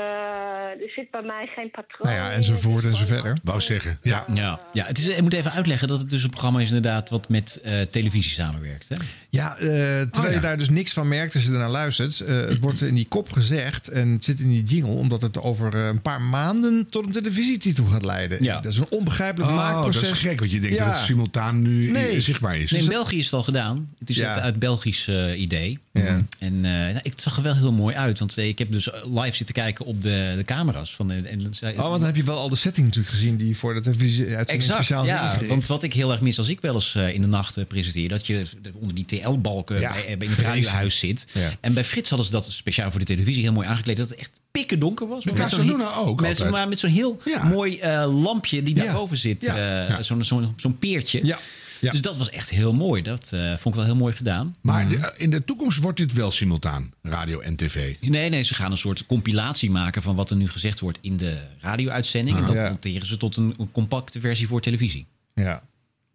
er 0.86 0.90
zit 0.96 1.12
bij 1.12 1.22
mij 1.22 1.50
geen 1.56 1.72
patroon. 1.72 2.14
Nou 2.14 2.16
ja, 2.16 2.32
enzovoort 2.32 2.86
en 2.86 2.96
zo 2.96 3.06
verder. 3.06 3.38
Wou 3.44 3.62
zeggen, 3.62 4.00
ja. 4.04 4.26
Ja, 4.34 4.60
ja 4.74 4.86
het 4.86 4.98
is, 4.98 5.08
ik 5.08 5.22
moet 5.22 5.34
even 5.34 5.52
uitleggen 5.52 5.88
dat 5.88 6.00
het 6.00 6.10
dus 6.10 6.24
een 6.24 6.30
programma 6.30 6.60
is 6.60 6.68
inderdaad 6.68 7.10
wat 7.10 7.30
met 7.30 7.60
eh, 7.64 7.82
televisie 7.82 8.32
samenwerkt. 8.32 8.90
Hè? 8.90 8.96
Ja, 9.30 9.56
eh, 9.58 9.60
terwijl 9.60 10.10
Oh, 10.18 10.24
ja. 10.24 10.30
je 10.32 10.40
daar 10.40 10.58
dus 10.58 10.70
niks 10.70 10.94
van 10.94 11.08
merkt 11.08 11.34
als 11.36 11.44
je 11.44 11.52
ernaar 11.52 11.70
luistert. 11.70 12.20
Eh, 12.20 12.36
het 12.36 12.60
wordt 12.66 12.82
in 12.82 12.96
die 12.96 13.08
kop 13.08 13.32
gezegd 13.32 13.88
en 13.88 14.10
het 14.10 14.24
zit 14.24 14.40
in 14.40 14.50
die 14.50 14.64
jingle... 14.64 14.92
omdat 14.94 15.22
het 15.22 15.42
over 15.42 15.76
een 15.76 16.02
paar 16.02 16.22
maanden 16.22 16.88
tot 16.90 17.06
een 17.06 17.12
televisietitel 17.12 17.86
gaat 17.86 18.06
leiden. 18.06 18.44
Ja. 18.44 18.60
Dat 18.60 18.72
is 18.72 18.78
een 18.78 18.90
onbegrijpelijk 18.90 19.52
Oh, 19.52 19.58
maakproces. 19.58 20.02
dat 20.02 20.12
is 20.12 20.20
gek, 20.20 20.40
want 20.40 20.52
je 20.52 20.60
denkt 20.60 20.78
Ja. 20.78 20.86
dat 20.86 20.96
het 20.96 21.04
simultaan 21.06 21.62
nu 21.62 21.92
Nee. 21.92 22.22
zichtbaar 22.22 22.58
is. 22.58 22.72
Nee, 22.72 22.82
in 22.82 22.88
België 22.90 23.18
is 23.18 23.26
het 23.26 23.34
al 23.34 23.44
gedaan. 23.44 23.90
Het 24.00 24.10
is 24.10 24.16
Ja. 24.16 24.34
uit, 24.34 24.44
uit 24.44 24.60
Belgisch 24.60 25.08
idee. 25.36 25.80
Ja. 25.92 26.22
En 26.40 26.54
eh, 26.56 26.72
nou, 26.72 26.94
het 27.04 27.22
zag 27.22 27.38
er 27.38 27.44
wel 27.44 27.56
heel 27.56 27.72
mooi 27.72 27.96
uit. 27.96 28.20
Want 28.20 28.38
ik 28.38 28.60
heb 28.60 28.72
dus 28.72 28.90
live 29.06 29.36
zitten 29.36 29.56
kijken 29.56 29.79
kijken 29.80 29.96
op 29.96 30.02
de, 30.02 30.34
de 30.38 30.44
camera's. 30.44 30.96
Van 30.96 31.08
de, 31.08 31.14
en, 31.16 31.40
Oh, 31.62 31.76
want 31.78 31.92
dan 31.92 32.04
heb 32.04 32.16
je 32.16 32.24
wel 32.24 32.38
al 32.38 32.50
de 32.50 32.56
setting 32.56 32.86
natuurlijk 32.88 33.16
gezien 33.16 33.38
die 33.38 33.58
voor 33.58 33.74
de 33.74 33.82
televisie 33.82 34.36
Exact, 34.36 34.64
speciaal 34.64 35.06
ja. 35.06 35.38
Want 35.48 35.66
wat 35.66 35.84
ik 35.84 35.94
heel 35.94 36.12
erg 36.12 36.22
mis 36.22 36.38
als 36.38 36.50
ik 36.50 36.62
wel 36.62 36.74
eens 36.74 36.96
eh, 36.96 37.14
in 37.14 37.22
de 37.22 37.28
nacht 37.28 37.58
eh, 37.58 37.66
presenteer... 37.66 38.10
dat 38.10 38.28
je 38.28 38.46
onder 38.74 38.96
die 38.96 39.06
TL-balken 39.06 39.80
Ja, 39.80 39.92
bij, 39.92 40.06
eh, 40.06 40.12
in 40.12 40.30
het 40.30 40.40
radiohuis 40.40 40.98
zit. 41.00 41.28
Ja. 41.34 41.50
En 41.62 41.74
bij 41.74 41.84
Frits 41.84 42.10
hadden 42.10 42.28
ze 42.28 42.34
dat 42.34 42.52
speciaal 42.52 42.90
voor 42.92 43.00
de 43.00 43.06
televisie 43.06 43.42
heel 43.44 43.52
mooi 43.52 43.68
aangekleed... 43.68 43.98
dat 43.98 44.10
het 44.10 44.20
echt 44.20 44.40
pikken 44.52 44.80
donker 44.80 45.08
was. 45.08 45.26
Maar 45.26 45.36
zo'n 45.36 45.44
Casaluna 45.44 45.92
heel- 45.94 46.06
ook 46.06 46.22
Met, 46.22 46.50
maar 46.50 46.68
met 46.68 46.80
zo'n 46.80 46.90
heel 46.90 47.22
mooi 47.44 47.80
eh, 47.80 48.22
lampje 48.24 48.64
die 48.64 48.74
daarboven 48.74 49.18
zit. 49.18 49.46
Eh, 49.46 49.98
Zo'n 50.00 50.24
zo'n 50.24 50.54
zo'n 50.58 50.78
peertje. 50.78 51.26
Ja. 51.26 51.40
Ja. 51.80 51.92
Dus 51.92 52.02
dat 52.02 52.18
was 52.18 52.30
echt 52.30 52.50
heel 52.50 52.74
mooi. 52.74 53.02
Dat 53.02 53.30
eh, 53.34 53.40
vond 53.50 53.66
ik 53.66 53.74
wel 53.74 53.84
heel 53.84 53.96
mooi 53.96 54.14
gedaan. 54.14 54.56
Maar 54.62 54.90
de- 54.90 55.14
in 55.18 55.30
de 55.30 55.44
toekomst 55.44 55.80
wordt 55.80 55.98
dit 55.98 56.14
wel 56.14 56.32
simultaan, 56.32 56.94
radio 57.02 57.40
en 57.40 57.56
tv. 57.56 57.96
Nee, 58.02 58.30
nee, 58.30 58.44
ze 58.44 58.54
gaan 58.54 58.72
een 58.72 58.78
soort 58.78 59.06
compilatie 59.06 59.70
maken 59.72 60.02
van 60.02 60.16
wat 60.16 60.30
er 60.30 60.36
nu 60.36 60.50
gezegd 60.50 60.80
wordt 60.80 60.98
in 61.02 61.18
de 61.18 61.38
radio-uitzending. 61.60 62.36
en 62.38 62.42
Ah. 62.42 62.48
dat 62.48 62.58
Ja. 62.58 62.68
monteren 62.70 63.08
ze 63.08 63.18
tot 63.18 63.38
een, 63.38 63.54
een 63.58 63.72
compacte 63.72 64.20
versie 64.20 64.48
voor 64.48 64.62
televisie. 64.62 65.06
Ja. 65.34 65.62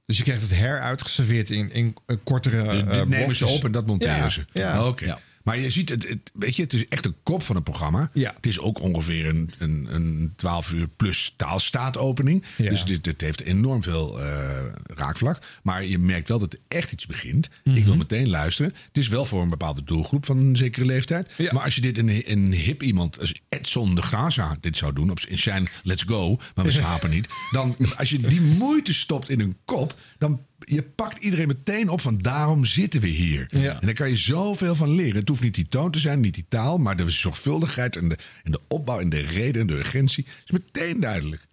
Dus 0.07 0.17
je 0.17 0.23
krijgt 0.23 0.43
het 0.43 0.55
heruitgeserveerd 0.55 1.51
in, 1.51 1.73
in 1.73 1.97
eh, 2.07 2.17
kortere 2.25 2.63
Dit- 2.73 2.87
eh, 2.87 2.93
dit 2.93 3.09
nemen 3.09 3.37
ze 3.37 3.47
op 3.47 3.65
en 3.65 3.73
dat 3.73 3.87
monteren 3.87 4.17
Ja, 4.17 4.29
ze. 4.29 4.45
Ja. 4.53 4.87
Oké. 4.89 5.19
Maar 5.45 5.59
je 5.59 5.71
ziet, 5.71 5.89
het, 5.89 6.09
het, 6.09 6.31
weet 6.35 6.57
je, 6.57 6.63
het 6.63 6.73
is 6.73 6.89
echt 6.89 7.07
een 7.07 7.15
kop 7.23 7.43
van 7.43 7.57
een 7.57 7.63
programma. 7.63 8.11
Ja. 8.13 8.33
Het 8.37 8.47
is 8.47 8.61
ook 8.61 8.81
ongeveer 8.81 9.27
een, 9.27 9.51
een, 9.59 9.87
een 9.95 10.33
12 10.37 10.73
uur 10.73 10.89
plus 10.89 11.35
taalstaatopening. 11.37 12.45
Ja. 12.57 12.71
Dus 12.71 12.85
dit, 12.85 13.05
dit 13.05 13.21
heeft 13.21 13.41
enorm 13.41 13.83
veel 13.83 14.21
eh, 14.21 14.49
raakvlak. 14.87 15.39
Maar 15.63 15.85
je 15.85 15.99
merkt 15.99 16.29
wel 16.29 16.39
dat 16.39 16.53
er 16.53 16.59
echt 16.69 16.93
iets 16.93 17.07
begint. 17.07 17.49
Mhm. 17.65 17.77
Ik 17.77 17.85
wil 17.85 17.97
meteen 17.97 18.29
luisteren. 18.29 18.73
Het 18.89 18.99
is 18.99 19.09
wel 19.09 19.25
voor 19.25 19.43
een 19.43 19.49
bepaalde 19.49 19.85
doelgroep 19.85 20.27
van 20.27 20.39
een 20.39 20.57
zekere 20.57 20.85
leeftijd. 20.85 21.39
Maar 21.39 21.65
als 21.65 21.75
je 21.75 21.81
dit 21.81 21.99
een, 21.99 22.23
een 22.31 22.53
hip 22.53 22.83
iemand 22.83 23.21
als 23.21 23.43
Edson 23.49 23.95
de 23.95 24.03
Graza 24.03 24.57
dit 24.61 24.77
zou 24.77 24.93
doen... 24.93 25.11
Op, 25.11 25.21
in 25.21 25.39
zijn 25.39 25.69
Let's 25.83 26.03
Go, 26.03 26.37
maar 26.55 26.65
we 26.65 26.71
slapen 26.81 27.11
niet... 27.11 27.29
dan 27.51 27.77
als 27.97 28.11
je 28.11 28.21
die 28.21 28.41
moeite 28.41 28.95
stopt 28.95 29.29
in 29.29 29.41
een 29.41 29.57
kop... 29.65 29.95
dan 30.19 30.41
je 30.59 30.83
pakt 30.83 31.23
iedereen 31.23 31.49
meteen 31.49 31.89
op 31.89 32.01
van 32.01 32.19
daarom 32.19 32.65
zitten 32.65 33.01
we 33.01 33.07
hier. 33.07 33.47
Ja. 33.49 33.73
En 33.73 33.87
daar 33.87 33.95
kan 33.95 34.09
je 34.09 34.17
zoveel 34.17 34.75
van 34.75 34.95
leren. 34.95 35.17
Het 35.17 35.29
hoeft 35.29 35.43
niet 35.43 35.55
die 35.55 35.69
toon 35.69 35.91
te 35.91 35.99
zijn, 35.99 36.21
niet 36.21 36.35
die 36.35 36.47
taal... 36.49 36.79
maar 36.79 36.97
de 36.97 37.11
zorgvuldigheid 37.11 37.97
en 37.97 38.09
de, 38.09 38.17
en 38.43 38.53
de 38.53 38.61
opbouw 38.69 39.01
en 39.01 39.09
de 39.09 39.21
reden 39.21 39.61
en 39.61 39.67
de 39.67 39.79
urgentie... 39.79 40.27
is 40.45 40.51
meteen 40.51 41.01
duidelijk. 41.01 41.47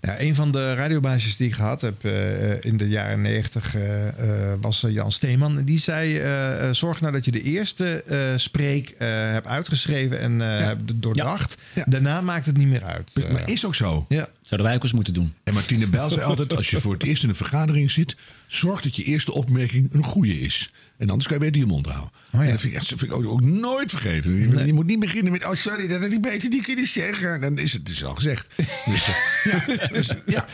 Ja, 0.00 0.20
een 0.20 0.34
van 0.34 0.52
de 0.52 0.74
radiobaasjes 0.74 1.36
die 1.36 1.46
ik 1.48 1.54
gehad 1.54 1.80
heb 1.80 2.04
eh, 2.04 2.64
in 2.64 2.76
de 2.76 2.88
jaren 2.88 3.20
negentig 3.20 3.74
eh, 3.74 4.08
eh, 4.52 4.58
was 4.60 4.82
eh, 4.84 4.92
Jan 4.92 5.12
Steeman. 5.12 5.64
Die 5.64 5.78
zei: 5.78 6.18
eh, 6.18 6.68
eh, 6.68 6.74
Zorg 6.74 7.00
nou 7.00 7.12
dat 7.12 7.24
je 7.24 7.30
de 7.30 7.42
eerste 7.42 8.02
eh, 8.02 8.36
spreek 8.36 8.88
eh, 8.88 9.08
hebt 9.08 9.46
uitgeschreven 9.46 10.20
en 10.20 10.40
eh 10.40 10.66
hebt 10.66 10.80
doordacht. 10.94 11.56
Daarna 11.84 12.20
maakt 12.20 12.46
het 12.46 12.56
niet 12.56 12.68
meer 12.68 12.84
uit. 12.84 13.12
Eh, 13.14 13.30
Maar 13.32 13.48
is 13.48 13.64
ook 13.64 13.74
zo. 13.74 14.06
Ja. 14.08 14.28
Zouden 14.48 14.68
wij 14.68 14.76
ook 14.76 14.82
eens 14.82 14.92
moeten 14.92 15.14
doen. 15.14 15.34
En 15.44 15.54
Martine 15.54 15.86
Bijl 15.86 16.10
zei 16.10 16.22
altijd, 16.22 16.56
als 16.56 16.70
je 16.70 16.80
voor 16.80 16.92
het 16.92 17.02
eerst 17.02 17.22
in 17.22 17.28
een 17.28 17.34
vergadering 17.34 17.90
zit... 17.90 18.16
zorg 18.46 18.80
dat 18.80 18.96
je 18.96 19.02
eerste 19.04 19.32
opmerking 19.32 19.88
een 19.94 20.04
goede 20.04 20.40
is. 20.40 20.70
En 20.98 21.08
anders 21.10 21.28
kan 21.28 21.38
je 21.38 21.44
beter 21.44 21.60
je 21.60 21.66
mond 21.66 21.86
houden. 21.86 22.10
Oh 22.32 22.40
ja. 22.40 22.40
En 22.46 22.50
dat 22.50 22.60
vind 22.60 22.72
ik, 22.72 22.78
echt- 22.78 22.88
dat 22.90 22.98
vind 22.98 23.10
ik 23.10 23.16
ook, 23.16 23.26
ook 23.26 23.40
nooit 23.40 23.90
vergeten. 23.90 24.34
Je, 24.34 24.66
je 24.66 24.72
moet 24.72 24.86
niet 24.86 24.98
beginnen 25.00 25.32
met, 25.32 25.44
oh 25.44 25.54
sorry, 25.54 25.88
dat 25.88 26.00
had 26.00 26.12
ik 26.12 26.20
beter 26.22 26.48
niet 26.48 26.64
kunnen 26.64 26.86
zeggen. 26.86 27.40
Dan 27.40 27.58
is 27.58 27.72
het 27.72 27.86
dus 27.86 28.04
al 28.04 28.14
gezegd. 28.14 28.46
Dus, 28.86 29.08
eh, 29.08 29.14
ja, 29.44 29.86
dus, 29.92 30.10
ja. 30.26 30.46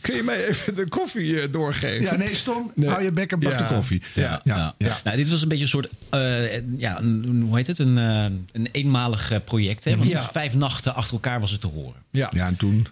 Kun 0.00 0.14
je 0.16 0.22
mij 0.22 0.46
even 0.46 0.74
de 0.74 0.88
koffie 0.88 1.40
eh, 1.40 1.52
doorgeven? 1.52 2.02
ja, 2.02 2.16
nee, 2.16 2.34
stom. 2.34 2.72
Nee. 2.74 2.88
Hou 2.88 3.02
je 3.02 3.12
bek 3.12 3.32
en 3.32 3.40
bak 3.40 3.52
Ja. 3.52 3.68
de 3.68 3.74
koffie. 3.74 4.02
Ja. 4.14 4.40
ja, 4.44 4.74
ja. 4.78 4.96
Nou, 5.04 5.16
dit 5.16 5.28
was 5.28 5.42
een 5.42 5.48
beetje 5.48 5.62
een 5.62 5.68
soort, 5.70 5.88
eh, 6.10 6.78
ja, 6.78 6.98
een, 7.00 7.42
hoe 7.46 7.56
heet 7.56 7.66
het, 7.66 7.78
een, 7.78 7.98
eh, 7.98 8.24
een 8.52 8.68
eenmalig 8.72 9.30
eh, 9.30 9.38
project. 9.44 9.84
Hè? 9.84 9.96
Want 9.96 10.08
Ja. 10.10 10.28
vijf 10.32 10.54
nachten 10.54 10.94
achter 10.94 11.12
elkaar 11.14 11.40
was 11.40 11.50
het 11.50 11.60
te 11.60 11.66
horen. 11.66 12.02
Ja. 12.10 12.30
Ja, 12.34 12.46
en 12.46 12.56
toen... 12.56 12.86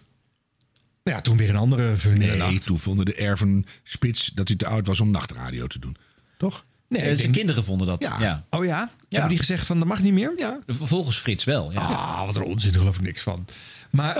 ja, 1.12 1.20
toen 1.20 1.36
weer 1.36 1.48
een 1.48 1.56
andere 1.56 1.96
vulnere 1.96 2.36
Nee, 2.36 2.60
toen 2.60 2.78
vonden 2.78 3.04
de 3.04 3.14
erven 3.14 3.66
spits 3.82 4.30
dat 4.34 4.48
hij 4.48 4.56
te 4.56 4.66
oud 4.66 4.86
was 4.86 5.00
om 5.00 5.10
nachtradio 5.10 5.66
te 5.66 5.78
doen. 5.78 5.96
Toch? 6.38 6.64
Nee, 6.88 7.00
Eh, 7.00 7.06
zijn 7.06 7.18
denk- 7.18 7.32
kinderen 7.34 7.64
vonden 7.64 7.86
dat. 7.86 8.02
Ja. 8.02 8.16
Ja. 8.20 8.44
Oh 8.50 8.64
ja? 8.64 8.90
Hebben 9.08 9.28
die 9.28 9.38
gezegd 9.38 9.66
van 9.66 9.78
dat 9.78 9.88
mag 9.88 10.00
niet 10.02 10.12
meer? 10.12 10.32
Ja. 10.36 10.58
Volgens 10.66 11.16
Frits 11.18 11.44
wel. 11.44 11.72
Ja. 11.72 11.78
Ah, 11.80 12.26
wat 12.26 12.36
een 12.36 12.42
onzin, 12.42 12.70
daar 12.70 12.80
geloof 12.80 12.96
ik 12.96 13.02
niks 13.02 13.22
van. 13.22 13.46
Maar 13.90 14.14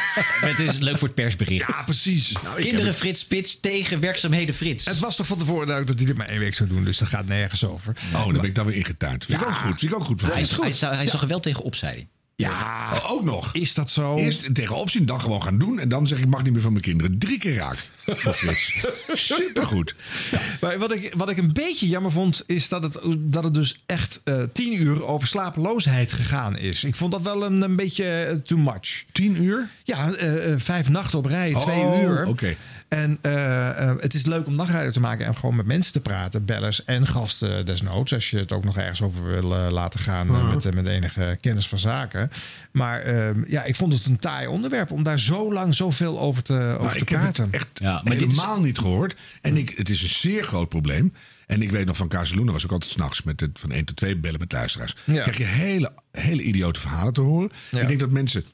het 0.50 0.58
is 0.58 0.78
leuk 0.78 0.96
voor 0.98 1.06
het 1.08 1.16
persbericht. 1.16 1.68
ja, 1.68 1.82
precies. 1.82 2.32
Nou, 2.42 2.60
Kinderen 2.62 2.86
heb 2.86 2.94
Frits 2.94 3.20
Spits 3.20 3.60
tegen 3.60 4.00
werkzaamheden 4.00 4.54
Frits. 4.54 4.84
het, 4.84 4.98
was 4.98 5.16
toch 5.16 5.26
van 5.26 5.38
tevoren 5.38 5.66
duidelijk 5.66 5.86
dat 5.86 5.98
hij 5.98 6.06
dit 6.06 6.16
maar 6.16 6.28
één 6.28 6.38
week 6.38 6.54
zou 6.54 6.68
doen, 6.68 6.84
dus 6.84 6.98
dat 6.98 7.08
gaat 7.08 7.26
nergens 7.26 7.64
over. 7.64 7.96
Oh, 8.14 8.24
dan 8.24 8.32
ben 8.32 8.44
ik 8.44 8.54
daar 8.54 8.66
weer 8.66 8.76
ingetuind. 8.76 9.24
Vind 9.24 9.40
ik 9.40 9.46
ook 9.46 9.54
goed. 9.54 9.78
Vind 9.80 9.92
ik 9.92 9.98
ook 9.98 10.04
goed. 10.04 10.20
Voor 10.20 10.32
hij, 10.32 10.44
Frits. 10.44 10.80
hij, 10.80 11.06
zag 11.06 11.22
er 11.22 11.28
wel 11.28 11.40
tegen 11.40 11.62
op, 11.62 11.74
zei 11.74 11.92
hij. 11.94 12.08
Ja, 12.36 12.92
Oh, 12.94 13.10
ook 13.10 13.24
nog. 13.24 13.52
is 13.54 13.74
dat 13.74 13.90
zo? 13.90 14.16
Eerst 14.16 14.54
tegenop 14.54 14.90
zien, 14.90 15.04
dan 15.06 15.20
gewoon 15.20 15.42
gaan 15.42 15.58
doen. 15.58 15.78
En 15.78 15.88
dan 15.88 16.06
zeg 16.06 16.18
ik, 16.18 16.26
mag 16.26 16.42
niet 16.42 16.52
meer 16.52 16.60
van 16.62 16.70
mijn 16.72 16.84
kinderen. 16.84 17.18
Drie 17.18 17.38
keer 17.38 17.54
raak. 17.54 17.90
Voor 18.06 18.32
Frits. 18.32 18.74
Supergoed. 19.32 19.94
Maar 20.60 20.78
wat 20.78 20.92
ik, 20.92 21.12
wat 21.16 21.30
ik 21.30 21.36
een 21.38 21.52
beetje 21.52 21.88
jammer 21.88 22.12
vond, 22.12 22.42
is 22.46 22.68
dat 22.68 22.82
het, 22.82 22.98
dat 23.18 23.44
het 23.44 23.54
dus 23.54 23.82
echt 23.86 24.20
eh, 24.24 24.42
tien 24.52 24.82
uur 24.82 25.04
over 25.04 25.28
slapeloosheid 25.28 26.12
gegaan 26.12 26.56
is. 26.58 26.84
Ik 26.84 26.94
vond 26.96 27.12
dat 27.12 27.22
wel 27.22 27.44
een, 27.44 27.62
een 27.62 27.76
beetje 27.76 28.04
eh, 28.04 28.34
too 28.36 28.58
much. 28.58 29.04
Tien 29.12 29.42
uur? 29.42 29.70
Ja, 29.82 30.12
eh, 30.14 30.28
vijf 30.56 30.88
nachten 30.88 31.18
op 31.18 31.26
rij, 31.26 31.54
twee 31.60 31.80
Oh, 31.84 32.02
uur. 32.02 32.26
oké. 32.26 32.56
En 32.92 33.18
eh, 33.20 33.68
eh, 33.88 33.96
het 34.00 34.14
is 34.14 34.26
leuk 34.26 34.46
om 34.46 34.54
nachtradio 34.54 34.90
te 34.90 35.00
maken 35.00 35.26
en 35.26 35.36
gewoon 35.36 35.56
met 35.56 35.66
mensen 35.66 35.92
te 35.92 36.00
praten. 36.00 36.44
Bellers 36.44 36.84
en 36.84 37.06
gasten 37.06 37.66
desnoods. 37.66 38.14
Als 38.14 38.30
je 38.30 38.38
het 38.38 38.52
ook 38.52 38.64
nog 38.64 38.76
ergens 38.78 39.02
over 39.02 39.24
wil 39.24 39.54
eh, 39.56 39.70
laten 39.70 40.00
gaan 40.00 40.50
met, 40.54 40.66
eh, 40.66 40.72
met 40.72 40.86
enige 40.86 41.38
kennis 41.40 41.68
van 41.68 41.78
zaken. 41.78 42.30
Maar 42.72 43.00
eh, 43.00 43.30
ja, 43.46 43.64
ik 43.64 43.76
vond 43.76 43.92
het 43.92 44.04
een 44.06 44.18
taai 44.18 44.46
onderwerp 44.46 44.90
om 44.90 45.02
daar 45.02 45.18
zo 45.20 45.52
lang 45.52 45.74
zoveel 45.74 46.20
over 46.20 46.42
te, 46.42 46.52
over 46.54 46.82
Maar 46.82 46.92
te 46.92 46.98
ik 46.98 47.08
heb 47.08 47.20
praten. 47.20 47.44
het 47.44 47.54
echt 47.54 47.68
Ja, 47.74 48.00
maar 48.04 48.12
is- 48.14 48.20
helemaal 48.20 48.60
niet 48.60 48.78
gehoord. 48.78 49.16
En 49.40 49.56
ik, 49.56 49.72
het 49.76 49.88
is 49.88 50.02
een 50.02 50.08
zeer 50.08 50.44
groot 50.44 50.68
probleem. 50.68 51.12
En 51.46 51.62
ik 51.62 51.70
weet 51.70 51.86
nog 51.86 51.96
van 51.96 52.08
Casaluna 52.08 52.52
was 52.52 52.64
ook 52.64 52.72
altijd 52.72 52.90
s'nachts 52.90 53.22
met 53.22 53.40
het 53.40 53.50
van 53.58 53.70
1 53.70 53.84
tot 53.84 53.96
2 53.96 54.16
bellen 54.16 54.40
met 54.40 54.52
luisteraars. 54.52 54.96
Ja. 55.04 55.20
Krijg 55.22 55.38
je 55.38 55.44
hele, 55.44 55.92
hele 56.10 56.42
idiote 56.42 56.80
verhalen 56.80 57.12
te 57.12 57.20
horen. 57.20 57.50
Ja. 57.70 57.80
Ik 57.80 57.88
denk 57.88 58.00
dat 58.00 58.10
mensen 58.10 58.44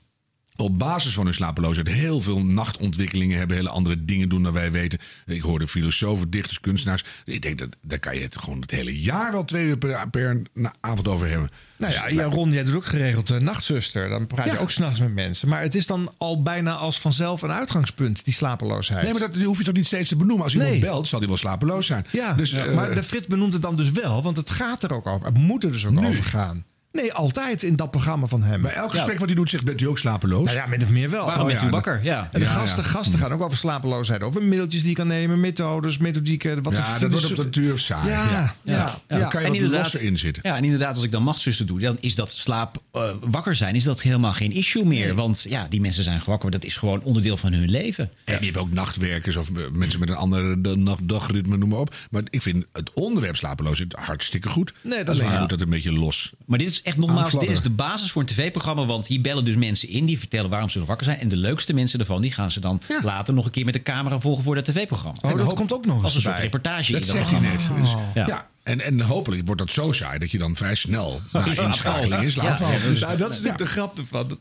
op 0.60 0.78
basis 0.78 1.12
van 1.14 1.24
hun 1.24 1.34
slapeloosheid 1.34 1.88
heel 1.88 2.20
veel 2.20 2.40
nachtontwikkelingen 2.44 3.38
hebben, 3.38 3.56
hele 3.56 3.68
andere 3.68 4.04
dingen 4.04 4.28
doen 4.28 4.42
dan 4.42 4.52
wij 4.52 4.70
weten. 4.72 4.98
Ik 5.26 5.40
hoorde 5.40 5.68
filosofen, 5.68 6.30
dichters, 6.30 6.60
kunstenaars. 6.60 7.04
Ik 7.24 7.42
denk 7.42 7.58
dat 7.58 7.68
daar 7.82 7.98
kan 7.98 8.14
je 8.16 8.22
het 8.22 8.38
gewoon 8.38 8.60
het 8.60 8.70
hele 8.70 9.00
jaar 9.00 9.32
wel 9.32 9.44
twee 9.44 9.64
uur 9.66 9.78
per, 9.78 10.46
avond 10.80 11.08
over 11.08 11.28
hebben. 11.28 11.50
Nou 11.76 11.92
ja, 11.92 12.04
Dus, 12.06 12.14
ja, 12.14 12.24
Ron, 12.24 12.52
jij 12.52 12.64
doet 12.64 12.74
ook 12.74 12.84
geregeld 12.86 13.30
eh, 13.30 13.36
nachtzuster. 13.38 14.08
Dan 14.08 14.26
praat 14.26 14.46
je 14.46 14.52
Ja. 14.52 14.58
ook 14.58 14.70
s'nachts 14.70 15.00
met 15.00 15.14
mensen. 15.14 15.48
Maar 15.48 15.62
het 15.62 15.74
is 15.74 15.86
dan 15.86 16.12
al 16.18 16.42
bijna 16.42 16.74
als 16.74 17.00
vanzelf 17.00 17.42
een 17.42 17.52
uitgangspunt, 17.52 18.24
die 18.24 18.34
slapeloosheid. 18.34 19.02
Nee, 19.02 19.12
maar 19.12 19.30
dat 19.30 19.42
hoef 19.42 19.58
je 19.58 19.64
toch 19.64 19.74
niet 19.74 19.86
steeds 19.86 20.08
te 20.08 20.16
benoemen. 20.16 20.44
Als 20.44 20.52
iemand 20.54 20.70
Nee. 20.70 20.80
belt, 20.80 21.08
zal 21.08 21.18
hij 21.18 21.28
wel 21.28 21.36
slapeloos 21.36 21.86
zijn. 21.86 22.06
Ja, 22.12 22.32
dus, 22.34 22.50
ja, 22.50 22.64
eh, 22.64 22.74
maar 22.74 22.94
de 22.94 23.02
Frits 23.02 23.26
benoemt 23.26 23.52
het 23.52 23.62
dan 23.62 23.76
dus 23.76 23.90
wel, 23.90 24.22
want 24.22 24.36
het 24.36 24.50
gaat 24.50 24.82
er 24.82 24.92
ook 24.92 25.06
over. 25.06 25.26
Het 25.26 25.36
moet 25.36 25.64
er 25.64 25.72
dus 25.72 25.86
ook 25.86 25.98
over 26.04 26.24
gaan. 26.24 26.64
Nee, 26.92 27.12
altijd 27.12 27.62
in 27.62 27.76
dat 27.76 27.90
programma 27.90 28.26
van 28.26 28.42
hem. 28.42 28.62
bij 28.62 28.72
elk 28.72 28.92
gesprek 28.92 29.18
wat 29.18 29.26
hij 29.28 29.36
doet, 29.36 29.50
zegt: 29.50 29.64
Bent 29.64 29.80
u 29.80 29.86
ook 29.86 29.98
slapeloos? 29.98 30.44
Nou 30.44 30.56
ja, 30.56 30.66
min 30.66 30.82
of 30.82 30.88
meer 30.88 31.10
wel. 31.10 31.24
Waarom 31.24 31.42
Oh, 31.42 31.48
bent 31.48 31.60
ja, 31.60 31.66
u 31.66 31.70
wakker? 31.70 32.00
Ja. 32.02 32.28
En 32.32 32.40
de 32.40 32.46
Ja, 32.46 32.52
gasten, 32.52 32.82
ja. 32.82 32.88
gasten 32.88 33.18
gaan 33.18 33.32
ook 33.32 33.40
over 33.42 33.58
slapeloosheid. 33.58 34.22
Over 34.22 34.42
middeltjes 34.42 34.80
die 34.80 34.90
je 34.90 34.96
kan 34.96 35.06
nemen, 35.06 35.40
methodes, 35.40 35.98
methodieken. 35.98 36.62
Wat 36.62 36.72
ja, 36.76 36.98
dat 36.98 37.10
wordt 37.12 37.30
op 37.30 37.36
de 37.36 37.48
duur 37.50 37.78
saai. 37.78 38.10
Ja, 38.10 38.30
ja, 38.30 38.54
ja. 38.64 39.18
Dan 39.18 39.28
kan 39.28 39.40
je 39.40 39.46
wat 39.46 39.56
inderdaad- 39.56 39.82
losser 39.82 40.00
in 40.02 40.18
zitten. 40.18 40.42
Ja, 40.46 40.56
en 40.56 40.64
inderdaad, 40.64 40.94
als 40.94 41.04
ik 41.04 41.10
dan 41.10 41.24
nachtzuster 41.24 41.66
doe, 41.66 41.80
dan 41.80 41.96
is 42.00 42.14
dat 42.14 42.30
slaap 42.30 42.82
eh, 42.92 43.10
wakker 43.20 43.54
zijn, 43.54 43.74
is 43.74 43.84
dat 43.84 44.02
helemaal 44.02 44.32
geen 44.32 44.52
issue 44.52 44.84
meer. 44.84 45.14
Want 45.14 45.44
ja, 45.48 45.66
die 45.68 45.80
mensen 45.80 46.04
zijn 46.04 46.22
wakker, 46.26 46.50
dat 46.50 46.64
is 46.64 46.76
gewoon 46.76 47.02
onderdeel 47.02 47.36
van 47.36 47.52
hun 47.52 47.70
leven. 47.70 48.10
En 48.24 48.36
je 48.38 48.44
hebt 48.44 48.56
ook 48.56 48.72
nachtwerkers 48.72 49.36
of 49.36 49.50
mensen 49.72 50.00
met 50.00 50.08
een 50.08 50.16
andere 50.16 50.76
nacht- 50.76 51.08
dagritme, 51.08 51.56
noem 51.56 51.68
maar 51.68 51.78
op. 51.78 51.94
Maar 52.10 52.22
ik 52.30 52.42
vind 52.42 52.64
het 52.72 52.92
onderwerp 52.92 53.36
slapeloosheid 53.36 53.92
hartstikke 53.92 54.48
goed. 54.48 54.72
Nee, 54.82 55.04
dat 55.04 55.14
is 55.14 55.20
Alleen 55.20 55.32
waar. 55.32 55.40
moet 55.40 55.50
dat 55.50 55.60
een 55.60 55.70
beetje 55.70 55.92
los. 55.92 56.32
Maar 56.46 56.58
dit 56.58 56.68
is 56.68 56.77
echt 56.82 56.96
nogmaals, 56.96 57.32
dit 57.32 57.50
is 57.50 57.62
de 57.62 57.70
basis 57.70 58.10
voor 58.10 58.22
een 58.22 58.28
tv-programma. 58.28 58.84
Want 58.84 59.06
hier 59.06 59.20
bellen 59.20 59.44
dus 59.44 59.56
mensen 59.56 59.88
in 59.88 60.04
die 60.06 60.18
vertellen 60.18 60.50
waarom 60.50 60.70
ze 60.70 60.78
nog 60.78 60.86
wakker 60.86 61.06
zijn. 61.06 61.18
En 61.20 61.28
de 61.28 61.36
leukste 61.36 61.72
mensen 61.74 61.98
daarvan, 61.98 62.20
die 62.20 62.32
gaan 62.32 62.50
ze 62.50 62.60
dan 62.60 62.80
later 63.02 63.34
nog 63.34 63.44
een 63.44 63.50
keer 63.50 63.64
met 63.64 63.74
de 63.74 63.82
camera 63.82 64.18
volgen 64.20 64.44
voor 64.44 64.54
dat 64.54 64.64
tv-programma. 64.64 65.18
Oh, 65.22 65.30
dat 65.36 65.40
hoop- 65.46 65.56
komt 65.56 65.72
ook 65.72 65.84
nog 65.86 65.94
eens 65.94 66.04
Als 66.04 66.14
een 66.14 66.20
soort 66.20 66.38
reportage 66.38 66.92
Dat 66.92 67.00
in 67.00 67.06
zegt 67.06 67.30
hij 67.30 67.40
net. 67.40 67.68
Dus, 67.80 67.94
ja. 68.14 68.26
Ja. 68.26 68.48
En, 68.62 68.80
en 68.80 69.00
hopelijk 69.00 69.42
wordt 69.46 69.60
dat 69.60 69.70
zo 69.72 69.92
saai 69.92 70.18
dat 70.18 70.30
je 70.30 70.38
dan 70.38 70.56
vrij 70.56 70.74
snel 70.74 71.20
na 71.32 71.44
inschakeling 71.44 72.32
Ja. 72.32 72.42
Ja, 72.60 72.78
Dus- 72.88 73.00
Nou, 73.00 73.16
dat 73.16 73.30
is 73.30 73.36
natuurlijk 73.36 73.58
de 73.58 73.66
grap 73.66 73.98
ervan. 73.98 74.28
Dat- 74.28 74.38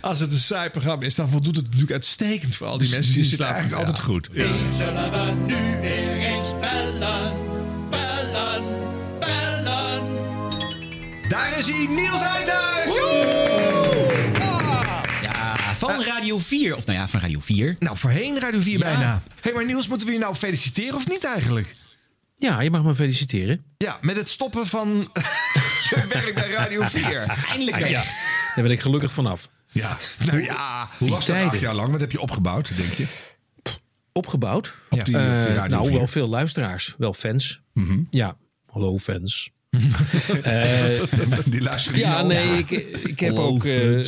Als 0.00 0.18
het 0.20 0.32
een 0.32 0.38
saai 0.38 0.70
programma 0.70 1.04
is, 1.04 1.14
dan 1.14 1.28
voldoet 1.30 1.56
het 1.56 1.64
natuurlijk 1.64 1.92
uitstekend 1.92 2.56
voor 2.56 2.66
al 2.66 2.78
die 2.78 2.86
Dus 2.86 2.90
mensen 2.96 3.12
die 3.12 3.20
die 3.22 3.30
zit 3.30 3.38
slapen. 3.40 3.54
eigenlijk 3.56 3.86
altijd 3.86 4.04
goed. 4.06 4.28
Zullen 4.76 5.10
we 5.10 5.32
nu 5.46 5.80
weer 5.80 6.16
eens? 6.16 6.48
Bellen, 6.60 7.39
Daar 11.40 11.58
is 11.58 11.66
hij, 11.66 11.86
Niels 11.86 12.22
Uithuis! 12.22 12.94
Ja, 15.22 15.56
van 15.74 16.02
Radio 16.04 16.38
4. 16.38 16.76
Of 16.76 16.86
nou 16.86 16.98
ja, 16.98 17.08
van 17.08 17.20
Radio 17.20 17.40
4. 17.40 17.76
Nou, 17.78 17.96
voorheen 17.96 18.38
Radio 18.40 18.60
4 18.60 18.78
Ja. 18.78 18.84
bijna. 18.84 19.12
Hé, 19.24 19.40
hey, 19.40 19.52
maar 19.52 19.64
Niels, 19.64 19.88
moeten 19.88 20.06
we 20.06 20.12
je 20.12 20.18
nou 20.18 20.34
feliciteren 20.34 20.94
of 20.94 21.08
niet 21.08 21.24
eigenlijk? 21.24 21.76
Ja, 22.34 22.60
je 22.60 22.70
mag 22.70 22.82
me 22.82 22.94
feliciteren. 22.94 23.64
Ja, 23.78 23.98
met 24.00 24.16
het 24.16 24.28
stoppen 24.28 24.66
van 24.66 24.88
je 25.90 26.04
werk 26.08 26.34
bij 26.34 26.50
Radio 26.50 26.82
4. 26.82 27.22
Eindelijk. 27.48 27.88
Ja. 27.88 28.02
Daar 28.54 28.62
ben 28.64 28.70
ik 28.70 28.80
gelukkig 28.80 29.12
vanaf. 29.12 29.48
Ja, 29.72 29.98
nou 30.24 30.42
ja. 30.42 30.88
Hoe 30.98 31.10
was 31.10 31.26
dat 31.26 31.36
acht 31.42 31.60
jaar 31.60 31.74
lang? 31.74 31.90
Wat 31.90 32.00
heb 32.00 32.12
je 32.12 32.20
opgebouwd, 32.20 32.76
denk 32.76 32.92
je? 32.92 33.06
Opgebouwd? 34.12 34.76
Op 34.90 35.04
die, 35.04 35.18
Eh, 35.18 35.36
op 35.36 35.42
die 35.46 35.54
Radio 35.54 35.76
nou, 35.76 35.86
4. 35.88 35.96
wel 35.98 36.06
veel 36.06 36.28
luisteraars. 36.28 36.94
Wel 36.98 37.12
fans. 37.12 37.60
Ja, 38.10 38.36
hallo 38.70 38.98
fans. 38.98 39.50
die 41.50 41.62
luisteren 41.62 41.98
Ja, 41.98 42.22
nee, 42.22 42.38
over. 42.38 42.58
ik, 42.58 42.70
ik 43.06 43.20
heb 43.20 43.32
ook... 43.36 43.64
eh, 43.64 44.04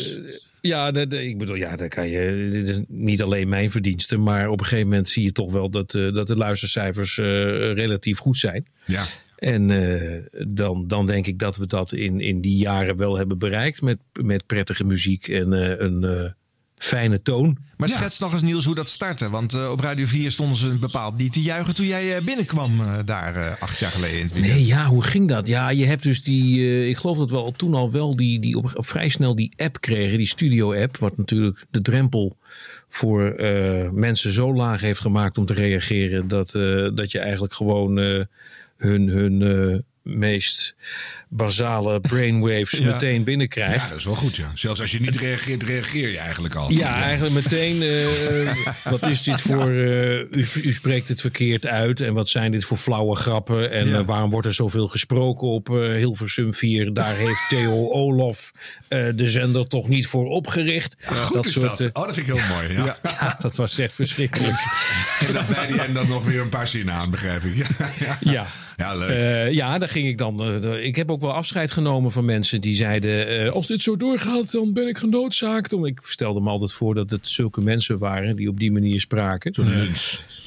ja, 0.60 0.90
dat- 0.90 1.12
ik 1.12 1.38
bedoel, 1.38 1.54
ja, 1.54 1.76
daar 1.76 1.88
kan 1.88 2.08
je... 2.08 2.48
Dit 2.52 2.68
is 2.68 2.78
niet 2.88 3.22
alleen 3.22 3.48
mijn 3.48 3.70
verdienste, 3.70 4.16
maar 4.16 4.48
op 4.48 4.60
een 4.60 4.66
gegeven 4.66 4.88
moment 4.88 5.08
zie 5.08 5.22
je 5.22 5.32
toch 5.32 5.52
wel 5.52 5.70
dat, 5.70 5.94
eh, 5.94 6.12
dat 6.12 6.26
de 6.26 6.36
luistercijfers 6.36 7.18
eh, 7.18 7.26
relatief 7.72 8.18
goed 8.18 8.38
zijn. 8.38 8.66
Ja. 8.86 9.04
En 9.36 9.70
eh, 9.70 10.18
dan, 10.48 10.86
dan 10.86 11.06
denk 11.06 11.26
ik 11.26 11.38
dat 11.38 11.56
we 11.56 11.66
dat 11.66 11.92
in, 11.92 12.20
in 12.20 12.40
die 12.40 12.56
jaren 12.56 12.96
wel 12.96 13.16
hebben 13.16 13.38
bereikt 13.38 13.82
met, 13.82 13.98
met 14.22 14.46
prettige 14.46 14.84
muziek 14.84 15.28
en 15.28 15.52
eh, 15.52 15.74
een 15.86 16.04
eh, 16.04 16.30
fijne 16.84 17.22
toon. 17.22 17.58
Maar 17.76 17.88
schets 17.88 18.18
nog 18.18 18.32
eens 18.32 18.42
Niels 18.42 18.64
hoe 18.64 18.74
dat 18.74 18.88
startte. 18.88 19.30
Want 19.30 19.54
eh, 19.54 19.70
op 19.70 19.80
Radio 19.80 20.06
4 20.06 20.30
stonden 20.30 20.56
ze 20.56 20.74
bepaald 20.74 21.16
niet 21.16 21.32
te 21.32 21.42
juichen 21.42 21.74
toen 21.74 21.86
jij 21.86 22.16
eh, 22.16 22.24
binnenkwam 22.24 22.80
eh, 22.80 22.98
daar 23.04 23.56
acht 23.60 23.78
jaar 23.78 23.90
geleden 23.90 24.18
in 24.18 24.24
het 24.24 24.32
weekend. 24.32 24.54
Nee, 24.54 24.66
ja, 24.66 24.86
hoe 24.86 25.02
ging 25.02 25.28
dat? 25.28 25.46
Ja, 25.46 25.70
je 25.70 25.86
hebt 25.86 26.02
dus 26.02 26.22
die, 26.22 26.88
ik 26.88 26.96
geloof 26.96 27.16
dat 27.16 27.30
we 27.30 27.36
al 27.36 27.52
toen 27.52 27.74
al 27.74 27.92
wel 27.92 28.16
die, 28.16 28.40
die 28.40 28.56
op, 28.56 28.70
op 28.74 28.86
vrij 28.86 29.08
snel 29.08 29.34
die 29.34 29.52
app 29.56 29.80
kregen, 29.80 30.18
die 30.18 30.26
studio-app, 30.26 30.96
wat 30.96 31.16
natuurlijk 31.16 31.64
de 31.70 31.80
drempel 31.80 32.36
voor 32.88 33.34
mensen 33.92 34.32
zo 34.32 34.54
laag 34.54 34.80
heeft 34.80 35.00
gemaakt 35.00 35.38
om 35.38 35.46
te 35.46 35.54
reageren, 35.54 36.28
dat, 36.28 36.52
dat 36.94 37.10
je 37.10 37.18
eigenlijk 37.18 37.54
gewoon 37.54 37.96
hun, 38.76 39.08
hun 39.08 39.84
meest 40.03 40.74
basale 41.28 42.00
brainwaves 42.00 42.78
Ja. 42.78 42.84
meteen 42.92 43.24
binnenkrijgt. 43.24 43.82
Ja, 43.82 43.88
dat 43.88 43.98
is 43.98 44.05
wel 44.05 44.14
goed, 44.14 44.36
ja. 44.36 44.50
Zelfs 44.55 44.80
als 44.80 44.90
je 44.90 45.00
niet 45.00 45.16
reageert, 45.16 45.62
reageer 45.62 46.09
je 46.11 46.18
eigenlijk 46.18 46.55
al. 46.55 46.70
Ja, 46.70 46.94
eigenlijk 47.03 47.34
meteen. 47.34 47.82
eh, 47.82 48.57
wat 48.84 49.07
is 49.07 49.22
dit 49.22 49.40
voor. 49.40 49.70
eh, 49.70 50.18
u, 50.18 50.46
u 50.62 50.72
spreekt 50.72 51.09
het 51.09 51.20
verkeerd 51.20 51.66
uit. 51.66 52.00
En 52.00 52.12
wat 52.14 52.28
zijn 52.28 52.53
dit 52.53 52.64
voor 52.64 52.76
flauwe 52.76 53.16
grappen? 53.16 53.70
En 53.70 53.94
eh, 53.94 54.00
waarom 54.07 54.30
wordt 54.30 54.46
er 54.46 54.55
zoveel 54.55 54.88
gesproken 54.88 55.48
op 55.48 55.66
Hilversum 55.68 56.55
4? 56.55 56.92
Daar 56.94 57.14
heeft 57.16 57.42
Theo 57.48 57.88
Olof 57.90 58.53
de 58.88 59.26
zender 59.30 59.68
toch 59.68 59.88
niet 59.88 60.07
voor 60.07 60.26
opgericht. 60.28 60.96
goed 61.07 61.46
is 61.46 61.53
dat. 61.55 61.80
Oh, 61.92 62.05
dat 62.07 62.14
vind 62.14 62.28
ik 62.28 62.34
heel 62.34 62.55
mooi, 62.55 62.72
ja. 62.72 62.96
dat 63.40 63.57
was 63.57 63.78
echt 63.78 63.92
verschrikkelijk. 63.94 64.57
En 65.26 65.32
dan 65.32 65.44
bij 65.55 65.66
die 65.66 65.80
en 65.80 65.92
dan 65.94 66.09
nog 66.09 66.24
weer 66.24 66.40
een 66.40 66.48
paar 66.48 66.68
zinnen 66.68 66.94
aan, 66.94 67.11
begrijp 67.11 67.44
ik. 67.44 67.66
Ja, 68.20 68.46
Ja. 68.82 68.94
leuk. 68.94 69.10
Eh, 69.10 69.50
ja, 69.52 69.78
daar 69.78 69.88
ging 69.88 70.06
ik 70.08 70.18
dan. 70.18 70.42
eh, 70.42 70.84
ik 70.84 70.96
heb 70.96 71.10
ook 71.10 71.20
wel 71.20 71.32
afscheid 71.32 71.70
genomen 71.70 72.12
van 72.12 72.24
mensen 72.24 72.60
die 72.60 72.74
zeiden: 72.74 73.28
eh, 73.28 73.48
Als 73.52 73.66
dit 73.66 73.82
zo 73.82 73.96
doorgaat, 73.96 74.52
dan 74.52 74.72
ben 74.72 74.88
ik 74.88 74.98
genoodzaakt. 74.98 75.72
Om, 75.72 75.84
ik 75.86 76.00
stelde 76.02 76.40
me 76.40 76.48
altijd 76.50 76.72
voor 76.72 76.94
dat 76.94 77.10
het 77.10 77.28
zulke 77.28 77.60
mensen 77.60 77.98
waren 77.98 78.36
die 78.36 78.48
op 78.48 78.58
die 78.58 78.72
manier 78.72 79.00
spraken. 79.00 79.54
Zo'n. 79.54 79.66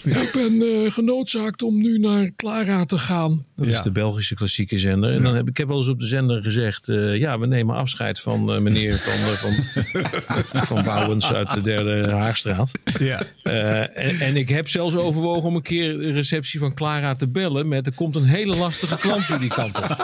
Ja, 0.03 0.21
ik 0.21 0.31
ben 0.33 0.91
genoodzaakt 0.91 1.61
om 1.61 1.81
nu 1.81 1.97
naar 1.97 2.31
Clara 2.35 2.85
te 2.85 2.97
gaan. 2.97 3.45
Dat 3.55 3.67
Ja. 3.69 3.73
is 3.77 3.81
de 3.81 3.91
Belgische 3.91 4.35
klassieke 4.35 4.77
zender. 4.77 5.11
En 5.13 5.23
dan 5.23 5.35
heb 5.35 5.47
ik 5.47 5.57
heb 5.57 5.67
wel 5.67 5.77
eens 5.77 5.87
op 5.87 5.99
de 5.99 6.05
zender 6.05 6.41
gezegd: 6.43 6.89
eh, 6.89 7.17
ja, 7.19 7.39
we 7.39 7.47
nemen 7.47 7.75
afscheid 7.75 8.19
van 8.19 8.53
eh, 8.53 8.59
meneer 8.59 8.97
van, 9.07 9.13
eh, 9.13 10.05
van, 10.11 10.65
van 10.65 10.83
Bouwens 10.83 11.33
uit 11.33 11.53
de 11.53 11.61
derde 11.61 12.11
Haagstraat. 12.11 12.71
Ja. 12.99 13.21
En, 13.43 14.19
en 14.19 14.35
ik 14.35 14.49
heb 14.49 14.69
zelfs 14.69 14.95
overwogen 14.95 15.49
om 15.49 15.55
een 15.55 15.61
keer 15.61 15.97
de 15.97 16.11
receptie 16.11 16.59
van 16.59 16.73
Clara 16.73 17.15
te 17.15 17.27
bellen 17.27 17.67
met 17.67 17.85
er 17.87 17.93
komt 17.93 18.15
een 18.15 18.23
hele 18.25 18.55
lastige 18.57 18.97
klant 18.97 19.25
jullie 19.25 19.49
kant 19.49 19.77
op. 19.77 19.95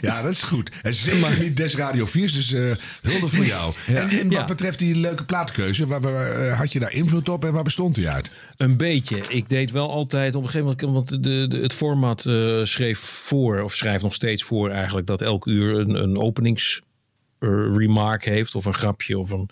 Ja, 0.00 0.22
dat 0.22 0.30
is 0.30 0.42
goed. 0.42 0.70
En 0.82 0.94
zeker 0.94 1.38
niet 1.40 1.56
Des 1.56 1.74
Radio 1.74 2.06
4, 2.06 2.32
dus 2.32 2.50
hulde 3.02 3.28
voor 3.28 3.44
jou. 3.44 3.72
En, 3.86 4.08
en 4.08 4.22
wat 4.24 4.32
Ja. 4.32 4.44
betreft 4.44 4.78
die 4.78 4.96
leuke 4.96 5.24
plaatkeuze, 5.24 5.86
waar, 5.86 6.00
waar, 6.00 6.48
had 6.50 6.72
je 6.72 6.80
daar 6.80 6.92
invloed 6.92 7.28
op 7.28 7.44
en 7.44 7.52
waar 7.52 7.62
bestond 7.62 7.94
die 7.94 8.08
uit? 8.08 8.30
Een 8.56 8.76
beetje. 8.76 9.22
Ik 9.28 9.48
deed 9.48 9.70
wel 9.70 9.90
altijd 9.90 10.34
op 10.34 10.42
een 10.42 10.48
gegeven 10.50 10.76
moment, 10.84 11.08
want 11.10 11.22
de, 11.24 11.46
de, 11.48 11.58
het 11.58 11.74
format 11.94 12.26
eh, 12.26 12.64
schreef 12.64 12.98
voor, 12.98 13.60
of 13.60 13.74
schrijft 13.74 14.02
nog 14.02 14.14
steeds 14.14 14.42
voor 14.42 14.70
eigenlijk, 14.70 15.06
dat 15.06 15.22
elk 15.22 15.46
uur 15.46 15.78
een, 15.78 15.94
een 15.94 16.18
openings 16.18 16.82
remark 17.76 18.24
heeft, 18.24 18.54
of 18.54 18.64
een 18.64 18.74
grapje, 18.74 19.18
of 19.18 19.30
een, 19.30 19.48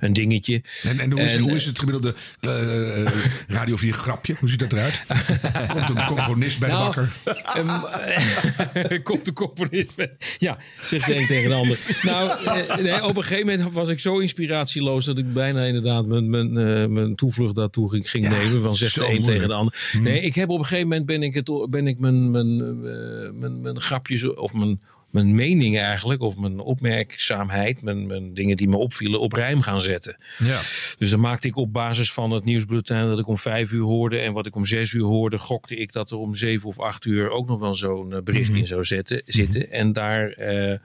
een 0.00 0.12
dingetje. 0.12 0.62
En, 0.82 0.98
en, 0.98 1.10
hoe, 1.10 1.20
is, 1.20 1.34
En, 1.34 1.40
hoe 1.40 1.54
is 1.54 1.64
het 1.64 1.78
gemiddelde 1.78 2.14
eh, 2.40 3.02
eh, 3.02 3.12
Radio 3.46 3.76
4 3.76 3.92
grapje? 3.92 4.34
Hoe 4.38 4.48
ziet 4.48 4.58
dat 4.58 4.72
eruit? 4.72 5.02
Komt 5.72 5.88
een 5.88 6.06
componist 6.06 6.58
bij 6.58 6.68
de 6.68 6.74
Nou, 6.74 6.84
bakker? 6.84 7.12
Ehm, 7.54 9.02
komt 9.08 9.24
de 9.24 9.32
componist 9.32 9.90
met. 9.96 10.10
Ja, 10.38 10.58
zegt 10.86 11.06
de 11.06 11.16
een 11.16 11.26
tegen 11.26 11.48
de 11.48 11.54
ander. 11.54 11.78
Nou, 12.02 12.44
eh, 12.44 12.76
nee, 12.76 13.04
op 13.04 13.16
een 13.16 13.22
gegeven 13.22 13.46
moment 13.46 13.72
was 13.72 13.88
ik 13.88 14.00
zo 14.00 14.18
inspiratieloos 14.18 15.04
dat 15.04 15.18
ik 15.18 15.32
bijna 15.32 15.64
inderdaad 15.64 16.06
mijn, 16.06 16.30
mijn, 16.30 16.56
eh, 16.56 16.86
mijn 16.86 17.14
toevlucht 17.14 17.54
daartoe 17.54 17.90
ging, 17.90 18.10
ging 18.10 18.28
nemen. 18.28 18.60
Van 18.60 18.76
zegt 18.76 18.94
de 18.94 19.12
een 19.12 19.22
tegen 19.22 19.48
de 19.48 19.54
ander. 19.54 19.90
Nee, 20.00 20.20
ik 20.20 20.34
heb 20.34 20.48
op 20.48 20.58
een 20.58 20.64
gegeven 20.64 20.88
moment 20.88 21.06
ben 21.06 21.22
ik, 21.22 21.34
het, 21.34 21.66
ben 21.70 21.86
ik 21.86 21.98
mijn, 21.98 22.30
mijn, 22.30 22.60
eh, 22.60 23.30
mijn, 23.32 23.60
mijn 23.60 23.80
grapjes 23.80 24.34
of 24.34 24.52
mijn, 24.52 24.80
mijn 25.10 25.34
mening 25.34 25.78
eigenlijk, 25.78 26.20
of 26.20 26.36
mijn 26.36 26.58
opmerkzaamheid, 26.58 27.82
mijn, 27.82 28.06
mijn 28.06 28.34
dingen 28.34 28.56
die 28.56 28.68
me 28.68 28.76
opvielen, 28.76 29.20
op 29.20 29.32
rijm 29.32 29.62
gaan 29.62 29.80
zetten. 29.80 30.16
Ja. 30.38 30.60
Dus 30.98 31.10
dan 31.10 31.20
maakte 31.20 31.48
ik 31.48 31.56
op 31.56 31.72
basis 31.72 32.12
van 32.12 32.30
het 32.30 32.44
nieuwsbulletin 32.44 33.06
dat 33.06 33.18
ik 33.18 33.26
om 33.26 33.38
vijf 33.38 33.72
uur 33.72 33.82
hoorde 33.82 34.18
en 34.18 34.32
wat 34.32 34.46
ik 34.46 34.54
om 34.54 34.64
zes 34.64 34.92
uur 34.92 35.04
hoorde, 35.04 35.38
gokte 35.38 35.76
ik 35.76 35.92
dat 35.92 36.10
er 36.10 36.16
om 36.16 36.34
zeven 36.34 36.68
of 36.68 36.78
acht 36.78 37.04
uur 37.04 37.30
ook 37.30 37.46
nog 37.46 37.58
wel 37.58 37.74
zo'n 37.74 38.12
eh, 38.12 38.22
bericht 38.22 38.52
in 38.52 38.66
zou 38.66 38.84
zetten, 38.84 39.22
zitten. 39.26 39.70
En 39.70 39.92
daar 39.92 40.30
eh, 40.30 40.78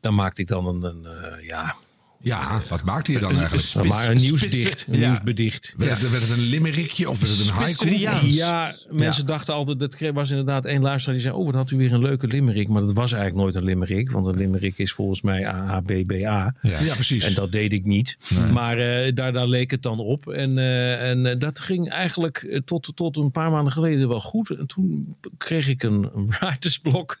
dan 0.00 0.14
maakte 0.14 0.40
ik 0.40 0.48
dan 0.48 0.66
een, 0.66 0.82
een 0.82 1.06
eh, 1.06 1.46
ja. 1.46 1.76
Ja, 2.24 2.62
wat 2.68 2.84
maakte 2.84 3.12
je 3.12 3.18
dan 3.18 3.38
eigenlijk? 3.38 3.88
maar 3.88 4.10
een 4.10 4.16
nieuwsdicht, 4.16 4.86
een 4.88 5.00
nieuwsbedicht. 5.00 5.74
Werd, 5.76 6.00
het, 6.00 6.10
werd 6.10 6.22
het 6.22 6.38
een 6.38 6.44
limerickje 6.44 7.10
of 7.10 7.20
werd 7.20 7.38
het 7.38 7.46
een 7.46 7.52
haiku? 7.52 7.96
Ja, 8.26 8.74
mensen 8.90 9.26
dachten 9.26 9.54
altijd, 9.54 9.80
dat 9.80 9.96
was 10.12 10.30
inderdaad 10.30 10.64
één 10.64 10.82
luisteraar 10.82 11.14
die 11.14 11.24
zei, 11.24 11.36
oh 11.36 11.44
wat 11.44 11.54
had 11.54 11.70
u 11.70 11.76
weer 11.76 11.92
een 11.92 12.02
leuke 12.02 12.26
limerick. 12.26 12.68
Maar 12.68 12.82
dat 12.82 12.92
was 12.92 13.12
eigenlijk 13.12 13.42
nooit 13.42 13.54
een 13.54 13.64
limerick, 13.64 14.10
want 14.10 14.26
een 14.26 14.36
limerick 14.36 14.78
is 14.78 14.92
volgens 14.92 15.22
mij 15.22 15.46
AABBA. 15.46 16.14
Ja. 16.14 16.54
Ja, 16.62 16.94
precies. 16.94 17.24
En 17.24 17.34
dat 17.34 17.52
deed 17.52 17.72
ik 17.72 17.84
niet. 17.84 18.16
Maar 18.52 18.78
eh, 18.78 19.14
daar, 19.14 19.32
daar 19.32 19.48
leek 19.48 19.70
het 19.70 19.82
dan 19.82 19.98
op. 19.98 20.28
En, 20.28 20.58
eh, 20.58 21.10
en 21.10 21.26
eh, 21.26 21.38
dat 21.38 21.58
ging 21.58 21.90
eigenlijk 21.90 22.60
tot, 22.64 22.92
tot 22.94 23.16
een 23.16 23.30
paar 23.30 23.50
maanden 23.50 23.72
geleden 23.72 24.08
wel 24.08 24.20
goed. 24.20 24.50
En 24.50 24.66
toen 24.66 25.16
kreeg 25.38 25.68
ik 25.68 25.82
een, 25.82 26.10
writersblok. 26.40 27.18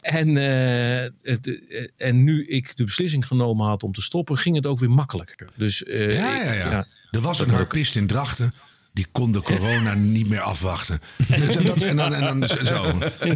En, 0.00 0.36
eh, 0.36 1.10
het, 1.22 1.60
en 1.96 2.24
nu 2.24 2.46
ik 2.46 2.76
de 2.76 2.84
beslissing 2.84 3.26
genomen 3.26 3.66
had 3.66 3.82
om 3.82 3.92
te 3.92 4.02
stoppen, 4.02 4.29
ging 4.38 4.56
het 4.56 4.66
ook 4.66 4.78
weer 4.78 4.90
makkelijker. 4.90 5.48
Dus, 5.56 5.84
eh, 5.84 6.14
Ja, 6.16 6.42
ja, 6.42 6.52
ja. 6.52 6.86
Er 7.10 7.20
was 7.20 7.40
een 7.40 7.50
harpist 7.50 7.96
in 7.96 8.06
Drachten. 8.06 8.54
Die 8.92 9.06
kon 9.12 9.32
de 9.32 9.42
corona 9.42 9.94
niet 10.18 10.28
meer 10.28 10.40
afwachten. 10.40 11.00
Dus 11.28 11.56
dat- 11.56 11.82
en 11.82 11.96
dan, 11.96 12.14
en 12.14 12.38
dan 12.38 12.46
zo. 12.48 12.92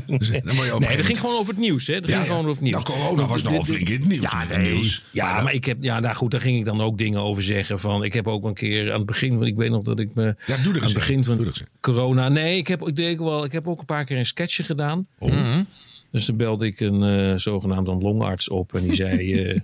Dus 0.06 0.28
dan 0.42 0.54
Nee, 0.78 0.96
dat 0.96 1.04
ging 1.06 1.20
gewoon 1.20 1.38
over 1.38 1.52
het 1.52 1.62
nieuws. 1.62 1.86
Hè? 1.86 2.00
Dat 2.00 2.10
Ja, 2.10 2.16
ging 2.16 2.26
gewoon 2.26 2.40
over 2.42 2.50
het 2.54 2.60
nieuws. 2.60 2.84
Nou, 2.84 2.98
corona 2.98 3.26
was 3.26 3.42
nogal 3.42 3.64
flink 3.64 3.88
in 3.88 3.98
het 3.98 4.08
nieuws. 4.08 4.22
Ja, 4.22 4.44
nee. 4.44 4.72
nieuws. 4.72 5.04
ja 5.10 5.40
maar, 5.42 5.52
ik 5.52 5.64
heb, 5.64 5.82
ja, 5.82 6.00
nou 6.00 6.14
goed, 6.16 6.30
daar 6.30 6.40
ging 6.40 6.58
ik 6.58 6.64
dan 6.64 6.80
ook 6.80 6.98
dingen 6.98 7.20
over 7.20 7.42
zeggen. 7.42 7.80
Van, 7.80 8.04
ik 8.04 8.12
heb 8.12 8.28
ook 8.28 8.44
een 8.44 8.54
keer 8.54 8.90
aan 8.92 8.96
het 8.96 9.06
begin, 9.06 9.34
want 9.34 9.46
ik 9.46 9.56
weet 9.56 9.70
nog 9.70 9.84
dat 9.84 9.98
ik 9.98 10.14
me 10.14 10.34
Ja, 10.46 10.56
doe 10.56 10.74
aan 10.74 10.82
het 10.82 10.94
begin 10.94 11.24
van 11.24 11.52
corona. 11.80 12.28
Nee, 12.28 12.56
ik 12.56 12.66
heb, 12.66 12.86
ik, 12.88 12.96
deed 12.96 13.18
ook 13.20 13.26
wel, 13.26 13.44
ik 13.44 13.52
heb 13.52 13.68
ook 13.68 13.78
een 13.80 13.84
paar 13.84 14.04
keer 14.04 14.18
een 14.18 14.26
sketchje 14.26 14.62
gedaan. 14.62 15.06
Oh. 15.18 15.32
Dus 16.10 16.26
dan 16.26 16.36
belde 16.36 16.66
ik 16.66 16.80
een 16.80 17.02
eh 17.02 17.38
zogenaamd 17.38 17.88
een 17.88 18.00
longarts 18.02 18.48
op 18.48 18.74
en 18.74 18.82
die 18.82 18.94
zei. 18.94 19.32
eh, 19.44 19.58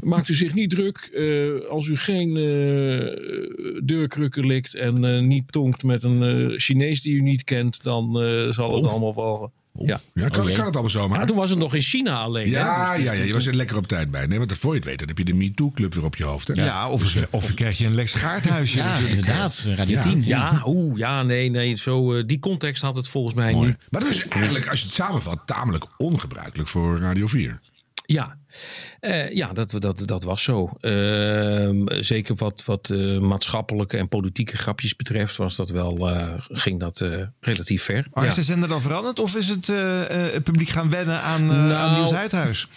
Maakt 0.00 0.28
u 0.28 0.34
zich 0.34 0.54
niet 0.54 0.70
druk 0.70 0.96
eh, 1.14 1.68
als 1.70 1.86
u 1.86 1.96
geen 1.96 2.36
eh 2.36 3.84
deurkrukken 3.84 4.46
likt 4.46 4.74
en 4.74 5.04
eh, 5.04 5.20
niet 5.26 5.52
tongt 5.52 5.82
met 5.82 6.02
een 6.02 6.22
eh, 6.50 6.58
Chinees 6.58 7.02
die 7.02 7.14
u 7.14 7.20
niet 7.20 7.44
kent, 7.44 7.82
dan 7.82 8.20
eh, 8.22 8.48
zal 8.50 8.74
het 8.74 8.84
Oh. 8.84 8.90
allemaal 8.90 9.14
wel. 9.14 9.52
Ja, 9.74 10.00
Ja, 10.14 10.28
kan, 10.28 10.48
Oh, 10.48 10.54
kan 10.54 10.64
het 10.64 10.74
allemaal 10.74 10.90
zomaar? 10.90 11.18
Ja, 11.20 11.24
toen 11.24 11.36
was 11.36 11.50
het 11.50 11.58
nog 11.58 11.74
in 11.74 11.80
China 11.80 12.20
alleen. 12.20 12.46
hè? 12.46 12.58
Ja, 12.58 12.88
Dus- 12.92 12.96
dus 13.02 13.06
ja, 13.06 13.12
ja, 13.18 13.24
je 13.24 13.32
was 13.32 13.46
er 13.46 13.54
lekker 13.54 13.76
op 13.76 13.86
tijd 13.86 14.10
bij. 14.10 14.26
Nee, 14.26 14.38
want 14.38 14.52
voor 14.52 14.70
je 14.72 14.76
het 14.78 14.86
weet, 14.88 14.98
dan 14.98 15.08
heb 15.08 15.18
je 15.18 15.24
de 15.24 15.34
MeToo-club 15.34 15.94
weer 15.94 16.04
op 16.04 16.16
je 16.16 16.24
hoofd. 16.24 16.48
Hè? 16.48 16.64
Ja, 16.64 16.88
of, 16.90 17.26
of 17.30 17.46
je 17.46 17.54
krijg 17.54 17.78
je 17.78 17.86
een 17.86 17.94
Lex 17.94 18.12
Gaarthuisje. 18.12 18.76
Ja, 18.76 18.84
natuurlijk. 18.84 19.14
inderdaad. 19.20 19.64
Radio 19.76 19.94
Ja. 19.96 20.02
10. 20.02 20.24
Ja, 20.24 20.62
oeh, 20.66 20.98
ja, 20.98 21.22
nee, 21.22 21.50
nee. 21.50 21.76
Zo, 21.76 22.14
eh, 22.14 22.22
die 22.26 22.38
context 22.38 22.82
had 22.82 22.96
het 22.96 23.08
volgens 23.08 23.34
mij 23.34 23.52
Mooi. 23.52 23.66
niet. 23.68 23.76
Maar 23.90 24.00
dat 24.00 24.10
is 24.10 24.28
eigenlijk, 24.28 24.68
als 24.68 24.78
je 24.80 24.84
het 24.86 24.94
samenvat, 24.94 25.40
tamelijk 25.44 25.84
ongebruikelijk 25.98 26.68
voor 26.68 26.98
Radio 26.98 27.26
4. 27.26 27.60
Ja, 28.06 28.38
Eh, 29.00 29.32
ja 29.34 29.52
dat, 29.52 29.74
dat, 29.78 30.02
dat 30.04 30.22
was 30.22 30.42
zo. 30.42 30.70
Ehm, 30.80 32.02
zeker 32.02 32.34
wat, 32.34 32.64
wat 32.64 32.90
eh, 32.90 33.18
maatschappelijke 33.18 33.96
en 33.96 34.08
politieke 34.08 34.56
grapjes 34.56 34.96
betreft, 34.96 35.36
was 35.36 35.56
dat 35.56 35.70
wel, 35.70 36.10
eh, 36.10 36.32
ging 36.38 36.80
dat 36.80 37.04
relatief 37.40 37.82
ver. 37.82 38.06
Maar 38.12 38.24
Ja. 38.24 38.30
is 38.30 38.36
de 38.36 38.42
zender 38.42 38.68
dan 38.68 38.80
veranderd 38.80 39.18
of 39.18 39.36
is 39.36 39.48
het, 39.48 39.66
het 40.32 40.44
publiek 40.44 40.68
gaan 40.68 40.90
wennen 40.90 41.20
aan, 41.20 41.46
Nou, 41.46 41.72
aan 41.72 41.94
Niels? 41.94 42.68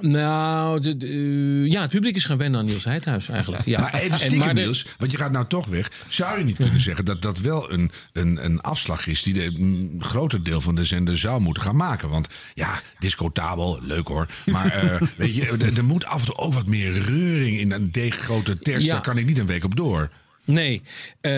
Nou, 0.00 0.80
de, 0.80 0.96
de, 0.96 1.06
eh, 1.06 1.72
ja, 1.72 1.80
het 1.80 1.90
publiek 1.90 2.16
is 2.16 2.24
gaan 2.24 2.36
wennen 2.38 2.60
aan 2.60 2.66
Niels 2.66 2.84
Heidhuis 2.84 3.28
eigenlijk. 3.28 3.64
Ja. 3.64 3.80
Maar 3.80 3.94
even 3.94 4.10
En- 4.10 4.18
stiekem, 4.18 4.38
maar 4.38 4.54
de- 4.54 4.60
Niels, 4.60 4.86
want 4.98 5.10
je 5.10 5.16
gaat 5.16 5.32
nou 5.32 5.46
toch 5.46 5.66
weg. 5.66 5.90
Zou 6.08 6.38
je 6.38 6.44
niet 6.44 6.56
kunnen 6.56 6.80
zeggen 6.80 7.04
dat 7.04 7.22
dat 7.22 7.38
wel 7.38 7.72
een, 7.72 7.90
een, 8.12 8.44
een 8.44 8.60
afslag 8.60 9.06
is... 9.06 9.22
die 9.22 9.34
de 9.34 9.44
een 9.44 9.96
groter 9.98 10.42
deel 10.42 10.60
van 10.60 10.74
de 10.74 10.84
zender 10.84 11.18
zou 11.18 11.40
moeten 11.40 11.62
gaan 11.62 11.76
maken? 11.76 12.08
Want 12.08 12.28
ja, 12.54 12.80
discotabel, 12.98 13.78
leuk 13.82 14.06
hoor. 14.08 14.28
Maar 14.46 14.66
eh, 14.72 15.08
weet 15.16 15.34
je, 15.34 15.46
er, 15.76 15.84
moet 15.84 16.06
af 16.06 16.20
en 16.20 16.26
toe 16.26 16.36
ook 16.36 16.54
wat 16.54 16.66
meer 16.66 16.92
reuring 16.92 17.58
in 17.58 17.72
een 17.72 17.92
deeggrote 17.92 18.58
ters. 18.58 18.84
Ja. 18.84 18.92
Daar 18.92 19.02
kan 19.02 19.18
ik 19.18 19.26
niet 19.26 19.38
een 19.38 19.46
week 19.46 19.64
op 19.64 19.76
door. 19.76 20.10
Nee, 20.44 20.82
eh, 21.20 21.32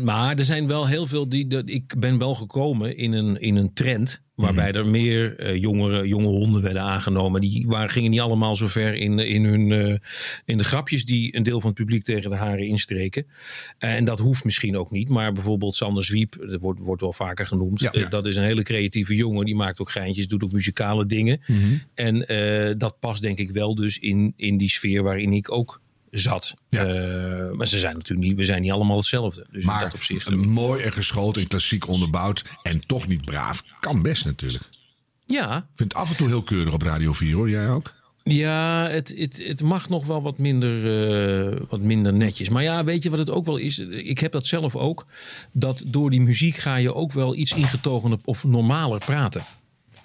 maar 0.00 0.36
er 0.36 0.44
zijn 0.44 0.66
wel 0.66 0.86
heel 0.86 1.06
veel 1.06 1.28
die. 1.28 1.46
Dat, 1.46 1.68
ik 1.68 1.94
ben 1.98 2.18
wel 2.18 2.34
gekomen 2.34 2.96
in 2.96 3.12
een, 3.12 3.40
in 3.40 3.56
een 3.56 3.72
trend. 3.72 4.22
Waarbij 4.38 4.72
er 4.72 4.86
meer 4.86 5.38
eh, 5.38 5.60
jongere, 5.60 6.08
jonge 6.08 6.26
honden 6.26 6.62
werden 6.62 6.82
aangenomen. 6.82 7.40
Die 7.40 7.64
waren, 7.66 7.90
gingen 7.90 8.10
niet 8.10 8.20
allemaal 8.20 8.56
zo 8.56 8.66
ver 8.66 8.94
in, 8.94 9.18
in, 9.18 9.44
hun, 9.44 9.72
eh, 9.72 9.96
in 10.44 10.58
de 10.58 10.64
grapjes 10.64 11.04
die 11.04 11.36
een 11.36 11.42
deel 11.42 11.60
van 11.60 11.70
het 11.70 11.78
publiek 11.78 12.02
tegen 12.02 12.30
de 12.30 12.36
haren 12.36 12.66
instreken. 12.66 13.26
En 13.78 14.04
dat 14.04 14.18
hoeft 14.18 14.44
misschien 14.44 14.76
ook 14.76 14.90
niet. 14.90 15.08
Maar 15.08 15.32
bijvoorbeeld 15.32 15.74
Sander 15.74 16.04
Zwiep, 16.04 16.36
dat 16.50 16.60
wordt, 16.60 16.80
wordt 16.80 17.02
wel 17.02 17.12
vaker 17.12 17.46
genoemd. 17.46 17.80
Ja. 17.80 18.08
Dat 18.08 18.26
is 18.26 18.36
een 18.36 18.44
hele 18.44 18.62
creatieve 18.62 19.14
jongen. 19.14 19.44
Die 19.44 19.56
maakt 19.56 19.80
ook 19.80 19.90
geintjes, 19.90 20.28
doet 20.28 20.44
ook 20.44 20.52
muzikale 20.52 21.06
dingen. 21.06 21.40
En 21.94 22.26
eh, 22.26 22.74
dat 22.76 22.98
past 23.00 23.22
denk 23.22 23.38
ik 23.38 23.50
wel 23.50 23.74
dus 23.74 23.98
in, 23.98 24.32
in 24.36 24.58
die 24.58 24.70
sfeer 24.70 25.02
waarin 25.02 25.32
ik 25.32 25.52
ook 25.52 25.80
zat. 26.10 26.54
Eh, 26.68 26.80
maar 27.50 27.66
ze 27.66 27.78
zijn 27.78 27.94
natuurlijk 27.94 28.28
niet, 28.28 28.36
we 28.36 28.44
zijn 28.44 28.62
niet 28.62 28.72
allemaal 28.72 28.96
hetzelfde. 28.96 29.46
Dus 29.50 29.64
dat 29.64 29.74
Maar 29.74 29.92
opzicht. 29.94 30.30
mooi 30.30 30.82
en 30.82 30.92
geschoten 30.92 31.42
en 31.42 31.48
klassiek 31.48 31.88
onderbouwd... 31.88 32.44
en 32.62 32.80
toch 32.86 33.06
niet 33.06 33.24
braaf, 33.24 33.64
kan 33.80 34.02
best 34.02 34.24
natuurlijk. 34.24 34.68
Ja, 35.26 35.56
Ik 35.56 35.64
vind 35.74 35.92
het 35.92 36.00
af 36.02 36.10
en 36.10 36.16
toe 36.16 36.26
heel 36.28 36.42
keurig 36.42 36.72
op 36.74 36.82
Radio 36.82 37.12
4, 37.12 37.34
hoor. 37.34 37.50
Jij 37.50 37.70
ook? 37.70 37.96
ja 38.22 38.88
het, 38.88 39.14
het, 39.16 39.42
het 39.46 39.62
mag 39.62 39.88
nog 39.88 40.06
wel 40.06 40.22
wat 40.22 40.38
minder, 40.38 40.76
eh, 41.54 41.60
wat 41.68 41.80
minder 41.80 42.12
netjes. 42.12 42.48
Maar 42.48 42.62
ja, 42.62 42.84
weet 42.84 43.02
je 43.02 43.10
wat 43.10 43.18
het 43.18 43.30
ook 43.30 43.46
wel 43.46 43.56
is? 43.56 43.78
Ik 43.78 44.18
heb 44.18 44.32
dat 44.32 44.46
zelf 44.46 44.76
ook. 44.76 45.06
Dat 45.52 45.82
door 45.86 46.10
die 46.10 46.20
muziek 46.20 46.56
ga 46.56 46.76
je 46.76 46.94
ook 46.94 47.12
wel 47.12 47.34
iets 47.36 47.52
ingetogener 47.52 48.18
of 48.24 48.44
normaler 48.44 48.98
praten. 48.98 49.44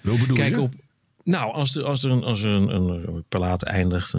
Hoe 0.02 0.20
bedoel 0.20 0.38
Kijk 0.38 0.54
je? 0.56 0.62
op. 0.62 0.74
Nou, 1.24 1.54
als 1.54 1.76
er, 1.76 1.84
als 1.84 2.04
er 2.04 2.12
een, 2.12 2.24
als 2.24 2.42
er 2.44 2.50
een, 2.50 2.70
een, 2.76 3.08
een 3.08 3.24
plaat 3.30 3.64
eindigt. 3.64 4.14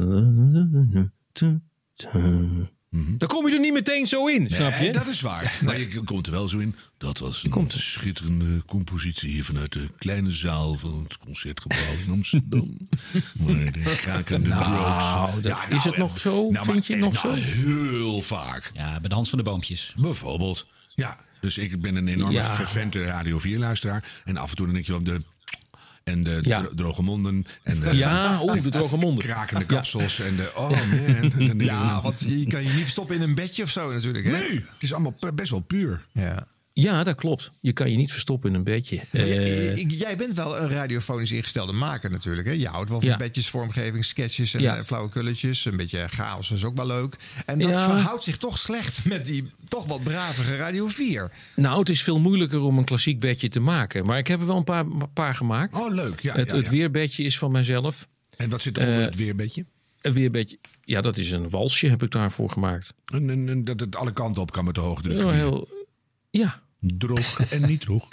Dan 3.17 3.29
kom 3.29 3.49
je 3.49 3.55
er 3.55 3.61
niet 3.61 3.73
meteen 3.73 4.07
zo 4.07 4.27
in, 4.27 4.49
snap 4.51 4.79
je? 4.81 4.93
Dat 4.93 5.07
is 5.07 5.21
waar. 5.21 5.59
Maar 5.65 5.79
je 5.79 6.03
komt 6.05 6.27
er 6.27 6.33
wel 6.33 6.49
zo 6.49 6.59
in. 6.59 6.75
Dat 6.99 7.19
was 7.19 7.45
een 7.45 7.71
schitterende 7.71 8.65
compositie 8.65 9.31
hier 9.31 9.45
vanuit 9.45 9.73
de 9.73 9.89
kleine 9.99 10.31
zaal 10.31 10.75
van 10.75 11.03
het 11.03 11.19
Concertgebouw 11.19 11.93
in 12.07 12.13
Amsterdam. 12.13 12.77
Maar 13.47 13.73
de 13.73 13.95
krakende 13.97 14.49
Nou, 14.49 15.41
dat- 15.41 15.59
is 15.69 15.85
het 15.85 15.97
nog 15.97 16.19
zo? 16.19 16.51
Nou, 16.51 16.65
Vind 16.65 16.87
je 16.87 16.97
maar 16.97 17.09
nog 17.13 17.23
nou, 17.23 17.37
zo? 17.37 17.43
heel 17.45 18.23
vaak. 18.23 18.71
Ja, 18.75 19.01
bij 19.01 19.09
de 19.09 19.15
Hans 19.15 19.29
van 19.29 19.39
de 19.39 19.45
Boompjes. 19.45 19.95
Bijvoorbeeld. 19.97 20.67
Ja, 20.95 21.19
dus 21.41 21.59
ik 21.59 21.81
ben 21.81 21.97
een 21.97 22.09
enorme 22.09 22.33
Ja. 22.33 22.43
fervente 22.55 23.05
Radio 23.05 23.39
4-luisteraar. 23.39 24.23
En 24.25 24.37
af 24.37 24.51
en 24.51 24.57
toe 24.57 24.65
dan 24.67 24.75
denk 24.75 24.87
je 24.87 24.93
wel 24.93 25.03
de... 25.03 25.23
En 26.05 26.23
de 26.23 26.39
Ja. 26.43 26.61
dro- 26.61 26.75
droge 26.75 27.03
monden. 27.03 27.45
En 27.63 27.81
de 27.81 27.97
Ja, 27.97 28.39
oeh, 28.43 28.63
de 28.63 28.69
droge 28.69 28.97
monden. 28.97 29.25
krakende 29.29 29.61
Ja. 29.61 29.67
kapsels. 29.75 30.21
En 30.21 30.37
de... 30.37 30.53
Oh 30.55 30.71
man. 30.71 31.59
Ja, 31.65 32.03
want 32.03 32.21
je 32.21 32.47
kan 32.47 32.63
je 32.63 32.69
niet 32.69 32.81
verstoppen 32.83 33.17
in 33.17 33.23
een 33.23 33.35
bedje 33.35 33.63
of 33.63 33.71
zo 33.71 33.93
natuurlijk. 33.93 34.25
Hè? 34.25 34.31
Nee, 34.31 34.51
het 34.55 34.67
is 34.79 34.93
allemaal 34.93 35.15
best 35.35 35.51
wel 35.51 35.61
puur. 35.61 36.05
Ja. 36.13 36.47
Ja, 36.77 37.05
dat 37.05 37.17
klopt. 37.17 37.51
Je 37.61 37.73
kan 37.73 37.91
je 37.91 37.97
niet 37.97 38.13
verstoppen 38.13 38.51
in 38.51 38.57
een 38.57 38.65
bedje. 38.65 39.01
Eh, 39.11 39.75
Jij 39.91 40.17
bent 40.17 40.33
wel 40.35 40.59
een 40.61 40.69
radiofonisch 40.69 41.33
ingestelde 41.33 41.73
maker 41.73 42.11
natuurlijk. 42.11 42.47
Hè? 42.47 42.53
Je 42.53 42.67
houdt 42.69 42.91
wel 42.91 43.01
van 43.01 43.09
Ja. 43.09 43.17
bedjes, 43.17 43.49
vormgeving, 43.49 44.05
sketches 44.05 44.55
en 44.55 44.61
Ja. 44.61 44.77
eh, 44.77 44.85
flauwe 44.85 45.09
kulletjes. 45.09 45.65
Een 45.65 45.77
beetje 45.77 46.09
chaos 46.09 46.51
is 46.51 46.65
ook 46.65 46.77
wel 46.77 46.87
leuk. 46.87 47.17
En 47.47 47.59
dat 47.59 47.71
Ja. 47.71 47.85
verhoudt 47.85 48.25
zich 48.25 48.37
toch 48.37 48.59
slecht 48.59 49.05
met 49.05 49.27
die 49.27 49.47
toch 49.69 49.87
wat 49.87 50.03
bravere 50.03 50.57
Radio 50.57 50.87
4. 50.89 51.33
Nou, 51.57 51.79
het 51.79 51.89
is 51.89 52.03
veel 52.03 52.19
moeilijker 52.21 52.61
om 52.61 52.79
een 52.79 52.85
klassiek 52.85 53.21
bedje 53.21 53.49
te 53.49 53.61
maken. 53.61 54.07
Maar 54.07 54.19
ik 54.19 54.27
heb 54.27 54.41
er 54.41 54.47
wel 54.47 54.57
een 54.57 54.65
paar, 54.65 54.85
paar 55.13 55.35
gemaakt. 55.35 55.75
Oh, 55.75 55.95
leuk. 55.95 56.21
Ja, 56.21 56.35
het, 56.35 56.51
ja, 56.51 56.57
het 56.57 56.65
ja. 56.65 56.71
weerbedje 56.71 57.23
is 57.25 57.39
van 57.39 57.53
mijzelf. 57.53 58.09
En 58.37 58.49
wat 58.51 58.63
zit 58.63 58.77
er 58.79 58.83
onder 58.85 58.99
Eh, 59.01 59.05
het 59.07 59.17
weerbedje? 59.17 59.65
Een 60.01 60.13
weerbedje. 60.13 60.59
Ja, 60.85 61.01
dat 61.01 61.17
is 61.17 61.31
een 61.31 61.51
walsje 61.51 61.89
heb 61.89 62.03
ik 62.03 62.11
daarvoor 62.11 62.51
gemaakt. 62.51 62.95
En, 63.05 63.31
en, 63.31 63.49
en 63.49 63.65
dat 63.65 63.81
het 63.81 63.97
alle 63.97 64.13
kanten 64.13 64.43
op 64.43 64.53
kan 64.53 64.65
met 64.65 64.75
de 64.75 64.81
hoogdruk. 64.81 65.17
Heel, 65.17 65.31
heel, 65.31 65.69
ja. 66.31 66.63
Droog 66.87 67.51
en 67.51 67.67
niet 67.67 67.81
droog. 67.81 68.09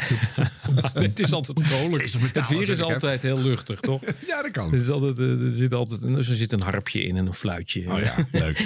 het 0.93 1.19
is 1.19 1.32
altijd 1.32 1.61
vrolijk. 1.61 2.13
Metaal 2.22 2.43
Het 2.43 2.57
weer 2.57 2.69
is 2.69 2.82
altijd 2.82 3.22
heel 3.22 3.41
luchtig, 3.41 3.80
toch? 3.80 4.01
Ja, 4.28 4.41
dat 4.41 4.51
kan. 4.51 4.72
Het 4.72 4.82
is 4.82 4.89
altijd, 4.89 5.19
eh, 5.19 5.43
er 5.43 5.51
zit 5.51 5.74
altijd 5.74 6.01
een, 6.01 6.17
er 6.17 6.24
zit 6.24 6.51
een 6.51 6.61
harpje 6.61 7.03
in 7.03 7.17
en 7.17 7.26
een 7.26 7.34
fluitje. 7.34 7.91
Oh 7.91 7.99
ja, 7.99 8.15
leuk. 8.32 8.57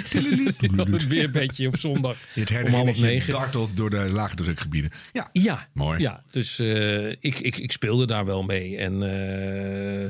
het 0.90 1.06
weerbedje 1.06 1.66
op 1.66 1.78
zondag 1.78 2.16
Het 2.32 2.50
om 2.64 2.72
half 2.72 3.00
negen. 3.00 3.32
dartelt 3.32 3.76
door 3.76 3.90
de 3.90 4.10
laagdrukgebieden. 4.10 4.90
Ja, 5.12 5.28
Ja, 5.32 5.68
mooi. 5.72 6.00
Ja, 6.00 6.22
dus 6.30 6.58
eh, 6.58 7.08
ik, 7.08 7.20
ik, 7.20 7.56
ik 7.56 7.72
speelde 7.72 8.06
daar 8.06 8.24
wel 8.24 8.42
mee. 8.42 8.76
En 8.76 9.02
eh, 9.02 10.04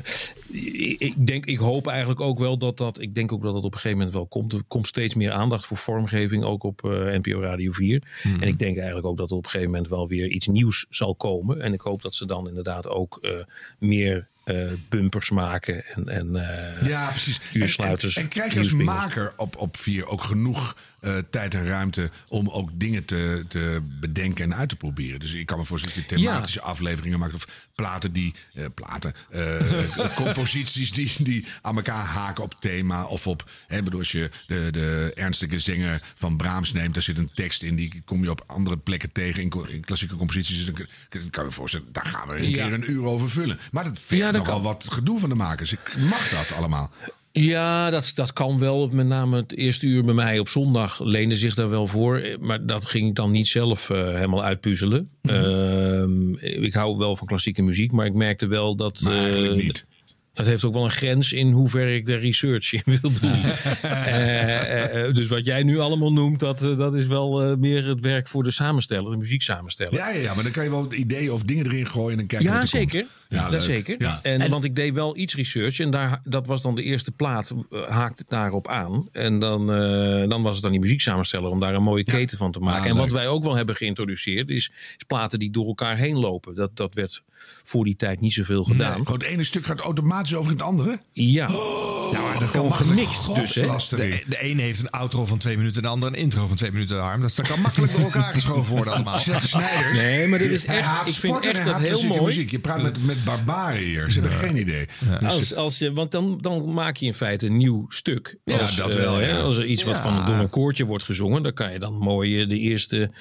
ik, 0.47 0.99
ik 0.99 1.27
denk, 1.27 1.45
ik 1.45 1.57
hoop 1.57 1.87
eigenlijk 1.87 2.21
ook 2.21 2.39
wel 2.39 2.57
dat 2.57 2.77
dat. 2.77 3.01
Ik 3.01 3.15
denk 3.15 3.31
ook 3.31 3.41
dat 3.41 3.53
dat 3.53 3.63
op 3.63 3.73
een 3.73 3.79
gegeven 3.79 3.97
moment 3.97 4.15
wel 4.15 4.27
komt. 4.27 4.53
Er 4.53 4.63
komt 4.67 4.87
steeds 4.87 5.13
meer 5.13 5.31
aandacht 5.31 5.65
voor 5.65 5.77
vormgeving, 5.77 6.43
ook 6.43 6.63
op 6.63 6.81
NPO 7.21 7.41
Radio 7.41 7.71
4. 7.71 8.03
Mhm. 8.23 8.41
En 8.41 8.47
ik 8.47 8.59
denk 8.59 8.75
eigenlijk 8.77 9.07
ook 9.07 9.17
dat 9.17 9.29
er 9.29 9.35
op 9.37 9.43
een 9.43 9.49
gegeven 9.49 9.71
moment 9.71 9.86
wel 9.89 10.07
weer 10.07 10.27
iets 10.27 10.47
nieuws 10.47 10.85
zal 10.89 11.15
komen. 11.15 11.61
En 11.61 11.73
ik 11.73 11.81
hoop 11.81 12.01
dat 12.01 12.13
ze 12.13 12.25
dan 12.25 12.47
inderdaad 12.47 12.87
ook 12.87 13.17
eh, 13.21 13.39
meer 13.79 14.27
eh, 14.47 14.71
bumpers 14.89 15.29
maken 15.29 15.85
en, 15.85 16.07
en 16.09 16.35
eh, 16.79 16.87
Ja, 16.87 17.09
precies. 17.09 17.39
uursluiters. 17.53 18.15
En, 18.15 18.21
en, 18.21 18.27
en 18.27 18.33
krijg 18.33 18.53
je 18.53 18.59
als 18.59 18.73
maker 18.73 19.33
op, 19.37 19.55
op 19.57 19.77
vier 19.77 20.05
ook 20.07 20.23
genoeg 20.23 20.77
eh, 20.99 21.17
tijd 21.29 21.53
en 21.53 21.65
ruimte 21.67 22.09
om 22.27 22.49
ook 22.49 22.69
dingen 22.73 23.05
te, 23.05 23.45
te 23.47 23.79
bedenken 23.99 24.43
en 24.43 24.55
uit 24.55 24.69
te 24.69 24.75
proberen? 24.75 25.19
Dus 25.19 25.33
ik 25.33 25.45
kan 25.45 25.57
me 25.57 25.65
voorstellen 25.65 25.97
dat 25.99 26.09
je 26.09 26.15
thematische 26.15 26.61
afleveringen 26.61 27.19
maakt 27.19 27.33
of 27.33 27.47
platen 27.75 28.13
die, 28.13 28.33
platen, 28.73 29.13
composities 30.15 30.91
die, 30.91 31.13
die 31.19 31.45
aan 31.61 31.75
elkaar 31.75 32.05
haken 32.05 32.43
op 32.43 32.55
thema 32.59 33.05
of 33.05 33.27
op, 33.27 33.49
hè, 33.67 33.83
bedoel, 33.83 33.99
als 33.99 34.11
je 34.11 34.29
de, 34.47 34.67
de 34.71 35.11
ernstige 35.15 35.59
zinger 35.59 36.01
van 36.15 36.37
Brahms 36.37 36.73
neemt, 36.73 36.93
daar 36.93 37.03
zit 37.03 37.17
een 37.17 37.29
tekst 37.33 37.61
in, 37.63 37.75
die 37.75 38.01
kom 38.05 38.23
je 38.23 38.29
op 38.29 38.43
andere 38.47 38.77
plekken 38.77 39.11
tegen 39.11 39.41
in, 39.41 39.81
klassieke 39.85 40.15
composities. 40.15 40.65
Dan 40.65 40.73
kan- 40.73 40.85
je 41.31 41.41
me 41.43 41.51
voorstellen, 41.51 41.87
daar 41.91 42.05
gaan 42.05 42.27
we 42.27 42.35
een 42.35 42.49
Ja. 42.49 42.63
keer 42.65 42.73
een 42.73 42.91
uur 42.91 43.03
over 43.03 43.29
vullen. 43.29 43.59
Maar 43.71 43.83
dat 43.83 44.03
Ja, 44.07 44.31
nogal 44.37 44.53
kan. 44.53 44.63
wat 44.63 44.87
gedoe 44.91 45.19
van 45.19 45.29
de 45.29 45.35
makers. 45.35 45.71
Ik 45.71 45.95
mag 45.97 46.29
dat 46.29 46.57
allemaal. 46.57 46.91
Ja, 47.31 47.89
dat, 47.89 48.11
dat 48.15 48.33
kan 48.33 48.59
wel. 48.59 48.89
Met 48.91 49.07
name 49.07 49.35
het 49.37 49.55
eerste 49.57 49.87
uur 49.87 50.03
bij 50.03 50.13
mij 50.13 50.39
op 50.39 50.49
zondag 50.49 50.99
leende 51.03 51.37
zich 51.37 51.55
daar 51.55 51.69
wel 51.69 51.87
voor. 51.87 52.37
Maar 52.39 52.65
dat 52.65 52.85
ging 52.85 53.07
ik 53.07 53.15
dan 53.15 53.31
niet 53.31 53.47
zelf 53.47 53.89
eh, 53.89 53.97
helemaal 54.13 54.43
uitpuzzelen. 54.43 55.09
Mhm. 55.21 55.35
Ehm, 55.35 56.33
ik 56.63 56.73
hou 56.73 56.97
wel 56.97 57.15
van 57.15 57.27
klassieke 57.27 57.61
muziek, 57.61 57.91
maar 57.91 58.05
ik 58.05 58.13
merkte 58.13 58.47
wel 58.47 58.75
dat... 58.75 59.01
Eh, 59.05 59.51
niet. 59.53 59.85
Het 60.33 60.45
heeft 60.45 60.63
ook 60.63 60.73
wel 60.73 60.83
een 60.83 60.91
grens 60.91 61.33
in 61.33 61.51
hoe 61.51 61.69
ver 61.69 61.95
ik 61.95 62.05
de 62.05 62.15
research 62.15 62.73
in 62.73 62.81
wil 62.85 63.11
doen. 63.21 63.31
Eh, 63.81 65.13
dus 65.13 65.27
wat 65.27 65.45
jij 65.45 65.63
nu 65.63 65.79
allemaal 65.79 66.13
noemt, 66.13 66.39
dat, 66.39 66.59
dat 66.59 66.93
is 66.95 67.07
wel 67.07 67.57
meer 67.57 67.87
het 67.87 67.99
werk 67.99 68.27
voor 68.27 68.43
de 68.43 68.51
samensteller, 68.51 69.11
de 69.11 69.17
muzieksamensteller. 69.17 69.93
Ja, 69.93 70.09
ja, 70.09 70.19
ja, 70.19 70.33
maar 70.33 70.43
dan 70.43 70.51
kan 70.51 70.63
je 70.63 70.69
wel 70.69 70.93
ideeën 70.93 71.31
of 71.31 71.43
dingen 71.43 71.65
erin 71.65 71.87
gooien 71.87 72.19
en 72.19 72.27
kijken 72.27 72.47
Ja, 72.47 72.53
wat 72.53 72.61
er 72.61 72.67
zeker. 72.67 72.99
komt. 72.99 73.11
Ja, 73.29 73.49
dat 73.49 73.63
zeker. 73.63 73.95
Ja. 73.97 74.19
En, 74.23 74.49
want 74.49 74.63
ik 74.63 74.75
deed 74.75 74.93
wel 74.93 75.17
iets 75.17 75.35
research 75.35 75.79
en 75.79 75.91
daar, 75.91 76.19
dat 76.23 76.47
was 76.47 76.61
dan 76.61 76.75
de 76.75 76.83
eerste 76.83 77.11
plaat, 77.11 77.53
haakte 77.89 78.21
het 78.21 78.29
daarop 78.29 78.67
aan. 78.67 79.07
En 79.11 79.39
dan, 79.39 79.73
eh, 79.73 80.29
dan 80.29 80.41
was 80.41 80.55
het 80.55 80.65
aan 80.65 80.71
die 80.71 80.79
muzieksamensteller 80.79 81.49
om 81.49 81.59
daar 81.59 81.73
een 81.73 81.83
mooie 81.83 82.03
keten 82.03 82.37
van 82.37 82.51
te 82.51 82.59
maken. 82.59 82.89
En 82.89 82.95
wat 82.95 83.11
wij 83.11 83.27
ook 83.27 83.43
wel 83.43 83.55
hebben 83.55 83.75
geïntroduceerd 83.75 84.49
is, 84.49 84.71
is 84.97 85.03
platen 85.07 85.39
die 85.39 85.51
door 85.51 85.65
elkaar 85.67 85.97
heen 85.97 86.17
lopen. 86.17 86.55
Dat, 86.55 86.75
dat 86.75 86.93
werd 86.93 87.21
voor 87.63 87.83
die 87.83 87.95
tijd 87.95 88.19
niet 88.19 88.33
zoveel 88.33 88.63
gedaan. 88.63 88.93
Nee, 88.95 89.03
gewoon 89.05 89.19
het 89.19 89.27
ene 89.27 89.43
stuk 89.43 89.65
gaat 89.65 89.79
automatisch 89.79 90.35
over 90.35 90.51
in 90.51 90.57
het 90.57 90.65
andere. 90.67 90.99
Ja. 91.13 91.47
Nou, 91.47 92.39
dat 92.39 92.49
Gewoon 92.49 92.75
gemixt 92.75 93.35
dus, 93.35 93.55
hè? 93.55 93.67
De, 93.89 94.23
de 94.27 94.41
ene 94.41 94.61
heeft 94.61 94.79
een 94.79 94.89
outro 94.89 95.25
van 95.25 95.37
twee 95.37 95.57
minuten, 95.57 95.81
de 95.81 95.87
andere 95.87 96.15
een 96.15 96.21
intro 96.21 96.47
van 96.47 96.55
twee 96.55 96.71
minuten. 96.71 96.99
Harm. 96.99 97.21
Dat, 97.21 97.35
dat 97.35 97.47
kan 97.47 97.61
makkelijk 97.61 97.91
door 97.91 98.01
elkaar 98.01 98.33
geschoven 98.33 98.75
worden 98.75 98.93
allemaal. 98.93 99.19
Zet 99.19 99.43
Snijders. 99.43 99.97
Nee, 99.97 100.27
maar 100.27 100.39
dit 100.39 100.51
is 100.51 100.65
echt- 100.65 100.87
ik 100.87 101.13
vind 101.13 101.15
sport 101.15 101.45
en 101.45 101.55
echt 101.55 101.63
hij 101.63 101.73
dat 101.73 101.81
heel 101.99 102.07
mooi. 102.07 102.21
Muziek. 102.21 102.51
Je 102.51 102.59
praat 102.59 102.81
met, 102.81 103.05
met 103.05 103.16
barbaren 103.25 103.81
hier. 103.83 104.11
Ze 104.11 104.19
hebben 104.19 104.37
geen 104.39 104.57
idee. 104.57 104.87
Dus, 105.19 105.31
Als, 105.33 105.55
als 105.55 105.77
je, 105.77 105.93
want 105.93 106.11
dan, 106.11 106.37
dan 106.41 106.73
maak 106.73 106.97
je 106.97 107.05
in 107.05 107.13
feite 107.13 107.45
een 107.45 107.57
nieuw 107.57 107.85
stuk. 107.89 108.37
Ja, 108.43 108.57
als, 108.57 108.75
dat 108.75 108.95
eh, 108.95 109.01
wel, 109.03 109.19
ja. 109.21 109.27
hè, 109.27 109.37
Als 109.41 109.57
er 109.57 109.65
iets 109.65 109.83
wat 109.83 109.95
Ja. 109.97 110.01
van 110.01 110.25
door 110.25 110.35
een 110.35 110.49
koortje 110.49 110.85
wordt 110.85 111.03
gezongen, 111.03 111.43
dan 111.43 111.53
kan 111.53 111.71
je 111.71 111.79
dan 111.79 111.93
mooi 111.93 112.41
eh, 112.41 112.49
de 112.49 112.57
eerste, 112.59 113.11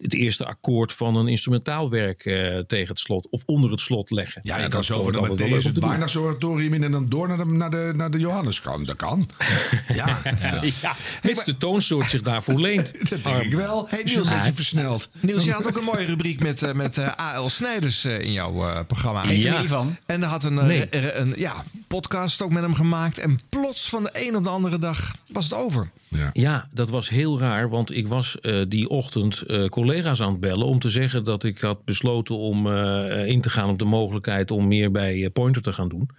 het 0.00 0.14
eerste 0.14 0.46
akkoord 0.46 0.92
van 0.92 1.16
een 1.16 1.28
instrumentaalwerk 1.28 2.24
eh, 2.24 2.58
tegen 2.58 2.88
het 2.88 2.98
slot 2.98 3.28
of 3.30 3.42
onder 3.46 3.70
het 3.70 3.80
slot 3.80 4.10
leggen. 4.10 4.40
ja, 4.44 4.56
je 4.56 4.62
dat 4.62 4.70
kan 4.70 4.84
zo 4.84 5.02
van 5.02 5.12
de 5.12 5.18
Matthäus 5.18 5.64
het. 5.64 5.78
Weihnachtsoratorium 5.78 6.74
in 6.74 6.84
en 6.84 6.90
dan 6.90 7.08
door 7.08 7.28
naar 7.28 7.36
de, 7.36 7.44
naar 7.44 7.70
de, 7.70 7.92
naar 7.96 8.10
de 8.10 8.18
Johannes 8.18 8.60
kan. 8.60 8.84
Dat 8.84 8.96
kan. 8.96 9.28
Ja, 9.94 10.18
ja. 10.40 10.62
Ja, 10.82 10.96
mits 11.22 11.44
de 11.44 11.56
toonsoort 11.56 12.10
zich 12.10 12.22
daarvoor 12.22 12.60
leent. 12.66 12.92
dat 13.10 13.22
denk 13.24 13.42
ik 13.42 13.52
wel. 13.54 13.86
Hey, 13.88 13.98
je 13.98 14.04
Niels, 14.04 14.30
een 14.30 14.36
beetje 14.36 14.52
versneld. 14.52 15.08
Niels, 15.20 15.44
je 15.44 15.50
had 15.52 15.66
ook 15.68 15.76
een 15.76 15.84
mooie 15.84 16.06
rubriek 16.06 16.42
met, 16.42 16.62
eh, 16.62 16.72
met 16.72 16.98
eh, 16.98 17.08
A.L. 17.20 17.48
Snijders 17.48 18.04
eh, 18.04 18.20
in 18.20 18.32
jouw 18.32 18.68
eh, 18.68 18.80
programma. 18.86 19.22
Ja, 19.52 19.64
van. 19.64 19.96
En 20.06 20.20
hij 20.20 20.30
had 20.30 20.44
een, 20.44 20.58
eh, 20.58 20.66
Nee. 20.66 20.86
er- 20.88 21.18
een 21.18 21.34
ja, 21.36 21.64
podcast 21.88 22.42
ook 22.42 22.50
met 22.50 22.62
hem 22.62 22.74
gemaakt. 22.74 23.18
En 23.18 23.40
plots 23.48 23.88
van 23.88 24.02
de 24.04 24.10
een 24.26 24.36
op 24.36 24.44
de 24.44 24.50
andere 24.50 24.78
dag 24.78 25.14
was 25.28 25.44
het 25.44 25.54
over. 25.54 25.90
Ja. 26.32 26.68
dat 26.72 26.90
was 26.90 27.08
heel 27.08 27.38
raar, 27.38 27.68
want 27.68 27.92
ik 27.92 28.08
was 28.08 28.40
eh, 28.40 28.62
die 28.68 28.88
ochtend 28.88 29.40
eh, 29.42 29.64
collega's 29.66 30.20
aan 30.22 30.30
het 30.30 30.40
bellen 30.40 30.66
om 30.66 30.78
te 30.78 30.90
zeggen 30.90 31.24
dat 31.24 31.44
ik 31.44 31.58
had 31.58 31.84
besloten 31.84 32.36
om 32.36 32.66
eh, 32.72 33.26
in 33.26 33.40
te 33.40 33.50
gaan 33.50 33.68
op 33.70 33.78
de 33.78 33.84
mogelijkheid 33.84 34.50
om 34.50 34.68
meer 34.68 34.90
bij 34.90 35.30
Pointer 35.30 35.62
te 35.62 35.72
gaan 35.72 35.88
doen. 35.88 36.10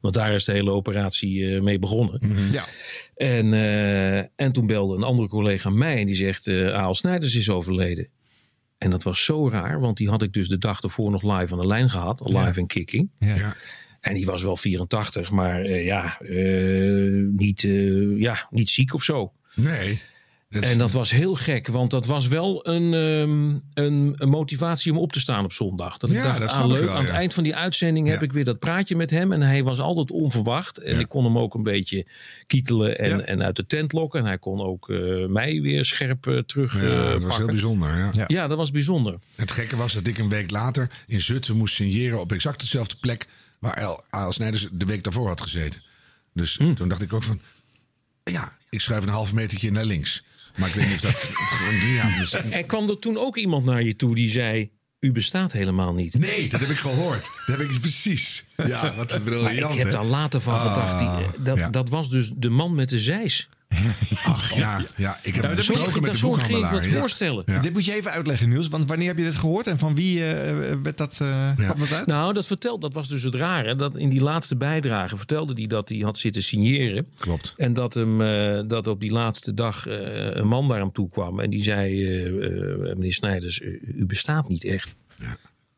Want 0.00 0.14
daar 0.14 0.32
is 0.34 0.44
de 0.44 0.52
hele 0.52 0.70
operatie 0.70 1.54
eh, 1.54 1.60
mee 1.62 1.78
begonnen. 1.78 2.20
Ja. 2.52 2.64
En, 3.16 3.52
eh, 3.52 4.16
en 4.18 4.52
toen 4.52 4.66
belde 4.66 4.96
een 4.96 5.02
andere 5.02 5.28
collega 5.28 5.70
mij 5.70 5.98
en 5.98 6.06
die 6.06 6.14
zegt: 6.14 6.46
eh 6.46 6.72
Aal 6.72 6.94
Snijders 6.94 7.34
is 7.34 7.50
overleden. 7.50 8.08
En 8.82 8.90
dat 8.90 9.02
was 9.02 9.24
zo 9.24 9.48
raar, 9.48 9.80
want 9.80 9.96
die 9.96 10.08
had 10.08 10.22
ik 10.22 10.32
dus 10.32 10.48
de 10.48 10.58
dag 10.58 10.80
ervoor 10.80 11.10
nog 11.10 11.22
live 11.22 11.52
aan 11.52 11.60
de 11.60 11.66
lijn 11.66 11.90
gehad, 11.90 12.20
live 12.24 12.60
en 12.60 12.66
kicking. 12.66 13.10
Ja. 13.18 13.54
En 14.00 14.14
die 14.14 14.26
was 14.26 14.42
wel 14.42 14.56
84, 14.56 15.30
maar 15.30 15.60
eh, 15.60 15.84
ja, 15.84 16.20
eh, 16.20 17.26
niet, 17.36 17.64
eh, 17.64 18.18
ja, 18.20 18.46
niet 18.50 18.70
ziek 18.70 18.94
of 18.94 19.02
zo. 19.02 19.32
Nee. 19.54 20.00
En 20.60 20.78
dat 20.78 20.90
was 20.90 21.10
heel 21.10 21.34
gek, 21.34 21.66
want 21.66 21.90
dat 21.90 22.06
was 22.06 22.28
wel 22.28 22.68
een, 22.68 22.94
ehm, 22.94 23.84
een, 23.86 24.14
een 24.16 24.28
motivatie 24.28 24.92
om 24.92 24.98
op 24.98 25.12
te 25.12 25.20
staan 25.20 25.44
op 25.44 25.52
zondag. 25.52 25.96
Dat 25.98 26.10
ik 26.10 26.16
Ja, 26.16 26.22
dacht, 26.22 26.38
dat 26.40 26.50
ah, 26.50 26.64
ik 26.64 26.70
leuk, 26.70 26.84
wel, 26.84 26.94
aan 26.94 27.04
het 27.04 27.12
eind 27.14 27.34
van 27.34 27.42
die 27.42 27.56
uitzending 27.56 28.08
heb 28.08 28.22
ik 28.22 28.32
weer 28.32 28.44
dat 28.44 28.58
praatje 28.58 28.96
met 28.96 29.10
hem. 29.10 29.32
En 29.32 29.40
hij 29.40 29.62
was 29.64 29.78
altijd 29.78 30.10
onverwacht. 30.10 30.78
En 30.78 30.98
ik 31.00 31.08
kon 31.08 31.24
hem 31.24 31.38
ook 31.38 31.54
een 31.54 31.62
beetje 31.62 32.06
kietelen 32.46 32.98
en, 32.98 33.16
Ja. 33.16 33.20
en 33.22 33.42
uit 33.42 33.56
de 33.56 33.66
tent 33.66 33.92
lokken. 33.92 34.20
En 34.20 34.26
hij 34.26 34.38
kon 34.38 34.60
ook 34.60 34.88
eh, 34.90 35.26
mij 35.26 35.60
weer 35.60 35.84
scherp 35.84 36.26
eh, 36.26 36.38
terug 36.38 36.74
Ja, 36.82 37.04
eh, 37.04 37.10
dat 37.10 37.22
was 37.22 37.36
heel 37.36 37.46
bijzonder. 37.46 38.10
Ja. 38.14 38.24
Ja. 38.26 38.46
dat 38.46 38.56
was 38.56 38.70
bijzonder. 38.70 39.18
Het 39.34 39.50
gekke 39.50 39.76
was 39.76 39.92
dat 39.92 40.06
ik 40.06 40.18
een 40.18 40.28
week 40.28 40.50
later 40.50 40.90
in 41.06 41.20
Zutphen 41.20 41.56
moest 41.56 41.74
signeren 41.74 42.20
op 42.20 42.32
exact 42.32 42.60
dezelfde 42.60 42.96
plek 43.00 43.26
waar 43.58 43.74
El- 43.74 44.02
A.L. 44.16 44.32
Snijders 44.32 44.68
de 44.72 44.84
week 44.84 45.04
daarvoor 45.04 45.28
had 45.28 45.40
gezeten. 45.40 45.82
Dus 46.34 46.56
Hm. 46.56 46.74
toen 46.74 46.88
dacht 46.88 47.02
ik 47.02 47.12
ook 47.12 47.22
van, 47.22 47.40
ja, 48.24 48.52
ik 48.70 48.80
schuif 48.80 49.02
een 49.02 49.08
half 49.08 49.32
metertje 49.32 49.70
naar 49.70 49.84
links. 49.84 50.24
Maar 50.56 50.68
ik 50.68 50.74
weet 50.74 50.86
niet 50.86 50.94
of 50.94 51.00
dat 51.00 51.12
het 51.12 51.32
gewoon... 51.36 52.52
En 52.52 52.66
kwam 52.72 52.88
er 52.88 52.98
toen 52.98 53.18
ook 53.18 53.36
iemand 53.36 53.64
naar 53.64 53.82
je 53.82 53.96
toe 53.96 54.14
die 54.14 54.30
zei... 54.30 54.70
U 55.00 55.12
bestaat 55.12 55.52
helemaal 55.52 55.94
niet. 55.94 56.18
Nee, 56.18 56.48
dat 56.48 56.60
heb 56.60 56.68
ik 56.68 56.76
gehoord. 56.76 57.30
Dat 57.46 57.58
heb 57.58 57.70
ik 57.70 57.80
precies. 57.80 58.44
Ja, 58.64 58.94
wat 58.94 59.12
een 59.12 59.22
Maar 59.22 59.32
briljant. 59.32 59.74
ik 59.74 59.80
heb 59.82 59.92
daar 59.92 60.04
later 60.04 60.40
van 60.40 60.54
Ah, 60.54 60.60
gedacht. 60.60 60.98
Die, 60.98 61.26
eh, 61.26 61.44
dat, 61.44 61.56
ja. 61.56 61.70
dat 61.70 61.88
was 61.88 62.10
dus 62.10 62.30
de 62.36 62.50
man 62.50 62.74
met 62.74 62.88
de 62.88 62.98
zeis. 62.98 63.48
Ach 64.24 64.54
ja, 64.54 64.80
ja, 64.96 65.18
ik 65.22 65.34
heb 65.34 65.44
Ja, 65.44 65.48
hem 65.48 65.56
dat 65.56 65.66
besproken 65.66 66.02
met 66.02 66.20
dat 66.20 66.20
de 66.20 66.56
ik 66.56 66.82
me 66.82 66.90
ja. 66.90 66.98
voorstellen. 66.98 67.42
Ja. 67.46 67.60
Dit 67.60 67.72
moet 67.72 67.84
je 67.84 67.94
even 67.94 68.10
uitleggen, 68.10 68.48
Niels. 68.48 68.68
Want 68.68 68.88
wanneer 68.88 69.06
heb 69.06 69.18
je 69.18 69.24
dit 69.24 69.36
gehoord? 69.36 69.66
En 69.66 69.78
van 69.78 69.94
wie 69.94 70.24
eh, 70.24 70.76
werd 70.82 70.96
dat, 70.96 71.18
eh 71.20 71.56
dat 71.78 71.92
uit? 71.92 72.06
Nou, 72.06 72.32
dat 72.32 72.46
vertelt, 72.46 72.80
dat 72.80 72.92
was 72.92 73.08
dus 73.08 73.22
het 73.22 73.34
rare. 73.34 73.76
Dat 73.76 73.96
in 73.96 74.08
die 74.08 74.20
laatste 74.20 74.56
bijdrage 74.56 75.16
vertelde 75.16 75.52
hij 75.52 75.66
dat 75.66 75.88
hij 75.88 75.98
had 75.98 76.18
zitten 76.18 76.42
signeren. 76.42 77.06
Klopt. 77.18 77.54
En 77.56 77.72
dat, 77.72 77.94
hem, 77.94 78.20
eh, 78.20 78.60
dat 78.66 78.86
op 78.86 79.00
die 79.00 79.12
laatste 79.12 79.54
dag 79.54 79.86
eh, 79.86 80.34
een 80.34 80.48
man 80.48 80.66
naar 80.66 80.78
hem 80.78 80.92
toe 80.92 81.08
kwam. 81.08 81.40
En 81.40 81.50
die 81.50 81.62
zei: 81.62 82.04
Meneer 82.94 83.12
Snijders, 83.12 83.60
u 83.60 83.80
u 83.94 84.06
bestaat 84.06 84.48
niet 84.48 84.64
echt. 84.64 84.94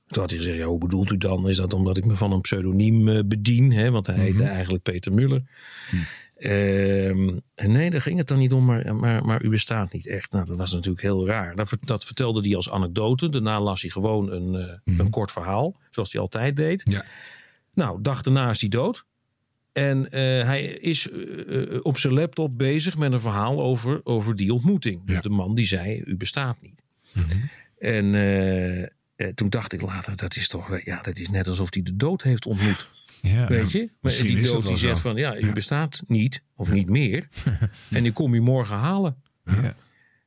Toen 0.06 0.22
had 0.22 0.30
hij 0.30 0.38
gezegd: 0.38 0.58
ja, 0.58 0.66
Hoe 0.66 0.78
bedoelt 0.78 1.10
u 1.10 1.18
dan? 1.18 1.48
Is 1.48 1.56
dat 1.56 1.72
omdat 1.74 1.96
ik 1.96 2.04
me 2.04 2.16
van 2.16 2.32
een 2.32 2.40
pseudoniem 2.40 3.28
bedien? 3.28 3.72
Hè? 3.72 3.90
Want 3.90 4.06
hij 4.06 4.16
heette 4.16 4.44
eigenlijk 4.44 4.82
Peter 4.82 5.12
Muller. 5.12 5.42
Ehm, 5.90 6.02
en 6.34 7.42
nee, 7.54 7.90
daar 7.90 8.02
ging 8.02 8.18
het 8.18 8.28
dan 8.28 8.38
niet 8.38 8.52
om, 8.52 8.64
maar, 8.64 8.96
maar, 8.96 9.24
maar 9.24 9.42
u 9.42 9.48
bestaat 9.48 9.92
niet 9.92 10.06
echt. 10.06 10.32
Nou, 10.32 10.44
dat 10.44 10.56
was 10.56 10.72
natuurlijk 10.72 11.02
heel 11.02 11.26
raar. 11.26 11.56
Dat, 11.56 11.76
dat 11.80 12.04
vertelde 12.04 12.40
hij 12.40 12.56
als 12.56 12.70
anekdote. 12.70 13.28
Daarna 13.28 13.60
las 13.60 13.80
hij 13.80 13.90
gewoon 13.90 14.32
een, 14.32 14.54
eh, 14.84 14.98
een 14.98 15.10
kort 15.10 15.30
verhaal, 15.30 15.76
zoals 15.90 16.12
hij 16.12 16.20
altijd 16.20 16.56
deed. 16.56 16.82
Ja. 16.90 17.04
Nou, 17.72 17.98
dag 18.02 18.22
daarna 18.22 18.50
is 18.50 18.60
hij 18.60 18.68
dood. 18.68 19.04
En 19.72 20.10
eh, 20.10 20.20
hij 20.20 20.64
is 20.64 21.10
eh, 21.10 21.78
op 21.82 21.98
zijn 21.98 22.12
laptop 22.12 22.58
bezig 22.58 22.96
met 22.96 23.12
een 23.12 23.20
verhaal 23.20 23.62
over, 23.62 24.00
over 24.04 24.34
die 24.34 24.52
ontmoeting. 24.52 25.06
Dus 25.06 25.20
de 25.20 25.28
man 25.28 25.54
die 25.54 25.66
zei, 25.66 26.02
u 26.04 26.16
bestaat 26.16 26.56
niet. 26.60 26.82
En 27.78 28.14
eh, 28.14 28.82
eh, 28.82 28.88
toen 29.34 29.48
dacht 29.48 29.72
ik 29.72 29.80
later, 29.80 30.16
dat 30.16 30.36
is 30.36 30.48
toch, 30.48 30.84
ja, 30.84 31.00
dat 31.02 31.18
is 31.18 31.28
net 31.28 31.48
alsof 31.48 31.74
hij 31.74 31.82
de 31.82 31.96
dood 31.96 32.22
heeft 32.22 32.46
ontmoet. 32.46 32.90
Ja. 33.32 33.46
Weet 33.46 33.72
je? 33.72 33.88
Maar 34.00 34.12
die 34.12 34.36
dat 34.42 34.44
dood 34.52 34.62
die 34.66 34.76
zegt 34.76 35.00
van, 35.00 35.16
ja, 35.16 35.36
u 35.36 35.52
bestaat 35.52 36.02
niet, 36.06 36.42
of 36.56 36.70
niet 36.72 36.88
meer. 36.88 37.28
en 37.90 38.04
ik 38.06 38.14
kom 38.14 38.34
u 38.34 38.40
morgen 38.40 38.76
halen. 38.76 39.16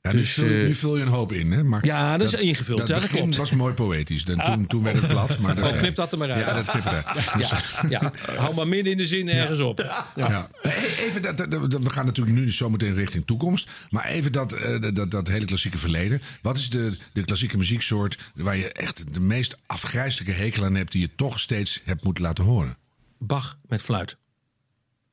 Ja, 0.01 0.13
nu, 0.13 0.19
Dus, 0.19 0.31
vul, 0.33 0.45
je- 0.45 0.57
eh, 0.59 0.65
nu 0.67 0.75
vul 0.75 0.95
je 0.97 1.01
een 1.01 1.07
hoop 1.07 1.31
in, 1.31 1.51
hè? 1.51 1.63
Maar 1.63 1.85
Ja, 1.85 2.17
dat 2.17 2.33
is 2.33 2.41
ingevuld. 2.41 2.79
Dat 2.79 2.87
Ja, 2.87 2.99
dat 2.99 3.09
klopt. 3.09 3.35
was 3.35 3.51
mooi 3.51 3.73
poëtisch. 3.73 4.23
En 4.23 4.37
toen, 4.39 4.67
toen 4.67 4.83
werd 4.83 4.95
het 5.01 5.07
plat. 5.07 5.39
Maar 5.39 5.57
Oh, 5.63 5.77
knip 5.77 5.95
dat 5.95 6.11
er 6.11 6.17
maar 6.17 6.31
uit. 6.31 6.45
Ja, 6.45 6.53
dat 6.53 6.65
knip 6.65 6.85
eruit. 6.85 7.05
Ja, 7.39 7.61
ja, 7.89 8.11
hou 8.35 8.55
maar 8.55 8.67
midden 8.67 8.91
in 8.91 8.97
de 8.97 9.07
zin 9.07 9.29
ergens 9.29 9.59
op. 9.59 9.79
Ja. 10.15 10.49
Nee, 10.63 10.73
Even 11.07 11.21
dat, 11.21 11.37
dat- 11.37 11.51
dat- 11.51 11.83
we 11.83 11.89
gaan 11.89 12.05
natuurlijk 12.05 12.37
nu 12.37 12.51
zometeen 12.51 12.93
richting 12.93 13.25
toekomst. 13.25 13.69
Maar 13.89 14.05
even 14.05 14.31
dat, 14.31 14.53
eh, 14.53 14.81
dat, 14.81 14.95
dat, 14.95 15.11
dat 15.11 15.27
hele 15.27 15.45
klassieke 15.45 15.77
verleden. 15.77 16.21
Wat 16.41 16.57
is 16.57 16.69
de, 16.69 16.97
de 17.13 17.25
klassieke 17.25 17.57
muzieksoort 17.57 18.17
waar 18.35 18.57
je 18.57 18.71
echt 18.71 19.13
de 19.13 19.19
meest 19.19 19.57
afgrijzelijke 19.65 20.33
hekel 20.41 20.65
aan 20.65 20.75
hebt... 20.75 20.91
die 20.91 21.01
je 21.01 21.09
toch 21.15 21.39
steeds 21.39 21.81
hebt 21.85 22.03
moeten 22.03 22.23
laten 22.23 22.43
horen? 22.43 22.77
Bach 23.19 23.57
met 23.65 23.81
fluit. 23.81 24.17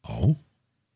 Oh? 0.02 0.38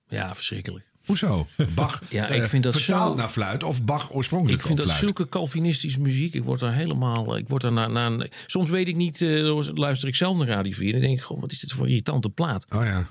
Ja, 0.08 0.34
verschrikkelijk. 0.34 0.86
Hoezo? 1.04 1.46
Bach 1.74 2.02
Ja, 2.10 2.26
ik 2.26 2.42
eh, 2.42 2.48
vind 2.48 2.62
dat 2.62 2.72
vertaald 2.76 3.10
zo- 3.16 3.20
naar 3.20 3.28
fluit 3.28 3.62
of 3.62 3.84
Bach 3.84 4.12
oorspronkelijk 4.12 4.58
Ik 4.60 4.66
vind 4.66 4.78
dat 4.78 4.86
fluit? 4.86 5.00
zulke 5.00 5.28
Calvinistische 5.28 6.00
muziek. 6.00 6.34
Ik 6.34 6.42
word 6.44 6.60
daar 6.60 6.74
helemaal. 6.74 7.36
Ik 7.36 7.48
word 7.48 7.62
daar 7.62 7.72
na, 7.72 7.86
na, 7.86 8.26
soms 8.46 8.70
weet 8.70 8.88
ik 8.88 8.96
niet. 8.96 9.22
eh, 9.22 9.58
luister 9.74 10.08
ik 10.08 10.14
zelf 10.14 10.36
naar 10.36 10.46
Radio 10.46 10.72
4. 10.72 10.92
Dan 10.92 11.00
denk 11.00 11.18
ik, 11.18 11.22
goh, 11.24 11.40
wat 11.40 11.52
is 11.52 11.60
dit 11.60 11.72
voor 11.72 11.88
irritante 11.88 12.28
plaat? 12.30 12.66
Oh 12.74 12.84
ja. 12.84 13.06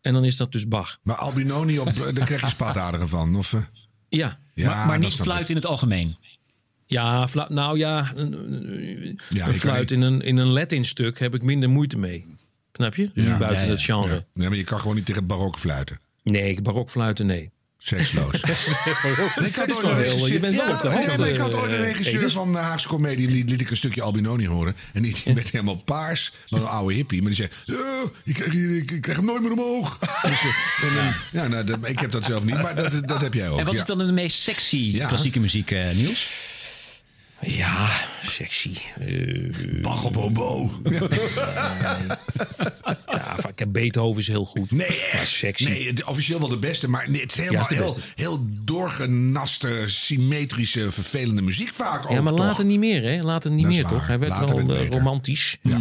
En 0.00 0.12
dan 0.12 0.24
is 0.24 0.36
dat 0.36 0.52
dus 0.52 0.68
Bach. 0.68 0.98
Maar 1.02 1.16
Albinoni, 1.16 1.78
op, 1.78 1.94
daar 2.14 2.24
krijg 2.24 2.40
je 2.40 2.48
spaataderen 2.48 3.08
van. 3.08 3.36
Of, 3.36 3.52
eh? 3.52 3.60
Ja. 4.08 4.38
Ja, 4.54 4.86
maar 4.86 4.98
niet 4.98 5.14
fluit 5.14 5.50
in 5.50 5.56
het 5.56 5.66
algemeen. 5.66 6.16
Ja, 6.86 7.28
nou 7.48 7.78
ja, 7.78 8.12
een, 8.14 9.18
Ja, 9.28 9.46
fluit 9.46 9.90
in 9.90 10.00
een, 10.00 10.20
in 10.22 10.36
een 10.36 10.46
Latin 10.46 10.84
stuk 10.84 11.18
heb 11.18 11.34
ik 11.34 11.42
minder 11.42 11.68
moeite 11.70 11.98
mee. 11.98 12.26
Snap 12.78 12.94
je? 12.94 13.10
Dus 13.14 13.26
Ja. 13.26 13.38
buiten 13.38 13.58
Ja, 13.60 13.64
ja. 13.64 13.70
het 13.70 13.82
genre. 13.82 14.14
Ja. 14.14 14.24
Nee, 14.34 14.48
maar 14.48 14.56
je 14.58 14.64
kan 14.64 14.80
gewoon 14.80 14.96
niet 14.96 15.04
tegen 15.06 15.20
het 15.22 15.30
barok 15.30 15.58
fluiten. 15.58 16.00
Nee, 16.22 16.62
barokfluiten, 16.62 17.26
nee. 17.26 17.50
Seksloos. 17.80 18.40
Barok, 19.02 19.30
Ik 19.36 19.54
had 19.54 19.74
ooit 19.74 19.82
een 19.82 19.96
regisseur- 19.96 20.32
je 20.32 20.40
bent 20.40 20.56
wel 20.56 20.66
Ja, 20.68 20.74
op 20.74 20.80
de 20.82 20.88
nee, 20.88 20.96
hoogte. 20.98 21.18
maar 21.18 21.28
ik 21.28 21.36
had 21.36 21.54
ooit 21.54 21.72
een 21.72 21.78
eh, 21.78 21.84
regisseur 21.84 22.18
Edith. 22.20 22.32
van 22.32 22.52
de 22.52 22.58
Haagse 22.58 22.88
Comedie. 22.88 23.28
Liet, 23.28 23.50
liet 23.50 23.60
ik 23.60 23.70
een 23.70 23.76
stukje 23.76 24.02
Albinoni 24.02 24.46
horen. 24.48 24.74
En 24.92 25.02
die, 25.02 25.16
die 25.24 25.34
werd 25.34 25.50
helemaal 25.50 25.74
paars. 25.82 26.32
Van 26.46 26.60
een 26.60 26.66
oude 26.66 26.94
hippie. 26.94 27.22
Maar 27.22 27.32
die 27.32 27.48
zei... 27.66 27.78
"Eh, 27.78 28.08
ik, 28.24 28.34
krijg, 28.34 28.52
hier- 28.52 28.76
ik, 28.76 28.90
ik 28.90 29.00
krijg 29.00 29.16
hem 29.16 29.26
nooit 29.26 29.42
meer 29.42 29.52
omhoog. 29.52 29.98
Dus, 30.28 30.40
eh, 30.42 30.88
en, 30.88 30.94
dan- 30.94 31.14
ja, 31.42 31.48
nou, 31.48 31.64
dat- 31.64 31.88
ik 31.88 31.98
heb 31.98 32.10
dat 32.10 32.24
zelf 32.24 32.44
niet. 32.44 32.62
Maar 32.62 32.74
dat, 32.76 33.08
dat 33.08 33.20
heb 33.20 33.34
jij 33.34 33.48
ook. 33.48 33.58
En 33.58 33.64
wat 33.64 33.74
ja. 33.74 33.80
is 33.80 33.86
dan 33.86 33.98
de 33.98 34.04
meest 34.04 34.40
sexy 34.40 34.98
klassieke 35.06 35.40
muziek, 35.40 35.70
eh, 35.70 35.90
Niels? 35.94 36.30
Ja, 37.40 37.90
sexy. 38.22 38.72
Uh, 39.06 40.04
op 40.04 40.14
hobo. 40.14 40.70
ja, 43.06 43.36
vaak- 43.38 43.64
Beethoven 43.72 44.20
is 44.20 44.26
heel 44.28 44.44
goed. 44.44 44.70
Nee, 44.70 45.00
echt. 45.12 45.28
sexy. 45.28 45.68
Nee, 45.68 45.86
het- 45.86 46.04
officieel 46.04 46.38
wel 46.38 46.48
de 46.48 46.58
beste, 46.58 46.88
maar 46.88 47.10
nee, 47.10 47.20
het 47.20 47.30
is 47.30 47.36
Ja, 47.36 47.42
helemaal 47.42 47.62
is 47.62 47.68
de 47.68 47.74
heel, 47.74 47.98
heel 48.14 48.46
doorgenaste, 48.64 49.82
symmetrische, 49.86 50.90
vervelende 50.90 51.42
muziek 51.42 51.72
vaak 51.74 52.04
ook. 52.04 52.10
ja, 52.10 52.22
maar 52.22 52.32
toch? 52.34 52.46
later 52.46 52.64
niet 52.64 52.78
meer, 52.78 53.02
hè? 53.02 53.18
Later 53.20 53.50
niet 53.50 53.62
Dat 53.64 53.72
meer, 53.72 53.84
toch? 53.86 54.06
Hij 54.06 54.18
werd 54.18 54.32
Later 54.32 54.56
wel 54.56 54.66
werd 54.66 54.80
eh, 54.80 54.88
romantisch. 54.88 55.56
Ja. 55.62 55.78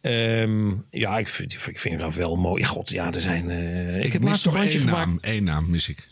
Ehm, 0.00 0.70
ja, 0.90 1.18
ik 1.18 1.28
vind, 1.28 1.52
ik 1.68 1.78
vind 1.80 2.00
Ravel 2.00 2.36
mooi. 2.36 2.62
Ja, 2.62 2.68
God, 2.68 2.90
ja, 2.90 3.12
er 3.12 3.20
zijn... 3.20 3.50
eh, 3.50 3.98
ik, 3.98 4.04
Ik 4.04 4.12
heb 4.12 4.22
laatst 4.22 4.46
een 4.46 4.52
bandje 4.52 4.78
gemaakt. 4.78 5.06
naam, 5.06 5.18
één 5.20 5.44
naam 5.44 5.70
mis 5.70 5.88
ik. 5.88 6.06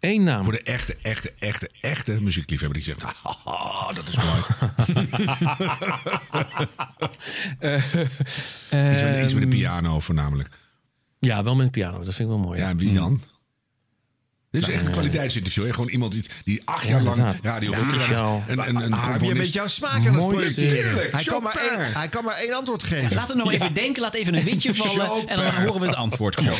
Eén 0.00 0.22
naam. 0.24 0.44
Voor 0.44 0.52
de 0.52 0.62
echte, 0.62 0.96
echte, 1.02 1.32
echte, 1.38 1.70
echte 1.80 2.20
muziekliefhebber 2.20 2.78
die 2.82 2.86
zegt... 2.96 3.02
"Haha, 3.22 3.92
dat 3.92 4.08
is 4.08 4.16
mooi. 4.16 4.40
Eh, 7.58 8.92
iets, 8.92 9.02
met, 9.02 9.24
iets 9.24 9.32
met 9.34 9.42
de 9.42 9.48
ehm, 9.48 9.48
piano 9.48 10.00
voornamelijk. 10.00 10.48
Ja, 11.18 11.42
wel 11.44 11.54
met 11.54 11.64
een 11.66 11.70
piano. 11.72 11.96
Dat 12.04 12.14
vind 12.14 12.18
ik 12.18 12.26
wel 12.26 12.38
mooi. 12.44 12.58
Ja, 12.60 12.68
en 12.68 12.78
wie 12.78 12.92
dan? 12.92 13.20
Dit 14.50 14.62
is 14.62 14.68
echt 14.74 14.84
een 14.86 14.90
kwaliteitsinterview. 14.92 15.64
hè? 15.64 15.72
Gewoon 15.72 15.88
iemand 15.88 16.12
die, 16.12 16.24
die 16.44 16.62
acht 16.64 16.86
jaar 16.86 17.02
lang 17.02 17.16
inderdaad. 17.16 17.44
Radio 17.44 17.70
Ja, 17.70 17.76
4 17.78 17.94
speciaal. 18.00 18.42
een, 18.46 18.68
een, 18.68 18.76
een 18.76 18.92
Ah, 18.92 19.12
heb 19.12 19.20
je 19.22 19.34
met 19.34 19.52
jouw 19.52 19.66
smaak 19.66 20.06
aan 20.06 20.14
het 20.14 20.26
projecteren? 20.28 20.68
Tuurlijk, 20.82 21.12
Hij 21.12 21.24
kan, 21.24 21.42
maar 21.42 21.52
Chopin. 21.52 21.78
één, 21.84 21.92
hij 21.92 22.08
kan 22.08 22.24
maar 22.24 22.34
één 22.36 22.52
antwoord 22.56 22.82
geven. 22.82 23.14
Laat 23.16 23.28
hem 23.28 23.36
nog 23.36 23.52
even 23.52 23.72
denken, 23.74 24.02
laat 24.02 24.14
even 24.14 24.34
een 24.34 24.44
witje 24.44 24.74
vallen 24.74 25.28
en 25.28 25.36
dan 25.36 25.54
horen 25.54 25.80
we 25.80 25.86
het 25.86 25.96
antwoord. 25.96 26.34
Chopin. 26.34 26.52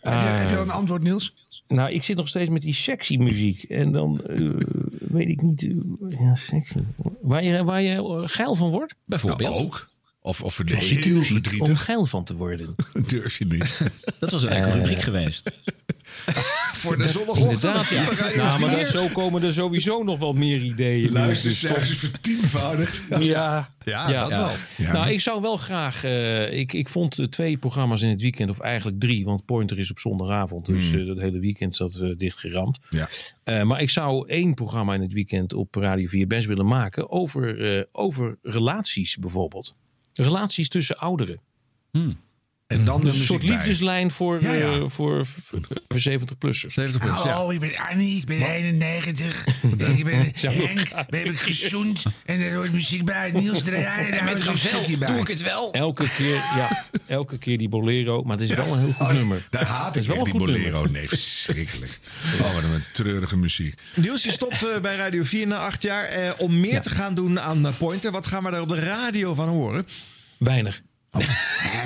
Heb, 0.00 0.12
je, 0.12 0.18
heb 0.18 0.48
je 0.48 0.54
dan 0.54 0.62
een 0.64 0.70
antwoord, 0.70 1.02
Niels? 1.02 1.34
Nou, 1.68 1.90
ik 1.90 2.02
zit 2.02 2.16
nog 2.16 2.28
steeds 2.28 2.50
met 2.50 2.62
die 2.62 2.74
sexy 2.74 3.16
muziek. 3.16 3.62
En 3.62 3.92
dan 3.92 4.24
eh, 4.24 4.50
weet 4.98 5.28
ik 5.28 5.42
niet... 5.42 5.62
eh, 5.62 6.20
ja, 6.20 6.34
sexy. 6.34 6.78
Waar 7.20 7.44
je, 7.44 7.64
waar 7.64 7.82
je 7.82 7.94
eh, 7.94 8.22
geil 8.24 8.54
van 8.54 8.70
wordt? 8.70 8.94
Bijvoorbeeld. 9.04 9.50
Nou, 9.50 9.64
ook. 9.64 9.88
Of, 10.22 10.42
of 10.42 10.54
verd- 10.54 10.70
Muziek 10.70 11.04
heel 11.04 11.16
om 11.16 11.22
verdrietig. 11.24 11.84
geil 11.84 12.06
van 12.06 12.24
te 12.24 12.36
worden. 12.36 12.74
Durf 13.08 13.38
je 13.38 13.44
niet. 13.44 13.80
Dat 14.20 14.30
was 14.30 14.42
een 14.42 14.48
leuke 14.48 14.66
Eh, 14.68 14.74
rubriek 14.74 15.00
geweest. 15.00 15.50
voor 16.82 16.98
de 16.98 17.08
zondagochtend. 17.08 17.64
Inderdaad, 17.64 17.88
ja. 17.88 18.36
Nou, 18.36 18.60
maar 18.60 18.68
4. 18.74 18.76
dan, 18.82 18.86
zo 18.86 19.08
komen 19.08 19.42
er 19.42 19.52
sowieso 19.52 20.02
nog 20.02 20.18
wel 20.18 20.32
meer 20.32 20.62
ideeën. 20.64 21.12
Luistercijfers 21.12 21.88
Dus 21.88 21.98
vertienvoudigd. 21.98 23.06
Ja, 23.20 23.70
Ja, 23.84 24.20
dat 24.20 24.28
wel. 24.28 24.50
Ja. 24.76 24.92
Nou, 24.92 25.10
ik 25.10 25.20
zou 25.20 25.40
wel 25.40 25.56
graag. 25.56 26.04
eh, 26.04 26.52
ik, 26.58 26.72
ik 26.72 26.88
vond 26.88 27.18
eh, 27.18 27.26
twee 27.26 27.56
programma's 27.56 28.02
in 28.02 28.08
het 28.08 28.20
weekend, 28.20 28.50
of 28.50 28.58
eigenlijk 28.60 29.00
drie, 29.00 29.24
want 29.24 29.44
Pointer 29.44 29.78
is 29.78 29.90
op 29.90 29.98
zondagavond. 29.98 30.66
Dus 30.66 30.90
Hmm. 30.90 31.00
eh, 31.00 31.06
dat 31.06 31.20
hele 31.20 31.38
weekend 31.38 31.74
zat 31.74 32.02
dichtgeramd. 32.16 32.78
Ja. 32.90 33.08
Eh, 33.44 33.62
maar 33.62 33.80
ik 33.80 33.90
zou 33.90 34.28
één 34.28 34.54
programma 34.54 34.94
in 34.94 35.00
het 35.02 35.12
weekend 35.12 35.52
op 35.52 35.74
Radio 35.74 36.06
4 36.06 36.26
best 36.26 36.46
willen 36.46 36.66
maken 36.66 37.10
over, 37.10 37.76
eh, 37.78 37.84
over 37.92 38.38
relaties 38.42 39.16
bijvoorbeeld. 39.16 39.74
Relaties 40.12 40.68
tussen 40.68 40.96
ouderen. 40.98 41.40
En 42.72 42.84
dan 42.84 43.00
Dus 43.00 43.18
een 43.18 43.24
soort 43.24 43.42
liefdeslijn 43.42 44.10
voor, 44.10 44.42
Ja, 44.42 44.52
ja. 44.52 44.64
eh, 44.72 44.82
voor, 44.88 45.26
voor 45.26 45.60
70-plussers. 46.10 46.72
70 46.74 47.10
Hallo, 47.10 47.50
ik 47.50 47.60
ben 47.60 47.76
Annie, 47.76 48.16
ik 48.16 48.24
ben 48.26 48.42
91. 48.42 49.46
ik 49.96 50.04
ben. 50.04 50.18
Henk, 50.40 50.88
we 51.08 51.16
hebben 51.16 51.36
gezoend. 51.36 52.02
En 52.24 52.40
er 52.40 52.54
hoort 52.54 52.72
muziek 52.72 53.04
bij. 53.04 53.30
Niels 53.30 53.62
draaien, 53.62 54.10
daar 54.10 54.24
met 54.24 54.46
een 54.46 54.58
stukje 54.58 54.98
bij. 54.98 55.08
doe 55.08 55.20
ik 55.20 55.28
het 55.28 55.42
wel. 55.42 55.72
Elke 55.72 56.08
keer, 56.08 56.34
ja, 56.34 56.84
elke 57.06 57.38
keer 57.38 57.58
die 57.58 57.68
bolero. 57.68 58.22
Maar 58.22 58.38
het 58.38 58.50
is 58.50 58.56
wel 58.56 58.72
een 58.72 58.78
heel 58.78 58.92
goed 58.92 59.12
nummer. 59.12 59.46
Daar 59.50 59.66
haat 59.66 59.96
ik 59.96 60.02
wel 60.02 60.24
die 60.24 60.36
bolero. 60.38 60.70
nummer. 60.70 60.90
Nee, 60.90 61.08
verschrikkelijk. 61.08 61.98
Oh, 62.40 62.54
wat 62.54 62.62
een 62.62 62.82
treurige 62.92 63.36
muziek. 63.36 63.74
Niels, 63.94 64.22
je 64.22 64.32
stopt 64.32 64.66
eh, 64.68 64.80
bij 64.80 64.96
Radio 64.96 65.22
4 65.22 65.46
na 65.46 65.56
acht 65.56 65.82
jaar. 65.82 66.04
Eh, 66.04 66.30
om 66.38 66.60
meer 66.60 66.80
te 66.80 66.90
gaan 66.90 67.14
doen 67.14 67.40
aan 67.40 67.66
eh, 67.66 67.72
Pointer. 67.78 68.10
Wat 68.10 68.26
gaan 68.26 68.44
we 68.44 68.50
daar 68.50 68.60
op 68.60 68.68
de 68.68 68.80
radio 68.80 69.34
van 69.34 69.48
horen? 69.48 69.86
Weinig. 70.38 70.82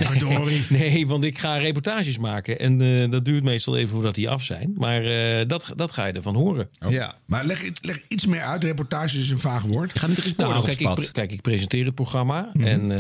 verdorie. 0.01 0.65
Nee, 0.69 1.07
want 1.07 1.25
ik 1.25 1.39
ga 1.39 1.57
reportages 1.57 2.19
maken. 2.19 2.59
En 2.59 2.81
eh, 2.81 3.11
dat 3.11 3.25
duurt 3.25 3.45
meestal 3.45 3.77
even 3.77 3.89
voordat 3.89 4.15
die 4.15 4.29
af 4.29 4.43
zijn. 4.43 4.73
Maar 4.77 5.05
eh, 5.05 5.47
dat, 5.47 5.73
dat 5.77 5.93
ga 5.93 6.07
je 6.07 6.13
ervan 6.13 6.35
horen. 6.35 6.69
Ja. 6.89 7.15
Maar 7.27 7.45
leg, 7.45 7.65
leg 7.81 8.03
iets 8.09 8.27
meer 8.27 8.41
uit. 8.41 8.65
Reportage 8.65 9.19
is 9.19 9.31
een 9.31 9.39
vaag 9.39 9.63
woord. 9.63 9.93
Je 9.93 9.99
gaat 9.99 10.09
met 10.09 10.17
de 10.17 10.23
recorder 10.23 10.47
Nou, 10.47 10.59
op 10.59 10.65
kijk, 10.77 10.99
ik, 11.01 11.13
kijk, 11.13 11.33
ik 11.33 11.41
presenteer 11.43 11.85
het 11.85 11.95
programma. 11.95 12.51
Mhm. 12.53 12.67
En 12.67 12.91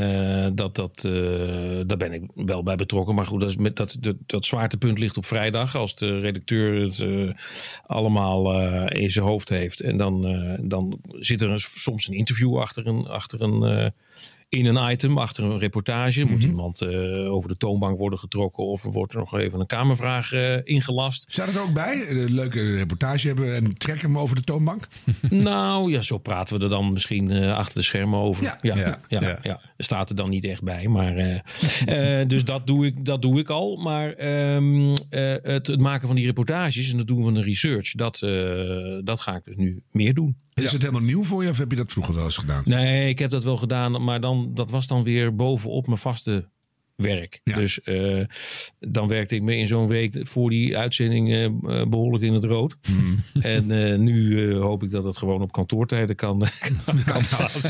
eh, 0.44 0.50
dat, 0.54 0.74
dat, 0.74 1.04
eh, 1.04 1.12
daar 1.86 1.96
ben 1.96 2.12
ik 2.12 2.22
wel 2.34 2.62
bij 2.62 2.76
betrokken. 2.76 3.14
Maar 3.14 3.26
goed, 3.26 3.40
dat, 3.40 3.48
is 3.50 3.56
met, 3.56 3.76
dat, 3.76 3.96
dat, 4.00 4.16
dat 4.26 4.44
zwaartepunt 4.44 4.98
ligt 4.98 5.16
op 5.16 5.26
vrijdag. 5.26 5.76
Als 5.76 5.94
de 5.96 6.20
redacteur 6.20 6.80
het 6.80 7.00
eh, 7.00 7.30
allemaal 7.86 8.52
eh, 8.52 9.02
in 9.02 9.10
zijn 9.10 9.24
hoofd 9.26 9.48
heeft. 9.48 9.80
En 9.80 9.96
dan, 9.96 10.26
eh, 10.26 10.58
dan 10.62 11.00
zit 11.18 11.40
er 11.40 11.50
een- 11.50 11.58
soms 11.60 12.08
een 12.08 12.14
interview 12.14 12.58
achter 12.58 12.86
een. 12.86 13.06
Achter 13.06 13.42
een 13.42 13.62
eh, 13.62 13.86
in 14.48 14.66
een 14.66 14.90
item, 14.90 15.18
achter 15.18 15.44
een 15.44 15.58
reportage, 15.58 16.20
moet 16.24 16.30
Mhm. 16.38 16.46
iemand 16.46 16.80
eh, 16.80 17.32
over 17.32 17.48
de 17.48 17.56
toonbank 17.56 17.98
worden 17.98 18.18
getrokken 18.18 18.64
of 18.64 18.84
er 18.84 18.90
wordt 18.92 19.12
er 19.12 19.18
nog 19.18 19.38
even 19.38 19.60
een 19.60 19.66
kamervraag 19.66 20.32
eh, 20.32 20.56
ingelast. 20.64 21.24
Staat 21.32 21.46
het 21.46 21.56
er 21.56 21.62
ook 21.62 21.72
bij? 21.72 22.04
Een 22.08 22.32
leuke 22.34 22.76
reportage 22.76 23.26
hebben 23.26 23.54
en 23.56 23.74
trek 23.78 24.02
hem 24.02 24.18
over 24.18 24.36
de 24.36 24.42
toonbank? 24.42 24.88
Nou 25.30 25.90
ja, 25.92 26.00
zo 26.00 26.18
praten 26.18 26.58
we 26.58 26.64
er 26.64 26.70
dan 26.70 26.92
misschien 26.92 27.30
eh, 27.30 27.56
achter 27.56 27.74
de 27.74 27.82
schermen 27.82 28.18
over. 28.18 28.42
Ja, 28.44 28.58
Ja, 28.62 28.76
ja, 28.76 28.98
ja, 29.08 29.20
ja. 29.20 29.38
ja, 29.42 29.60
Er 29.76 29.84
staat 29.84 30.10
er 30.10 30.16
dan 30.16 30.30
niet 30.30 30.44
echt 30.44 30.62
bij. 30.62 30.88
Maar, 30.88 31.42
dus 32.26 32.44
dat 32.44 32.66
doe, 32.66 32.86
ik, 32.86 33.04
dat 33.04 33.22
doe 33.22 33.38
ik 33.38 33.50
al. 33.50 33.76
Maar 33.76 34.12
ehm, 34.12 34.94
eh, 35.08 35.34
het, 35.42 35.66
het 35.66 35.80
maken 35.80 36.06
van 36.06 36.16
die 36.16 36.26
reportages 36.26 36.92
en 36.92 36.98
het 36.98 37.06
doen 37.06 37.22
van 37.22 37.34
de 37.34 37.42
research, 37.42 37.92
dat, 37.92 38.18
dat 39.04 39.20
ga 39.20 39.36
ik 39.36 39.44
dus 39.44 39.56
nu 39.56 39.82
meer 39.90 40.14
doen. 40.14 40.36
Is 40.64 40.72
het 40.72 40.82
helemaal 40.82 41.02
nieuw 41.02 41.24
voor 41.24 41.44
je 41.44 41.50
of 41.50 41.58
heb 41.58 41.70
je 41.70 41.76
dat 41.76 41.92
vroeger 41.92 42.14
wel 42.14 42.24
eens 42.24 42.36
gedaan? 42.36 42.62
Nee, 42.64 43.08
ik 43.08 43.18
heb 43.18 43.30
dat 43.30 43.42
wel 43.42 43.56
gedaan, 43.56 44.04
maar 44.04 44.20
dan, 44.20 44.50
dat 44.54 44.70
was 44.70 44.86
dan 44.86 45.02
weer 45.02 45.34
bovenop 45.34 45.86
mijn 45.86 45.98
vaste 45.98 46.48
werk. 46.96 47.40
Dus 47.44 47.80
eh, 47.82 48.20
dan 48.80 49.08
werkte 49.08 49.34
ik 49.34 49.42
me 49.42 49.56
in 49.56 49.66
zo'n 49.66 49.86
week 49.86 50.18
voor 50.22 50.50
die 50.50 50.76
uitzending 50.78 51.28
eh, 51.32 51.44
eh, 51.44 51.52
behoorlijk 51.88 52.24
in 52.24 52.32
het 52.34 52.44
rood. 52.44 52.76
Hmm. 52.86 53.24
En 53.42 53.70
eh, 53.70 53.98
nu 53.98 54.52
hoop 54.54 54.82
ik 54.82 54.90
dat 54.90 55.04
het 55.04 55.16
gewoon 55.16 55.42
op 55.42 55.52
kantoortijden 55.52 56.16
kan, 56.16 56.38
kan. 57.04 57.22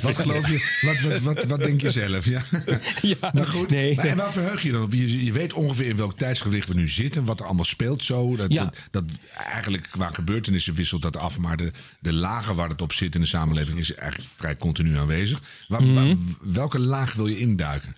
Wat 0.03 0.16
geloof 0.18 0.49
je? 0.51 0.79
Wat, 0.81 1.01
wat, 1.12 1.20
wat, 1.35 1.45
wat 1.45 1.61
denk 1.62 1.81
je 1.81 1.91
zelf? 1.91 2.24
Ja. 2.24 2.43
Ja, 3.03 3.31
maar 3.33 3.47
goed. 3.47 3.70
nee. 3.70 3.95
Maar, 3.95 4.05
en 4.07 4.16
waar 4.16 4.33
verheug 4.33 4.62
je 4.62 4.72
dan 4.72 4.83
op? 4.83 4.93
Je, 4.93 5.24
je 5.24 5.33
weet 5.33 5.53
ongeveer 5.53 5.87
in 5.87 5.97
welk 5.97 6.18
tijdsgewicht 6.18 6.68
we 6.68 6.74
nu 6.74 6.89
zitten. 6.89 7.24
Wat 7.24 7.41
er 7.41 7.47
allemaal 7.47 7.64
speelt 7.64 8.03
zo. 8.03 8.37
Dat, 8.37 8.51
dat, 8.51 8.77
dat 8.91 9.05
eigenlijk 9.53 9.89
qua 9.91 10.11
gebeurtenissen 10.11 10.74
wisselt 10.74 11.03
dat 11.03 11.16
af. 11.16 11.39
Maar 11.39 11.57
de, 11.57 11.70
de 12.01 12.12
lagen 12.12 12.55
waar 12.55 12.68
het 12.68 12.83
op 12.83 12.93
zit 12.93 13.14
in 13.14 13.20
de 13.20 13.27
samenleving 13.27 13.79
is 13.79 13.95
eigenlijk 13.95 14.31
vrij 14.37 14.57
continu 14.57 14.97
aanwezig. 14.97 15.43
Waar, 15.68 15.83
Mhm. 15.83 15.95
waar- 15.95 16.16
welke 16.53 16.79
laag 16.79 17.14
wil 17.14 17.27
je 17.27 17.39
induiken? 17.39 17.97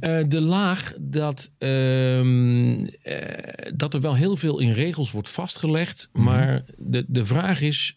Eh, 0.00 0.20
de 0.28 0.40
laag 0.40 0.94
dat, 1.00 1.50
ehm, 1.58 2.84
eh, 3.02 3.72
dat 3.74 3.94
er 3.94 4.00
wel 4.00 4.14
heel 4.14 4.36
veel 4.36 4.58
in 4.58 4.72
regels 4.72 5.10
wordt 5.10 5.28
vastgelegd. 5.28 6.08
Maar 6.12 6.64
de, 6.76 7.04
de 7.08 7.24
vraag 7.24 7.60
is, 7.60 7.96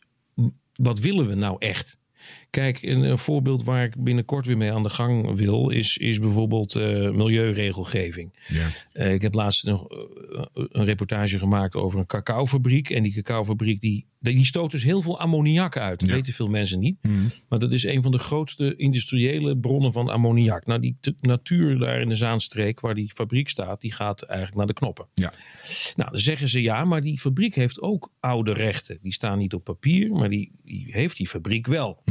wat 0.74 1.00
willen 1.00 1.28
we 1.28 1.36
nou 1.36 1.56
echt? 1.60 1.98
Kijk, 2.52 2.82
een, 2.82 3.04
een 3.04 3.18
voorbeeld 3.18 3.64
waar 3.64 3.84
ik 3.84 4.04
binnenkort 4.04 4.46
weer 4.46 4.58
mee 4.58 4.72
aan 4.72 4.84
de 4.84 4.90
gang 4.90 5.36
wil, 5.36 5.70
is, 5.70 5.98
is 5.98 6.20
bijvoorbeeld 6.20 6.76
eh, 6.76 6.84
milieuregelgeving. 7.12 8.34
Ja. 8.48 8.68
Eh, 8.94 9.14
ik 9.14 9.22
heb 9.22 9.34
laatst 9.34 9.66
nog 9.66 9.90
eh, 9.90 10.44
een 10.54 10.86
reportage 10.86 11.38
gemaakt 11.38 11.76
over 11.76 12.00
een 12.00 12.06
cacaofabriek. 12.06 12.90
En 12.90 13.04
die 13.04 13.14
cacaofabriek 13.14 13.82
die, 13.82 14.06
die 14.20 14.46
stoot 14.46 14.72
dus 14.72 14.84
heel 14.84 15.02
veel 15.02 15.20
ammoniak 15.20 15.78
uit. 15.78 16.00
Dat 16.00 16.10
weten 16.10 16.34
veel 16.34 16.48
mensen 16.48 16.80
niet. 16.80 16.98
Maar 17.50 17.60
dat 17.60 17.72
is 17.72 17.84
een 17.84 18.02
van 18.02 18.12
de 18.12 18.18
grootste 18.18 18.76
industriële 18.76 19.58
bronnen 19.58 19.92
van 19.92 20.10
ammoniak. 20.10 20.66
Nou, 20.66 20.80
die 20.80 20.98
natuur 21.20 21.78
daar 21.80 22.02
in 22.02 22.10
de 22.10 22.16
Zaanstreek, 22.16 22.80
waar 22.80 22.96
die 22.96 23.12
fabriek 23.14 23.50
staat, 23.50 23.82
die 23.82 23.92
gaat 23.92 24.22
eigenlijk 24.22 24.58
naar 24.58 24.68
de 24.68 24.74
knoppen. 24.74 25.06
Ja. 25.14 25.34
Nou, 25.96 26.12
dan 26.12 26.20
zeggen 26.20 26.50
ze 26.50 26.62
ja, 26.62 26.86
maar 26.86 27.02
die 27.02 27.20
fabriek 27.20 27.56
heeft 27.56 27.82
ook 27.82 28.12
oude 28.20 28.54
rechten. 28.54 28.98
Die 29.02 29.14
staan 29.14 29.38
niet 29.38 29.54
op 29.54 29.64
papier, 29.64 30.12
maar 30.12 30.30
die, 30.30 30.52
die 30.64 30.88
heeft 30.90 31.18
die 31.18 31.28
fabriek 31.28 31.68
wel. 31.68 32.02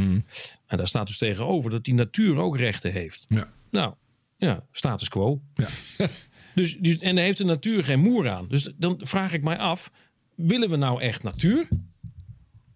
En 0.66 0.76
daar 0.76 0.89
staat 0.89 1.07
dus 1.07 1.18
tegenover 1.18 1.70
dat 1.70 1.85
die 1.85 1.95
natuur 1.95 2.37
ook 2.37 2.57
rechten 2.57 2.93
heeft. 2.93 3.24
Ja. 3.28 3.51
Nou, 3.70 3.95
ja, 4.37 4.66
status 4.72 5.09
quo. 5.09 5.41
Ja. 5.55 5.68
Dus, 6.55 6.76
dus, 6.76 6.97
en 6.97 7.14
daar 7.14 7.24
heeft 7.24 7.39
de 7.39 7.45
natuur 7.45 7.85
geen 7.85 8.01
moer 8.01 8.28
aan. 8.28 8.47
Dus 8.49 8.72
dan 8.76 9.01
vraag 9.03 9.33
ik 9.33 9.43
mij 9.43 9.59
af, 9.59 9.91
willen 10.35 10.70
we 10.70 10.76
nou 10.76 11.01
echt 11.01 11.22
natuur? 11.22 11.68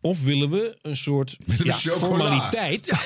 Of 0.00 0.24
willen 0.24 0.50
we 0.50 0.78
een 0.82 0.96
soort 0.96 1.36
we 1.46 1.64
ja, 1.64 1.74
formaliteit? 1.74 2.92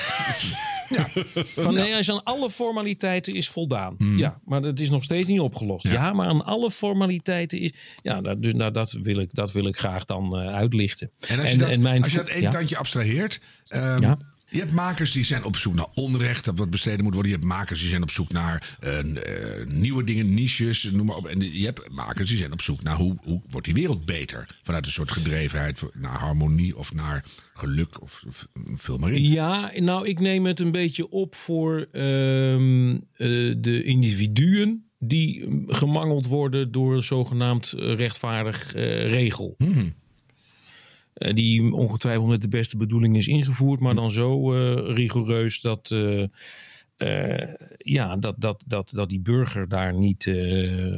Van, 1.55 1.73
nee, 1.73 1.95
als 1.95 2.11
aan 2.11 2.23
alle 2.23 2.49
formaliteiten 2.49 3.33
is 3.33 3.49
voldaan. 3.49 3.95
Ja, 4.15 4.39
maar 4.45 4.61
dat 4.61 4.79
is 4.79 4.89
nog 4.89 5.03
steeds 5.03 5.27
niet 5.27 5.39
opgelost. 5.39 5.87
Ja, 5.87 6.13
maar 6.13 6.27
aan 6.27 6.45
alle 6.45 6.71
formaliteiten 6.71 7.59
is. 7.59 7.73
Ja, 8.01 8.21
dat, 8.21 8.41
dus, 8.41 8.53
nou, 8.53 8.71
dat, 8.71 8.91
wil 8.91 9.19
ik, 9.19 9.29
dat 9.33 9.51
wil 9.51 9.65
ik 9.65 9.77
graag 9.77 10.05
dan 10.05 10.37
eh, 10.37 10.53
uitlichten. 10.53 11.11
En 11.27 11.39
als 11.39 11.51
je, 11.51 11.57
dat, 11.57 11.77
mijn 11.77 12.03
als 12.03 12.11
je 12.11 12.17
dat 12.17 12.27
één 12.27 12.41
ja. 12.41 12.49
tandje 12.49 12.77
abstraheert. 12.77 13.41
Ja. 13.65 14.17
Je 14.49 14.59
hebt 14.59 14.71
makers 14.71 15.11
die 15.11 15.23
zijn 15.23 15.43
op 15.43 15.57
zoek 15.57 15.75
naar 15.75 15.87
onrecht, 15.93 16.45
dat 16.45 16.57
wat 16.57 16.69
bestreden 16.69 17.03
moet 17.03 17.13
worden. 17.13 17.31
Je 17.31 17.37
hebt 17.37 17.49
makers 17.49 17.79
die 17.79 17.89
zijn 17.89 18.01
op 18.03 18.11
zoek 18.11 18.31
naar 18.31 18.77
eh, 18.79 18.99
eh, 18.99 19.67
nieuwe 19.67 20.03
dingen, 20.03 20.33
niches, 20.33 20.83
noem 20.83 21.05
maar 21.05 21.15
op. 21.15 21.27
En 21.27 21.39
je 21.59 21.65
hebt 21.65 21.89
makers 21.89 22.29
die 22.29 22.37
zijn 22.37 22.51
op 22.51 22.61
zoek 22.61 22.83
naar 22.83 22.95
hoe, 22.95 23.17
hoe 23.21 23.41
wordt 23.49 23.65
die 23.65 23.75
wereld 23.75 24.05
beter. 24.05 24.59
Vanuit 24.63 24.85
een 24.85 24.91
soort 24.91 25.11
gedrevenheid 25.11 25.83
naar 25.93 26.17
harmonie 26.17 26.77
of 26.77 26.93
naar 26.93 27.25
geluk 27.53 28.01
of, 28.01 28.23
of 28.27 28.47
vul 28.75 28.97
maar 28.97 29.11
in. 29.11 29.23
Ja, 29.23 29.71
nou, 29.75 30.07
ik 30.07 30.19
neem 30.19 30.45
het 30.45 30.59
een 30.59 30.71
beetje 30.71 31.09
op 31.09 31.35
voor 31.35 31.87
ehm, 31.91 32.91
eh, 32.91 33.55
de 33.57 33.83
individuen 33.83 34.89
die 34.99 35.45
gemangeld 35.67 36.25
worden 36.25 36.71
door 36.71 37.03
zogenaamd 37.03 37.73
eh, 37.73 37.95
rechtvaardig 37.95 38.73
regel. 38.73 39.55
Eh, 39.57 39.67
die 41.19 41.73
ongetwijfeld 41.73 42.27
met 42.27 42.41
de 42.41 42.47
beste 42.47 42.77
bedoeling 42.77 43.17
is 43.17 43.27
ingevoerd, 43.27 43.79
maar 43.79 43.95
dan 43.95 44.11
zo 44.11 44.53
eh, 44.53 44.95
rigoureus 44.95 45.61
dat, 45.61 45.91
eh, 45.91 46.23
eh, 46.97 47.47
ja, 47.77 48.15
dat, 48.15 48.35
dat, 48.37 48.63
dat, 48.67 48.91
dat 48.95 49.09
die 49.09 49.19
burger 49.19 49.67
daar 49.69 49.93
niet, 49.93 50.27
eh, 50.27 50.35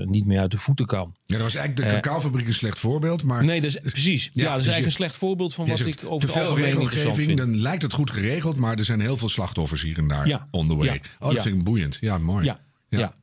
niet 0.06 0.26
meer 0.26 0.40
uit 0.40 0.52
de 0.52 0.58
voeten 0.58 0.86
kan. 0.86 1.16
Ja, 1.26 1.34
dat 1.36 1.44
was 1.44 1.56
eigenlijk 1.56 1.88
de 1.88 1.96
Eh, 1.96 2.02
cacaofabriek 2.02 2.48
een 2.48 2.54
slecht 2.54 2.80
voorbeeld. 2.80 3.24
Maar 3.24 3.44
Nee, 3.46 3.62
is, 3.62 3.78
precies. 3.84 4.24
Ja, 4.24 4.30
dat 4.30 4.36
is 4.36 4.42
dus 4.44 4.50
eigenlijk 4.52 4.78
je- 4.80 4.86
een 4.86 4.92
slecht 4.92 5.16
voorbeeld 5.16 5.54
van 5.54 5.68
wat 5.68 5.78
zegt, 5.78 5.90
ik 6.04 6.10
over 6.12 6.28
te 6.28 6.34
veel 6.34 6.58
regelgeving, 6.58 7.38
dan 7.38 7.58
lijkt 7.58 7.82
het 7.82 7.94
goed 7.94 8.12
geregeld, 8.12 8.58
maar 8.58 8.78
er 8.78 8.86
zijn 8.86 9.00
heel 9.00 9.18
veel 9.18 9.30
slachtoffers 9.30 9.82
hier 9.82 9.98
en 9.98 10.08
daar 10.08 10.28
Ja. 10.28 10.48
on 10.52 10.68
the 10.68 10.76
way. 10.76 10.86
Ja. 10.88 10.94
Oh, 11.20 11.34
dat 11.34 11.42
vind 11.44 11.58
ik 11.58 11.64
boeiend. 11.64 11.98
Ja, 12.02 12.18
mooi. 12.18 12.46
Ja, 12.46 12.60
ja. 12.90 13.14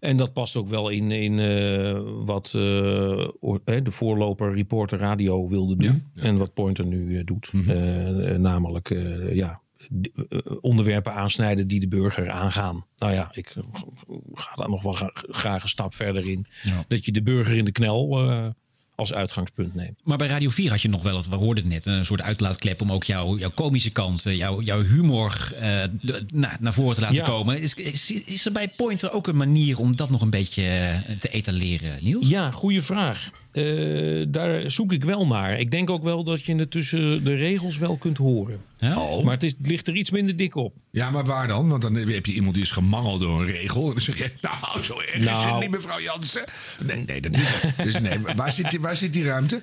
En 0.00 0.16
dat 0.16 0.32
past 0.32 0.56
ook 0.56 0.68
wel 0.68 0.88
in, 0.88 1.10
in 1.10 1.38
eh, 1.38 2.00
wat 2.24 2.46
eh, 2.46 2.52
de 2.52 3.90
voorloper 3.90 4.54
Reporter 4.54 4.98
Radio 4.98 5.48
wilde 5.48 5.76
doen. 5.76 6.10
En 6.14 6.36
wat 6.36 6.54
Pointer 6.54 6.86
nu 6.86 7.18
eh, 7.18 7.24
doet. 7.24 7.52
Mhm. 7.52 8.40
Namelijk 8.40 8.88
ja, 9.32 9.60
onderwerpen 10.60 11.12
aansnijden 11.14 11.68
die 11.68 11.80
de 11.80 11.88
burger 11.88 12.30
aangaan. 12.30 12.84
Nou 12.96 13.12
ja, 13.12 13.30
ik 13.32 13.56
ga 14.32 14.54
daar 14.54 14.68
nog 14.68 14.82
wel 14.82 14.92
gra- 14.92 15.10
graag 15.14 15.62
een 15.62 15.68
stap 15.68 15.94
verder 15.94 16.28
in. 16.28 16.46
Dat 16.88 17.04
je 17.04 17.12
de 17.12 17.22
burger 17.22 17.56
in 17.56 17.64
de 17.64 17.72
knel 17.72 18.08
als 19.00 19.12
uitgangspunt 19.14 19.74
neemt. 19.74 19.98
Maar 20.04 20.16
bij 20.18 20.26
Radio 20.28 20.48
4 20.50 20.70
had 20.70 20.82
je 20.82 20.88
nog 20.88 21.02
wel, 21.02 21.16
het, 21.16 21.28
we 21.28 21.36
hoorden 21.36 21.64
het 21.64 21.72
net, 21.72 21.86
een 21.86 22.04
soort 22.04 22.22
uitlaatklep 22.22 22.80
om 22.80 22.92
ook 22.92 23.04
jouw, 23.04 23.38
jouw 23.38 23.50
komische 23.50 23.90
kant, 23.90 24.26
eh, 24.26 24.36
jouw, 24.36 24.60
jouw 24.60 24.82
humor 24.82 25.52
eh, 25.60 25.82
na- 26.32 26.56
naar 26.60 26.74
voren 26.74 26.94
te 26.94 27.00
laten 27.00 27.16
Ja. 27.16 27.24
komen. 27.24 27.60
Is, 27.60 27.74
is, 27.74 28.10
is 28.10 28.46
er 28.46 28.52
bij 28.52 28.68
Pointer 28.76 29.12
ook 29.12 29.26
een 29.26 29.36
manier 29.36 29.78
om 29.78 29.96
dat 29.96 30.10
nog 30.10 30.20
een 30.20 30.30
beetje 30.30 30.64
eh, 30.64 31.16
te 31.20 31.28
etaleren, 31.28 31.98
Niels? 32.02 32.28
Ja, 32.28 32.50
goede 32.50 32.82
vraag. 32.82 33.30
Eh, 33.52 34.24
daar 34.28 34.70
zoek 34.70 34.92
ik 34.92 35.04
wel 35.04 35.26
naar. 35.26 35.58
Ik 35.58 35.70
denk 35.70 35.90
ook 35.90 36.02
wel 36.02 36.24
dat 36.24 36.42
je 36.42 36.54
het 36.56 36.70
tussen 36.70 37.24
de 37.24 37.34
regels 37.34 37.78
wel 37.78 37.96
kunt 37.96 38.16
horen. 38.16 38.60
Oh. 38.82 39.24
Maar 39.24 39.34
het, 39.34 39.42
is, 39.42 39.54
het 39.58 39.66
ligt 39.66 39.88
er 39.88 39.94
iets 39.94 40.10
minder 40.10 40.36
dik 40.36 40.54
op. 40.54 40.74
Ja, 40.90 41.10
maar 41.10 41.24
waar 41.24 41.48
dan? 41.48 41.68
Want 41.68 41.82
dan 41.82 41.94
heb 41.94 42.26
je 42.26 42.32
iemand 42.32 42.54
die 42.54 42.62
is 42.62 42.70
gemangeld 42.70 43.20
door 43.20 43.40
een 43.40 43.46
regel. 43.46 43.86
En 43.86 43.92
dan 43.92 44.00
zeg 44.02 44.18
je, 44.18 44.30
nou, 44.40 44.82
zo 44.82 45.00
erg 45.00 45.14
is 45.14 45.24
Nou. 45.24 45.48
het 45.50 45.60
niet, 45.60 45.70
mevrouw 45.70 46.00
Jansen. 46.00 46.44
Nee, 46.86 47.02
nee, 47.06 47.20
dat 47.20 47.36
is 47.36 47.48
het. 47.54 47.84
Dus 47.84 48.00
nee, 48.00 48.18
waar 48.36 48.52
zit, 48.52 48.70
die- 48.70 48.80
waar 48.80 48.96
zit 48.96 49.12
die 49.12 49.24
ruimte? 49.24 49.62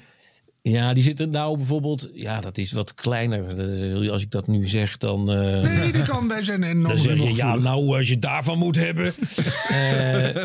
Ja, 0.71 0.93
die 0.93 1.03
zitten 1.03 1.29
nou 1.29 1.57
bijvoorbeeld... 1.57 2.09
Ja, 2.13 2.41
dat 2.41 2.57
is 2.57 2.71
wat 2.71 2.93
kleiner. 2.93 3.55
Dat 3.55 3.67
is- 3.69 4.09
Als 4.09 4.21
ik 4.21 4.31
dat 4.31 4.47
nu 4.47 4.67
zeg, 4.67 4.97
dan... 4.97 5.31
eh, 5.31 5.61
Nee, 5.61 5.91
dat 5.91 6.07
kan. 6.07 6.27
Wij 6.27 6.43
zijn 6.43 6.63
enorm 6.63 6.87
Dan 6.87 6.97
zeg 6.97 7.17
je, 7.17 7.35
ja, 7.35 7.55
nou, 7.55 7.97
als 7.97 8.07
je 8.09 8.19
daarvan 8.19 8.57
moet 8.57 8.75
hebben. 8.75 9.13
Eh, 9.69 10.35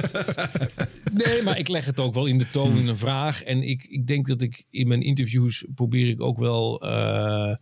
nee, 1.12 1.42
maar 1.44 1.58
ik 1.58 1.68
leg 1.68 1.84
het 1.84 2.00
ook 2.00 2.14
wel 2.14 2.26
in 2.26 2.38
de 2.38 2.50
toon 2.50 2.76
in 2.76 2.86
een 2.88 2.96
vraag. 2.96 3.42
En 3.42 3.62
ik, 3.62 3.84
ik 3.88 4.06
denk 4.06 4.26
dat 4.26 4.42
ik 4.42 4.64
in 4.70 4.88
mijn 4.88 5.02
interviews 5.02 5.64
probeer 5.74 6.08
ik 6.08 6.20
ook 6.20 6.38
wel 6.38 6.80
eh, 6.82 7.54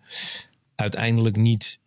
uiteindelijk 0.75 1.37
niet 1.37 1.79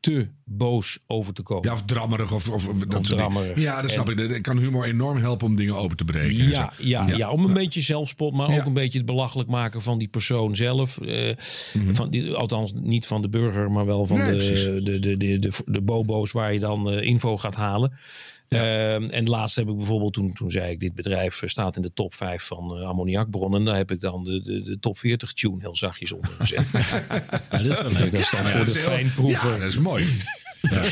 te 0.00 0.28
boos 0.44 0.98
over 1.06 1.32
te 1.34 1.42
komen. 1.42 1.68
Ja, 1.68 1.72
of 1.74 1.82
drammerig. 1.84 2.32
Of, 2.32 2.48
of, 2.48 2.68
of 2.68 2.76
dat 2.78 3.04
drammerig. 3.04 3.58
Ja, 3.60 3.82
dat 3.82 3.90
snap 3.90 4.08
En- 4.08 4.18
ik. 4.18 4.30
Dat 4.30 4.40
kan 4.40 4.58
humor 4.58 4.84
enorm 4.84 5.18
helpen 5.18 5.46
om 5.46 5.56
dingen 5.56 5.74
open 5.76 5.96
te 5.96 6.04
breken. 6.04 6.38
en 6.44 6.48
Ja, 6.48 6.72
zo. 6.76 6.84
ja, 6.86 7.06
ja. 7.16 7.30
om 7.30 7.44
een 7.44 7.52
beetje 7.52 7.80
zelfspot, 7.80 8.32
maar 8.32 8.50
Ja. 8.50 8.58
ook 8.58 8.66
een 8.66 8.72
beetje 8.72 8.98
het 8.98 9.06
belachelijk 9.06 9.48
maken 9.48 9.82
van 9.82 9.98
die 9.98 10.08
persoon 10.08 10.56
zelf. 10.56 10.98
Eh, 11.00 11.36
van 11.92 12.10
die, 12.10 12.32
althans, 12.32 12.72
niet 12.74 13.06
van 13.06 13.22
de 13.22 13.28
burger, 13.28 13.70
maar 13.70 13.86
wel 13.86 14.06
van 14.06 14.16
Mhm. 14.16 14.26
Nee, 14.26 14.36
de, 14.38 14.46
precies. 14.46 14.64
de, 14.64 14.98
de, 15.00 15.16
de, 15.16 15.38
de, 15.38 15.50
de 15.64 15.80
bobo's 15.80 16.32
waar 16.32 16.52
je 16.52 16.58
dan 16.60 16.90
eh, 16.90 17.06
info 17.06 17.36
gaat 17.38 17.54
halen. 17.54 17.92
Ehm, 18.48 19.04
en 19.04 19.28
laatst 19.28 19.56
heb 19.56 19.68
ik 19.68 19.76
bijvoorbeeld, 19.76 20.12
toen, 20.12 20.32
toen 20.32 20.50
zei 20.50 20.70
ik, 20.70 20.80
dit 20.80 20.94
bedrijf 20.94 21.42
eh, 21.42 21.48
staat 21.48 21.76
in 21.76 21.82
de 21.82 21.92
top 21.92 22.14
5 22.14 22.42
van 22.42 22.76
eh, 22.76 22.88
ammoniakbronnen. 22.88 23.64
Daar 23.64 23.76
heb 23.76 23.90
ik 23.90 24.00
dan 24.00 24.24
de, 24.24 24.42
de, 24.42 24.62
de 24.62 24.78
top 24.78 24.98
40 24.98 25.32
tune 25.32 25.56
heel 25.60 25.76
zachtjes 25.76 26.12
onder 26.12 26.30
gezet. 26.38 26.70
ja, 27.50 27.58
dat 27.58 27.60
is 27.60 27.82
wel 27.82 27.92
leuk. 27.92 28.10
Dat 28.10 28.20
is 28.20 28.30
dan 28.30 28.42
Ja, 28.42 28.48
voor 28.48 28.64
de 28.64 28.70
fijnproever. 28.70 29.52
Ja, 29.52 29.58
dat 29.58 29.68
is 29.68 29.78
mooi. 29.78 30.22
Ja. 30.60 30.82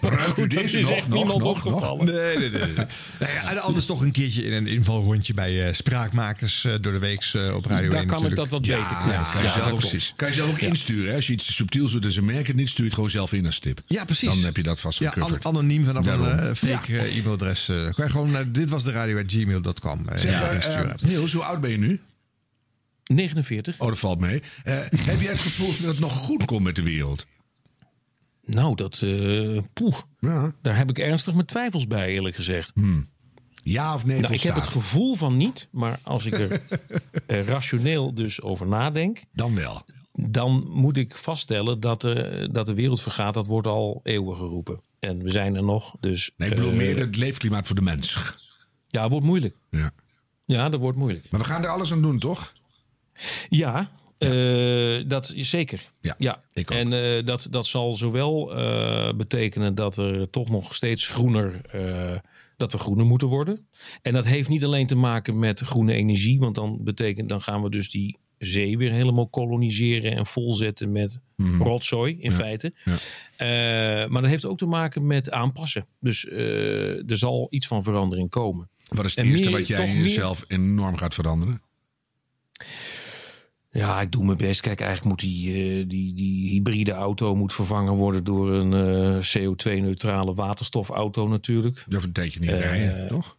Ruikt 0.00 0.28
u 0.28 0.32
Goed, 0.32 0.36
dat 0.36 0.50
deze 0.50 0.78
is 0.78 0.84
nog, 0.84 0.92
echt 0.92 1.08
nog, 1.08 1.16
niemand 1.18 1.38
nog, 1.38 1.48
opgevallen. 1.66 2.06
nog? 2.06 2.14
Nee, 2.14 2.38
nee, 2.38 2.50
nee. 2.50 2.60
nee. 2.60 2.74
Nou 3.18 3.54
ja, 3.54 3.60
anders 3.60 3.86
toch 3.86 4.00
een 4.00 4.12
keertje 4.12 4.42
in 4.44 4.52
een 4.52 4.66
invalrondje 4.66 5.34
bij 5.34 5.66
eh, 5.66 5.72
Spraakmakers 5.74 6.64
eh, 6.64 6.74
door 6.80 6.92
de 6.92 6.98
weeks 6.98 7.34
eh, 7.34 7.54
op 7.54 7.64
Radio 7.66 7.90
Daar 7.90 7.98
1 7.98 8.08
kan 8.08 8.16
ik 8.18 8.22
natuurlijk. 8.22 8.36
dat 8.36 8.48
wat 8.48 8.60
beter. 8.60 8.78
Ja, 8.78 9.22
kan 9.32 9.40
je, 9.42 9.46
Ja, 9.46 9.52
zelf 9.52 9.72
ook, 9.72 10.00
kan 10.16 10.28
je 10.28 10.34
zelf 10.34 10.50
ook 10.50 10.58
Ja. 10.60 10.66
insturen. 10.66 11.08
Hè? 11.10 11.16
Als 11.16 11.26
je 11.26 11.32
iets 11.32 11.54
subtiels 11.54 11.92
doet 11.92 12.04
en 12.04 12.12
ze 12.12 12.22
merken 12.22 12.46
het 12.46 12.56
niet, 12.56 12.68
stuur 12.68 12.78
je 12.78 12.84
het 12.84 12.94
gewoon 12.94 13.10
zelf 13.10 13.32
in 13.32 13.46
als 13.46 13.58
tip. 13.58 13.80
Ja, 13.86 14.04
precies. 14.04 14.28
Dan 14.28 14.44
heb 14.44 14.56
je 14.56 14.62
dat 14.62 14.80
vast 14.80 14.98
Ja, 14.98 15.14
an- 15.18 15.44
anoniem 15.44 15.84
vanaf 15.84 16.04
Daarom. 16.04 16.26
een 16.26 16.56
fake 16.56 16.98
e-mailadres. 16.98 17.64
kan 17.66 18.04
je 18.04 18.10
gewoon 18.10 18.30
naar 18.30 18.52
dit 18.52 18.70
was 18.70 18.84
de 18.84 18.90
radio 18.92 19.22
gmail.com 19.26 20.04
Zeg, 20.14 20.24
ja, 20.24 20.48
eh, 20.48 20.54
insturen. 20.54 20.96
Niels, 21.02 21.32
hoe 21.32 21.42
oud 21.44 21.60
ben 21.60 21.70
je 21.70 21.78
nu? 21.78 22.00
49. 23.04 23.74
Oh, 23.78 23.88
dat 23.88 23.98
valt 23.98 24.20
mee. 24.20 24.42
Eh, 24.64 24.74
heb 24.96 25.20
je 25.20 25.28
het 25.28 25.40
gevoel 25.40 25.68
dat 25.80 25.90
het 25.90 25.98
nog 26.00 26.12
goed 26.12 26.44
komt 26.44 26.62
met 26.64 26.74
de 26.74 26.82
wereld? 26.82 27.26
Nou, 28.54 28.74
dat. 28.74 29.02
eh 29.02 29.58
poeh. 29.72 29.96
Ja. 30.18 30.54
Daar 30.62 30.76
heb 30.76 30.90
ik 30.90 30.98
ernstig 30.98 31.34
mijn 31.34 31.46
twijfels 31.46 31.86
bij, 31.86 32.08
eerlijk 32.08 32.34
gezegd. 32.34 32.72
Ja 33.62 33.94
of 33.94 34.06
nee 34.06 34.20
Nou, 34.20 34.34
ik 34.34 34.40
heb 34.42 34.54
het 34.54 34.66
gevoel 34.66 35.14
van 35.14 35.36
niet, 35.36 35.68
maar 35.70 35.98
als 36.02 36.24
ik 36.26 36.32
er 36.32 36.60
eh, 37.26 37.44
rationeel 37.44 38.14
dus 38.14 38.42
over 38.42 38.66
nadenk. 38.66 39.22
Dan 39.32 39.54
wel. 39.54 39.82
Dan 40.12 40.64
moet 40.68 40.96
ik 40.96 41.16
vaststellen 41.16 41.80
dat, 41.80 42.04
eh, 42.04 42.48
dat 42.52 42.66
de 42.66 42.74
wereld 42.74 43.02
vergaat. 43.02 43.34
Dat 43.34 43.46
wordt 43.46 43.66
al 43.66 44.00
eeuwen 44.02 44.36
geroepen. 44.36 44.80
En 45.00 45.22
we 45.22 45.30
zijn 45.30 45.54
er 45.56 45.64
nog. 45.64 45.94
Dus, 46.00 46.30
Nee, 46.36 46.50
ik 46.50 46.56
bedoel 46.56 46.72
meer 46.72 46.98
het 46.98 47.16
leefklimaat 47.16 47.66
voor 47.66 47.76
de 47.76 47.82
mens. 47.82 48.34
Ja, 48.88 49.02
het 49.02 49.10
wordt 49.10 49.26
moeilijk. 49.26 49.56
Ja. 49.70 49.90
Ja, 50.44 50.68
dat 50.68 50.80
wordt 50.80 50.98
moeilijk. 50.98 51.26
Maar 51.30 51.40
we 51.40 51.46
gaan 51.46 51.62
er 51.62 51.68
alles 51.68 51.92
aan 51.92 52.02
doen, 52.02 52.18
toch? 52.18 52.52
Ja, 53.48 53.90
eh, 54.28 55.08
dat 55.08 55.32
is 55.34 55.50
zeker. 55.50 55.90
Ja, 56.18 56.42
ik 56.52 56.70
ook. 56.70 56.78
En 56.78 56.92
eh, 56.92 57.24
dat, 57.24 57.46
dat 57.50 57.66
zal 57.66 57.94
zowel 57.94 58.54
eh, 58.56 59.12
betekenen 59.16 59.74
dat 59.74 59.96
er 59.96 60.30
toch 60.30 60.48
nog 60.50 60.74
steeds 60.74 61.08
groener. 61.08 61.60
dat 62.56 62.72
we 62.72 62.78
groener 62.78 63.06
moeten 63.06 63.28
worden. 63.28 63.66
En 64.02 64.12
dat 64.12 64.24
heeft 64.24 64.48
niet 64.48 64.64
alleen 64.64 64.86
te 64.86 64.94
maken 64.94 65.38
met 65.38 65.60
groene 65.60 65.92
energie. 65.92 66.38
Want 66.38 66.54
dan 66.54 66.78
betekent 66.84 67.28
dan 67.28 67.40
gaan 67.40 67.62
we 67.62 67.70
dus 67.70 67.90
die 67.90 68.16
zee 68.38 68.78
weer 68.78 68.92
helemaal 68.92 69.28
koloniseren 69.28 70.16
en 70.16 70.26
volzetten 70.26 70.92
met 70.92 71.18
Mhm. 71.36 71.62
rotzooi 71.62 72.16
in 72.20 72.32
feite. 72.32 72.72
Eh, 73.36 73.48
maar 74.08 74.22
dat 74.22 74.30
heeft 74.30 74.44
ook 74.46 74.58
te 74.58 74.66
maken 74.66 75.06
met 75.06 75.30
aanpassen. 75.30 75.86
Dus 76.00 76.26
er 76.26 77.16
zal 77.16 77.46
iets 77.50 77.66
van 77.66 77.82
verandering 77.82 78.30
komen. 78.30 78.68
Wat 78.88 79.04
is 79.04 79.14
het 79.14 79.24
En 79.24 79.30
eerste 79.30 79.48
meer- 79.50 79.58
wat 79.58 79.66
jij 79.68 79.86
in 79.86 79.92
meer- 79.94 80.02
jezelf 80.02 80.44
enorm 80.48 80.96
gaat 80.96 81.14
veranderen? 81.14 81.60
Ja, 83.72 84.00
ik 84.00 84.12
doe 84.12 84.24
mijn 84.24 84.36
best. 84.38 84.60
Kijk, 84.60 84.80
eigenlijk 84.80 85.08
moet 85.10 85.20
die, 85.30 85.48
eh, 85.52 85.88
die, 85.88 86.14
die 86.14 86.50
hybride 86.50 86.92
auto 86.92 87.36
moet 87.36 87.52
vervangen 87.52 87.92
worden 87.92 88.24
door 88.24 88.52
een 88.52 88.72
eh, 88.72 89.38
CO2-neutrale 89.38 90.34
waterstofauto 90.34 91.28
natuurlijk. 91.28 91.84
Dat 91.86 92.02
een 92.04 92.12
tijdje 92.12 92.40
niet 92.40 92.48
Eh, 92.48 92.60
rijden, 92.60 93.08
toch? 93.08 93.36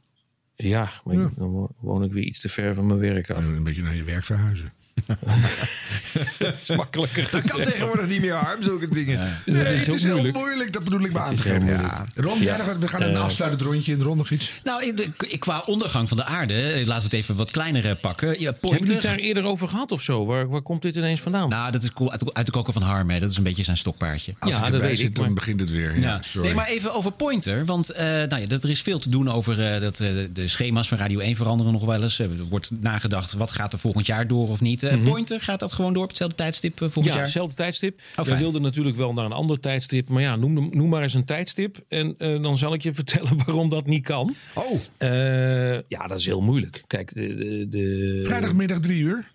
Ja, 0.56 0.92
maar 1.04 1.16
Ja. 1.16 1.30
dan 1.38 1.50
wo- 1.50 1.70
woon 1.80 2.04
ik 2.04 2.12
weer 2.12 2.24
iets 2.24 2.40
te 2.42 2.50
ver 2.50 2.76
van 2.76 2.86
mijn 2.86 3.00
werk 3.00 3.30
af. 3.30 3.46
Een 3.46 3.64
beetje 3.64 3.82
naar 3.82 3.96
je 3.96 4.04
werk 4.04 4.24
verhuizen. 4.26 4.74
dat 6.40 6.54
is 6.62 6.70
makkelijker 6.76 7.28
Dat 7.32 7.42
kan 7.48 7.62
tegenwoordig 7.62 8.08
niet 8.08 8.22
meer, 8.22 8.34
Harm, 8.34 8.64
zulke 8.64 8.90
dingen. 8.94 9.42
Nee, 9.46 9.64
Dat 9.64 9.74
is 9.74 9.86
het 9.86 9.94
is 9.96 10.04
heel 10.04 10.12
moeilijk. 10.14 10.38
moeilijk. 10.38 10.74
Dat 10.74 10.84
bedoel 10.84 11.02
ik 11.02 11.12
maar 11.12 11.22
aan 11.24 11.36
te 11.36 11.42
geven. 11.42 11.68
Ja. 11.68 12.06
Ron, 12.16 12.42
Ja. 12.42 12.78
we 12.80 12.88
gaan 12.88 13.02
een 13.02 13.16
Eh, 13.16 13.22
afsluitend 13.24 13.62
rondje 13.64 13.92
in 13.94 14.02
Ron 14.02 14.18
nog 14.18 14.30
iets. 14.30 14.52
Nou, 14.64 14.94
qua 15.40 15.64
ondergang 15.66 16.08
van 16.08 16.18
de 16.18 16.24
aarde, 16.26 16.54
eh, 16.54 16.74
laten 16.86 16.96
we 16.96 17.04
het 17.04 17.14
even 17.14 17.36
wat 17.36 17.52
kleiner 17.52 17.86
eh, 17.90 17.96
pakken. 18.02 18.40
Ja, 18.40 18.52
Hebben 18.52 18.70
jullie 18.80 18.94
het 18.94 19.02
daar 19.02 19.16
eerder 19.16 19.44
over 19.44 19.68
gehad 19.68 19.92
of 19.92 20.02
zo? 20.02 20.26
Waar, 20.26 20.48
waar 20.50 20.62
komt 20.62 20.82
dit 20.82 20.96
ineens 20.96 21.20
vandaan? 21.20 21.50
Nou, 21.50 21.72
dat 21.72 21.84
is 21.84 21.92
cool. 21.94 22.12
uit, 22.12 22.34
uit 22.34 22.46
de 22.46 22.52
koker 22.52 22.74
van 22.74 22.82
Harm. 22.82 23.10
hè. 23.10 23.20
Dat 23.20 23.30
is 23.32 23.38
een 23.38 23.44
beetje 23.44 23.64
zijn 23.64 23.78
stokpaardje. 23.78 24.34
Als 24.40 24.52
Ja, 24.52 24.58
ik 24.58 24.64
dat 24.64 24.74
erbij 24.74 24.88
weet 24.88 24.98
zit, 24.98 25.08
ik, 25.08 25.16
dan 25.16 25.34
begint 25.34 25.60
het 25.60 25.70
weer. 25.70 25.94
Ja, 25.96 26.02
Ja. 26.02 26.20
sorry. 26.22 26.48
Nee, 26.48 26.56
maar 26.56 26.68
even 26.68 26.94
over 26.94 27.12
Pointer. 27.12 27.66
Want 27.66 27.90
eh, 27.90 28.06
nou 28.06 28.36
ja, 28.42 28.46
dat, 28.48 28.64
er 28.64 28.70
is 28.70 28.82
veel 28.82 29.00
te 29.00 29.10
doen 29.10 29.30
over 29.32 29.74
eh, 29.74 29.82
dat, 29.82 30.00
eh, 30.00 30.08
de 30.34 30.48
schema's 30.48 30.88
van 30.88 30.98
Radio 30.98 31.20
1 31.20 31.36
veranderen 31.36 31.72
nog 31.72 31.86
wel 31.86 32.04
eens. 32.04 32.20
Er 32.20 32.30
wordt 32.50 32.72
nagedacht, 32.80 33.34
wat 33.34 33.52
gaat 33.52 33.74
er 33.74 33.80
volgend 33.80 34.06
jaar 34.06 34.28
door 34.28 34.50
of 34.50 34.62
niet. 34.62 34.84
Eh, 35.00 35.04
Pointer, 35.04 35.42
gaat 35.42 35.60
dat 35.60 35.74
gewoon 35.74 35.94
door 35.94 36.02
op 36.04 36.08
hetzelfde 36.10 36.36
tijdstip 36.38 36.74
eh, 36.74 36.80
volgend 36.80 37.06
ja, 37.06 37.12
jaar? 37.14 37.22
hetzelfde 37.24 37.56
tijdstip. 37.56 38.02
We 38.16 38.26
fijn. 38.26 38.40
wilden 38.40 38.62
natuurlijk 38.62 38.96
wel 38.96 39.14
naar 39.14 39.26
een 39.26 39.32
ander 39.32 39.60
tijdstip. 39.60 40.10
Maar 40.10 40.22
ja, 40.22 40.36
noem, 40.36 40.54
noem 40.70 40.90
maar 40.90 41.02
eens 41.02 41.14
een 41.14 41.26
tijdstip. 41.26 41.84
En 41.88 42.18
eh, 42.18 42.42
dan 42.42 42.58
zal 42.58 42.74
ik 42.74 42.84
je 42.84 42.94
vertellen 43.02 43.38
waarom 43.46 43.70
dat 43.70 43.86
niet 43.86 44.04
kan. 44.04 44.36
Oh, 44.56 44.80
Eh, 44.98 45.74
ja, 45.88 46.08
dat 46.08 46.20
is 46.20 46.26
heel 46.26 46.42
moeilijk. 46.42 46.84
Kijk, 46.88 47.14
de, 47.14 47.36
de, 47.36 47.66
de- 47.70 48.22
Vrijdagmiddag 48.26 48.80
drie 48.80 49.02
uur. 49.02 49.32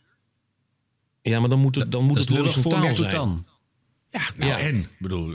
Ja, 1.23 1.41
maar 1.41 1.49
dan 1.49 1.59
moet 1.61 1.75
het, 1.75 1.93
dan 1.93 2.05
moet 2.05 2.17
dat 2.17 2.29
het 2.29 2.37
horizontaal 2.37 2.95
zijn. 2.95 3.11
dan. 3.11 3.47
Ja, 4.11 4.21
nou 4.37 4.51
Ja. 4.51 4.59
en? 4.59 4.87
Bedoel, 4.99 5.35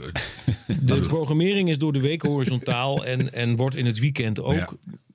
De 0.82 0.98
programmering 1.00 1.68
is 1.70 1.78
door 1.78 1.92
de 1.92 2.00
week 2.00 2.22
horizontaal 2.22 3.04
en, 3.04 3.32
en 3.32 3.56
wordt 3.56 3.76
in 3.76 3.86
het 3.86 3.98
weekend 3.98 4.40
ook 4.40 4.52
Ja. 4.54 4.68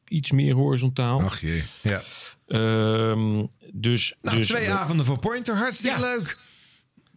iets 0.08 0.32
meer 0.32 0.54
horizontaal. 0.56 1.22
ach 1.22 1.42
jee. 1.42 1.64
ja. 1.82 2.02
Ehm, 2.48 3.44
dus, 3.74 4.14
Nou, 4.22 4.38
dus 4.38 4.48
twee 4.48 4.72
avonden 4.72 5.06
voor 5.06 5.20
Pointer, 5.20 5.56
hartstikke 5.56 6.00
leuk. 6.00 6.38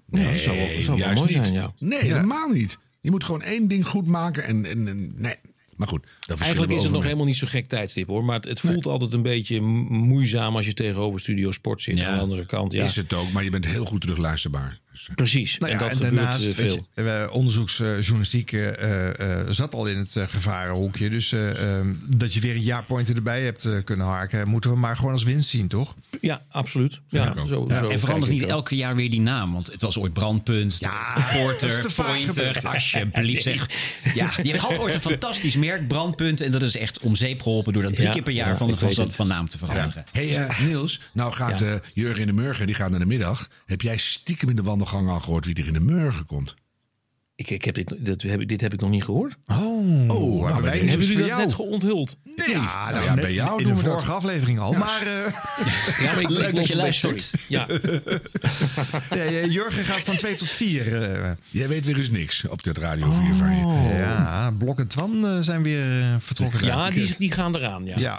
Nee, 0.07 0.33
dat 0.33 0.41
zou 0.41 0.57
wel, 0.57 0.75
dat 0.75 0.85
zou 0.85 0.99
wel 0.99 1.13
mooi 1.13 1.21
niet. 1.37 1.47
zijn, 1.47 1.53
ja. 1.53 1.73
Nee, 1.79 2.01
helemaal 2.01 2.49
niet. 2.49 2.79
Je 3.01 3.11
moet 3.11 3.25
gewoon 3.25 3.43
één 3.43 3.69
ding 3.69 3.87
goed 3.87 4.07
maken 4.07 4.45
en, 4.45 4.65
en, 4.65 4.89
en- 4.89 5.13
nee. 5.17 5.35
Maar 5.77 5.89
goed, 5.89 6.07
Eigenlijk 6.39 6.71
is 6.73 6.77
het 6.77 6.85
nog 6.85 6.93
mee. 6.93 7.03
helemaal 7.03 7.27
niet 7.27 7.37
zo 7.37 7.47
gek 7.47 7.69
tijdstip 7.69 8.07
hoor. 8.07 8.25
Maar 8.25 8.37
het, 8.37 8.45
het 8.45 8.61
voelt 8.61 8.87
altijd 8.87 9.13
een 9.13 9.23
beetje 9.23 9.61
moeizaam 9.61 10.57
als 10.57 10.67
je 10.67 10.75
tegenover 10.75 11.21
Studio 11.21 11.53
Sport 11.53 11.83
zit. 11.83 11.99
Ja. 11.99 12.09
Aan 12.09 12.15
de 12.15 12.21
andere 12.21 12.47
kant, 12.47 12.73
ja. 12.73 12.85
Is 12.85 12.97
het 12.97 13.13
ook, 13.13 13.33
maar 13.33 13.45
je 13.45 13.51
bent 13.51 13.67
heel 13.67 13.85
goed 13.85 14.01
terugluisterbaar. 14.01 14.80
Dus, 14.93 15.09
eh, 15.09 15.15
Precies. 15.15 15.59
Nou 15.59 15.73
en 15.73 15.79
dat 15.79 15.91
en 15.91 15.99
daarnaast, 15.99 16.47
eh, 16.49 16.55
veel. 16.55 16.87
je, 16.95 17.03
eh, 17.03 17.35
onderzoeksjournalistiek 17.35 18.53
eh, 18.53 19.41
eh, 19.41 19.47
zat 19.49 19.75
al 19.75 19.87
in 19.87 19.97
het 19.97 20.17
gevarenhoekje. 20.31 21.11
Dus 21.11 21.33
eh, 21.33 21.77
ehm, 21.79 21.95
dat 22.07 22.35
je 22.35 22.41
weer 22.41 22.55
een 22.55 22.63
jaar 22.63 22.85
Pointer 22.85 23.17
erbij 23.17 23.43
hebt 23.43 23.69
kunnen 23.85 24.07
harken, 24.07 24.49
moeten 24.49 24.71
we 24.71 24.77
maar 24.77 24.97
gewoon 24.97 25.13
als 25.13 25.23
winst 25.23 25.49
zien, 25.49 25.69
toch? 25.69 25.95
Ja, 26.21 26.43
absoluut. 26.51 27.01
Ja, 27.09 27.33
zo, 27.33 27.41
Ja, 27.41 27.47
zo 27.47 27.67
En 27.67 27.87
kijk 27.87 27.99
verander 27.99 28.29
ik 28.29 28.35
niet 28.35 28.47
elke 28.47 28.77
jaar 28.77 28.95
weer 28.97 29.11
die 29.11 29.21
naam. 29.21 29.53
Want 29.53 29.73
het 29.73 29.81
was 29.81 29.99
ooit 29.99 30.13
Brandpunt, 30.13 30.77
Ja, 30.79 31.17
Porter, 31.33 31.93
Pointer. 31.95 32.67
Alsjeblieft 32.67 33.43
zeg. 33.43 33.69
Ja, 34.15 34.31
je 34.43 34.59
had 34.59 34.79
ooit 34.79 34.95
een 34.95 35.01
fantastisch 35.01 35.57
merk, 35.57 35.89
Brandpunt. 35.89 36.41
En 36.41 36.51
dat 36.51 36.63
is 36.63 36.77
echt 36.77 36.99
om 37.01 37.15
zeep 37.15 37.43
geholpen 37.43 37.73
door 37.73 37.83
dat 37.83 37.95
drie 37.95 38.07
Ja, 38.07 38.13
keer 38.13 38.23
per 38.23 38.33
jaar 38.33 38.49
ja, 38.49 38.57
van, 38.57 38.79
van, 39.11 39.27
naam 39.27 39.49
te 39.49 39.59
veranderen. 39.59 40.05
Hey 40.13 40.47
Niels, 40.67 41.01
nou 41.13 41.33
gaat 41.33 41.61
Ja. 41.61 41.81
Jurgen 41.95 42.21
in 42.21 42.27
de 42.27 42.33
Murgen, 42.33 42.67
die 42.67 42.75
gaat 42.75 42.91
naar 42.91 42.99
de 42.99 43.07
middag. 43.07 43.49
Heb 43.67 43.81
jij 43.81 43.97
stiekem 43.97 44.49
in 44.49 44.57
de 44.57 44.63
wandelgang 44.63 44.89
al 44.93 45.21
gehoord 45.21 45.47
wie 45.47 45.55
er 45.55 45.67
in 45.67 45.73
de 45.73 45.81
Murgen 45.81 46.27
komt? 46.27 46.55
Ik, 47.41 47.51
ik 47.51 47.65
heb 47.65 47.75
dit, 47.75 47.95
dat 47.99 48.23
heb, 48.23 48.41
ik- 48.41 48.49
dit 48.49 48.61
heb 48.61 48.73
ik 48.73 48.81
nog 48.81 48.91
niet 48.91 49.05
gehoord. 49.05 49.37
Oh, 49.47 50.11
Oh, 50.11 50.43
maar 50.43 50.53
maar 50.53 50.63
wij 50.63 50.79
dit 50.81 50.89
Hebben 50.89 51.07
jullie 51.07 51.19
dat 51.23 51.27
jou. 51.29 51.41
net 51.41 51.53
geonthuld? 51.55 52.17
Nee, 52.37 52.51
Ja, 52.51 52.91
nou 52.91 52.93
nou, 52.93 53.05
ja, 53.05 53.15
bij 53.15 53.33
jou 53.33 53.63
in 53.63 53.69
de 53.69 53.75
dat. 53.75 53.83
vorige 53.83 54.13
aflevering 54.13 54.59
al. 54.59 54.73
Ja, 54.73 54.79
maar 54.79 55.03
eh, 55.03 55.33
Ja, 56.01 56.13
maar 56.15 56.21
ik, 56.21 56.29
Leuk 56.29 56.49
ik 56.49 56.55
dat 56.57 56.67
je 56.69 56.77
luister 56.77 57.09
luistert. 57.11 57.45
Ja, 57.49 57.67
ja, 59.31 59.45
Jurgen 59.47 59.85
gaat 59.85 59.99
van 60.01 60.17
2 60.17 60.35
tot 60.35 60.51
4. 60.51 61.03
eh. 61.03 61.31
Jij 61.51 61.69
weet 61.69 61.87
weer 61.87 61.97
eens 61.99 62.11
niks 62.11 62.45
op 62.49 62.63
dat 62.63 62.79
Radio 62.79 63.11
4 63.11 63.35
van 63.35 63.57
je. 63.57 63.95
ja, 63.99 64.53
Blok 64.59 64.79
en 64.79 64.87
Twan 64.87 65.27
eh, 65.27 65.39
zijn 65.41 65.63
weer 65.63 66.17
vertrokken. 66.19 66.65
ja 66.65 66.91
die, 66.91 67.15
die 67.19 67.33
gaan 67.33 67.57
eraan. 67.57 67.85
Ja. 67.85 67.97
Ja. 67.99 68.19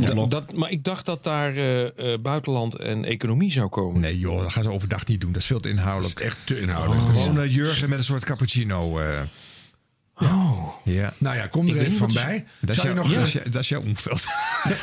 Blok. 0.00 0.30
Dat, 0.30 0.52
maar 0.52 0.70
ik 0.70 0.84
dacht 0.84 1.06
dat 1.06 1.24
daar 1.24 1.56
eh, 1.56 2.12
eh, 2.12 2.20
buitenland 2.20 2.76
en 2.76 3.04
economie 3.04 3.52
zou 3.52 3.68
komen. 3.68 4.00
Nee 4.00 4.18
joh, 4.18 4.40
dat 4.42 4.52
gaan 4.52 4.62
ze 4.62 4.70
overdag 4.70 5.06
niet 5.06 5.20
doen. 5.20 5.32
Dat 5.32 5.40
is 5.40 5.46
veel 5.46 5.60
te 5.60 5.68
Dat 5.68 5.76
is 5.76 5.82
inhoudelijk. 5.82 6.20
echt 6.20 6.36
te 6.44 6.60
inhoudelijk. 6.60 7.16
Gewoon 7.18 7.40
eh, 7.40 7.54
Jurgen 7.54 7.88
met 7.88 7.98
een 7.98 8.04
soort 8.04 8.24
cappuccino. 8.40 8.98
eh. 9.00 9.22
Oh. 10.14 10.68
Ja. 10.84 11.14
Nou 11.18 11.36
ja, 11.36 11.46
kom 11.46 11.68
er 11.68 11.78
even 11.78 11.92
van 11.92 12.12
bij. 12.12 12.46
Dat 12.60 12.76
is, 12.76 12.82
nog 12.82 13.12
dat, 13.12 13.26
is, 13.26 13.32
dat 13.32 13.62
is 13.62 13.68
jouw 13.68 13.80
omveld. 13.80 14.20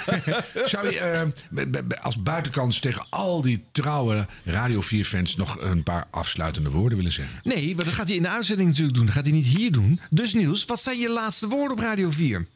Zou 0.71 0.91
je 0.91 0.99
eh, 0.99 2.01
als 2.01 2.21
buitenkant 2.21 2.81
tegen 2.81 3.05
al 3.09 3.41
die 3.41 3.63
trouwe 3.71 4.25
Radio 4.43 4.81
4-fans 4.83 5.35
nog 5.35 5.61
een 5.61 5.83
paar 5.83 6.07
afsluitende 6.11 6.69
woorden 6.69 6.97
willen 6.97 7.13
zeggen? 7.13 7.39
Nee, 7.43 7.75
maar 7.75 7.85
dat 7.85 7.93
gaat 7.93 8.07
hij 8.07 8.15
in 8.15 8.23
de 8.23 8.29
uitzending 8.29 8.67
natuurlijk 8.69 8.95
doen. 8.95 9.05
Dat 9.05 9.15
gaat 9.15 9.23
hij 9.25 9.33
niet 9.33 9.45
hier 9.45 9.71
doen. 9.71 9.99
Dus 10.09 10.33
Niels, 10.33 10.65
wat 10.65 10.81
zijn 10.81 10.99
je 10.99 11.09
laatste 11.09 11.47
woorden 11.47 11.77
op 11.77 11.83
Radio 11.83 12.11
4? 12.11 12.47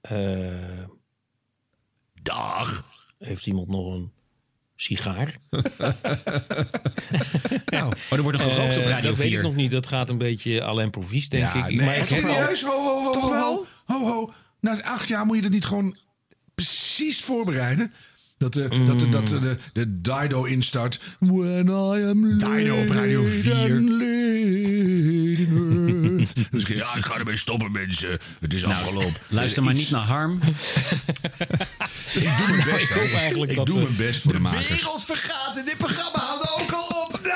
Eh, 0.00 0.18
Dag! 2.22 2.84
heeft 3.18 3.46
iemand 3.46 3.68
nog 3.68 3.94
een 3.94 4.12
sigaar? 4.82 5.36
Nou, 7.66 7.92
Oh, 8.10 8.16
er 8.18 8.22
wordt 8.22 8.38
nog 8.38 8.46
gegookt 8.54 8.76
op 8.76 8.82
Eh, 8.82 8.88
Radio 8.88 9.08
dat 9.08 9.18
weet 9.18 9.26
ik 9.26 9.32
4. 9.32 9.42
nog 9.42 9.54
niet. 9.54 9.70
Dat 9.70 9.86
gaat 9.86 10.10
een 10.10 10.18
beetje 10.18 10.62
à 10.64 10.72
l'improvies, 10.74 11.28
denk 11.28 11.42
Ja, 11.44 11.66
ik. 11.66 11.74
nee, 11.76 11.86
maar 11.86 11.96
ik 11.96 12.00
al- 12.02 12.06
serieus? 12.08 12.62
Ho, 12.62 12.70
ho, 12.70 13.02
ho, 13.04 13.12
Toch 13.12 13.22
ho, 13.24 13.30
wel? 13.30 13.66
Ho, 13.86 14.04
ho. 14.06 14.32
Na 14.60 14.82
acht 14.82 15.08
jaar 15.08 15.26
moet 15.26 15.36
je 15.36 15.42
dat 15.42 15.50
niet 15.50 15.64
gewoon 15.64 15.96
precies 16.54 17.20
voorbereiden? 17.20 17.92
Dat 18.38 18.52
de, 18.52 18.68
dat 18.86 18.98
de, 18.98 19.08
dat 19.08 19.26
de, 19.26 19.38
de, 19.38 19.56
de 19.72 20.00
Dido 20.00 20.44
instart. 20.44 21.00
When 21.18 21.66
I 21.68 22.04
am 22.04 22.38
Dido 22.38 22.80
op 22.82 22.88
Radio 22.90 23.24
4. 23.24 23.80
Dus 26.50 26.62
ik, 26.62 26.68
ja, 26.68 26.94
ik 26.96 27.04
ga 27.04 27.18
ermee 27.18 27.36
stoppen, 27.36 27.72
mensen. 27.72 28.18
Het 28.40 28.54
is 28.54 28.64
afgelopen. 28.64 29.14
Luister 29.28 29.62
maar 29.62 29.72
Iets- 29.72 29.80
niet 29.82 29.90
naar 29.90 30.06
Harm. 30.06 30.40
Ik 32.14 32.36
doe 32.38 32.48
mijn 32.56 32.64
best. 32.64 32.90
ik 32.90 32.96
hoop 32.96 33.10
hè. 33.10 33.16
eigenlijk 33.16 33.50
ik 33.50 33.56
dat 33.56 33.66
doe 33.66 33.76
de- 33.76 33.82
mijn 33.82 33.96
best 33.96 34.20
voor 34.22 34.32
de, 34.32 34.38
De 34.38 34.42
makers. 34.42 34.68
wereld 34.68 35.04
vergaat 35.04 35.56
en 35.56 35.64
dit 35.64 35.76
programma 35.76 36.18
houdt 36.18 36.60
ook 36.62 36.70
al 36.72 36.86
op. 37.04 37.18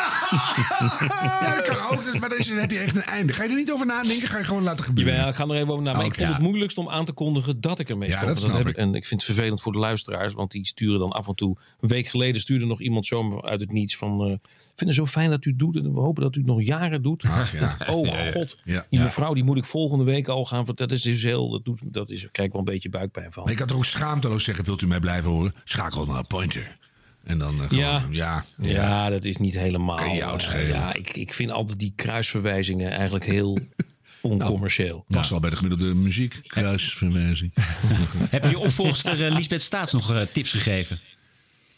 Ja, 1.10 1.54
dat 1.56 1.64
kan 1.66 1.76
ook. 1.90 2.18
Maar 2.18 2.28
dan 2.28 2.56
heb 2.58 2.70
je 2.70 2.78
echt 2.78 2.96
een 2.96 3.02
einde. 3.02 3.32
Ga 3.32 3.42
je 3.42 3.48
er 3.48 3.54
niet 3.56 3.72
over 3.72 3.86
nadenken? 3.86 4.28
Ga 4.28 4.38
je 4.38 4.44
gewoon 4.44 4.62
laten 4.62 4.84
gebeuren? 4.84 5.12
Jawel, 5.14 5.28
ik 5.28 5.34
ga 5.36 5.44
er 5.44 5.54
even 5.54 5.68
over 5.68 5.84
na. 5.84 5.92
Maar 5.92 6.00
Oh, 6.00 6.06
ik 6.06 6.14
vond 6.14 6.28
ja. 6.28 6.34
het 6.34 6.42
moeilijkst 6.42 6.78
om 6.78 6.88
aan 6.90 7.04
te 7.04 7.12
kondigen 7.12 7.60
dat 7.60 7.78
ik 7.78 7.88
ermee 7.88 8.08
Ja, 8.08 8.34
stop. 8.34 8.50
dat 8.50 8.56
heb 8.58 8.66
ik. 8.68 8.76
En 8.76 8.94
ik 8.94 9.06
vind 9.06 9.22
het 9.26 9.34
vervelend 9.34 9.62
voor 9.62 9.72
de 9.72 9.78
luisteraars, 9.78 10.32
want 10.32 10.50
die 10.50 10.66
sturen 10.66 10.98
dan 10.98 11.10
af 11.12 11.28
en 11.28 11.34
toe. 11.34 11.56
Een 11.80 11.88
week 11.88 12.06
geleden 12.06 12.40
stuurde 12.40 12.66
nog 12.66 12.80
iemand 12.80 13.06
zomaar 13.06 13.42
uit 13.42 13.60
het 13.60 13.72
niets 13.72 13.96
van. 13.96 14.24
eh, 14.30 14.36
ik 14.74 14.80
vind 14.80 14.90
het 14.96 14.98
zo 14.98 15.06
fijn 15.06 15.30
dat 15.30 15.44
u 15.44 15.50
het 15.50 15.58
doet 15.58 15.76
en 15.76 15.94
we 15.94 16.00
hopen 16.00 16.22
dat 16.22 16.34
u 16.34 16.38
het 16.38 16.46
nog 16.46 16.62
jaren 16.62 17.02
doet. 17.02 17.24
Ach, 17.24 17.52
ja. 17.52 17.76
Oh 17.90 18.06
Ja, 18.06 18.24
ja. 18.24 18.30
god, 18.30 18.56
Ja. 18.64 18.86
die 18.90 18.98
Ja. 18.98 19.04
mevrouw 19.04 19.34
die 19.34 19.44
moet 19.44 19.56
ik 19.56 19.64
volgende 19.64 20.04
week 20.04 20.28
al 20.28 20.44
gaan. 20.44 20.64
Dat 20.74 20.92
is 20.92 21.02
dus 21.02 21.22
heel, 21.22 21.50
dat, 21.50 21.64
doet, 21.64 21.80
dat 21.84 22.10
is, 22.10 22.20
daar 22.20 22.30
krijg 22.30 22.48
ik 22.48 22.54
wel 22.54 22.64
een 22.66 22.72
beetje 22.72 22.88
buikpijn 22.88 23.32
van. 23.32 23.42
Maar 23.42 23.52
ik 23.52 23.58
had 23.58 23.70
er 23.70 23.76
ook 23.76 23.84
schaamteloos 23.84 24.44
zeggen: 24.44 24.64
Wilt 24.64 24.82
u 24.82 24.86
mij 24.86 25.00
blijven 25.00 25.30
horen? 25.30 25.54
Schakel 25.64 26.06
naar 26.06 26.18
een 26.18 26.26
pointer. 26.26 26.76
En 27.24 27.38
dan 27.38 27.54
eh, 27.54 27.68
gewoon, 27.68 27.78
Ja. 27.78 28.04
ja. 28.10 28.44
Ja, 28.58 29.10
dat 29.10 29.24
is 29.24 29.36
niet 29.36 29.58
helemaal. 29.58 29.96
Kan 29.96 30.14
je 30.14 30.22
eh, 30.22 30.68
ja, 30.68 30.94
ik, 30.94 31.16
ik 31.16 31.34
vind 31.34 31.52
altijd 31.52 31.78
die 31.78 31.92
kruisverwijzingen 31.96 32.90
eigenlijk 32.90 33.24
heel 33.24 33.58
oncommercieel. 34.22 35.04
Past 35.08 35.30
wel 35.30 35.40
bij 35.40 35.50
de 35.50 35.56
gemiddelde 35.56 35.94
muziek. 35.94 36.40
Kruisverwijzing. 36.46 37.52
Heb 38.30 38.42
je 38.44 38.50
je 38.50 38.58
opvolgster 38.58 39.26
eh, 39.26 39.32
Lisbeth 39.34 39.62
Staats 39.62 39.92
nog 39.92 40.26
tips 40.32 40.50
gegeven? 40.50 41.00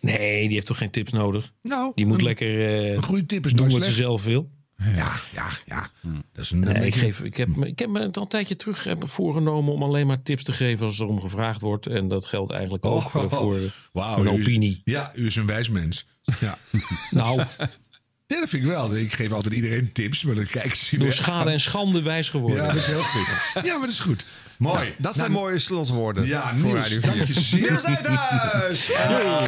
Nee, 0.07 0.43
die 0.47 0.55
heeft 0.55 0.67
toch 0.67 0.79
geen 0.79 0.91
tips 0.91 1.13
nodig? 1.13 1.53
Nou, 1.63 1.93
Die 1.95 2.07
moet 2.07 2.19
een- 2.19 2.25
lekker 2.25 2.67
eh 2.85 2.93
Een 2.93 3.03
goede 3.03 3.27
tip 3.27 3.47
is 3.47 3.53
doen 3.53 3.71
wat 3.71 3.85
ze 3.85 3.93
zelf 3.93 4.25
wil. 4.25 4.51
Ja, 4.95 5.13
ja, 5.35 5.47
ja. 5.67 5.91
Dat 6.33 6.45
is 6.45 6.51
een, 6.51 6.61
Nee, 6.61 6.87
ik, 6.87 6.95
geef, 6.95 7.21
ik, 7.21 7.37
heb, 7.37 7.57
me- 7.57 7.67
ik 7.67 7.79
heb 7.79 7.89
me 7.89 8.01
het 8.01 8.17
al 8.17 8.23
een 8.23 8.29
tijdje 8.29 8.57
terug 8.57 8.85
heb 8.85 8.99
me 8.99 9.09
voorgenomen 9.09 9.73
om 9.73 9.83
alleen 9.83 10.07
maar 10.07 10.23
tips 10.23 10.43
te 10.45 10.53
geven 10.53 10.87
als 10.87 11.01
er 11.01 11.07
om 11.07 11.21
gevraagd 11.21 11.61
wordt. 11.61 11.87
En 11.87 12.09
dat 12.09 12.27
geldt 12.27 12.53
eigenlijk 12.53 12.85
ook 12.85 13.15
Oh, 13.15 13.23
eh, 13.25 13.33
voor 13.33 13.59
Wauw, 13.93 14.19
een 14.19 14.27
u 14.27 14.31
is- 14.39 14.41
opinie. 14.41 14.81
Ja, 14.85 15.13
u 15.15 15.27
is 15.27 15.37
een 15.37 15.47
wijs 15.47 15.69
mens. 15.71 16.07
Ja. 16.41 16.59
Nou, 17.11 17.39
ja, 18.27 18.41
dat 18.41 18.49
vind 18.49 18.63
ik 18.63 18.69
wel. 18.69 18.97
Ik 18.97 19.13
geef 19.13 19.33
altijd 19.33 19.55
iedereen 19.55 19.93
tips, 19.93 20.23
maar 20.25 20.35
dan 20.35 20.47
ze 20.75 20.99
door 20.99 21.13
schade 21.13 21.51
en 21.51 21.61
schande 21.61 22.03
wijs 22.03 22.29
geworden. 22.29 22.63
Ja, 22.63 22.67
dat 22.67 22.77
is 22.77 22.87
heel 22.87 23.03
goed. 23.03 23.27
Ja, 23.65 23.71
maar 23.73 23.81
dat 23.87 23.91
is 23.91 24.01
goed. 24.01 24.25
Mooi. 24.59 24.95
Dat 24.99 25.15
zijn 25.17 25.31
Nou, 25.33 25.43
mooie 25.43 25.59
slotwoorden. 25.59 26.27
Ja, 26.27 26.53
voor 26.57 26.73
Niels, 26.73 26.77
Radio 26.89 27.01
dank 27.01 27.15
je 27.25 27.33
4. 27.33 27.43
zeer. 27.43 27.71
Niels 27.71 27.85
Uithuis! 27.85 28.87
Ja, 28.97 29.09
jou. 29.11 29.47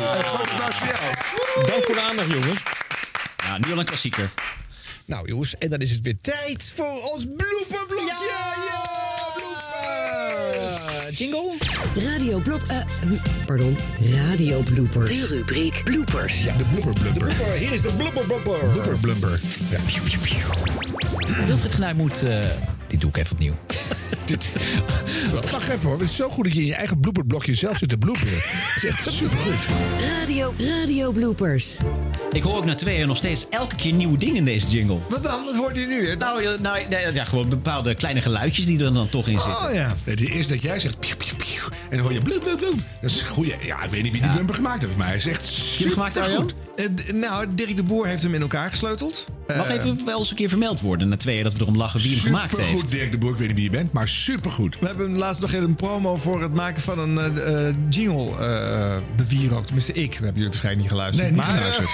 Dank 1.66 1.84
voor 1.84 1.94
de 1.94 2.00
aandacht, 2.00 2.30
jongens. 2.30 2.62
Ja, 3.44 3.58
nu 3.58 3.72
al 3.72 3.78
een 3.78 3.84
klassieker. 3.84 4.30
Nou 5.04 5.28
jongens, 5.28 5.58
en 5.58 5.68
dan 5.70 5.78
is 5.78 5.90
het 5.90 6.00
weer 6.00 6.20
tijd 6.20 6.72
voor 6.74 7.00
ons 7.12 7.24
blooperblokje. 7.36 8.28
Ja, 8.28 8.54
blooper. 9.34 11.12
Jingle? 11.12 11.54
Radio 11.94 12.38
blop... 12.40 12.62
eh, 12.68 12.76
hm, 13.00 13.16
pardon, 13.46 13.78
radio 14.14 14.60
bloopers. 14.60 15.10
De 15.10 15.26
rubriek 15.26 15.80
bloopers. 15.84 16.44
Ja, 16.44 16.56
de 16.56 16.64
blooper 16.64 17.00
blumper. 17.00 17.32
Hier 17.52 17.72
is 17.72 17.80
de 17.82 17.92
blooper 17.96 18.24
blumper. 18.24 18.58
Blooper 18.58 18.98
blumper. 18.98 19.40
Ja. 19.70 19.78
Wilfried 21.46 21.72
Genuij 21.72 21.94
moet... 21.94 22.22
eh, 22.22 22.46
dit 22.86 23.00
doe 23.00 23.10
ik 23.10 23.16
even 23.16 23.32
opnieuw. 23.32 23.54
Wacht 25.52 25.68
even 25.68 25.80
hoor. 25.88 25.98
Het 25.98 26.08
is 26.08 26.16
zo 26.16 26.28
goed 26.28 26.44
dat 26.44 26.54
je 26.54 26.60
in 26.60 26.66
je 26.66 26.74
eigen 26.74 27.00
blooperblokje 27.00 27.54
zelf 27.54 27.76
zit 27.76 27.88
te 27.88 27.98
bloeperen. 27.98 28.34
Het 28.34 28.72
is 28.76 28.84
echt 28.84 29.12
supergoed. 29.12 29.54
Radio, 30.18 30.54
radio 30.58 31.12
bloopers. 31.12 31.76
Ik 32.32 32.42
hoor 32.42 32.56
ook 32.56 32.64
na 32.64 32.74
twee 32.74 32.98
jaar 32.98 33.06
nog 33.06 33.16
steeds 33.16 33.46
elke 33.50 33.74
keer 33.76 33.92
nieuwe 33.92 34.18
dingen 34.18 34.36
in 34.36 34.44
deze 34.44 34.66
jingle. 34.66 34.98
Wat 35.08 35.22
dan? 35.22 35.44
Wat 35.44 35.54
hoorde 35.54 35.80
je 35.80 35.86
nu? 35.86 36.16
Nou, 36.16 36.42
ja, 36.42 36.54
nou 36.60 36.78
nee, 36.88 37.12
ja, 37.12 37.24
gewoon 37.24 37.48
bepaalde 37.48 37.94
kleine 37.94 38.20
geluidjes 38.22 38.66
die 38.66 38.84
er 38.84 38.94
dan 38.94 39.08
toch 39.08 39.28
in 39.28 39.38
zitten. 39.40 39.66
Oh 39.68 39.74
ja. 39.74 39.94
Het 40.04 40.20
is 40.20 40.46
dat 40.46 40.62
jij 40.62 40.78
zegt... 40.78 40.98
piu, 40.98 41.14
piu, 41.16 41.34
piu, 41.36 41.60
en 41.90 41.96
dan 41.96 42.00
hoor 42.00 42.12
je 42.12 42.22
bloep, 42.22 42.42
bloep, 42.42 42.56
bloep. 42.56 42.78
Dat 43.00 43.10
is 43.10 43.20
een 43.20 43.26
goeie. 43.26 43.54
Ja, 43.62 43.82
ik 43.82 43.90
weet 43.90 44.02
niet 44.02 44.12
wie 44.12 44.22
die 44.22 44.30
blumper 44.30 44.54
gemaakt 44.54 44.82
heeft. 44.82 44.96
Maar 44.96 45.06
hij 45.06 45.16
is 45.16 45.26
echt 45.26 45.46
super 45.46 45.92
gemaakt, 45.92 46.18
goed. 46.36 46.54
Eh, 46.76 46.86
nou, 47.14 47.46
Dirk 47.54 47.76
de 47.76 47.82
Boer 47.82 48.06
heeft 48.06 48.22
hem 48.22 48.34
in 48.34 48.40
elkaar 48.40 48.70
gesleuteld. 48.70 49.26
Mag 49.46 49.68
Eh, 49.68 49.74
even 49.74 50.04
wel 50.04 50.18
eens 50.18 50.30
een 50.30 50.36
keer 50.36 50.48
vermeld 50.48 50.80
worden 50.80 51.08
na 51.08 51.16
twee 51.16 51.34
jaar 51.34 51.44
dat 51.44 51.52
we 51.52 51.60
erom 51.60 51.76
lachen 51.76 52.00
wie 52.00 52.10
hem 52.10 52.20
gemaakt 52.20 52.56
heeft. 52.56 52.68
Supergoed, 52.68 52.90
Dirk 52.90 53.10
de 53.12 53.18
Boer. 53.18 53.30
Ik 53.30 53.36
weet 53.36 53.46
niet 53.46 53.56
wie 53.56 53.64
je 53.64 53.70
bent, 53.70 53.92
maar 53.92 54.08
supergoed. 54.22 54.78
We 54.80 54.86
hebben 54.86 55.18
laatst 55.18 55.40
nog 55.40 55.52
een 55.52 55.74
promo 55.74 56.16
voor 56.16 56.42
het 56.42 56.54
maken 56.54 56.82
van 56.82 56.98
een 56.98 57.18
eh, 57.18 57.68
eh, 57.68 57.74
jingle 57.88 58.36
eh 58.36 58.96
bewierookt. 59.16 59.66
Tenminste, 59.66 59.92
ik. 59.92 60.10
We 60.18 60.24
hebben 60.24 60.42
jullie 60.42 60.48
waarschijnlijk 60.48 60.82
niet 60.82 60.90
geluisterd. 60.90 61.22
Nee, 61.22 61.36
niet 61.36 61.46
Maar, 61.46 61.56
geluisterd. 61.56 61.88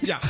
ja, 0.10 0.20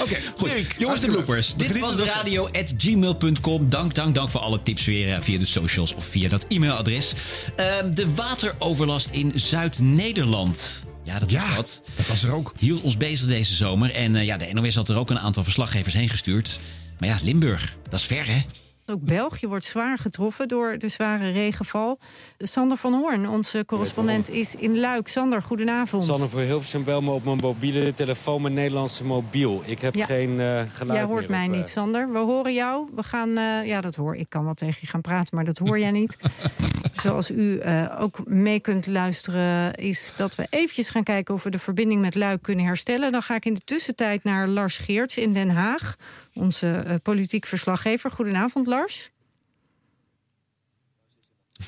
oké. 0.00 0.16
Goed, 0.36 0.52
jongens, 0.78 1.00
de 1.00 1.06
bloopers. 1.06 1.54
Dit 1.54 1.78
was 1.78 1.96
de 1.96 2.04
radio 2.04 2.46
at 2.46 2.74
gmail.com. 2.76 3.70
Dank, 3.70 3.94
dank, 3.94 4.14
dank 4.14 4.28
voor 4.28 4.40
alle 4.40 4.62
tips 4.62 4.84
weer 4.84 5.22
via 5.22 5.38
de 5.38 5.44
socials 5.44 5.94
of 5.94 6.04
via 6.04 6.28
dat 6.28 6.44
e-mailadres. 6.48 7.14
Ehm, 7.56 7.94
de 7.94 8.14
wateroverlast 8.14 9.08
in 9.10 9.32
Zuid-Nederland. 9.34 10.84
Ja, 11.02 11.18
dat 11.18 11.32
was 11.32 11.54
wat. 11.56 11.82
Dat 11.96 12.06
was 12.06 12.24
er 12.24 12.32
ook. 12.32 12.52
Hield 12.58 12.82
ons 12.82 12.96
bezig 12.96 13.28
deze 13.28 13.54
zomer. 13.54 13.94
En 13.94 14.16
eh, 14.16 14.24
ja, 14.24 14.36
de 14.36 14.52
NOS 14.52 14.74
had 14.74 14.88
er 14.88 14.96
ook 14.96 15.10
een 15.10 15.18
aantal 15.18 15.42
verslaggevers 15.42 15.94
heen 15.94 16.08
gestuurd. 16.08 16.60
Maar 16.98 17.08
ja, 17.08 17.18
Limburg, 17.22 17.76
dat 17.88 18.00
is 18.00 18.06
ver, 18.06 18.26
hè? 18.26 18.44
Ook 18.86 19.00
België 19.02 19.46
wordt 19.46 19.64
zwaar 19.64 19.98
getroffen 19.98 20.48
door 20.48 20.78
de 20.78 20.88
zware 20.88 21.30
regenval. 21.30 21.98
Sander 22.38 22.76
van 22.76 22.92
Hoorn, 22.94 23.28
onze 23.28 23.64
correspondent, 23.66 24.30
is 24.30 24.54
in 24.54 24.78
Luik. 24.78 25.08
Sander, 25.08 25.42
goedenavond. 25.42 26.04
Sanne 26.04 26.28
voor 26.28 26.40
Hilversum, 26.40 26.84
bel 26.84 27.00
me 27.02 27.10
op 27.10 27.24
mijn 27.24 27.36
mobiele 27.36 27.94
telefoon, 27.94 28.42
mijn 28.42 28.54
Nederlandse 28.54 29.04
mobiel. 29.04 29.62
Ik 29.66 29.80
heb 29.80 29.94
Ja. 29.94 30.04
geen 30.04 30.40
eh 30.40 30.60
geluid 30.74 30.98
Jij 30.98 31.02
hoort 31.02 31.20
meer 31.28 31.30
mij 31.38 31.46
op, 31.46 31.52
eh, 31.52 31.58
niet, 31.58 31.68
Sander. 31.68 32.12
We 32.12 32.18
horen 32.18 32.54
jou. 32.54 32.88
We 32.94 33.02
gaan, 33.02 33.36
eh, 33.38 33.66
ja, 33.66 33.80
dat 33.80 33.94
hoor 33.94 34.16
ik. 34.16 34.26
kan 34.28 34.44
wel 34.44 34.54
tegen 34.54 34.78
je 34.80 34.86
gaan 34.86 35.00
praten, 35.00 35.36
maar 35.36 35.44
dat 35.44 35.58
hoor 35.58 35.78
jij 35.78 35.90
niet. 35.90 36.16
Zoals 37.02 37.30
u 37.30 37.60
ook 37.98 38.20
mee 38.26 38.60
kunt 38.60 38.86
luisteren, 38.86 39.74
is 39.74 40.12
dat 40.16 40.34
we 40.34 40.46
eventjes 40.50 40.88
gaan 40.88 41.02
kijken 41.02 41.34
of 41.34 41.42
we 41.42 41.50
de 41.50 41.58
verbinding 41.58 42.00
met 42.00 42.14
Luik 42.14 42.42
kunnen 42.42 42.64
herstellen. 42.64 43.12
Dan 43.12 43.22
ga 43.22 43.34
ik 43.34 43.44
in 43.44 43.54
de 43.54 43.60
tussentijd 43.64 44.24
naar 44.24 44.48
Lars 44.48 44.78
Geerts 44.78 45.16
in 45.18 45.32
Den 45.32 45.50
Haag, 45.50 45.96
onze 46.34 46.70
eh, 46.76 46.94
politiek 47.02 47.46
verslaggever. 47.46 48.10
Goedenavond, 48.10 48.66
Lars. 48.66 49.10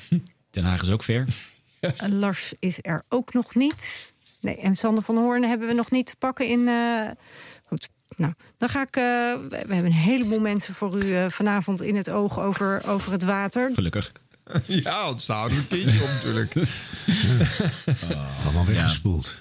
Den 0.51 0.63
Haag 0.63 0.81
is 0.81 0.89
ook 0.91 1.03
ver. 1.03 1.25
Eh, 1.79 1.91
Lars 2.09 2.53
is 2.59 2.79
er 2.81 3.03
ook 3.09 3.33
nog 3.33 3.55
niet. 3.55 4.11
Nee, 4.41 4.57
en 4.57 4.75
Sander 4.75 5.03
van 5.03 5.17
Hoorn 5.17 5.43
hebben 5.43 5.67
we 5.67 5.73
nog 5.73 5.91
niet 5.91 6.05
te 6.05 6.15
pakken 6.15 6.47
in. 6.47 6.67
eh, 6.67 7.09
Goed, 7.65 7.89
nou, 8.17 8.33
dan 8.57 8.69
ga 8.69 8.81
ik. 8.81 8.95
eh, 8.95 9.01
we 9.49 9.55
hebben 9.57 9.85
een 9.85 9.91
heleboel 9.91 10.39
mensen 10.39 10.73
voor 10.73 11.03
u 11.03 11.31
vanavond 11.31 11.81
in 11.81 11.95
het 11.95 12.09
oog 12.09 12.39
over, 12.39 12.81
over 12.87 13.11
het 13.11 13.23
water. 13.23 13.71
Gelukkig. 13.73 14.11
Ja, 14.65 15.09
het 15.09 15.21
staat 15.21 15.51
een 15.51 15.67
kindje 15.67 16.01
op 16.03 16.07
natuurlijk. 16.09 16.53
Allemaal 18.43 18.65
weggespoeld. 18.65 19.35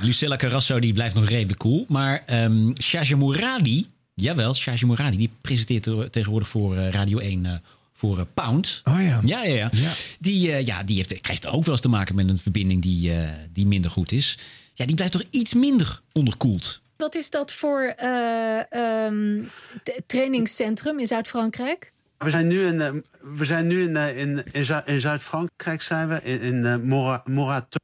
Lucilla 0.00 0.36
Carrasso 0.36 0.78
die 0.80 0.92
blijft 0.92 1.14
nog 1.14 1.28
redelijk 1.28 1.58
cool. 1.58 1.84
Maar 1.88 2.22
ehm 2.26 2.72
Shaja 2.82 3.16
Mouradi, 3.16 3.86
Jawel, 4.20 4.54
Shaji 4.54 4.86
Morani. 4.86 5.16
Die 5.16 5.30
presenteert 5.40 5.86
er 5.86 6.10
tegenwoordig 6.10 6.48
voor 6.48 6.76
eh, 6.76 6.90
Radio 6.90 7.18
1 7.18 7.46
eh, 7.46 7.52
voor 7.92 8.18
eh, 8.18 8.24
Pound. 8.34 8.80
Oh 8.84 9.02
ja. 9.02 9.20
Ja, 9.24 9.44
ja, 9.44 9.68
ja. 9.72 9.92
Die, 10.18 10.52
eh, 10.52 10.66
ja, 10.66 10.82
die 10.82 10.96
heeft, 10.96 11.20
krijgt 11.20 11.46
ook 11.46 11.64
wel 11.64 11.72
eens 11.72 11.80
te 11.80 11.88
maken 11.88 12.14
met 12.14 12.28
een 12.28 12.38
verbinding 12.38 12.82
die, 12.82 13.12
eh, 13.12 13.28
die 13.52 13.66
minder 13.66 13.90
goed 13.90 14.12
is. 14.12 14.38
Ja, 14.74 14.86
die 14.86 14.94
blijft 14.94 15.12
toch 15.12 15.22
iets 15.30 15.54
minder 15.54 16.00
onderkoeld. 16.12 16.80
Wat 16.96 17.14
is 17.14 17.30
dat 17.30 17.52
voor 17.52 17.82
eh, 17.96 18.72
ehm, 18.72 19.42
t- 19.82 20.02
trainingscentrum 20.06 20.98
in 20.98 21.06
Zuid-Frankrijk? 21.06 21.92
We 22.18 22.30
zijn 22.30 22.46
nu 22.46 22.66
in, 22.66 23.04
we 23.36 23.44
zijn 23.44 23.66
nu 23.66 23.82
in, 23.82 23.96
in, 23.96 24.44
in, 24.52 24.64
Zu- 24.64 24.82
in 24.84 25.00
Zuid-Frankrijk, 25.00 25.82
zijn 25.82 26.08
we, 26.08 26.20
in, 26.22 26.40
in 26.40 26.64
eh, 26.64 26.76
Mora, 26.76 27.22
Morato. 27.24 27.78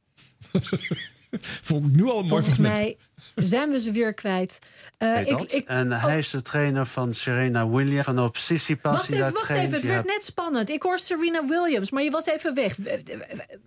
Vond 1.61 1.87
ik 1.87 1.95
nu 1.95 2.03
al 2.03 2.09
een 2.09 2.15
mooi 2.15 2.27
Volgens 2.27 2.57
mij 2.57 2.97
zijn 3.35 3.69
we 3.71 3.79
ze 3.79 3.91
weer 3.91 4.13
kwijt. 4.13 4.59
Eh, 4.97 5.13
heet 5.13 5.29
ik, 5.29 5.51
ik, 5.51 5.67
en 5.67 5.91
oh, 5.93 6.03
hij 6.03 6.17
is 6.17 6.29
de 6.29 6.41
trainer 6.41 6.85
van 6.85 7.13
Serena 7.13 7.69
Williams. 7.69 8.05
Van 8.05 8.19
op 8.19 8.37
Sissipas 8.37 8.91
wacht 8.93 9.09
even, 9.11 9.33
wacht 9.33 9.45
traint. 9.45 9.63
even. 9.65 9.75
Het 9.75 9.83
werd 9.85 9.95
hebt- 9.95 10.07
net 10.07 10.23
spannend. 10.23 10.69
Ik 10.69 10.81
hoor 10.83 10.99
Serena 10.99 11.47
Williams, 11.47 11.91
maar 11.91 12.03
je 12.03 12.11
was 12.11 12.25
even 12.25 12.55
weg. 12.55 12.77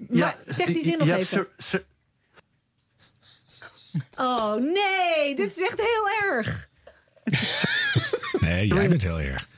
Maar 0.09 0.37
zeg 0.47 0.67
die 0.67 0.83
zin 0.83 0.99
nog 0.99 1.09
even. 1.09 1.25
Ser- 1.27 1.49
Ser- 1.57 1.85
Oh 4.17 4.55
nee, 4.55 5.35
dit 5.35 5.57
is 5.57 5.63
echt 5.63 5.81
heel 5.81 6.31
erg. 6.31 6.69
Nee, 8.41 8.67
jij 8.67 8.89
bent 8.89 9.03
heel 9.03 9.21
erg. 9.21 9.49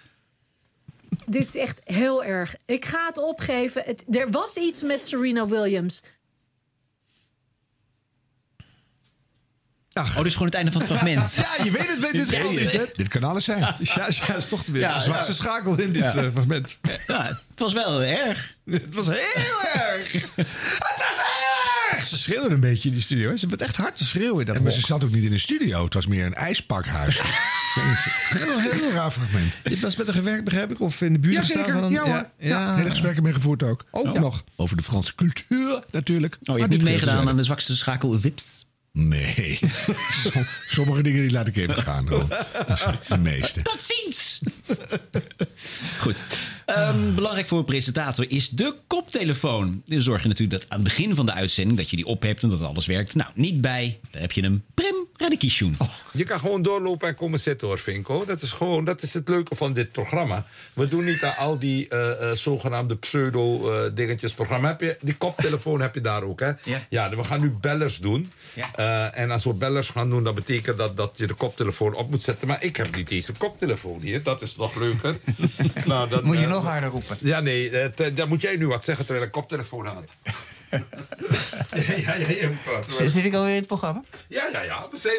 Dit 1.26 1.48
is 1.48 1.54
echt 1.56 1.80
heel 1.84 2.24
erg. 2.24 2.54
Ik 2.66 2.84
ga 2.84 3.06
het 3.06 3.18
opgeven. 3.18 3.82
Het, 3.84 4.16
er 4.16 4.30
was 4.30 4.56
iets 4.56 4.82
met 4.82 5.04
Serena 5.06 5.46
Williams. 5.46 6.02
Oh, 10.00 10.16
dit 10.16 10.26
is 10.26 10.32
gewoon 10.32 10.46
het 10.48 10.56
einde 10.56 10.72
van 10.72 10.80
het 10.80 10.90
fragment. 10.90 11.34
Ja, 11.58 11.64
je 11.64 11.70
weet 11.70 11.88
het, 11.88 11.98
weet 11.98 12.12
dit 12.12 12.34
gewoon 12.34 12.54
niet, 12.56 12.72
hè? 12.72 12.84
Dit 12.96 13.08
kan 13.08 13.24
alles 13.24 13.44
zijn. 13.44 13.60
Ja, 13.78 14.08
ja, 14.26 14.34
is 14.34 14.46
toch 14.46 14.62
weer 14.66 14.80
Ja, 14.80 14.94
de 14.94 15.00
zwakste 15.02 15.30
ja. 15.32 15.36
schakel 15.36 15.78
in 15.80 15.92
dit 15.92 16.02
Ja. 16.02 16.14
eh, 16.14 16.30
fragment. 16.32 16.76
Ja, 17.06 17.24
het 17.26 17.38
was 17.58 17.72
wel 17.72 18.02
erg. 18.02 18.54
Het 18.70 18.94
was 18.94 19.06
heel 19.06 19.16
erg. 19.74 20.12
Het 20.12 20.98
was 20.98 21.16
heel 21.16 21.96
erg. 21.98 22.06
Ze 22.06 22.18
schreeuwde 22.18 22.54
een 22.54 22.60
beetje 22.60 22.88
in 22.88 22.94
die 22.94 23.02
studio. 23.04 23.30
hè. 23.30 23.36
Ze 23.36 23.46
werd 23.48 23.60
echt 23.62 23.76
hard 23.76 23.96
te 23.96 24.04
schreeuwen 24.04 24.40
in 24.40 24.46
dat 24.46 24.56
En 24.56 24.62
maar 24.62 24.72
ze 24.72 24.80
zat 24.80 25.04
ook 25.04 25.10
niet 25.10 25.24
in 25.24 25.32
een 25.32 25.40
studio. 25.40 25.84
Het 25.84 25.94
was 25.94 26.06
meer 26.06 26.24
een 26.26 26.34
ijspakhuis. 26.34 27.20
heel, 28.28 28.58
heel 28.60 28.90
raar 28.92 29.10
fragment. 29.10 29.56
Je 29.64 29.80
was 29.80 29.96
met 29.96 30.06
haar 30.06 30.16
gewerkt, 30.16 30.44
begrijp 30.44 30.70
ik? 30.70 30.80
Of 30.80 31.00
in 31.00 31.12
de 31.12 31.18
buurt 31.18 31.34
Ja, 31.34 31.40
gestaan 31.40 31.58
zeker. 31.58 31.72
van 31.72 31.82
een... 31.84 31.92
Ja, 31.92 32.04
hoor. 32.04 32.28
Ja, 32.38 32.74
hele 32.74 32.90
gesprekken 32.90 33.22
mee 33.22 33.32
gevoerd 33.34 33.62
ook. 33.62 33.84
Ook 33.90 34.14
Ja. 34.14 34.20
nog. 34.20 34.44
Over 34.56 34.76
de 34.76 34.82
Franse 34.82 35.14
cultuur 35.14 35.82
natuurlijk. 35.90 36.36
Oh, 36.44 36.54
je 36.54 36.60
hebt 36.60 36.72
niet 36.72 36.82
meegedaan 36.82 37.28
aan 37.28 37.36
de 37.36 37.44
zwakste 37.44 37.76
schakel 37.76 38.20
Wips. 38.20 38.44
Nee. 38.92 39.58
Som- 40.32 40.46
Sommige 40.68 41.02
dingen 41.02 41.20
die 41.22 41.30
laat 41.30 41.46
ik 41.46 41.56
even 41.56 41.82
gaan. 41.82 42.08
Ron. 42.08 42.28
De 43.08 43.18
meeste. 43.18 43.62
Tot 43.62 43.82
ziens! 43.82 44.38
Goed. 46.00 46.22
Ehm, 46.68 47.14
belangrijk 47.14 47.46
voor 47.46 47.58
een 47.58 47.64
presentator 47.64 48.30
is 48.30 48.48
de 48.48 48.74
koptelefoon. 48.86 49.82
Dan 49.84 50.02
zorg 50.02 50.22
je 50.22 50.28
natuurlijk 50.28 50.60
dat 50.60 50.70
aan 50.70 50.78
het 50.78 50.88
begin 50.88 51.14
van 51.14 51.26
de 51.26 51.32
uitzending... 51.32 51.78
dat 51.78 51.90
je 51.90 51.96
die 51.96 52.06
op 52.06 52.22
hebt 52.22 52.42
en 52.42 52.48
dat 52.48 52.62
alles 52.62 52.86
werkt. 52.86 53.14
Nou, 53.14 53.30
niet 53.34 53.60
bij. 53.60 53.98
Daar 54.10 54.20
heb 54.20 54.32
je 54.32 54.42
hem. 54.42 54.64
Prim 54.74 55.06
Radikishun. 55.16 55.76
Je 56.12 56.24
kan 56.24 56.38
gewoon 56.38 56.62
doorlopen 56.62 57.08
en 57.08 57.14
komen 57.14 57.38
zitten 57.40 57.68
hoor, 57.68 57.78
Vinko. 57.78 58.24
Dat 58.24 58.42
is 58.42 58.52
gewoon, 58.52 58.84
dat 58.84 59.02
is 59.02 59.14
het 59.14 59.28
leuke 59.28 59.54
van 59.54 59.72
dit 59.72 59.92
programma. 59.92 60.46
We 60.72 60.88
doen 60.88 61.04
niet 61.04 61.22
aan 61.22 61.36
al 61.36 61.58
die 61.58 61.88
eh, 61.88 62.30
eh, 62.30 62.36
zogenaamde 62.36 62.96
pseudo-dingetjes 62.96 64.32
programma. 64.32 64.68
Heb 64.68 64.80
je, 64.80 64.96
die 65.00 65.16
koptelefoon 65.16 65.80
heb 65.80 65.94
je 65.94 66.00
daar 66.00 66.22
ook, 66.22 66.40
hè? 66.40 66.52
Ja. 66.88 67.16
we 67.16 67.24
gaan 67.24 67.40
nu 67.40 67.56
bellers 67.60 67.98
doen. 67.98 68.32
Eh, 68.74 69.18
en 69.18 69.30
als 69.30 69.44
we 69.44 69.52
bellers 69.52 69.88
gaan 69.88 70.10
doen, 70.10 70.24
dan 70.24 70.34
betekent 70.34 70.78
dat 70.78 70.96
dat 70.96 71.14
je 71.16 71.26
de 71.26 71.34
koptelefoon 71.34 71.94
op 71.94 72.10
moet 72.10 72.22
zetten. 72.22 72.48
Maar 72.48 72.64
ik 72.64 72.76
heb 72.76 72.96
niet 72.96 73.08
deze 73.08 73.32
koptelefoon 73.32 74.00
hier. 74.00 74.22
Dat 74.22 74.42
is 74.42 74.56
nog 74.56 74.76
leuker. 74.76 75.18
nou, 75.84 76.08
dat, 76.08 76.22
Moet 76.24 76.38
je 76.38 76.42
eh, 76.42 76.57
nog 76.62 76.70
harder 76.70 76.90
roepen? 76.90 77.16
Ja, 77.20 77.40
nee, 77.40 77.70
eh, 77.70 78.14
dan 78.14 78.28
moet 78.28 78.40
jij 78.40 78.56
nu 78.56 78.66
wat 78.66 78.84
zeggen 78.84 79.04
terwijl 79.04 79.26
ik 79.26 79.32
koptelefoon 79.32 79.88
aan. 79.88 80.06
ja, 81.70 81.94
ja, 81.96 82.14
ja, 82.14 82.48
ja, 82.98 83.08
Zit 83.08 83.24
ik 83.24 83.34
alweer 83.34 83.50
in 83.52 83.56
het 83.58 83.66
programma? 83.66 84.02
ja, 84.28 84.48
ja, 84.52 84.62
ja. 84.62 84.86
We 84.90 84.98
zijn, 84.98 85.16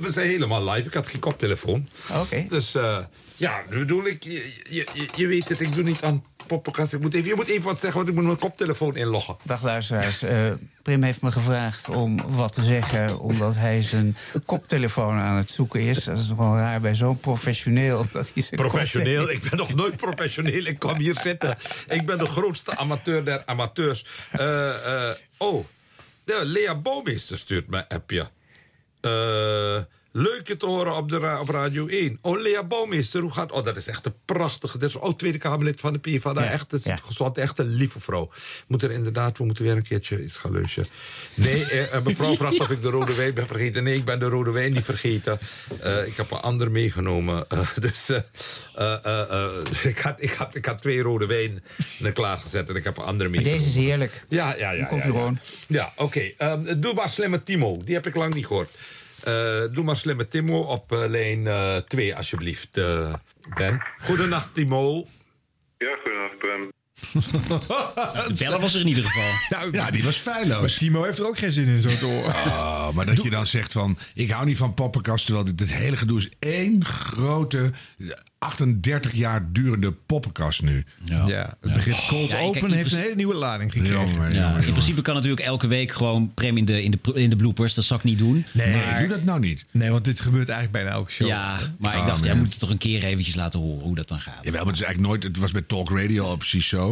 we, 0.00 0.10
zijn 0.10 0.28
helemaal 0.28 0.70
live. 0.70 0.86
Ik 0.88 0.94
had 0.94 1.06
geen 1.06 1.20
koptelefoon. 1.20 1.88
Oké. 2.20 2.46
Dus 2.48 2.74
eh, 2.74 2.98
ja, 3.36 3.62
bedoel 3.68 4.06
ik, 4.06 4.22
je, 4.24 4.54
je, 4.68 4.86
je- 4.92 5.08
je 5.16 5.26
weet 5.26 5.48
het, 5.48 5.60
ik 5.60 5.74
doe 5.74 5.84
niet 5.84 6.02
aan 6.02 6.24
poppenkast. 6.52 6.92
Ik 6.92 7.00
moet 7.00 7.14
even, 7.14 7.28
je 7.28 7.34
moet 7.34 7.48
even 7.48 7.64
wat 7.64 7.80
zeggen, 7.80 7.98
want 7.98 8.08
ik 8.08 8.14
moet 8.14 8.24
mijn 8.24 8.38
koptelefoon 8.38 8.96
inloggen. 8.96 9.36
Dag 9.42 9.62
luisteraars. 9.62 10.22
Eh, 10.22 10.52
Prim 10.82 11.02
heeft 11.02 11.22
me 11.22 11.32
gevraagd 11.32 11.88
om 11.88 12.20
wat 12.28 12.52
te 12.52 12.62
zeggen... 12.62 13.18
omdat 13.18 13.54
hij 13.54 13.82
zijn 13.82 14.16
koptelefoon 14.46 15.18
aan 15.18 15.36
het 15.36 15.50
zoeken 15.50 15.80
is. 15.80 16.04
Dat 16.04 16.18
is 16.18 16.32
wel 16.36 16.56
raar 16.56 16.80
bij 16.80 16.94
zo'n 16.94 17.16
professioneel. 17.16 18.06
Dat 18.12 18.32
hij 18.34 18.44
Professioneel, 18.50 19.30
ik 19.30 19.42
ben 19.50 19.58
nog 19.58 19.74
nooit 19.74 19.96
professioneel. 19.96 20.64
Ik 20.64 20.78
kwam 20.78 20.98
hier 20.98 21.16
zitten. 21.22 21.56
Ik 21.88 22.06
ben 22.06 22.18
de 22.18 22.26
grootste 22.26 22.76
amateur 22.76 23.24
der 23.24 23.42
amateurs. 23.46 24.06
Eh, 24.30 25.08
eh, 25.08 25.16
oh, 25.38 25.64
Lea 26.24 26.74
Bouwmeester 26.74 27.38
stuurt 27.38 27.68
mij 27.68 27.84
een 27.88 27.96
appje. 27.96 28.30
Eh, 29.00 29.82
leuk 30.12 30.46
je 30.48 30.56
te 30.56 30.66
horen 30.66 30.96
op, 30.96 31.08
de 31.10 31.18
ra- 31.18 31.40
op 31.40 31.48
Radio 31.48 31.86
1. 31.86 32.18
Oh, 32.20 32.40
Lea 32.40 32.64
Bouwmeester, 32.64 33.20
hoe 33.20 33.30
gaat... 33.32 33.52
Oh, 33.52 33.64
dat 33.64 33.76
is 33.76 33.86
echt 33.86 34.06
een 34.06 34.14
prachtige... 34.24 34.78
Dat 34.78 34.88
is 34.88 34.98
ook 34.98 35.18
Tweede 35.18 35.38
Kamerlid 35.38 35.80
van 35.80 35.92
de 35.92 35.98
PvdA. 35.98 36.44
Echt, 36.44 36.70
dat 36.70 36.80
is 36.80 36.86
een 36.86 36.98
gezond, 37.02 37.38
echt 37.38 37.58
een 37.58 37.68
lieve 37.74 38.00
vrouw. 38.00 38.30
Moet 38.66 38.82
er 38.82 38.90
inderdaad, 38.90 39.38
we 39.38 39.44
moeten 39.44 39.64
weer 39.64 39.76
een 39.76 39.82
keertje 39.82 40.24
iets 40.24 40.36
gaan 40.36 40.52
luisteren. 40.52 40.88
Nee, 41.34 41.64
eh, 41.64 41.94
eh, 41.94 42.04
mevrouw 42.04 42.36
vraagt 42.36 42.60
of 42.60 42.70
ik 42.70 42.82
de 42.82 42.88
rode 42.90 43.14
wijn 43.14 43.34
ben 43.34 43.46
vergeten. 43.46 43.84
Nee, 43.84 43.96
ik 43.96 44.04
ben 44.04 44.18
de 44.18 44.28
rode 44.28 44.50
wijn 44.50 44.72
niet 44.72 44.84
vergeten. 44.84 45.38
Eh, 45.80 46.06
ik 46.06 46.16
heb 46.16 46.30
een 46.30 46.40
ander 46.40 46.70
meegenomen. 46.70 47.44
Eh, 47.48 47.68
dus 47.80 48.10
ik, 49.84 49.98
had, 49.98 50.22
ik, 50.22 50.32
had, 50.32 50.54
ik 50.54 50.64
had 50.64 50.80
twee 50.80 51.02
rode 51.02 51.26
wijn 51.26 51.62
klaargezet 52.12 52.68
en 52.68 52.76
ik 52.76 52.84
heb 52.84 52.96
een 52.98 53.04
andere 53.04 53.28
Maar 53.30 53.38
meegenomen. 53.40 53.64
deze 53.66 53.80
is 53.80 53.86
heerlijk. 53.86 54.24
Ja, 54.28 54.56
ja, 54.56 54.70
ja. 54.70 54.84
Komt 54.84 55.02
ja, 55.02 55.08
u 55.08 55.12
ja. 55.12 55.18
gewoon. 55.18 55.38
Ja, 55.66 55.92
oké. 55.96 56.20
Ehm, 56.36 56.80
doe 56.80 56.94
maar 56.94 57.08
slimme 57.08 57.42
Timo. 57.42 57.82
Die 57.84 57.94
heb 57.94 58.06
ik 58.06 58.14
lang 58.14 58.34
niet 58.34 58.46
gehoord. 58.46 58.70
Eh, 59.24 59.64
doe 59.70 59.84
maar 59.84 59.96
slimme 59.96 60.28
Timo 60.28 60.60
op 60.60 60.92
eh, 60.92 61.04
lijn 61.08 61.48
2, 61.86 62.16
alsjeblieft, 62.16 62.76
eh, 62.76 63.14
Ben. 63.54 63.82
Goedenacht, 63.98 64.54
Timo. 64.54 65.06
Ja, 65.78 65.96
goedenavond, 65.96 66.38
Prem. 66.38 66.70
De 68.28 68.34
beller 68.38 68.60
was 68.60 68.74
er 68.74 68.80
in 68.80 68.86
ieder 68.88 69.04
geval. 69.04 69.30
Nou, 69.58 69.72
Ja, 69.72 69.90
die 69.90 70.04
was 70.04 70.16
feilloos. 70.16 70.76
Timo 70.76 71.02
heeft 71.02 71.18
er 71.18 71.26
ook 71.26 71.38
geen 71.38 71.52
zin 71.52 71.66
in, 71.66 71.82
zo 71.82 71.96
te 71.98 72.04
horen. 72.04 72.34
Oh, 72.34 72.92
maar 72.92 73.06
dat 73.06 73.22
je 73.22 73.30
dan 73.30 73.46
zegt 73.46 73.72
van... 73.72 73.98
ik 74.14 74.30
hou 74.30 74.46
niet 74.46 74.56
van 74.56 74.74
poppenkast... 74.74 75.24
terwijl 75.24 75.44
dit, 75.46 75.58
dit 75.58 75.72
hele 75.72 75.96
gedoe 75.96 76.18
is 76.18 76.28
één 76.38 76.84
grote... 76.84 77.70
38 78.38 79.12
jaar 79.14 79.52
durende 79.52 79.92
poppenkast 79.92 80.62
nu. 80.62 80.84
Ja, 81.04 81.56
het 81.60 81.72
begrip 81.72 81.96
cold 82.08 82.30
Ja, 82.30 82.38
open 82.38 82.72
heeft 82.72 82.92
een 82.92 82.98
hele 82.98 83.14
nieuwe 83.14 83.34
lading 83.34 83.72
gekregen. 83.72 84.00
Jongen, 84.00 84.32
Ja, 84.34 84.46
jongen, 84.48 84.66
in 84.66 84.72
principe 84.72 85.02
kan 85.02 85.14
natuurlijk 85.14 85.42
elke 85.42 85.66
week 85.66 85.92
gewoon 85.92 86.34
Prem 86.34 86.56
in 86.56 86.64
de, 86.64 86.82
in 86.82 86.90
de, 86.90 87.12
in 87.14 87.30
de 87.30 87.36
bloopers. 87.36 87.74
Dat 87.74 87.84
zal 87.84 87.96
ik 87.96 88.02
niet 88.04 88.18
doen. 88.18 88.44
Nee, 88.52 88.74
maar, 88.74 88.98
Doe 88.98 89.08
dat 89.08 89.22
nou 89.24 89.40
niet. 89.40 89.64
Nee, 89.70 89.90
want 89.90 90.04
dit 90.04 90.20
gebeurt 90.20 90.48
eigenlijk 90.48 90.84
bijna 90.84 90.98
elke 90.98 91.10
show. 91.12 91.26
Ja, 91.28 91.58
maar 91.78 91.94
ik 91.94 92.00
Oh, 92.00 92.06
dacht, 92.06 92.18
man. 92.18 92.26
jij 92.28 92.36
moet 92.36 92.50
het 92.50 92.58
toch 92.58 92.70
een 92.70 92.78
keer 92.78 93.02
eventjes 93.04 93.34
laten 93.34 93.60
horen 93.60 93.82
hoe 93.84 93.94
dat 93.94 94.08
dan 94.08 94.20
gaat. 94.20 94.38
Jawel, 94.42 94.64
maar 94.64 94.72
het 94.72 94.80
is 94.80 94.86
eigenlijk 94.86 95.08
nooit... 95.12 95.22
Het 95.22 95.38
was 95.42 95.50
bij 95.50 95.62
Talk 95.62 95.90
Radio 95.90 96.24
al 96.24 96.36
precies 96.36 96.68
zo. 96.68 96.91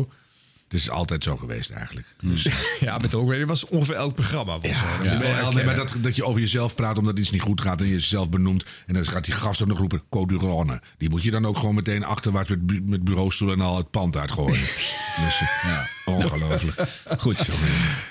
Het 0.71 0.81
is 0.81 0.91
altijd 0.91 1.23
zo 1.25 1.37
geweest 1.37 1.71
eigenlijk. 1.71 2.07
Dus, 2.23 2.49
Ja, 2.81 2.99
met 2.99 3.15
ook 3.15 3.45
was 3.47 3.65
ongeveer 3.67 3.95
elk 3.95 4.15
programma. 4.15 4.59
Was, 4.61 4.71
Ja, 4.71 4.77
eh, 4.77 4.99
maar, 4.99 5.19
nee, 5.19 5.19
maar 5.19 5.43
herkennen. 5.43 5.77
dat, 5.77 5.97
dat 6.01 6.17
je 6.17 6.25
over 6.25 6.41
jezelf 6.41 6.75
praat 6.75 6.99
omdat 6.99 7.19
iets 7.19 7.31
niet 7.31 7.41
goed 7.41 7.61
gaat 7.61 7.81
en 7.81 7.87
je 7.87 7.93
jezelf 7.93 8.29
benoemt. 8.31 8.65
En 8.87 8.95
dan 8.95 9.05
gaat 9.07 9.25
die 9.25 9.35
gast 9.35 9.63
ook 9.63 9.69
nog 9.69 9.79
roepen, 9.79 10.03
Codurone. 10.11 10.81
Die 10.99 11.09
moet 11.11 11.23
je 11.23 11.31
dan 11.31 11.47
ook 11.47 11.59
gewoon 11.59 11.75
meteen 11.75 12.05
achterwaarts 12.05 12.51
met, 12.51 12.67
bu- 12.67 12.83
met 12.87 13.05
bureaustoelen 13.05 13.59
en 13.59 13.65
al 13.65 13.77
het 13.77 13.91
pand 13.91 14.17
uitgooien. 14.17 14.61
dus, 15.25 15.41
ja, 15.63 15.87
ongelooflijk. 16.15 16.89
Goed. 17.19 17.41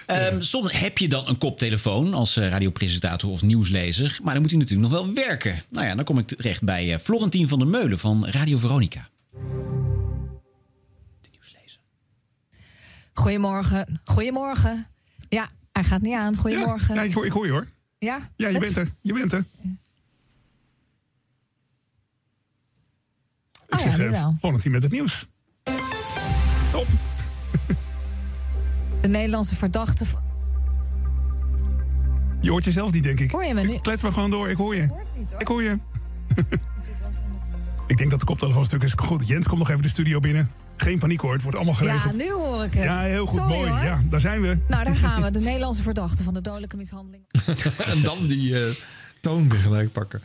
Ehm, 0.06 0.42
soms 0.42 0.74
heb 0.80 0.98
je 0.98 1.08
dan 1.08 1.28
een 1.28 1.38
koptelefoon 1.38 2.14
als 2.14 2.38
eh, 2.38 2.48
radiopresentator 2.50 3.30
of 3.32 3.42
nieuwslezer. 3.42 4.20
Maar 4.24 4.34
dan 4.34 4.42
moet 4.42 4.52
hij 4.52 4.60
natuurlijk 4.60 4.90
nog 4.92 5.02
wel 5.04 5.14
werken. 5.14 5.64
Nou 5.70 5.86
ja, 5.86 5.96
dan 5.96 6.04
kom 6.06 6.18
ik 6.20 6.28
terecht 6.28 6.64
bij 6.64 6.94
eh, 6.94 7.00
Florentien 7.00 7.48
van 7.48 7.60
der 7.60 7.68
Meulen 7.68 8.00
van 8.00 8.28
Radio 8.28 8.58
Veronica. 8.58 9.10
Goedemorgen. 13.20 14.00
Goedemorgen. 14.04 14.86
Ja, 15.30 15.50
hij 15.72 15.84
gaat 15.84 16.02
niet 16.02 16.16
aan. 16.16 16.36
Goedemorgen. 16.36 16.96
Ja, 16.96 17.02
ik, 17.02 17.14
hoor, 17.14 17.26
ik 17.26 17.32
hoor 17.32 17.46
je 17.46 17.52
hoor. 17.52 17.68
Ja? 17.98 18.30
Ja, 18.36 18.48
je 18.48 18.60
bent 18.60 18.78
er. 18.78 18.90
Je 19.02 19.14
bent 19.14 19.34
er. 19.34 19.40
Ik 19.40 19.46
Oh 23.70 23.80
ja, 23.80 23.92
zeg 23.92 23.98
nu 23.98 24.06
eh, 24.06 24.72
met 24.72 24.84
het 24.84 24.92
nieuws. 24.92 25.28
Top. 26.72 26.88
De 29.02 29.08
Nederlandse 29.08 29.56
verdachte. 29.56 30.06
Je 32.42 32.50
hoort 32.50 32.66
jezelf 32.66 32.92
niet, 32.92 33.04
denk 33.04 33.20
ik. 33.20 33.32
Hoor 33.32 33.44
je 33.44 33.54
me 33.54 33.62
nu? 33.62 33.80
Klets 33.80 34.02
maar 34.02 34.12
gewoon 34.12 34.30
door. 34.30 34.50
Ik 34.50 34.58
hoor 34.58 34.76
je. 34.76 34.90
Ik 35.38 35.48
hoor 35.48 35.64
je. 35.64 35.78
ik 37.88 37.98
denk 37.98 38.10
dat 38.10 38.20
de 38.20 38.26
koptelefoon 38.26 38.66
stuk 38.66 38.84
is. 38.84 38.94
Goed, 38.96 39.28
Jens, 39.28 39.48
kom 39.48 39.58
nog 39.58 39.70
even 39.70 39.82
de 39.82 39.90
studio 39.90 40.20
binnen. 40.20 40.50
Geen 40.82 41.00
paniek 41.00 41.20
hoor, 41.22 41.34
het 41.34 41.42
wordt 41.42 41.58
allemaal 41.58 41.76
Ja, 41.80 41.80
geregeld. 42.00 42.18
nu 42.18 42.32
hoor 42.32 42.64
ik 42.64 42.74
het. 42.74 42.84
Ja, 42.84 43.02
heel 43.02 43.26
goed, 43.26 43.38
Sorry, 43.40 43.54
mooi. 43.56 43.70
hoor. 43.70 43.80
Ja, 43.84 44.02
daar 44.10 44.22
zijn 44.22 44.42
we. 44.42 44.58
Nou, 44.68 44.84
daar 44.84 44.96
gaan 44.96 45.22
we. 45.22 45.32
De 45.32 45.40
Nederlandse 45.50 45.82
verdachte 45.82 46.24
van 46.24 46.34
de 46.34 46.42
dodelijke 46.42 46.78
mishandeling. 46.78 47.24
en 47.94 48.02
dan 48.02 48.28
die 48.28 48.64
eh, 48.66 48.72
toon 49.22 49.50
weer 49.50 49.60
gelijk 49.60 49.92
pakken. 49.92 50.22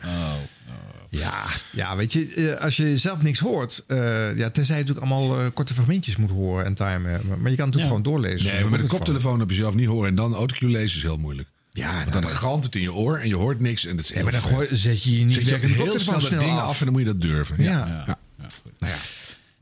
Ja, 1.09 1.43
ja, 1.71 1.95
weet 1.95 2.13
je, 2.13 2.33
eh, 2.33 2.61
als 2.63 2.75
je 2.77 2.97
zelf 2.97 3.21
niks 3.21 3.39
hoort, 3.39 3.83
eh, 3.87 4.37
ja, 4.37 4.49
tenzij 4.49 4.77
je 4.77 4.83
natuurlijk 4.83 5.11
allemaal 5.11 5.51
korte 5.51 5.73
fragmentjes 5.73 6.15
moet 6.15 6.29
horen 6.29 6.65
en 6.65 6.73
timen, 6.73 7.01
maar, 7.01 7.37
maar 7.39 7.51
je 7.51 7.57
kan 7.57 7.65
natuurlijk 7.69 7.75
Ja. 7.75 7.83
gewoon 7.87 8.01
doorlezen. 8.03 8.51
Nee, 8.51 8.61
maar 8.61 8.71
met 8.71 8.81
een 8.81 8.87
koptelefoon 8.87 9.41
op 9.41 9.49
jezelf 9.49 9.75
niet 9.75 9.87
horen 9.87 10.09
en 10.09 10.15
dan 10.15 10.33
autocue 10.33 10.69
lezen 10.69 10.97
is 10.97 11.03
heel 11.03 11.17
moeilijk. 11.17 11.47
Ja, 11.71 11.97
Want 11.99 12.11
dan 12.13 12.27
grant 12.27 12.63
het 12.63 12.75
in 12.75 12.81
je 12.81 12.93
oor 12.93 13.17
en 13.17 13.27
je 13.27 13.35
hoort 13.35 13.59
niks 13.59 13.85
en 13.85 13.95
dat 13.95 14.05
is 14.05 14.13
heel 14.13 14.23
maar 14.23 14.31
dan 14.31 14.41
gooi- 14.41 14.67
zet 14.71 15.03
je 15.03 15.19
je 15.19 15.25
niet 15.25 15.35
Zet 15.47 15.61
je 15.61 15.67
heel 15.67 15.99
snel 15.99 16.19
dat 16.19 16.29
ding 16.29 16.51
af. 16.59 16.61
af 16.67 16.79
en 16.79 16.85
dan 16.85 16.93
moet 16.93 17.01
je 17.03 17.07
dat 17.07 17.21
durven. 17.21 17.63
Ja. 17.63 18.03
ja. 18.07 18.17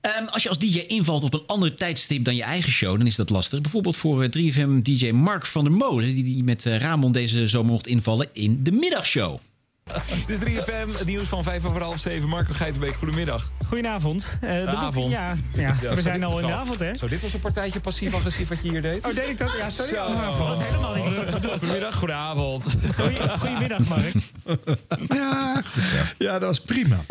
Ehm, 0.03 0.25
als 0.25 0.43
je 0.43 0.49
als 0.49 0.57
DJ 0.57 0.77
invalt 0.79 1.23
op 1.23 1.33
een 1.33 1.43
ander 1.47 1.73
tijdstip 1.75 2.23
dan 2.23 2.35
je 2.35 2.43
eigen 2.43 2.71
show, 2.71 2.97
dan 2.97 3.07
is 3.07 3.15
dat 3.15 3.29
lastig. 3.29 3.61
Bijvoorbeeld 3.61 3.95
voor 3.95 4.23
eh, 4.23 4.29
3FM 4.53 4.81
DJ 4.81 5.09
Mark 5.11 5.45
van 5.45 5.63
der 5.63 5.73
Molen, 5.73 6.13
die, 6.13 6.23
die 6.23 6.43
met 6.43 6.65
eh, 6.65 6.77
Ramon 6.77 7.11
deze 7.11 7.47
zomer 7.47 7.71
mocht 7.71 7.87
invallen 7.87 8.27
in 8.33 8.63
de 8.63 8.71
middagshow. 8.71 9.39
Dit 10.27 10.29
is 10.29 10.37
3FM, 10.37 10.97
het 10.97 11.05
nieuws 11.05 11.23
van 11.27 11.43
5 11.43 11.65
over 11.65 11.81
half 11.81 11.99
7. 11.99 12.27
Marco 12.29 12.53
Geitenbeek, 12.53 12.95
goedemiddag. 12.95 13.51
Goedenavond. 13.67 14.37
Eh, 14.41 14.49
de 14.49 14.67
avond. 14.67 15.09
Ja, 15.11 15.35
ja, 15.53 15.75
Ja, 15.81 15.95
we 15.95 16.01
zijn 16.01 16.23
al 16.23 16.39
in 16.39 16.47
de 16.47 16.53
avond, 16.53 16.79
hè? 16.79 16.95
Zo, 16.97 17.07
dit 17.07 17.21
was 17.21 17.33
een 17.33 17.39
partijtje 17.39 17.79
passief-agressief 17.79 18.47
wat 18.47 18.57
je 18.63 18.69
hier 18.69 18.81
deed. 18.81 19.05
Oh, 19.05 19.15
deed 19.15 19.29
ik 19.29 19.37
dat? 19.37 19.55
Ja, 19.59 19.69
sorry. 19.69 19.93
Zo. 19.93 20.07
Dat 20.21 20.37
was 20.37 20.59
helemaal 20.63 20.95
niet. 20.95 21.35
Goedemiddag, 21.51 21.95
goedenavond. 21.95 22.65
Goeie- 22.95 23.29
Goedemiddag, 23.29 23.87
Mark. 23.87 24.13
Ja, 25.07 25.61
goed 25.61 25.83
zo. 25.87 25.95
Ja, 26.17 26.31
dat 26.39 26.47
was 26.49 26.59
prima. 26.61 27.05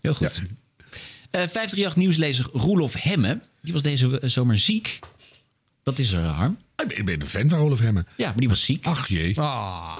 Heel 0.00 0.14
goed. 0.14 0.26
Eh 0.26 0.65
538 1.38 1.96
nieuwslezer 1.96 2.46
Roelof 2.52 2.94
Hemme, 2.98 3.40
die 3.62 3.72
was 3.72 3.82
deze 3.82 4.20
eh, 4.20 4.28
zomer 4.28 4.58
ziek. 4.58 4.98
Dat 5.82 5.98
is 5.98 6.12
er, 6.12 6.22
Harm. 6.24 6.58
Ik 6.76 6.88
ben- 6.88 6.98
Ik 6.98 7.04
ben 7.04 7.20
een 7.20 7.26
fan 7.26 7.48
van 7.48 7.58
Rolf 7.58 7.78
Hemmen. 7.80 8.06
Ja, 8.16 8.26
maar 8.26 8.36
die 8.36 8.48
was 8.48 8.64
ziek. 8.64 8.86
Ach 8.86 9.08
jee. 9.08 9.28
Ik 9.28 9.34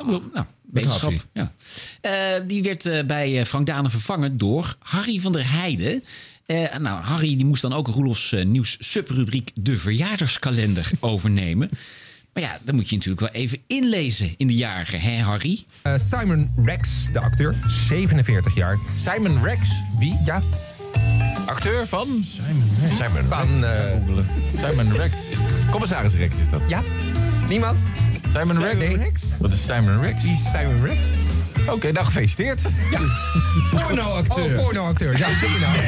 bedoel, 0.04 0.22
nou, 0.34 0.46
wetenschap. 0.72 1.12
Ja. 1.32 1.52
Eh, 2.00 2.40
die 2.46 2.62
werd 2.62 2.86
eh, 2.86 3.04
bij 3.04 3.38
eh, 3.40 3.44
Frank 3.44 3.66
Dane 3.66 3.90
vervangen 3.90 4.38
door 4.38 4.76
Harry 4.78 5.20
van 5.20 5.32
der 5.32 5.50
Heijden. 5.52 6.04
Eh, 6.46 6.76
nou, 6.76 7.02
Harry 7.02 7.36
die 7.36 7.44
moest 7.44 7.62
dan 7.62 7.72
ook 7.72 7.86
Roelofs 7.88 8.32
eh, 8.32 8.44
nieuws 8.44 8.76
subrubriek 8.80 9.50
De 9.54 9.78
Verjaardagskalender 9.78 10.90
overnemen. 11.00 11.70
Maar 12.32 12.42
ja, 12.42 12.58
dan 12.62 12.74
moet 12.74 12.88
je 12.88 12.94
natuurlijk 12.96 13.32
wel 13.32 13.42
even 13.42 13.58
inlezen 13.66 14.34
in 14.36 14.46
de 14.46 14.54
jaren, 14.54 15.00
hè 15.00 15.16
Harry? 15.22 15.64
Eh, 15.82 15.94
Simon 15.98 16.52
Rex, 16.64 16.88
de 17.12 17.20
acteur, 17.20 17.54
47 17.88 18.54
jaar. 18.54 18.78
Simon 18.96 19.42
Rex? 19.44 19.68
Wie? 19.98 20.16
Ja. 20.24 20.42
Acteur 21.46 21.86
van? 21.86 22.24
Simon 22.24 22.70
Rex. 22.82 22.96
Simon 22.96 23.24
Van, 23.28 23.64
eh, 23.64 24.66
Simon 24.68 24.92
Rex. 24.96 25.12
Commissaris 25.70 26.14
Rex 26.14 26.34
is 26.40 26.48
dat. 26.48 26.60
Ja. 26.68 26.82
Niemand? 27.48 27.78
Simon 28.36 28.58
Rex? 28.58 28.76
Nee. 28.78 29.12
Wat 29.38 29.52
is 29.52 29.62
Simon 29.64 30.00
Rex? 30.00 30.22
Wie 30.22 30.32
is 30.32 30.40
Simon 30.54 30.82
Rex? 30.84 30.98
Oké, 31.70 31.92
nou 31.92 32.06
gefeliciteerd. 32.06 32.62
Ja. 32.90 32.98
Pornoacteur. 33.80 34.58
Oh, 34.58 34.64
pornoacteur. 34.64 35.18
Ja, 35.18 35.28
zeker 35.34 35.60
nou. 35.60 35.76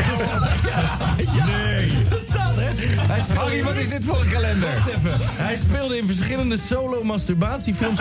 Nee. 1.46 1.92
Dat 2.10 2.22
staat 2.22 2.56
hè? 2.56 2.62
Hij 2.62 3.20
speelde- 3.20 3.40
Harry, 3.40 3.64
wat 3.64 3.76
is 3.76 3.88
dit 3.88 4.04
voor 4.04 4.20
een 4.20 4.28
kalender? 4.30 4.68
Wacht 4.74 4.86
even. 4.88 5.16
Hij 5.20 5.56
speelde 5.56 5.98
in 5.98 6.06
verschillende 6.06 6.56
solo-masturbatiefilms. 6.58 7.98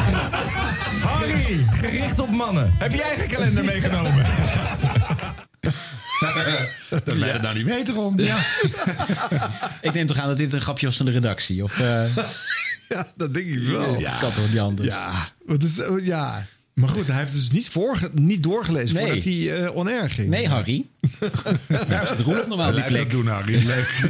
Harry! 1.04 1.66
Gericht 1.80 2.20
op 2.20 2.30
mannen. 2.30 2.74
Heb 2.78 2.92
je 2.94 3.04
eigen 3.04 3.28
kalender 3.28 3.64
meegenomen? 3.64 4.26
Dat 7.04 7.18
wij 7.18 7.30
het 7.30 7.42
nou 7.42 7.56
niet 7.56 7.68
weten, 7.68 7.94
Ron. 7.94 8.18
Ja. 8.18 8.38
Ik 9.82 9.94
neem 9.94 10.08
toch 10.08 10.18
aan 10.18 10.28
dat 10.28 10.38
dit 10.38 10.54
een 10.54 10.62
grapje 10.62 10.86
was 10.86 10.98
van 10.98 11.06
de 11.06 11.12
redactie? 11.12 11.64
Of, 11.64 11.80
eh 11.80 12.06
Ja, 12.90 13.08
dat 13.16 13.34
denk 13.34 13.48
ik 13.48 13.68
wel. 13.68 14.00
Ja. 14.00 14.20
Dat 14.20 14.36
wordt 14.36 14.52
niet 14.52 14.60
anders. 14.60 14.88
Ja, 14.88 15.30
wat 15.46 15.64
is, 15.64 15.80
ja. 16.02 16.46
Maar 16.78 16.90
goed, 16.90 17.08
hij 17.08 17.18
heeft 17.18 17.34
dus 17.34 17.52
niet, 17.52 17.70
voorge, 17.70 18.10
niet 18.14 18.44
doorgelezen 18.44 18.96
Nee. 18.96 19.06
voordat 19.06 19.24
hij 19.24 19.64
eh 19.66 19.76
on-air 19.76 20.10
ging. 20.12 20.30
Nee, 20.30 20.48
Harry. 20.48 20.86
Daar 21.90 22.08
zit 22.08 22.20
Roelof 22.20 22.48
normaal 22.48 22.68
op 22.70 22.74
die 22.76 22.84
Blijf 22.84 22.98
dat 22.98 23.08
plek. 23.08 23.12
doen, 23.12 23.28
Harry. 23.28 23.66
Leuk. 23.66 23.90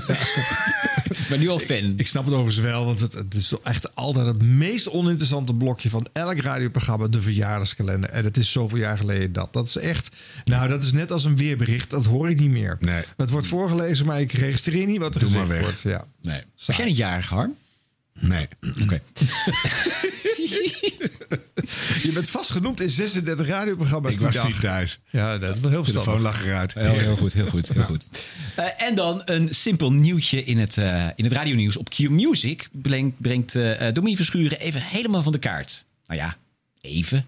Ik 1.17 1.27
ben 1.33 1.39
nu 1.39 1.49
al 1.49 1.59
fan. 1.59 1.93
Ik 1.97 2.07
snap 2.07 2.25
het 2.25 2.33
overigens 2.33 2.65
wel, 2.65 2.85
want 2.85 2.99
het, 2.99 3.13
het 3.13 3.33
is 3.33 3.47
toch 3.47 3.59
echt 3.63 3.95
altijd 3.95 4.25
het 4.25 4.41
meest 4.41 4.89
oninteressante 4.89 5.53
blokje 5.53 5.89
van 5.89 6.07
elk 6.13 6.39
radioprogramma, 6.39 7.07
de 7.07 7.21
verjaardagskalender. 7.21 8.09
En 8.09 8.23
het 8.23 8.37
is 8.37 8.51
zoveel 8.51 8.77
jaar 8.77 8.97
geleden 8.97 9.33
dat. 9.33 9.53
Dat 9.53 9.67
is 9.67 9.75
echt, 9.77 10.15
nou, 10.45 10.69
dat 10.69 10.83
is 10.83 10.91
net 10.91 11.11
als 11.11 11.23
een 11.23 11.35
weerbericht. 11.37 11.89
Dat 11.89 12.05
hoor 12.05 12.29
ik 12.29 12.39
niet 12.39 12.49
meer. 12.49 12.77
Nee. 12.79 13.03
Het 13.17 13.29
wordt 13.29 13.47
voorgelezen, 13.47 14.05
maar 14.05 14.21
ik 14.21 14.31
registreer 14.31 14.85
niet 14.87 14.97
wat 14.99 15.13
er 15.13 15.19
Doe 15.19 15.29
gezegd 15.29 15.47
maar 15.47 15.55
weg. 15.55 15.65
wordt. 15.65 15.81
Ja. 15.81 16.05
Nee. 16.21 16.41
Was 16.65 16.75
jij 16.77 16.85
niet 16.85 16.97
jarig, 16.97 17.29
Harm? 17.29 17.55
Nee. 18.19 18.47
Oké. 18.81 19.01
Je 22.03 22.11
bent 22.13 22.29
vast 22.29 22.49
genoemd 22.49 22.81
in 22.81 22.89
36 22.89 23.47
radioprogramma's. 23.47 24.11
Ik 24.11 24.19
was 24.19 24.35
dag. 24.35 24.47
niet 24.47 24.59
thuis. 24.59 24.99
Ja, 25.09 25.37
dat 25.37 25.55
is 25.55 25.61
wel 25.61 25.71
heel 25.71 25.83
De 25.83 25.91
telefoon 25.91 26.21
lag 26.21 26.45
eruit. 26.45 26.73
Heel, 26.73 26.91
heel 26.91 27.15
goed, 27.15 27.33
heel 27.33 27.47
goed. 27.47 27.69
Heel 27.73 27.83
goed. 27.83 28.03
Eh, 28.55 28.81
en 28.81 28.95
dan 28.95 29.21
een 29.25 29.53
simpel 29.53 29.91
nieuwtje 29.91 30.43
in 30.43 30.59
het, 30.59 30.77
eh 30.77 31.07
in 31.15 31.23
het 31.23 31.33
radionieuws 31.33 31.77
op 31.77 31.89
Q 31.89 31.97
Music. 32.09 32.69
Brengt, 32.71 33.21
brengt 33.21 33.55
eh 33.55 33.93
Domien 33.93 34.15
Verschuren 34.15 34.59
even 34.59 34.81
helemaal 34.81 35.23
van 35.23 35.31
de 35.31 35.39
kaart. 35.39 35.85
Nou 36.07 36.19
ja, 36.19 36.37
even. 36.81 37.25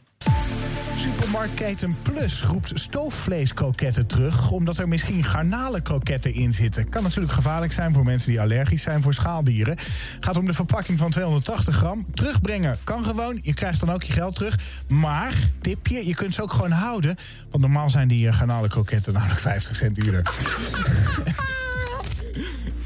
Supermarktketen 1.00 1.96
Plus 2.02 2.44
roept 2.44 2.72
stoofvleeskroketten 2.74 4.08
terug... 4.08 4.52
omdat 4.52 4.78
er 4.78 4.88
misschien 4.88 5.24
garnalenkroketten 5.24 6.34
in 6.34 6.54
zitten. 6.54 6.90
Kan 6.90 7.04
natuurlijk 7.04 7.34
gevaarlijk 7.34 7.72
zijn 7.72 7.94
voor 7.94 8.04
mensen 8.04 8.30
die 8.30 8.42
allergisch 8.42 8.82
zijn 8.82 9.02
voor 9.02 9.14
schaaldieren. 9.14 9.76
Gaat 10.20 10.38
om 10.38 10.46
de 10.46 10.54
verpakking 10.54 10.98
van 10.98 11.12
280 11.12 11.76
gram. 11.76 12.06
Terugbrengen 12.14 12.78
kan 12.84 13.06
gewoon, 13.06 13.40
je 13.42 13.54
krijgt 13.54 13.80
dan 13.80 13.92
ook 13.92 14.04
je 14.04 14.14
geld 14.14 14.36
terug. 14.36 14.60
Maar, 14.88 15.34
tipje, 15.62 16.08
je 16.08 16.14
kunt 16.14 16.34
ze 16.34 16.42
ook 16.42 16.52
gewoon 16.52 16.72
houden. 16.72 17.16
Want 17.50 17.64
normaal 17.64 17.90
zijn 17.90 18.08
die 18.08 18.28
eh, 18.28 18.34
garnalenkroketten 18.34 19.14
namelijk 19.14 19.40
50 19.40 19.76
cent 19.76 19.96
duurder. 19.96 20.24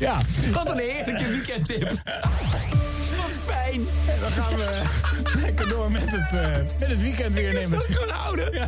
ja. 0.03 0.17
Wat 0.53 0.69
een 0.71 0.77
heerlijke 0.77 1.27
weekendtip. 1.27 1.81
Wat 1.81 3.31
fijn. 3.45 3.81
En 4.07 4.19
dan 4.21 4.29
gaan 4.31 4.55
we 4.55 4.81
lekker 5.43 5.67
door 5.69 5.91
met 5.91 6.11
het, 6.11 6.33
eh, 6.33 6.47
met 6.79 6.89
het 6.89 7.01
weekend 7.01 7.33
weer 7.33 7.47
Ik 7.49 7.59
nemen. 7.61 7.77
het 7.77 7.95
gewoon 7.97 8.09
houden. 8.15 8.51
Dan 8.51 8.61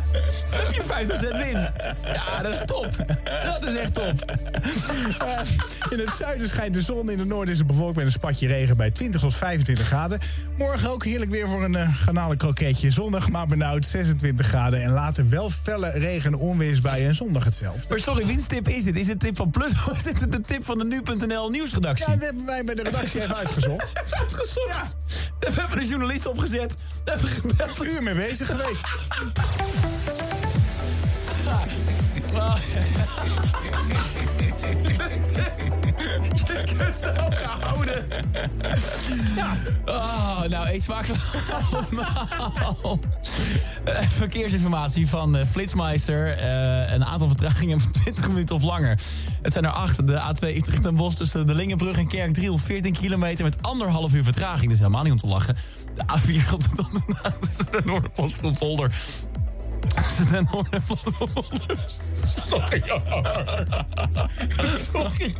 heb 0.50 0.72
je 0.74 0.82
50 0.82 1.18
cent 1.18 1.36
winst. 1.36 1.68
Ja, 2.14 2.42
dat 2.42 2.52
is 2.52 2.62
top. 2.66 2.88
Dat 3.44 3.66
is 3.66 3.76
echt 3.76 3.94
top. 3.94 4.24
Eh, 5.18 5.40
in 5.90 5.98
het 5.98 6.12
zuiden 6.18 6.48
schijnt 6.48 6.74
de 6.74 6.80
zon, 6.82 7.10
in 7.10 7.18
het 7.18 7.28
noorden 7.28 7.52
is 7.52 7.58
het 7.58 7.66
bewolkt 7.66 7.96
met 7.96 8.04
een 8.04 8.12
spatje 8.12 8.46
regen 8.46 8.76
bij 8.76 8.90
20 8.90 9.20
tot 9.20 9.34
25 9.34 9.86
graden. 9.86 10.18
Morgen 10.58 10.90
ook 10.90 11.04
heerlijk 11.04 11.30
weer 11.30 11.48
voor 11.48 11.64
een 11.64 11.72
uh, 11.72 11.96
garnalenkroketje. 11.96 12.90
Zondag 12.90 13.30
maar 13.30 13.46
benauwd 13.46 13.86
26 13.86 14.46
graden 14.46 14.82
en 14.82 14.90
later 14.90 15.28
wel 15.28 15.50
felle 15.50 15.90
regen 15.90 16.32
en 16.32 16.38
onweersbuien 16.38 17.08
en 17.08 17.14
zondag 17.14 17.44
hetzelfde. 17.44 17.82
Maar 17.88 17.98
sorry, 17.98 18.26
winstip 18.26 18.68
is 18.68 18.84
dit? 18.84 18.96
Is 18.96 19.08
het 19.08 19.20
tip 19.20 19.36
van 19.36 19.50
Plus 19.50 19.70
of 19.70 19.96
is 19.96 20.02
dit 20.02 20.32
de 20.32 20.40
tip 20.40 20.64
van 20.64 20.78
de 20.78 20.84
nu.nl 20.84 21.25
nieuwsredactie? 21.26 22.06
Ja, 22.06 22.12
dat 22.12 22.22
hebben 22.22 22.46
wij 22.46 22.64
bij 22.64 22.74
de 22.74 22.82
redactie 22.82 23.20
even 23.22 23.36
uitgezocht. 23.36 23.92
Uitgezocht? 24.18 24.68
Ja. 24.68 24.84
Daar 25.38 25.54
hebben 25.54 25.76
we 25.76 25.82
een 25.82 25.88
journalist 25.88 26.26
opgezet. 26.26 26.76
Daar 27.04 27.18
hebben 27.18 27.34
we 27.34 27.40
gebeld. 27.40 27.80
Een 27.80 27.86
uur 27.86 28.02
mee 28.02 28.14
bezig 28.14 28.48
geweest. 28.48 28.84
Je 36.46 36.62
kunt 36.78 36.94
ze 36.94 37.12
houden. 37.60 38.04
Ja. 39.36 39.56
Oh, 39.86 40.42
nou, 40.48 40.68
eet 40.68 40.82
smakelijk. 40.82 41.22
Eh, 43.84 44.08
Verkeersinformatie 44.08 45.08
van 45.08 45.36
eh, 45.36 45.46
Flitsmeister. 45.46 46.32
Eh, 46.32 46.92
een 46.92 47.04
aantal 47.04 47.28
vertragingen 47.28 47.80
van 47.80 47.90
20 47.90 48.28
minuten 48.28 48.54
of 48.54 48.62
langer. 48.62 48.98
Het 49.42 49.52
zijn 49.52 49.64
er 49.64 49.70
acht. 49.70 50.06
De 50.06 50.20
A2 50.20 50.56
Utrecht 50.56 50.86
en 50.86 50.96
Bos 50.96 51.14
tussen 51.14 51.46
de 51.46 51.54
Lingenbrug 51.54 51.96
en 51.96 52.08
Kerkdriel. 52.08 52.58
14 52.58 52.92
kilometer 52.92 53.44
met 53.44 53.56
anderhalf 53.60 54.12
uur 54.12 54.24
vertraging. 54.24 54.72
Is 54.72 54.78
helemaal 54.78 55.02
niet 55.02 55.12
om 55.12 55.18
te 55.18 55.26
lachen. 55.26 55.56
De 55.94 56.02
A4 56.02 56.52
op 56.52 56.60
de 56.60 56.74
Donderdag 56.74 57.38
tussen 57.38 57.72
de 57.72 57.82
Noorderpost 57.84 58.34
van 58.34 58.56
Volder. 58.56 58.90
Tussen 59.94 60.26
de 60.32 60.44
Noorderpost 60.52 61.02
van 61.02 61.28
Volder. 61.34 61.78
Sorry. 62.46 62.82
Sorry. 64.92 65.34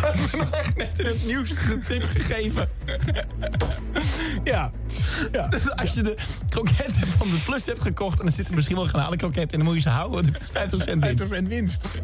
Maar 0.00 0.14
ik 0.14 0.30
ben 0.30 0.52
echt 0.52 0.76
net 0.76 0.98
in 0.98 1.06
het 1.06 1.26
nieuws 1.26 1.48
de 1.66 1.80
tip 1.84 2.02
gegeven. 2.02 2.68
Ja. 4.44 4.70
ja. 5.32 5.48
Dus 5.48 5.70
als 5.70 5.94
je 5.94 6.02
de 6.02 6.14
kroketten 6.48 7.08
van 7.18 7.30
de 7.30 7.38
Plus 7.44 7.66
hebt 7.66 7.80
gekocht... 7.80 8.20
en 8.20 8.26
er 8.26 8.32
zitten 8.32 8.54
misschien 8.54 8.76
wel 8.76 8.84
granale 8.84 9.16
kroketten 9.16 9.58
in... 9.58 9.64
dan 9.64 9.66
moet 9.66 9.74
je 9.74 9.80
ze 9.80 9.88
houden. 9.88 10.22
Dan 10.22 10.32
heb 10.32 10.42
je 10.42 10.48
50 10.52 10.82
cent 10.82 11.04
winst. 11.04 11.18
50 11.18 11.36
cent 11.36 11.48
winst. 11.48 12.02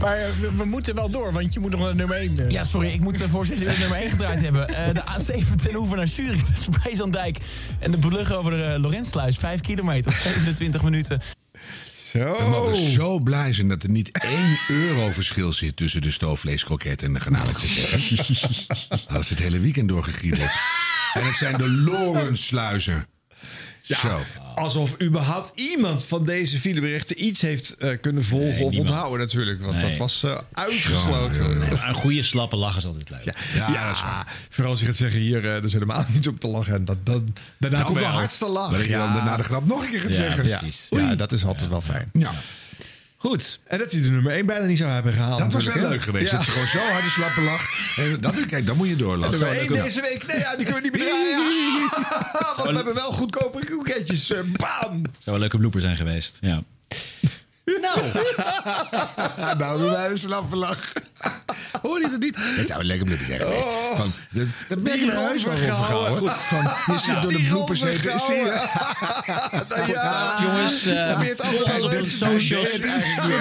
Maar 0.00 0.18
eh, 0.18 0.28
we, 0.40 0.54
we 0.56 0.64
moeten 0.64 0.94
wel 0.94 1.10
door, 1.10 1.32
want 1.32 1.52
je 1.52 1.60
moet 1.60 1.70
nog 1.70 1.80
naar 1.80 1.94
nummer 1.94 2.16
1. 2.16 2.50
Ja, 2.50 2.64
sorry, 2.64 2.88
ik 2.88 3.00
moet 3.00 3.16
zeggen 3.16 3.32
dat 3.48 3.56
we 3.56 3.78
nummer 3.78 3.98
1 3.98 4.10
gedraaid 4.10 4.40
hebben. 4.40 4.68
Eh, 4.68 4.94
de 4.94 5.02
A7 5.02 5.62
ten 5.62 5.76
Oever 5.76 5.96
naar 5.96 6.08
Zurich, 6.08 6.44
tussen 6.44 6.72
Breesandijk... 6.72 7.38
en 7.78 7.90
de 7.90 7.98
brug 7.98 8.32
over 8.32 8.50
de 8.50 8.56
uh, 8.56 8.82
Lorentsluis, 8.82 9.36
5 9.36 9.60
kilometer 9.60 10.12
op 10.12 10.18
27 10.18 10.82
minuten. 10.82 11.20
Zo. 12.12 12.36
We 12.38 12.48
mogen 12.48 12.76
zo 12.76 13.18
blij 13.18 13.52
zijn 13.52 13.68
dat 13.68 13.82
er 13.82 13.90
niet 13.90 14.10
1 14.10 14.58
euro 14.68 15.10
verschil 15.10 15.52
zit 15.52 15.76
tussen 15.76 16.02
de 16.02 16.10
stoofvleeskroket 16.10 17.02
en 17.02 17.12
de 17.12 17.20
garnalenkroket. 17.20 17.90
Dat 19.08 19.20
is 19.20 19.30
het 19.34 19.38
hele 19.38 19.60
weekend 19.60 19.88
doorgegriebeld. 19.88 20.50
En 21.14 21.24
het 21.24 21.36
zijn 21.36 21.58
de 21.58 21.70
Lorentsluizen. 21.70 23.06
Ja, 23.86 23.98
Zo. 23.98 24.20
Alsof 24.54 25.00
überhaupt 25.02 25.52
iemand 25.60 26.04
van 26.04 26.24
deze 26.24 26.58
fileberichten 26.60 27.24
iets 27.24 27.40
heeft 27.40 27.76
eh, 27.76 27.90
kunnen 28.00 28.24
volgen 28.24 28.48
of 28.64 28.70
niemand. 28.70 28.78
onthouden 28.90 29.18
natuurlijk. 29.26 29.60
Want 29.62 29.76
Nee. 29.76 29.88
dat 29.88 29.96
was 29.96 30.22
eh, 30.22 30.38
uitgesloten. 30.52 31.60
Een 31.88 31.94
goede 31.94 32.22
slappe 32.22 32.56
lach 32.56 32.76
is 32.76 32.84
altijd 32.86 33.10
leuk. 33.10 33.34
Ja, 33.54 34.26
vooral 34.48 34.70
als 34.72 34.80
je 34.80 34.86
gaat 34.86 34.96
zeggen 34.96 35.20
hier, 35.20 35.44
eh 35.44 35.54
er 35.54 35.64
is 35.64 35.72
helemaal 35.72 36.04
niet 36.12 36.28
op 36.28 36.40
te 36.40 36.46
lachen. 36.48 36.74
En 36.74 36.84
dat, 36.84 36.96
dan, 37.06 37.34
daarna 37.58 37.76
Dan 37.76 37.86
komt 37.86 37.98
de 37.98 38.04
wel. 38.04 38.12
hardste 38.14 38.46
lach. 38.48 38.70
Dat 38.76 38.84
je 38.84 38.90
dan 38.90 39.12
daarna 39.12 39.36
de 39.36 39.44
grap 39.44 39.66
nog 39.66 39.84
een 39.84 39.90
keer 39.90 40.00
gaat 40.00 40.10
ja, 40.10 40.16
zeggen. 40.16 40.48
Ja, 40.48 40.58
Precies. 40.58 40.86
ja, 40.90 41.14
dat 41.14 41.32
is 41.32 41.44
altijd 41.44 41.68
wel 41.68 41.80
fijn. 41.80 42.10
Ja. 42.12 42.30
Goed. 43.24 43.60
En 43.64 43.78
dat 43.78 43.92
hij 43.92 44.00
de 44.02 44.10
nummer 44.10 44.32
1 44.32 44.46
bijna 44.46 44.64
niet 44.66 44.78
zou 44.78 44.90
hebben 44.90 45.12
gehaald. 45.12 45.38
Dat 45.38 45.52
was 45.52 45.64
wel 45.64 45.88
leuk 45.88 46.02
geweest. 46.02 46.30
Ja. 46.30 46.36
Dat 46.36 46.44
ze 46.44 46.50
gewoon 46.50 46.66
zo 46.66 46.78
hard 46.78 47.04
een 47.04 47.10
slappe 47.10 47.40
lach. 47.40 47.68
En 47.96 48.20
dat, 48.20 48.46
kijk, 48.46 48.66
dan 48.66 48.76
moet 48.76 48.88
je 48.88 48.96
door. 48.96 49.14
En 49.14 49.20
Dat 49.20 49.30
nummer 49.30 49.48
zou 49.48 49.60
1 49.60 49.72
leuk- 49.72 49.82
deze 49.82 50.00
week. 50.00 50.26
Nee, 50.26 50.38
ja, 50.38 50.56
die 50.56 50.64
kunnen 50.64 50.82
we 50.82 50.88
niet 50.88 50.98
meer 51.00 51.08
draaien. 51.08 51.38
Want 52.56 52.68
we 52.68 52.74
hebben 52.74 52.94
wel 52.94 53.12
goedkope 53.12 53.66
koeketjes. 53.66 54.30
Eh, 54.32 54.40
Bam! 54.40 55.02
Zou 55.18 55.36
een 55.36 55.40
leuke 55.40 55.58
blooper 55.58 55.80
zijn 55.80 55.96
geweest. 55.96 56.38
Ja. 56.40 56.62
Nou, 57.64 58.00
nou 59.58 59.78
doe 59.78 59.90
mij 59.90 60.10
een 60.10 60.18
slappe 60.18 60.56
lach. 60.56 60.92
Hoor 61.82 62.00
je 62.00 62.08
dat 62.10 62.20
niet? 62.20 62.36
Het 62.38 62.66
zou 62.66 62.80
een 62.80 62.86
lekker 62.86 63.06
blubber 63.06 63.26
zijn 63.26 63.40
geweest. 63.40 63.66
Van, 63.94 64.12
dat, 64.30 64.46
dat 64.68 64.82
ben 64.82 65.06
naar 65.06 65.16
huis 65.16 65.46
over 65.46 65.52
overgehouden. 65.52 66.28
gehouden. 66.28 66.74
Van, 66.86 66.94
je 66.94 67.00
zit 67.04 67.22
door 67.22 67.32
de 67.32 67.44
bloepers 67.48 67.82
heen. 67.82 67.98
Zie 67.98 68.34
je? 68.34 68.52
Ja, 69.92 70.38
Jongens, 70.42 70.82
Probeer 70.82 71.28
het 71.28 71.40
altijd 71.42 71.60
volg 71.60 71.74
ons 71.74 71.82
op 71.84 71.90
de 71.90 72.10
socials. 72.10 72.78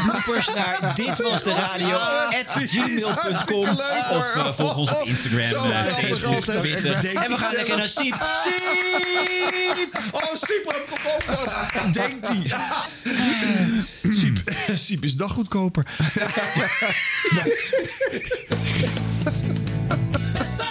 bloopers 0.06 0.48
naar 0.56 0.92
dit 0.96 1.22
was 1.22 1.44
de 1.44 1.54
radio 1.54 1.96
at 1.98 2.54
gmail.com 2.56 3.68
of 3.70 4.36
eh, 4.36 4.54
volg 4.54 4.76
ons 4.76 4.92
op 4.92 5.04
Instagram, 5.04 5.50
grappig 5.50 6.00
Facebook, 6.00 6.36
altijd. 6.36 6.58
Twitter. 6.60 7.04
Ik 7.12 7.14
En 7.20 7.32
we 7.32 7.38
gaan 7.38 7.54
lekker 7.54 7.78
naar. 7.78 7.88
Siep. 7.88 8.16
Siep! 8.44 10.02
Oh, 10.12 10.22
Siep, 10.34 10.64
wat 10.66 11.00
komt 11.04 11.38
dan? 11.74 11.92
Denkt 11.92 12.28
hij. 12.28 14.13
Siep, 14.16 14.42
Siep 14.86 15.04
is 15.04 15.16
nog 15.16 15.32
goedkoper. 15.32 15.86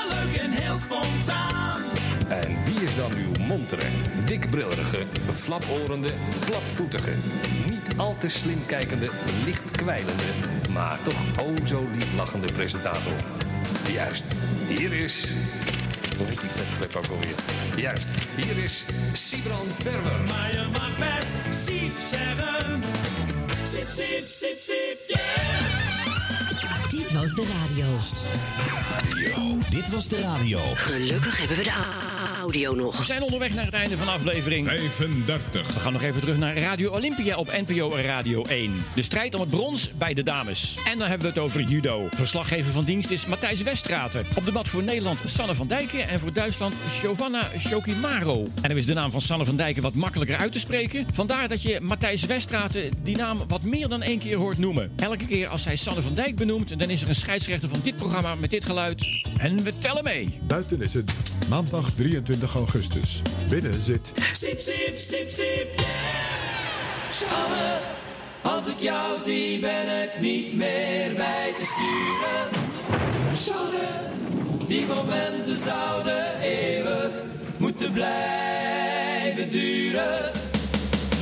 leuk 0.08 0.36
en 0.36 0.50
heel 0.50 0.76
spontaan. 0.76 1.80
En 2.28 2.64
wie 2.64 2.86
is 2.86 2.94
dan 2.96 3.12
uw 3.14 3.44
montere, 3.46 3.86
dikbrillerige, 4.24 4.98
flaporende, 5.32 6.10
klapvoetige, 6.44 7.12
niet 7.70 7.96
al 7.96 8.16
te 8.18 8.28
slim 8.28 8.66
kijkende, 8.66 9.08
licht 9.44 9.70
kwijlende, 9.70 10.32
maar 10.72 10.98
toch 11.02 11.24
o 11.38 11.54
zo 11.66 11.88
lief 11.94 12.14
lachende 12.16 12.52
presentator? 12.52 13.12
Juist, 13.92 14.24
hier 14.68 14.92
is... 14.92 15.26
Hoe 16.16 16.26
heet 16.26 16.40
die 16.40 16.50
vette 16.50 16.74
klep 16.76 16.96
ook 16.96 17.06
alweer? 17.10 17.34
Juist, 17.76 18.08
hier 18.36 18.64
is 18.64 18.84
Siebrand 19.12 19.76
Verwer. 19.76 20.20
Maar 20.28 20.52
je 20.52 20.66
mag 20.72 20.96
best 20.96 21.66
Siep 21.66 21.92
zeggen. 22.10 23.11
Siep, 23.70 23.86
siep, 23.96 24.24
siep, 24.28 24.58
siep, 24.58 24.98
yeah! 25.06 26.88
Dit 26.88 27.12
was 27.12 27.34
de 27.34 27.44
radio. 27.60 27.86
Dit 29.70 29.90
was 29.90 30.08
de 30.08 30.20
radio. 30.20 30.58
Gelukkig 30.74 31.38
hebben 31.38 31.56
we 31.56 31.62
de 31.62 31.70
a- 31.70 32.11
audio 32.26 32.74
nog. 32.74 32.98
We 32.98 33.04
zijn 33.04 33.22
onderweg 33.22 33.54
naar 33.54 33.64
het 33.64 33.74
einde 33.74 33.96
van 33.96 34.08
aflevering 34.08 34.66
35. 34.66 35.74
We 35.74 35.80
gaan 35.80 35.92
nog 35.92 36.02
even 36.02 36.20
terug 36.20 36.38
naar 36.38 36.58
Radio 36.58 36.90
Olympia 36.90 37.36
op 37.36 37.52
NPO 37.66 37.96
Radio 37.96 38.44
1. 38.44 38.84
De 38.94 39.02
strijd 39.02 39.34
om 39.34 39.40
het 39.40 39.50
brons 39.50 39.92
bij 39.98 40.14
de 40.14 40.22
dames. 40.22 40.76
En 40.88 40.98
dan 40.98 41.08
hebben 41.08 41.26
we 41.26 41.34
het 41.34 41.42
over 41.42 41.60
judo. 41.60 42.08
Verslaggever 42.10 42.72
van 42.72 42.84
dienst 42.84 43.10
is 43.10 43.26
Matthijs 43.26 43.62
Westraten. 43.62 44.24
Op 44.34 44.44
de 44.44 44.52
mat 44.52 44.68
voor 44.68 44.82
Nederland 44.82 45.18
Sanne 45.26 45.54
van 45.54 45.66
Dijken 45.66 46.08
en 46.08 46.20
voor 46.20 46.32
Duitsland 46.32 46.74
Giovanna 46.88 47.42
Shokimaro. 47.58 48.46
En 48.62 48.68
dan 48.68 48.76
is 48.76 48.86
de 48.86 48.94
naam 48.94 49.10
van 49.10 49.20
Sanne 49.20 49.44
van 49.44 49.56
Dijken 49.56 49.82
wat 49.82 49.94
makkelijker 49.94 50.36
uit 50.36 50.52
te 50.52 50.58
spreken. 50.58 51.06
Vandaar 51.12 51.48
dat 51.48 51.62
je 51.62 51.80
Matthijs 51.80 52.24
Westraten 52.24 52.90
die 53.02 53.16
naam 53.16 53.40
wat 53.48 53.62
meer 53.62 53.88
dan 53.88 54.02
één 54.02 54.18
keer 54.18 54.36
hoort 54.36 54.58
noemen. 54.58 54.92
Elke 54.96 55.26
keer 55.26 55.48
als 55.48 55.64
hij 55.64 55.76
Sanne 55.76 56.02
van 56.02 56.14
Dijk 56.14 56.36
benoemt, 56.36 56.78
dan 56.78 56.90
is 56.90 57.02
er 57.02 57.08
een 57.08 57.14
scheidsrechter 57.14 57.68
van 57.68 57.80
dit 57.82 57.96
programma 57.96 58.34
met 58.34 58.50
dit 58.50 58.64
geluid. 58.64 59.06
En 59.36 59.62
we 59.62 59.78
tellen 59.78 60.04
mee. 60.04 60.38
Buiten 60.46 60.82
is 60.82 60.94
het 60.94 61.12
maandag 61.48 61.94
23 62.12 62.54
augustus. 62.54 63.22
Binnen 63.48 63.80
zit 63.80 64.12
Siep, 64.32 64.60
siep, 64.60 64.98
siep, 64.98 65.30
siep, 65.30 65.68
yeah! 65.76 66.02
Als 68.42 68.66
ik 68.66 68.78
jou 68.78 69.18
zie 69.20 69.58
ben 69.58 70.02
ik 70.02 70.20
niet 70.20 70.56
meer 70.56 71.14
bij 71.14 71.54
te 71.56 71.64
sturen. 71.64 72.48
Sanne, 73.36 73.88
die 74.66 74.86
momenten 74.86 75.56
zouden 75.56 76.40
eeuwig 76.40 77.10
moeten 77.58 77.92
blijven 77.92 79.50
duren. 79.50 80.41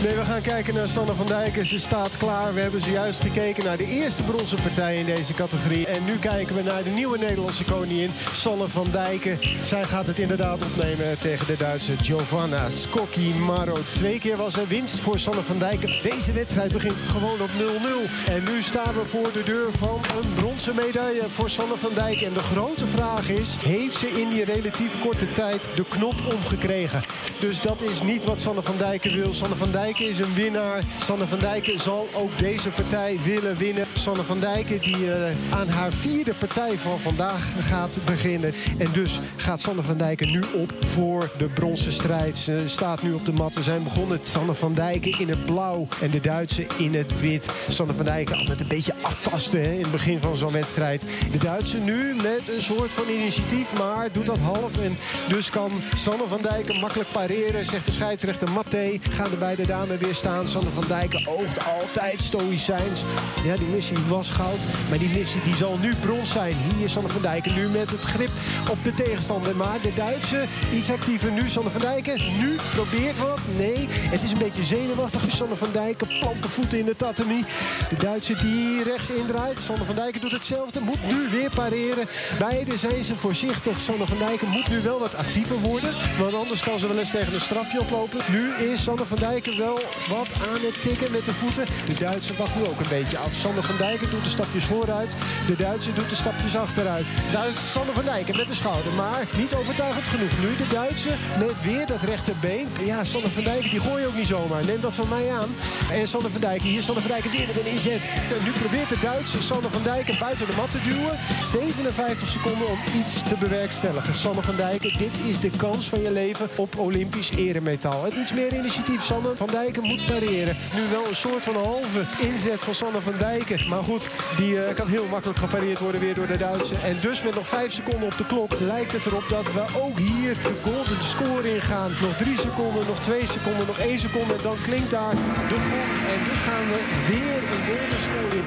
Nee, 0.02 0.14
we 0.14 0.24
gaan 0.24 0.40
kijken 0.40 0.74
naar 0.74 0.89
Sanne 0.89 1.14
van 1.14 1.27
Dijken. 1.27 1.66
Ze 1.66 1.78
staat 1.78 2.16
klaar. 2.16 2.55
We 2.55 2.60
hebben 2.60 2.81
zojuist 2.81 3.20
gekeken 3.20 3.64
naar 3.64 3.77
de 3.77 3.86
eerste 3.86 4.22
bronzen 4.22 4.62
partij 4.62 4.97
in 4.97 5.05
deze 5.05 5.35
categorie. 5.35 5.86
En 5.86 6.05
nu 6.05 6.16
kijken 6.16 6.55
we 6.55 6.62
naar 6.62 6.82
de 6.82 6.90
nieuwe 6.90 7.18
Nederlandse 7.18 7.64
koningin, 7.64 8.10
Sanne 8.32 8.68
van 8.68 8.86
Dijken. 8.93 9.39
Zij 9.64 9.85
gaat 9.85 10.06
het 10.06 10.18
inderdaad 10.18 10.64
opnemen 10.64 11.18
tegen 11.18 11.47
de 11.47 11.56
Duitse 11.56 11.97
Giovanna 12.02 12.70
Skocki 12.70 13.35
Maro. 13.35 13.77
Twee 13.93 14.18
keer 14.18 14.36
was 14.36 14.56
er 14.56 14.68
winst 14.68 14.98
voor 14.98 15.18
Sanne 15.18 15.43
van 15.43 15.59
Dijken. 15.59 16.02
Deze 16.02 16.32
wedstrijd 16.32 16.72
begint 16.72 17.02
gewoon 17.02 17.40
op 17.40 17.51
0-0. 17.51 18.31
En 18.32 18.44
nu 18.44 18.62
staan 18.62 18.94
we 18.94 19.06
voor 19.06 19.32
de 19.32 19.43
deur 19.43 19.68
van 19.78 20.01
een 20.22 20.32
bronzen 20.35 20.74
medaille 20.74 21.24
voor 21.28 21.51
Sanne 21.51 21.77
van 21.77 21.94
Dijken. 21.94 22.27
En 22.27 22.32
de 22.32 22.43
grote 22.52 22.86
vraag 22.86 23.28
is, 23.28 23.56
heeft 23.64 23.97
ze 23.97 24.20
in 24.20 24.28
die 24.28 24.44
relatief 24.44 25.01
korte 25.01 25.27
tijd 25.27 25.68
de 25.74 25.85
knop 25.89 26.14
omgekregen? 26.35 27.01
Dus 27.40 27.60
dat 27.60 27.82
is 27.82 28.02
niet 28.02 28.24
wat 28.24 28.40
Sanne 28.40 28.62
van 28.62 28.77
Dijken 28.78 29.14
wil. 29.14 29.35
Sanne 29.35 29.56
van 29.56 29.70
Dijken 29.70 29.89
is 29.99 30.19
een 30.19 30.35
winnaar. 30.35 30.83
Sanne 31.03 31.27
van 31.27 31.39
Dijken 31.39 31.81
zal 31.81 32.09
ook 32.12 32.39
deze 32.39 32.69
partij 32.69 33.19
willen 33.23 33.57
winnen. 33.57 33.87
Sanne 33.93 34.23
van 34.23 34.41
Dijken 34.41 34.81
die 34.81 35.12
eh, 35.12 35.33
aan 35.51 35.69
haar 35.69 35.93
vierde 35.93 36.35
partij 36.35 36.79
van 36.79 36.99
vandaag 36.99 37.53
gaat 37.61 37.99
beginnen. 38.05 38.55
En 38.79 38.89
dus 38.93 39.21
gaat 39.37 39.61
Sanne 39.61 39.83
van 39.83 39.99
Dijken 39.99 40.31
nu 40.31 40.43
op 40.55 40.73
voor 40.87 41.31
de 41.39 41.45
bronzen 41.45 41.93
strijd. 41.93 42.37
Ze 42.37 42.62
staat 42.67 43.03
nu 43.03 43.12
op 43.12 43.25
de 43.25 43.33
mat. 43.33 43.55
We 43.55 43.62
zijn 43.62 43.83
begonnen. 43.83 44.21
Sanne 44.23 44.55
van 44.55 44.75
Dijken 44.75 45.19
in 45.19 45.29
het 45.29 45.45
blauw 45.45 45.87
en 46.01 46.11
de 46.11 46.21
Duitse 46.21 46.67
in 46.77 46.95
het 46.95 47.21
wit. 47.21 47.51
Sanne 47.69 47.95
van 47.95 48.05
Dijken 48.05 48.37
altijd 48.37 48.61
een 48.61 48.69
beetje 48.69 48.95
aftasten 49.01 49.73
in 49.73 49.83
het 49.83 49.91
begin 49.91 50.21
van 50.21 50.37
zo'n 50.37 50.53
wedstrijd. 50.53 51.05
De 51.33 51.39
Duitse 51.39 51.79
nu 51.79 52.15
met 52.15 52.49
een 52.49 52.62
soort 52.62 52.93
van 52.93 53.09
initiatief, 53.09 53.79
maar 53.79 54.12
doet 54.12 54.27
dat 54.27 54.39
half. 54.39 54.77
En 54.79 54.97
dus 55.29 55.51
kan 55.51 55.71
Sanne 55.95 56.25
van 56.29 56.43
Dijken 56.43 56.81
makkelijk 56.81 57.11
pareren, 57.12 57.65
zegt 57.65 57.87
de 57.87 57.93
scheidsrechter 57.93 58.51
Matte. 58.51 58.99
Gaan 59.11 59.31
de 59.31 59.37
beide 59.37 59.67
dames 59.67 59.79
weer 59.86 60.15
staan. 60.15 60.48
Sanne 60.48 60.70
van 60.70 60.85
Dijken 60.89 61.27
oogt 61.27 61.65
altijd 61.65 62.23
stoïcijns. 62.23 63.02
Ja, 63.44 63.57
die 63.57 63.66
missie 63.66 63.97
was 64.09 64.31
goud, 64.31 64.59
maar 64.89 64.98
die 64.98 65.09
missie 65.09 65.43
die 65.43 65.55
zal 65.55 65.78
nu 65.78 65.94
brons 65.94 66.32
zijn. 66.32 66.57
Hier 66.57 66.85
is 66.85 66.93
Sanne 66.93 67.09
van 67.09 67.23
Dijken 67.23 67.55
nu 67.55 67.69
met 67.69 67.90
het 67.90 68.05
grip 68.05 68.31
op 68.70 68.85
de 68.85 68.94
tegenstander. 68.94 69.57
Maar 69.57 69.81
de 69.81 69.93
Duitse 69.94 70.44
iets 70.73 70.90
actiever 70.90 71.32
nu. 71.32 71.48
Sanne 71.48 71.70
van 71.70 71.81
Dijken 71.81 72.20
nu 72.39 72.57
probeert 72.70 73.19
wat. 73.19 73.39
Nee, 73.57 73.86
het 73.90 74.23
is 74.23 74.32
een 74.32 74.39
beetje 74.39 74.62
zenuwachtig. 74.62 75.31
Sanne 75.31 75.57
van 75.57 75.69
Dijken 75.73 76.09
plant 76.20 76.43
de 76.43 76.48
voeten 76.48 76.78
in 76.78 76.85
de 76.85 76.97
tatami. 76.97 77.44
De 77.89 77.97
Duitse 77.97 78.36
die 78.36 78.82
rechts 78.82 79.11
indraait. 79.11 79.62
Sanne 79.62 79.85
van 79.85 79.94
Dijken 79.94 80.20
doet 80.20 80.32
hetzelfde. 80.32 80.81
Moet 80.81 81.07
nu 81.07 81.28
weer 81.31 81.51
pareren. 81.55 82.07
Beide 82.39 82.77
zijn 82.77 83.05
ze 83.05 83.16
voorzichtig. 83.16 83.81
Sanne 83.81 84.07
van 84.07 84.19
Dijken 84.19 84.48
moet 84.48 84.69
nu 84.69 84.82
wel 84.82 84.98
wat 84.98 85.16
actiever 85.16 85.59
worden. 85.59 85.94
Want 86.19 86.35
anders 86.35 86.61
kan 86.61 86.78
ze 86.78 86.89
wel 86.89 86.98
eens 86.98 87.11
tegen 87.11 87.35
een 87.35 87.40
strafje 87.40 87.81
oplopen. 87.81 88.19
Nu 88.28 88.55
is 88.55 88.82
Sanne 88.82 89.05
van 89.05 89.19
Dijken 89.19 89.59
wel 89.59 89.69
wat 90.09 90.30
aan 90.51 90.60
het 90.60 90.82
tikken 90.82 91.12
met 91.12 91.24
de 91.24 91.34
voeten. 91.34 91.64
De 91.86 91.94
Duitse 91.94 92.36
wacht 92.36 92.55
nu 92.55 92.62
ook 92.66 92.80
een 92.80 92.88
beetje 92.88 93.18
af. 93.18 93.34
Sanne 93.34 93.62
van 93.62 93.76
Dijken 93.76 94.10
doet 94.10 94.24
de 94.24 94.30
stapjes 94.30 94.64
vooruit. 94.64 95.14
De 95.47 95.56
Duitse 95.56 95.92
doet 95.92 96.10
de 96.10 96.14
stapjes 96.14 96.56
achteruit. 96.56 97.06
Daar 97.32 97.48
is 97.48 97.72
Sanne 97.72 97.92
van 97.92 98.05
Dijken 98.05 98.36
met 98.36 98.48
de 98.48 98.55
schouder. 98.55 98.92
Maar 98.92 99.26
niet 99.36 99.55
overtuigend 99.55 100.09
genoeg. 100.09 100.38
Nu 100.40 100.56
de 100.56 100.66
Duitse 100.66 101.12
met 101.38 101.62
weer 101.62 101.86
dat 101.86 102.02
rechterbeen. 102.02 102.68
Ja, 102.84 103.05
Sanne 103.05 103.30
van 103.30 103.44
Dijken 103.44 103.70
die 103.70 103.80
gooi 103.80 104.06
ook 104.06 104.14
niet 104.14 104.26
zomaar. 104.26 104.64
Neem 104.64 104.80
dat 104.80 104.94
van 104.94 105.09
mij 105.09 105.30
aan. 105.30 105.55
En 105.90 106.09
Sanne 106.09 106.28
van 106.28 106.40
Dijken. 106.40 106.68
Hier 106.68 106.82
Sanne 106.82 107.01
van 107.01 107.10
Dijken 107.10 107.30
weer 107.30 107.47
met 107.47 107.59
een 107.59 107.66
inzet. 107.66 108.09
Nu 108.44 108.52
probeert 108.52 108.88
de 108.88 108.98
Duitse 108.98 109.42
Sanne 109.42 109.68
van 109.68 109.82
Dijken 109.82 110.18
buiten 110.18 110.47
de 110.47 110.52
mat 110.56 110.70
te 110.70 110.80
duwen. 110.82 111.18
57 111.44 112.28
seconden 112.28 112.68
om 112.68 112.78
iets 113.01 113.22
te 113.28 113.36
bewerkstelligen. 113.38 114.14
Sanne 114.14 114.42
van 114.42 114.56
Dijken, 114.56 114.98
dit 114.98 115.26
is 115.26 115.38
de 115.38 115.51
kans 115.51 115.88
van 115.88 116.01
je 116.01 116.12
leven 116.12 116.48
op 116.56 116.78
Olympisch 116.78 117.30
eremetaal. 117.30 118.06
Iets 118.20 118.32
meer 118.32 118.55
initiatief. 118.55 119.02
Sanne 119.02 119.36
van 119.36 119.47
Dijken 119.47 119.60
moet 119.69 120.07
pareren. 120.07 120.57
Nu 120.74 120.89
wel 120.91 121.09
een 121.09 121.15
soort 121.15 121.43
van 121.43 121.55
halve 121.55 122.05
inzet 122.19 122.61
van 122.61 122.74
Sanne 122.74 123.01
van 123.01 123.12
Dijken. 123.19 123.69
Maar 123.69 123.82
goed, 123.82 124.09
die 124.37 124.65
eh, 124.65 124.74
kan 124.74 124.89
heel 124.89 125.07
makkelijk 125.11 125.39
gepareerd 125.39 125.78
worden 125.78 126.01
weer 126.01 126.15
door 126.15 126.27
de 126.27 126.37
Duitse. 126.37 126.74
En 126.74 126.99
dus 127.01 127.23
met 127.23 127.35
nog 127.35 127.49
5 127.49 127.73
seconden 127.73 128.03
op 128.03 128.19
de 128.19 128.27
klok 128.27 128.61
lijkt 128.61 128.93
het 128.93 129.07
erop 129.07 129.28
dat 129.28 129.53
we 129.53 129.65
ook 129.77 129.99
hier 129.99 130.35
de 130.35 130.57
golden 130.62 131.03
score 131.03 131.55
ingaan. 131.55 131.93
Nog 132.01 132.16
3 132.16 132.39
seconden, 132.39 132.87
nog 132.87 133.01
2 133.01 133.27
seconden, 133.27 133.66
nog 133.66 133.78
1 133.78 133.99
seconde. 133.99 134.43
Dan 134.43 134.57
klinkt 134.62 134.91
daar 134.91 135.15
de 135.49 135.59
gong. 135.69 135.93
En 136.12 136.24
dus 136.28 136.41
gaan 136.41 136.66
we 136.73 136.81
weer 137.09 137.37
een 137.53 137.65
golden 137.69 138.01
score 138.07 138.37
in. 138.37 138.47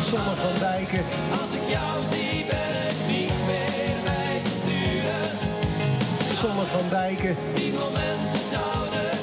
Sanne 0.00 0.36
van 0.36 0.58
Dijken. 0.58 1.04
Als 1.40 1.52
ik 1.52 1.68
jou 1.68 2.04
zie 2.04 2.44
ben 2.44 2.81
Sanne 6.42 6.66
van 6.66 6.88
Dijken. 6.90 7.36
Die 7.54 7.72
momenten 7.72 8.40
zouden 8.50 9.21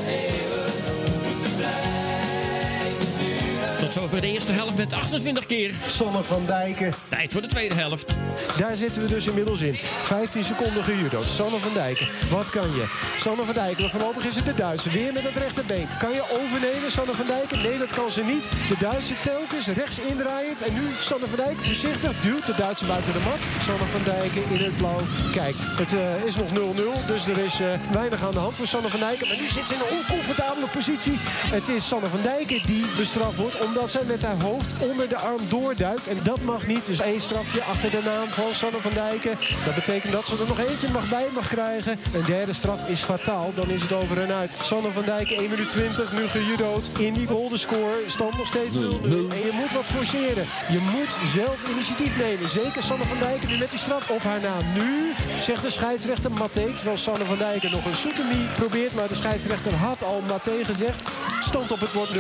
Tot 3.90 3.98
zover 3.98 4.22
de 4.22 4.28
eerste 4.28 4.52
helft 4.52 4.78
met 4.78 4.94
28 4.94 5.46
keer. 5.46 5.74
Sanne 5.88 6.24
van 6.24 6.46
Dijken. 6.46 6.94
Tijd 7.08 7.32
voor 7.32 7.42
de 7.42 7.48
tweede 7.48 7.76
helft. 7.76 8.14
Daar 8.58 8.76
zitten 8.76 9.02
we 9.02 9.08
dus 9.08 9.28
inmiddels 9.28 9.62
in. 9.62 9.76
15 10.04 10.44
seconden 10.44 10.84
gejudo. 10.84 11.24
Sanne 11.26 11.60
van 11.60 11.74
Dijken. 11.74 12.08
Wat 12.30 12.50
kan 12.50 12.68
je? 12.76 12.86
Sanne 13.16 13.44
van 13.46 13.54
Dijken. 13.54 13.82
Maar 13.82 13.92
voorlopig 13.92 14.26
is 14.26 14.36
het 14.36 14.46
de 14.46 14.54
Duitse. 14.54 14.90
Weer 14.90 15.14
met 15.14 15.24
het 15.24 15.38
rechterbeen. 15.38 15.88
Kan 16.00 16.14
je 16.14 16.24
overnemen, 16.42 16.92
Sanne 16.92 17.14
van 17.14 17.28
Dijken? 17.28 17.62
Nee, 17.62 17.78
dat 17.78 17.94
kan 17.94 18.12
ze 18.12 18.24
niet. 18.24 18.50
De 18.68 18.76
Duitse 18.80 19.14
telkens 19.22 19.68
rechts 19.68 20.00
indraaiend. 20.00 20.62
En 20.62 20.74
nu 20.74 20.84
Sanne 21.00 21.28
van 21.28 21.38
Dijken 21.46 21.66
voorzichtig 21.66 22.22
duwt 22.22 22.46
de 22.46 22.56
Duitse 22.56 22.86
buiten 22.86 23.14
de 23.14 23.20
mat. 23.20 23.42
Sanne 23.62 23.86
van 23.86 24.04
Dijken 24.04 24.44
in 24.50 24.64
het 24.64 24.78
blauw 24.78 25.02
kijkt. 25.32 25.66
Het 25.66 25.94
eh, 25.94 26.26
is 26.26 26.36
nog 26.36 26.50
0-0. 26.50 27.06
Dus 27.08 27.28
er 27.28 27.38
is 27.38 27.60
eh, 27.60 27.68
weinig 27.92 28.24
aan 28.24 28.34
de 28.34 28.40
hand 28.40 28.56
voor 28.56 28.68
Sanne 28.68 28.90
van 28.90 29.00
Dijken. 29.00 29.28
Maar 29.28 29.38
nu 29.38 29.48
zit 29.48 29.68
ze 29.68 29.74
in 29.74 29.80
een 29.80 29.98
oncomfortabele 29.98 30.68
positie. 30.68 31.18
Het 31.58 31.68
is 31.68 31.88
Sanne 31.88 32.08
van 32.08 32.22
Dijken 32.22 32.62
die 32.66 32.86
bestraft 32.98 33.38
wordt. 33.38 33.66
Omdat 33.66 33.79
zij 33.88 34.04
met 34.04 34.24
haar 34.24 34.42
hoofd 34.44 34.74
onder 34.80 35.10
de 35.10 35.16
arm 35.16 35.42
doorduikt. 35.50 36.08
En 36.08 36.18
dat 36.24 36.42
mag 36.42 36.68
niet. 36.68 36.86
Dus 36.86 37.00
één 37.00 37.22
strafje 37.22 37.64
achter 37.64 37.92
de 37.92 38.02
naam 38.04 38.30
van 38.30 38.54
Sanne 38.54 38.80
van 38.80 38.94
Dijken. 38.94 39.38
Dat 39.66 39.76
betekent 39.76 40.14
dat 40.14 40.28
ze 40.28 40.38
er 40.38 40.48
nog 40.48 40.60
eentje 40.60 40.90
mag 40.90 41.10
bij 41.10 41.28
mag 41.34 41.48
krijgen. 41.48 42.00
Een 42.14 42.24
derde 42.26 42.54
straf 42.54 42.88
is 42.88 43.02
fataal. 43.02 43.52
Dan 43.54 43.70
is 43.70 43.82
het 43.82 43.94
over 43.94 44.22
en 44.22 44.32
uit. 44.32 44.56
Sanne 44.62 44.92
van 44.92 45.04
Dijken 45.04 45.38
1 45.38 45.50
minuut 45.50 45.70
20. 45.70 46.12
Nu 46.12 46.28
gejudood 46.28 46.90
in 47.00 47.14
die 47.14 47.28
golden 47.28 47.60
score. 47.60 48.04
Stand 48.08 48.38
nog 48.38 48.48
steeds 48.48 48.76
0-0. 48.76 48.80
En 48.82 49.44
je 49.48 49.52
moet 49.54 49.72
wat 49.74 49.86
forceren. 49.86 50.46
Je 50.70 50.80
moet 50.80 51.18
zelf 51.36 51.70
initiatief 51.72 52.18
nemen. 52.18 52.50
Zeker 52.50 52.84
Sanne 52.84 53.06
van 53.06 53.20
Dijken 53.20 53.50
nu 53.50 53.58
met 53.58 53.70
die 53.70 53.80
straf 53.80 54.10
op 54.10 54.24
haar 54.24 54.42
naam. 54.42 54.64
Nu 54.74 55.14
zegt 55.42 55.62
de 55.62 55.70
scheidsrechter 55.70 56.32
Maté. 56.32 56.74
Terwijl 56.76 56.98
Sanne 56.98 57.26
van 57.26 57.38
Dijken 57.38 57.72
nog 57.72 57.86
een 57.86 57.96
soetemie 57.96 58.48
probeert. 58.56 58.94
Maar 58.96 59.08
de 59.08 59.16
scheidsrechter 59.16 59.74
had 59.74 60.04
al 60.04 60.22
Maté 60.28 60.64
gezegd. 60.64 61.02
Stond 61.40 61.72
op 61.72 61.80
het 61.80 61.92
bord 61.92 62.10
0-0. 62.10 62.16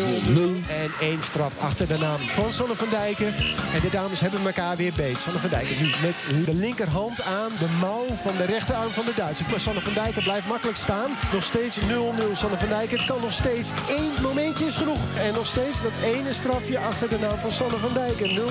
En 0.67 0.91
één 0.99 1.21
straf 1.21 1.48
achter 1.59 1.87
de 1.87 1.97
naam 1.97 2.19
van 2.19 2.53
Sanne 2.53 2.75
van 2.75 2.89
Dijken. 2.89 3.35
En 3.73 3.81
de 3.81 3.89
dames 3.89 4.19
hebben 4.19 4.45
elkaar 4.45 4.75
weer 4.75 4.93
beet. 4.95 5.21
Sanne 5.21 5.39
van 5.39 5.49
Dijken 5.49 5.77
nu 5.77 5.89
met 6.01 6.45
de 6.45 6.53
linkerhand 6.53 7.21
aan 7.21 7.51
de 7.59 7.67
mouw 7.79 8.05
van 8.15 8.37
de 8.37 8.45
rechterarm 8.45 8.91
van 8.91 9.05
de 9.05 9.13
Duitsers. 9.15 9.49
Maar 9.49 9.59
Sanne 9.59 9.81
van 9.81 9.93
Dijken 9.93 10.23
blijft 10.23 10.47
makkelijk 10.47 10.77
staan. 10.77 11.09
Nog 11.33 11.43
steeds 11.43 11.79
0-0 11.79 11.83
Sanne 12.33 12.57
van 12.57 12.69
Dijken. 12.69 12.97
Het 12.97 13.07
kan 13.07 13.21
nog 13.21 13.31
steeds 13.31 13.69
één 13.89 14.11
momentje 14.21 14.65
is 14.65 14.77
genoeg. 14.77 14.99
En 15.17 15.33
nog 15.33 15.47
steeds 15.47 15.81
dat 15.81 15.91
ene 16.03 16.33
strafje 16.33 16.79
achter 16.79 17.09
de 17.09 17.19
naam 17.19 17.37
van 17.39 17.51
Sanne 17.51 17.77
van 17.77 17.93
Dijken. 17.93 18.29
0-0. 18.29 18.41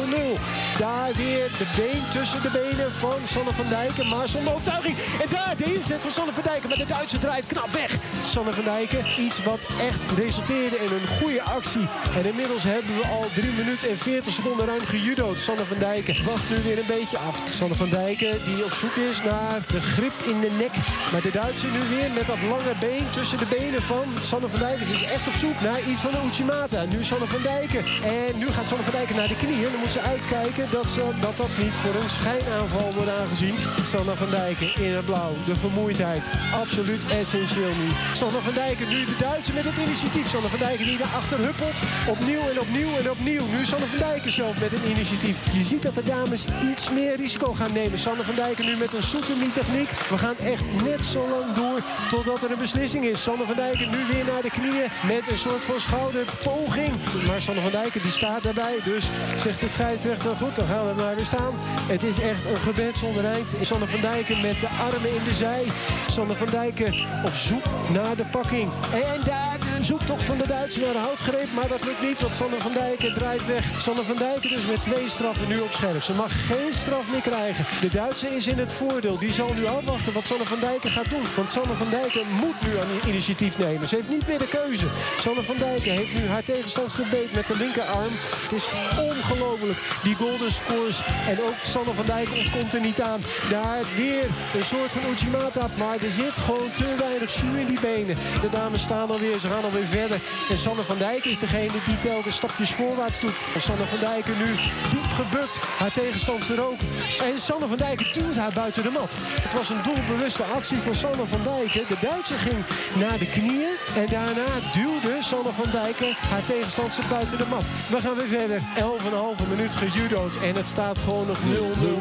Daar 0.79 1.11
weer 1.17 1.51
de 1.59 1.67
been 1.77 2.03
tussen 2.11 2.43
de 2.43 2.51
benen 2.51 2.95
van 2.95 3.19
Sanne 3.25 3.53
van 3.53 3.69
Dijken. 3.69 4.09
Maar 4.09 4.29
zonder 4.29 4.53
overtuiging. 4.53 4.97
En 5.23 5.29
daar 5.29 5.55
de 5.57 5.75
inzet 5.75 6.03
van 6.03 6.11
Sanne 6.11 6.33
van 6.33 6.43
Dijken. 6.43 6.69
Maar 6.69 6.79
de 6.79 6.87
Duitse 6.87 7.19
draait 7.19 7.47
knap 7.47 7.71
weg. 7.71 7.99
Sanne 8.27 8.53
van 8.53 8.65
Dijken. 8.65 9.05
Iets 9.19 9.43
wat 9.43 9.63
echt 9.89 10.19
resulteerde 10.19 10.77
in 10.77 10.93
een 10.93 11.09
goede 11.19 11.43
actie. 11.43 11.89
En 12.17 12.25
inmiddels 12.25 12.63
hebben 12.63 12.88
we 12.97 13.07
al 13.07 13.27
3 13.35 13.53
minuten 13.53 13.89
en 13.89 13.99
40 13.99 14.33
seconden 14.33 14.67
ruim 14.67 14.87
gejudo'd. 14.87 15.41
Sanne 15.41 15.65
van 15.65 15.79
Dijken 15.79 16.25
wacht 16.25 16.51
nu 16.51 16.57
weer 16.63 16.79
een 16.79 16.93
beetje 16.97 17.19
af. 17.19 17.43
Sanne 17.51 17.75
van 17.75 17.91
Dijken 17.91 18.45
die 18.45 18.65
op 18.65 18.73
zoek 18.73 18.97
is 19.11 19.23
naar 19.23 19.61
de 19.73 19.81
grip 19.81 20.17
in 20.33 20.41
de 20.41 20.51
nek. 20.59 20.75
Maar 21.13 21.23
de 21.23 21.31
Duitser 21.31 21.71
nu 21.71 21.83
weer 21.97 22.11
met 22.11 22.27
dat 22.27 22.43
lange 22.43 22.75
been 22.81 23.11
tussen 23.11 23.39
de 23.39 23.47
benen 23.59 23.83
van 23.83 24.07
Sanne 24.21 24.49
van 24.49 24.59
Dijken. 24.59 24.87
Ze 24.87 24.93
is 24.93 25.03
echt 25.03 25.29
op 25.29 25.35
zoek 25.35 25.61
naar 25.61 25.81
iets 25.91 26.01
van 26.01 26.11
de 26.11 26.21
Uchimata. 26.27 26.85
Nu 26.85 27.05
Sanne 27.05 27.27
van 27.27 27.43
Dijken. 27.43 27.85
En 28.03 28.39
nu 28.39 28.47
gaat 28.47 28.69
Sanne 28.69 28.85
van 28.85 28.93
Dijken 28.93 29.17
naar 29.17 29.29
de 29.29 29.37
knieën. 29.37 29.71
Dan 29.73 29.81
moet 29.83 29.93
ze 29.93 30.01
uitkijken 30.01 30.67
dat 30.71 30.91
ze, 30.91 31.03
dat, 31.21 31.37
dat 31.37 31.53
niet 31.65 31.77
voor 31.83 31.95
een 32.03 32.11
schijnaanval 32.11 32.93
wordt 32.95 33.11
aangezien. 33.11 33.57
Sanne 33.93 34.15
van 34.23 34.31
Dijken 34.31 34.71
in 34.87 34.93
het 34.99 35.05
blauw. 35.05 35.33
De 35.47 35.57
vermoeidheid. 35.57 36.29
Absoluut 36.63 37.05
essentieel 37.07 37.75
nu. 37.83 37.89
Sanne 38.13 38.41
van 38.41 38.55
Dijken 38.55 38.89
nu 38.89 39.05
de 39.05 39.17
Duitser 39.19 39.55
met 39.55 39.65
het 39.65 39.79
initiatief. 39.79 40.29
Sanne 40.29 40.49
van 40.49 40.59
Dijken 40.59 40.87
die 40.87 40.99
daarachter 40.99 41.39
huppelt. 41.39 41.79
Opnieuw 42.09 42.45
en 42.49 42.61
opnieuw 42.61 42.78
en 42.87 43.11
opnieuw. 43.11 43.45
Nu 43.47 43.65
Sanne 43.65 43.87
van 43.87 43.99
Dijken 43.99 44.33
zelf 44.33 44.61
met 44.61 44.73
een 44.73 44.91
initiatief. 44.91 45.39
Je 45.53 45.63
ziet 45.63 45.83
dat 45.83 45.95
de 45.95 46.03
dames 46.03 46.45
iets 46.73 46.91
meer 46.91 47.17
risico 47.17 47.53
gaan 47.53 47.73
nemen. 47.73 47.99
Sanne 47.99 48.23
van 48.23 48.35
Dijken 48.35 48.65
nu 48.65 48.77
met 48.77 48.95
een 48.95 49.03
soetemie 49.03 49.51
techniek. 49.51 49.91
We 49.91 50.19
gaan 50.19 50.37
echt 50.37 50.65
net 50.85 51.05
zo 51.05 51.29
lang 51.29 51.53
door 51.53 51.81
totdat 52.09 52.43
er 52.43 52.51
een 52.51 52.59
beslissing 52.59 53.05
is. 53.05 53.23
Sanne 53.23 53.47
van 53.47 53.57
Dijken 53.57 53.91
nu 53.91 53.97
weer 54.13 54.25
naar 54.25 54.43
de 54.43 54.51
knieën 54.51 54.89
met 55.07 55.31
een 55.31 55.37
soort 55.37 55.63
van 55.63 55.81
schouderpoging. 55.81 56.93
Maar 57.27 57.41
Sanne 57.41 57.61
van 57.61 57.71
Dijken 57.71 58.03
die 58.03 58.11
staat 58.11 58.43
daarbij. 58.43 58.77
Dus 58.85 59.09
zegt 59.37 59.61
de 59.61 59.69
scheidsrechter, 59.69 60.37
goed 60.37 60.57
dan 60.57 60.67
gaan 60.67 60.87
we 60.89 61.03
maar 61.03 61.15
weer 61.15 61.25
staan. 61.25 61.55
Het 61.87 62.03
is 62.03 62.21
echt 62.21 62.45
een 62.45 62.61
gebed 62.61 62.97
zonder 62.97 63.25
eind. 63.25 63.55
Sanne 63.61 63.87
van 63.87 64.01
Dijken 64.01 64.41
met 64.41 64.61
de 64.61 64.69
armen 64.69 65.15
in 65.15 65.25
de 65.25 65.35
zij. 65.35 65.65
Sanne 66.07 66.35
van 66.35 66.49
Dijken 66.51 66.95
op 67.25 67.35
zoek 67.35 67.65
naar 67.93 68.17
de 68.17 68.25
pakking. 68.25 68.71
En 68.93 69.21
daar 69.25 69.59
de 69.79 69.85
zoektocht 69.85 70.25
van 70.25 70.39
de 70.39 70.47
Duitsers 70.47 70.85
naar 70.85 70.93
de 70.93 70.99
houtgreep. 70.99 71.53
Maar 71.55 71.69
dat 71.69 71.85
lukt 71.85 72.03
niet, 72.03 72.21
want 72.21 72.35
Sanne 72.35 72.57
van 72.59 72.68
Dijken 72.73 73.15
draait 73.15 73.47
weg. 73.47 73.83
Sanne 73.83 74.03
van 74.03 74.17
Dijken 74.17 74.51
dus 74.51 74.67
met 74.67 74.83
twee 74.83 75.09
straffen 75.09 75.49
nu 75.49 75.59
op 75.59 75.73
scherp. 75.73 76.03
Ze 76.03 76.15
mag 76.15 76.47
geen 76.47 76.73
straf 76.73 77.11
meer 77.11 77.21
krijgen. 77.21 77.67
De 77.81 77.89
Duitse 77.89 78.29
is 78.37 78.47
in 78.47 78.59
het 78.59 78.73
voordeel. 78.73 79.19
Die 79.19 79.33
zal 79.33 79.53
nu 79.55 79.67
afwachten 79.67 80.13
wat 80.13 80.27
Sanne 80.27 80.45
van 80.45 80.61
Dijken 80.61 80.91
gaat 80.91 81.11
doen. 81.11 81.25
Want 81.37 81.51
Sanne 81.51 81.75
van 81.75 81.91
Dijken 81.91 82.27
moet 82.31 82.61
nu 82.63 82.79
aan 82.79 83.09
initiatief 83.11 83.59
nemen. 83.59 83.89
Ze 83.89 83.95
heeft 83.95 84.09
niet 84.09 84.27
meer 84.27 84.39
de 84.39 84.49
keuze. 84.49 84.87
Sanne 85.19 85.43
van 85.43 85.57
Dijken 85.59 85.93
heeft 85.93 86.13
nu 86.13 86.27
haar 86.27 86.43
tegenstandster 86.43 87.07
beet 87.11 87.33
met 87.33 87.47
de 87.47 87.57
linkerarm. 87.57 88.13
Het 88.43 88.53
is 88.53 88.69
ongelooflijk. 88.99 89.79
Die 90.03 90.17
golden 90.17 90.53
scores. 90.53 91.03
En 91.29 91.43
ook 91.43 91.59
Sanne 91.63 91.95
van 91.95 92.07
Dijken 92.07 92.39
ontkomt 92.39 92.75
er 92.75 92.81
niet 92.81 93.01
aan. 93.01 93.21
Daar 93.51 93.83
weer 93.97 94.25
een 94.55 94.65
soort 94.65 94.93
van 94.93 95.11
Uchimata. 95.11 95.67
Maar 95.77 95.99
er 96.03 96.11
zit 96.11 96.39
gewoon 96.39 96.73
te 96.75 96.95
weinig 96.99 97.31
zuur 97.31 97.59
in 97.59 97.67
die 97.67 97.81
benen. 97.81 98.17
De 98.41 98.51
dames 98.51 98.83
staan 98.83 99.11
alweer. 99.11 99.39
Ze 99.39 99.49
gaan 99.49 99.65
alweer 99.65 99.87
verder. 99.87 100.21
En 100.49 100.59
Sanne 100.59 100.83
van 100.83 100.99
Dijken 100.99 101.31
is 101.31 101.39
degene 101.39 101.73
die 101.87 101.99
telkens 101.99 102.37
stapjes 102.65 102.87
voorwaarts 102.87 103.21
doet. 103.21 103.35
Sanne 103.59 103.85
van 103.85 103.99
Dijken 103.99 104.39
nu 104.39 104.51
diep 104.91 105.11
gebukt. 105.21 105.61
Haar 105.79 105.93
tegenstandster 105.93 106.67
ook. 106.69 106.79
En 107.23 107.39
Sanne 107.39 107.67
van 107.67 107.77
Dijken 107.77 108.13
duwt 108.13 108.37
haar 108.37 108.53
buiten 108.53 108.83
de 108.83 108.91
mat. 108.91 109.17
Het 109.19 109.55
was 109.55 109.71
een 109.71 109.83
doelbewuste 109.83 110.43
actie 110.43 110.79
van 110.79 110.95
Sanne 110.95 111.27
van 111.27 111.43
Dijken. 111.43 111.85
De 111.89 111.97
Duitser 112.01 112.39
ging 112.39 112.65
naar 112.95 113.19
de 113.19 113.27
knieën. 113.27 113.75
En 113.95 114.07
daarna 114.11 114.49
duwde 114.73 115.17
Sanne 115.21 115.53
van 115.53 115.71
Dijken 115.71 116.17
haar 116.31 116.45
tegenstandster 116.45 117.05
buiten 117.09 117.39
de 117.39 117.47
mat. 117.47 117.71
We 117.91 118.01
gaan 118.01 118.17
weer 118.17 118.29
verder. 118.39 118.61
11,5 118.61 119.49
minuut 119.49 119.75
gejudo'd. 119.75 120.39
En 120.43 120.55
het 120.55 120.69
staat 120.69 120.99
gewoon 120.99 121.27
nog 121.27 121.39
0-0. 121.39 121.43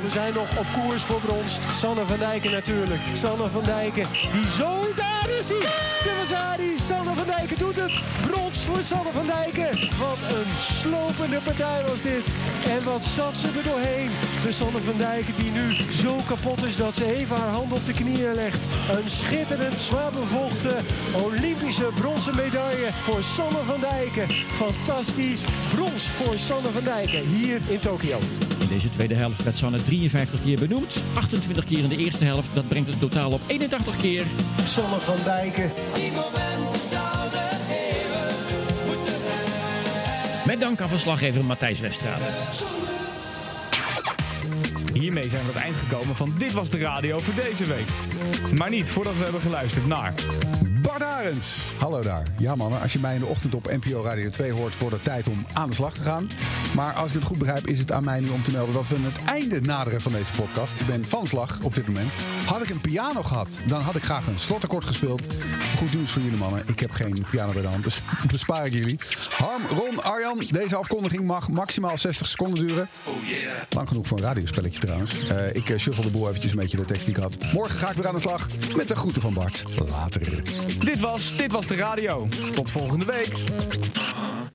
We 0.06 0.10
zijn 0.10 0.34
nog 0.34 0.50
op 0.58 0.68
koers 0.76 1.04
voor 1.04 1.20
brons. 1.20 1.60
Sanne 1.72 2.06
van 2.06 2.20
Dijken 2.20 2.52
natuurlijk. 2.52 3.02
Sanne 3.14 3.50
van 3.50 3.64
Dijken. 3.64 4.08
Die 4.32 4.48
zo 4.58 4.72
daar 4.96 5.30
is 5.40 5.50
hij. 5.50 5.66
Was 6.20 6.30
hij. 6.30 6.48
Sanne 6.88 7.14
van 7.14 7.26
Dijken 7.26 7.58
doet 7.58 7.76
het. 7.76 8.00
Brons 8.28 8.60
voor 8.60 8.84
Sanne 8.84 9.12
van 9.14 9.26
Dijken. 9.26 9.72
Wat 10.00 10.22
een 10.36 10.47
slopende 10.60 11.40
partij 11.44 11.84
was 11.88 12.02
dit. 12.02 12.32
En 12.70 12.84
wat 12.84 13.06
zat 13.06 13.36
ze 13.36 13.48
er 13.48 13.64
doorheen. 13.64 14.10
De 14.44 14.52
Sanne 14.52 14.82
van 14.82 14.98
Dijken 14.98 15.36
die 15.36 15.52
nu 15.52 15.76
zo 15.92 16.22
kapot 16.28 16.66
is 16.66 16.76
dat 16.76 16.96
ze 16.96 17.16
even 17.16 17.36
haar 17.36 17.50
hand 17.50 17.74
op 17.74 17.86
de 17.86 17.94
knieën 17.94 18.34
legt. 18.34 18.66
Een 18.92 19.10
schitterend, 19.10 19.80
zwaar 19.80 20.12
bevochten 20.12 20.86
Olympische 21.26 21.90
bronzen 21.96 22.36
medaille 22.36 22.90
voor 22.94 23.24
Sanne 23.24 23.64
van 23.64 23.80
Dijken. 23.80 24.30
Fantastisch. 24.32 25.44
Brons 25.74 26.04
voor 26.04 26.38
Sanne 26.38 26.70
van 26.70 26.84
Dijken 26.84 27.28
hier 27.28 27.62
in 27.68 27.80
Tokio. 27.80 28.20
In 28.60 28.68
deze 28.68 28.92
tweede 28.92 29.14
helft 29.14 29.44
werd 29.44 29.56
Sanne 29.56 29.84
53 29.84 30.42
keer 30.44 30.60
benoemd. 30.60 31.02
28 31.14 31.66
keer 31.66 31.80
in 31.80 31.90
de 31.90 31.98
eerste 31.98 32.26
helft. 32.26 32.48
Dat 32.54 32.68
brengt 32.68 32.90
het 32.90 33.00
totaal 33.00 33.32
op 33.32 33.42
81 33.48 33.98
keer. 34.02 34.24
Sanne 34.64 35.00
van 35.00 35.18
Dijken. 35.24 35.72
Die 35.94 36.12
momenten 36.12 36.80
zouden 36.90 37.47
Met 40.48 40.62
dank 40.62 40.82
aan 40.82 40.90
verslaggever 40.90 41.46
Matthijs 41.46 41.80
Westrade. 41.80 42.24
Hiermee 44.94 45.30
zijn 45.30 45.42
we 45.42 45.48
aan 45.50 45.56
het 45.56 45.64
eind 45.64 45.76
gekomen 45.76 46.16
van 46.16 46.34
Dit 46.38 46.52
Was 46.52 46.70
De 46.70 46.78
Radio 46.78 47.20
voor 47.20 47.44
deze 47.44 47.66
week. 47.66 47.88
Maar 48.54 48.70
niet 48.70 48.90
voordat 48.90 49.18
we 49.18 49.24
hebben 49.24 49.42
geluisterd 49.42 49.88
naar... 49.88 50.14
Bart. 51.00 51.46
Hallo 51.80 52.02
daar. 52.02 52.24
Ja 52.38 52.56
mannen, 52.56 52.82
als 52.82 52.94
je 52.94 53.00
mij 53.00 53.14
in 53.14 53.20
de 53.20 53.26
ochtend 53.26 53.56
op 53.56 53.72
NPO 53.72 54.02
Radio 54.02 54.30
2 54.30 54.52
hoort... 54.52 54.78
wordt 54.78 54.96
het 54.96 55.04
tijd 55.04 55.28
om 55.28 55.46
aan 55.54 55.70
de 55.70 55.76
slag 55.76 55.94
te 55.94 56.02
gaan. 56.02 56.30
Maar 56.76 56.94
als 56.94 57.08
ik 57.08 57.14
het 57.16 57.24
goed 57.24 57.38
begrijp 57.38 57.68
is 57.68 57.80
het 57.80 57.92
aan 57.92 58.04
mij 58.04 58.20
nu 58.20 58.30
om 58.30 58.44
te 58.44 58.52
melden... 58.52 58.74
dat 58.74 58.88
we 58.88 58.96
het 59.00 59.24
einde 59.26 59.62
naderen 59.62 60.02
van 60.02 60.12
deze 60.12 60.32
podcast. 60.32 60.72
Ik 60.80 60.86
ben 60.86 61.06
van 61.06 61.28
slag 61.28 61.60
op 61.64 61.74
dit 61.74 61.88
moment. 61.88 62.12
Had 62.46 62.64
ik 62.64 62.70
een 62.70 62.82
piano 62.82 63.24
gehad, 63.24 63.48
dan 63.68 63.82
had 63.82 63.96
ik 63.96 64.04
graag 64.04 64.28
een 64.28 64.40
slotakkoord 64.40 64.86
gespeeld. 64.86 65.22
Goed 65.78 65.94
nieuws 65.94 66.12
voor 66.12 66.22
jullie 66.22 66.38
mannen. 66.38 66.64
Ik 66.66 66.80
heb 66.80 66.92
geen 66.92 67.26
piano 67.32 67.54
bij 67.54 67.62
de 67.62 67.68
hand, 67.68 67.84
dus 67.84 68.02
bespaar 68.32 68.66
ik 68.66 68.74
jullie. 68.74 69.00
Harm, 69.30 69.62
Ron, 69.70 70.04
Arjan, 70.04 70.44
deze 70.52 70.76
afkondiging 70.76 71.24
mag 71.24 71.50
maximaal 71.50 71.98
60 71.98 72.28
seconden 72.28 72.68
duren. 72.68 72.90
Lang 73.70 73.88
genoeg 73.88 74.08
voor 74.08 74.18
een 74.18 74.24
radiospelletje 74.24 74.80
trouwens. 74.80 75.28
Eh, 75.28 75.56
ik 75.56 75.70
uh, 75.70 75.78
shuffle 75.78 76.04
de 76.04 76.10
boel 76.10 76.28
eventjes 76.28 76.52
een 76.52 76.58
beetje 76.58 76.78
de 76.78 76.96
ik 77.06 77.16
had. 77.16 77.36
Morgen 77.54 77.78
ga 77.78 77.90
ik 77.90 77.96
weer 77.96 78.08
aan 78.08 78.16
de 78.16 78.22
slag 78.22 78.48
met 78.76 78.88
de 78.88 78.96
groeten 78.96 79.22
van 79.22 79.34
Bart. 79.34 79.64
Later. 79.90 80.44
Dit 80.88 81.00
was 81.00 81.36
Dit 81.36 81.52
Was 81.52 81.68
De 81.68 81.76
Radio. 81.76 82.28
Tot 82.54 82.72
volgende 82.72 83.06
week. 83.06 83.34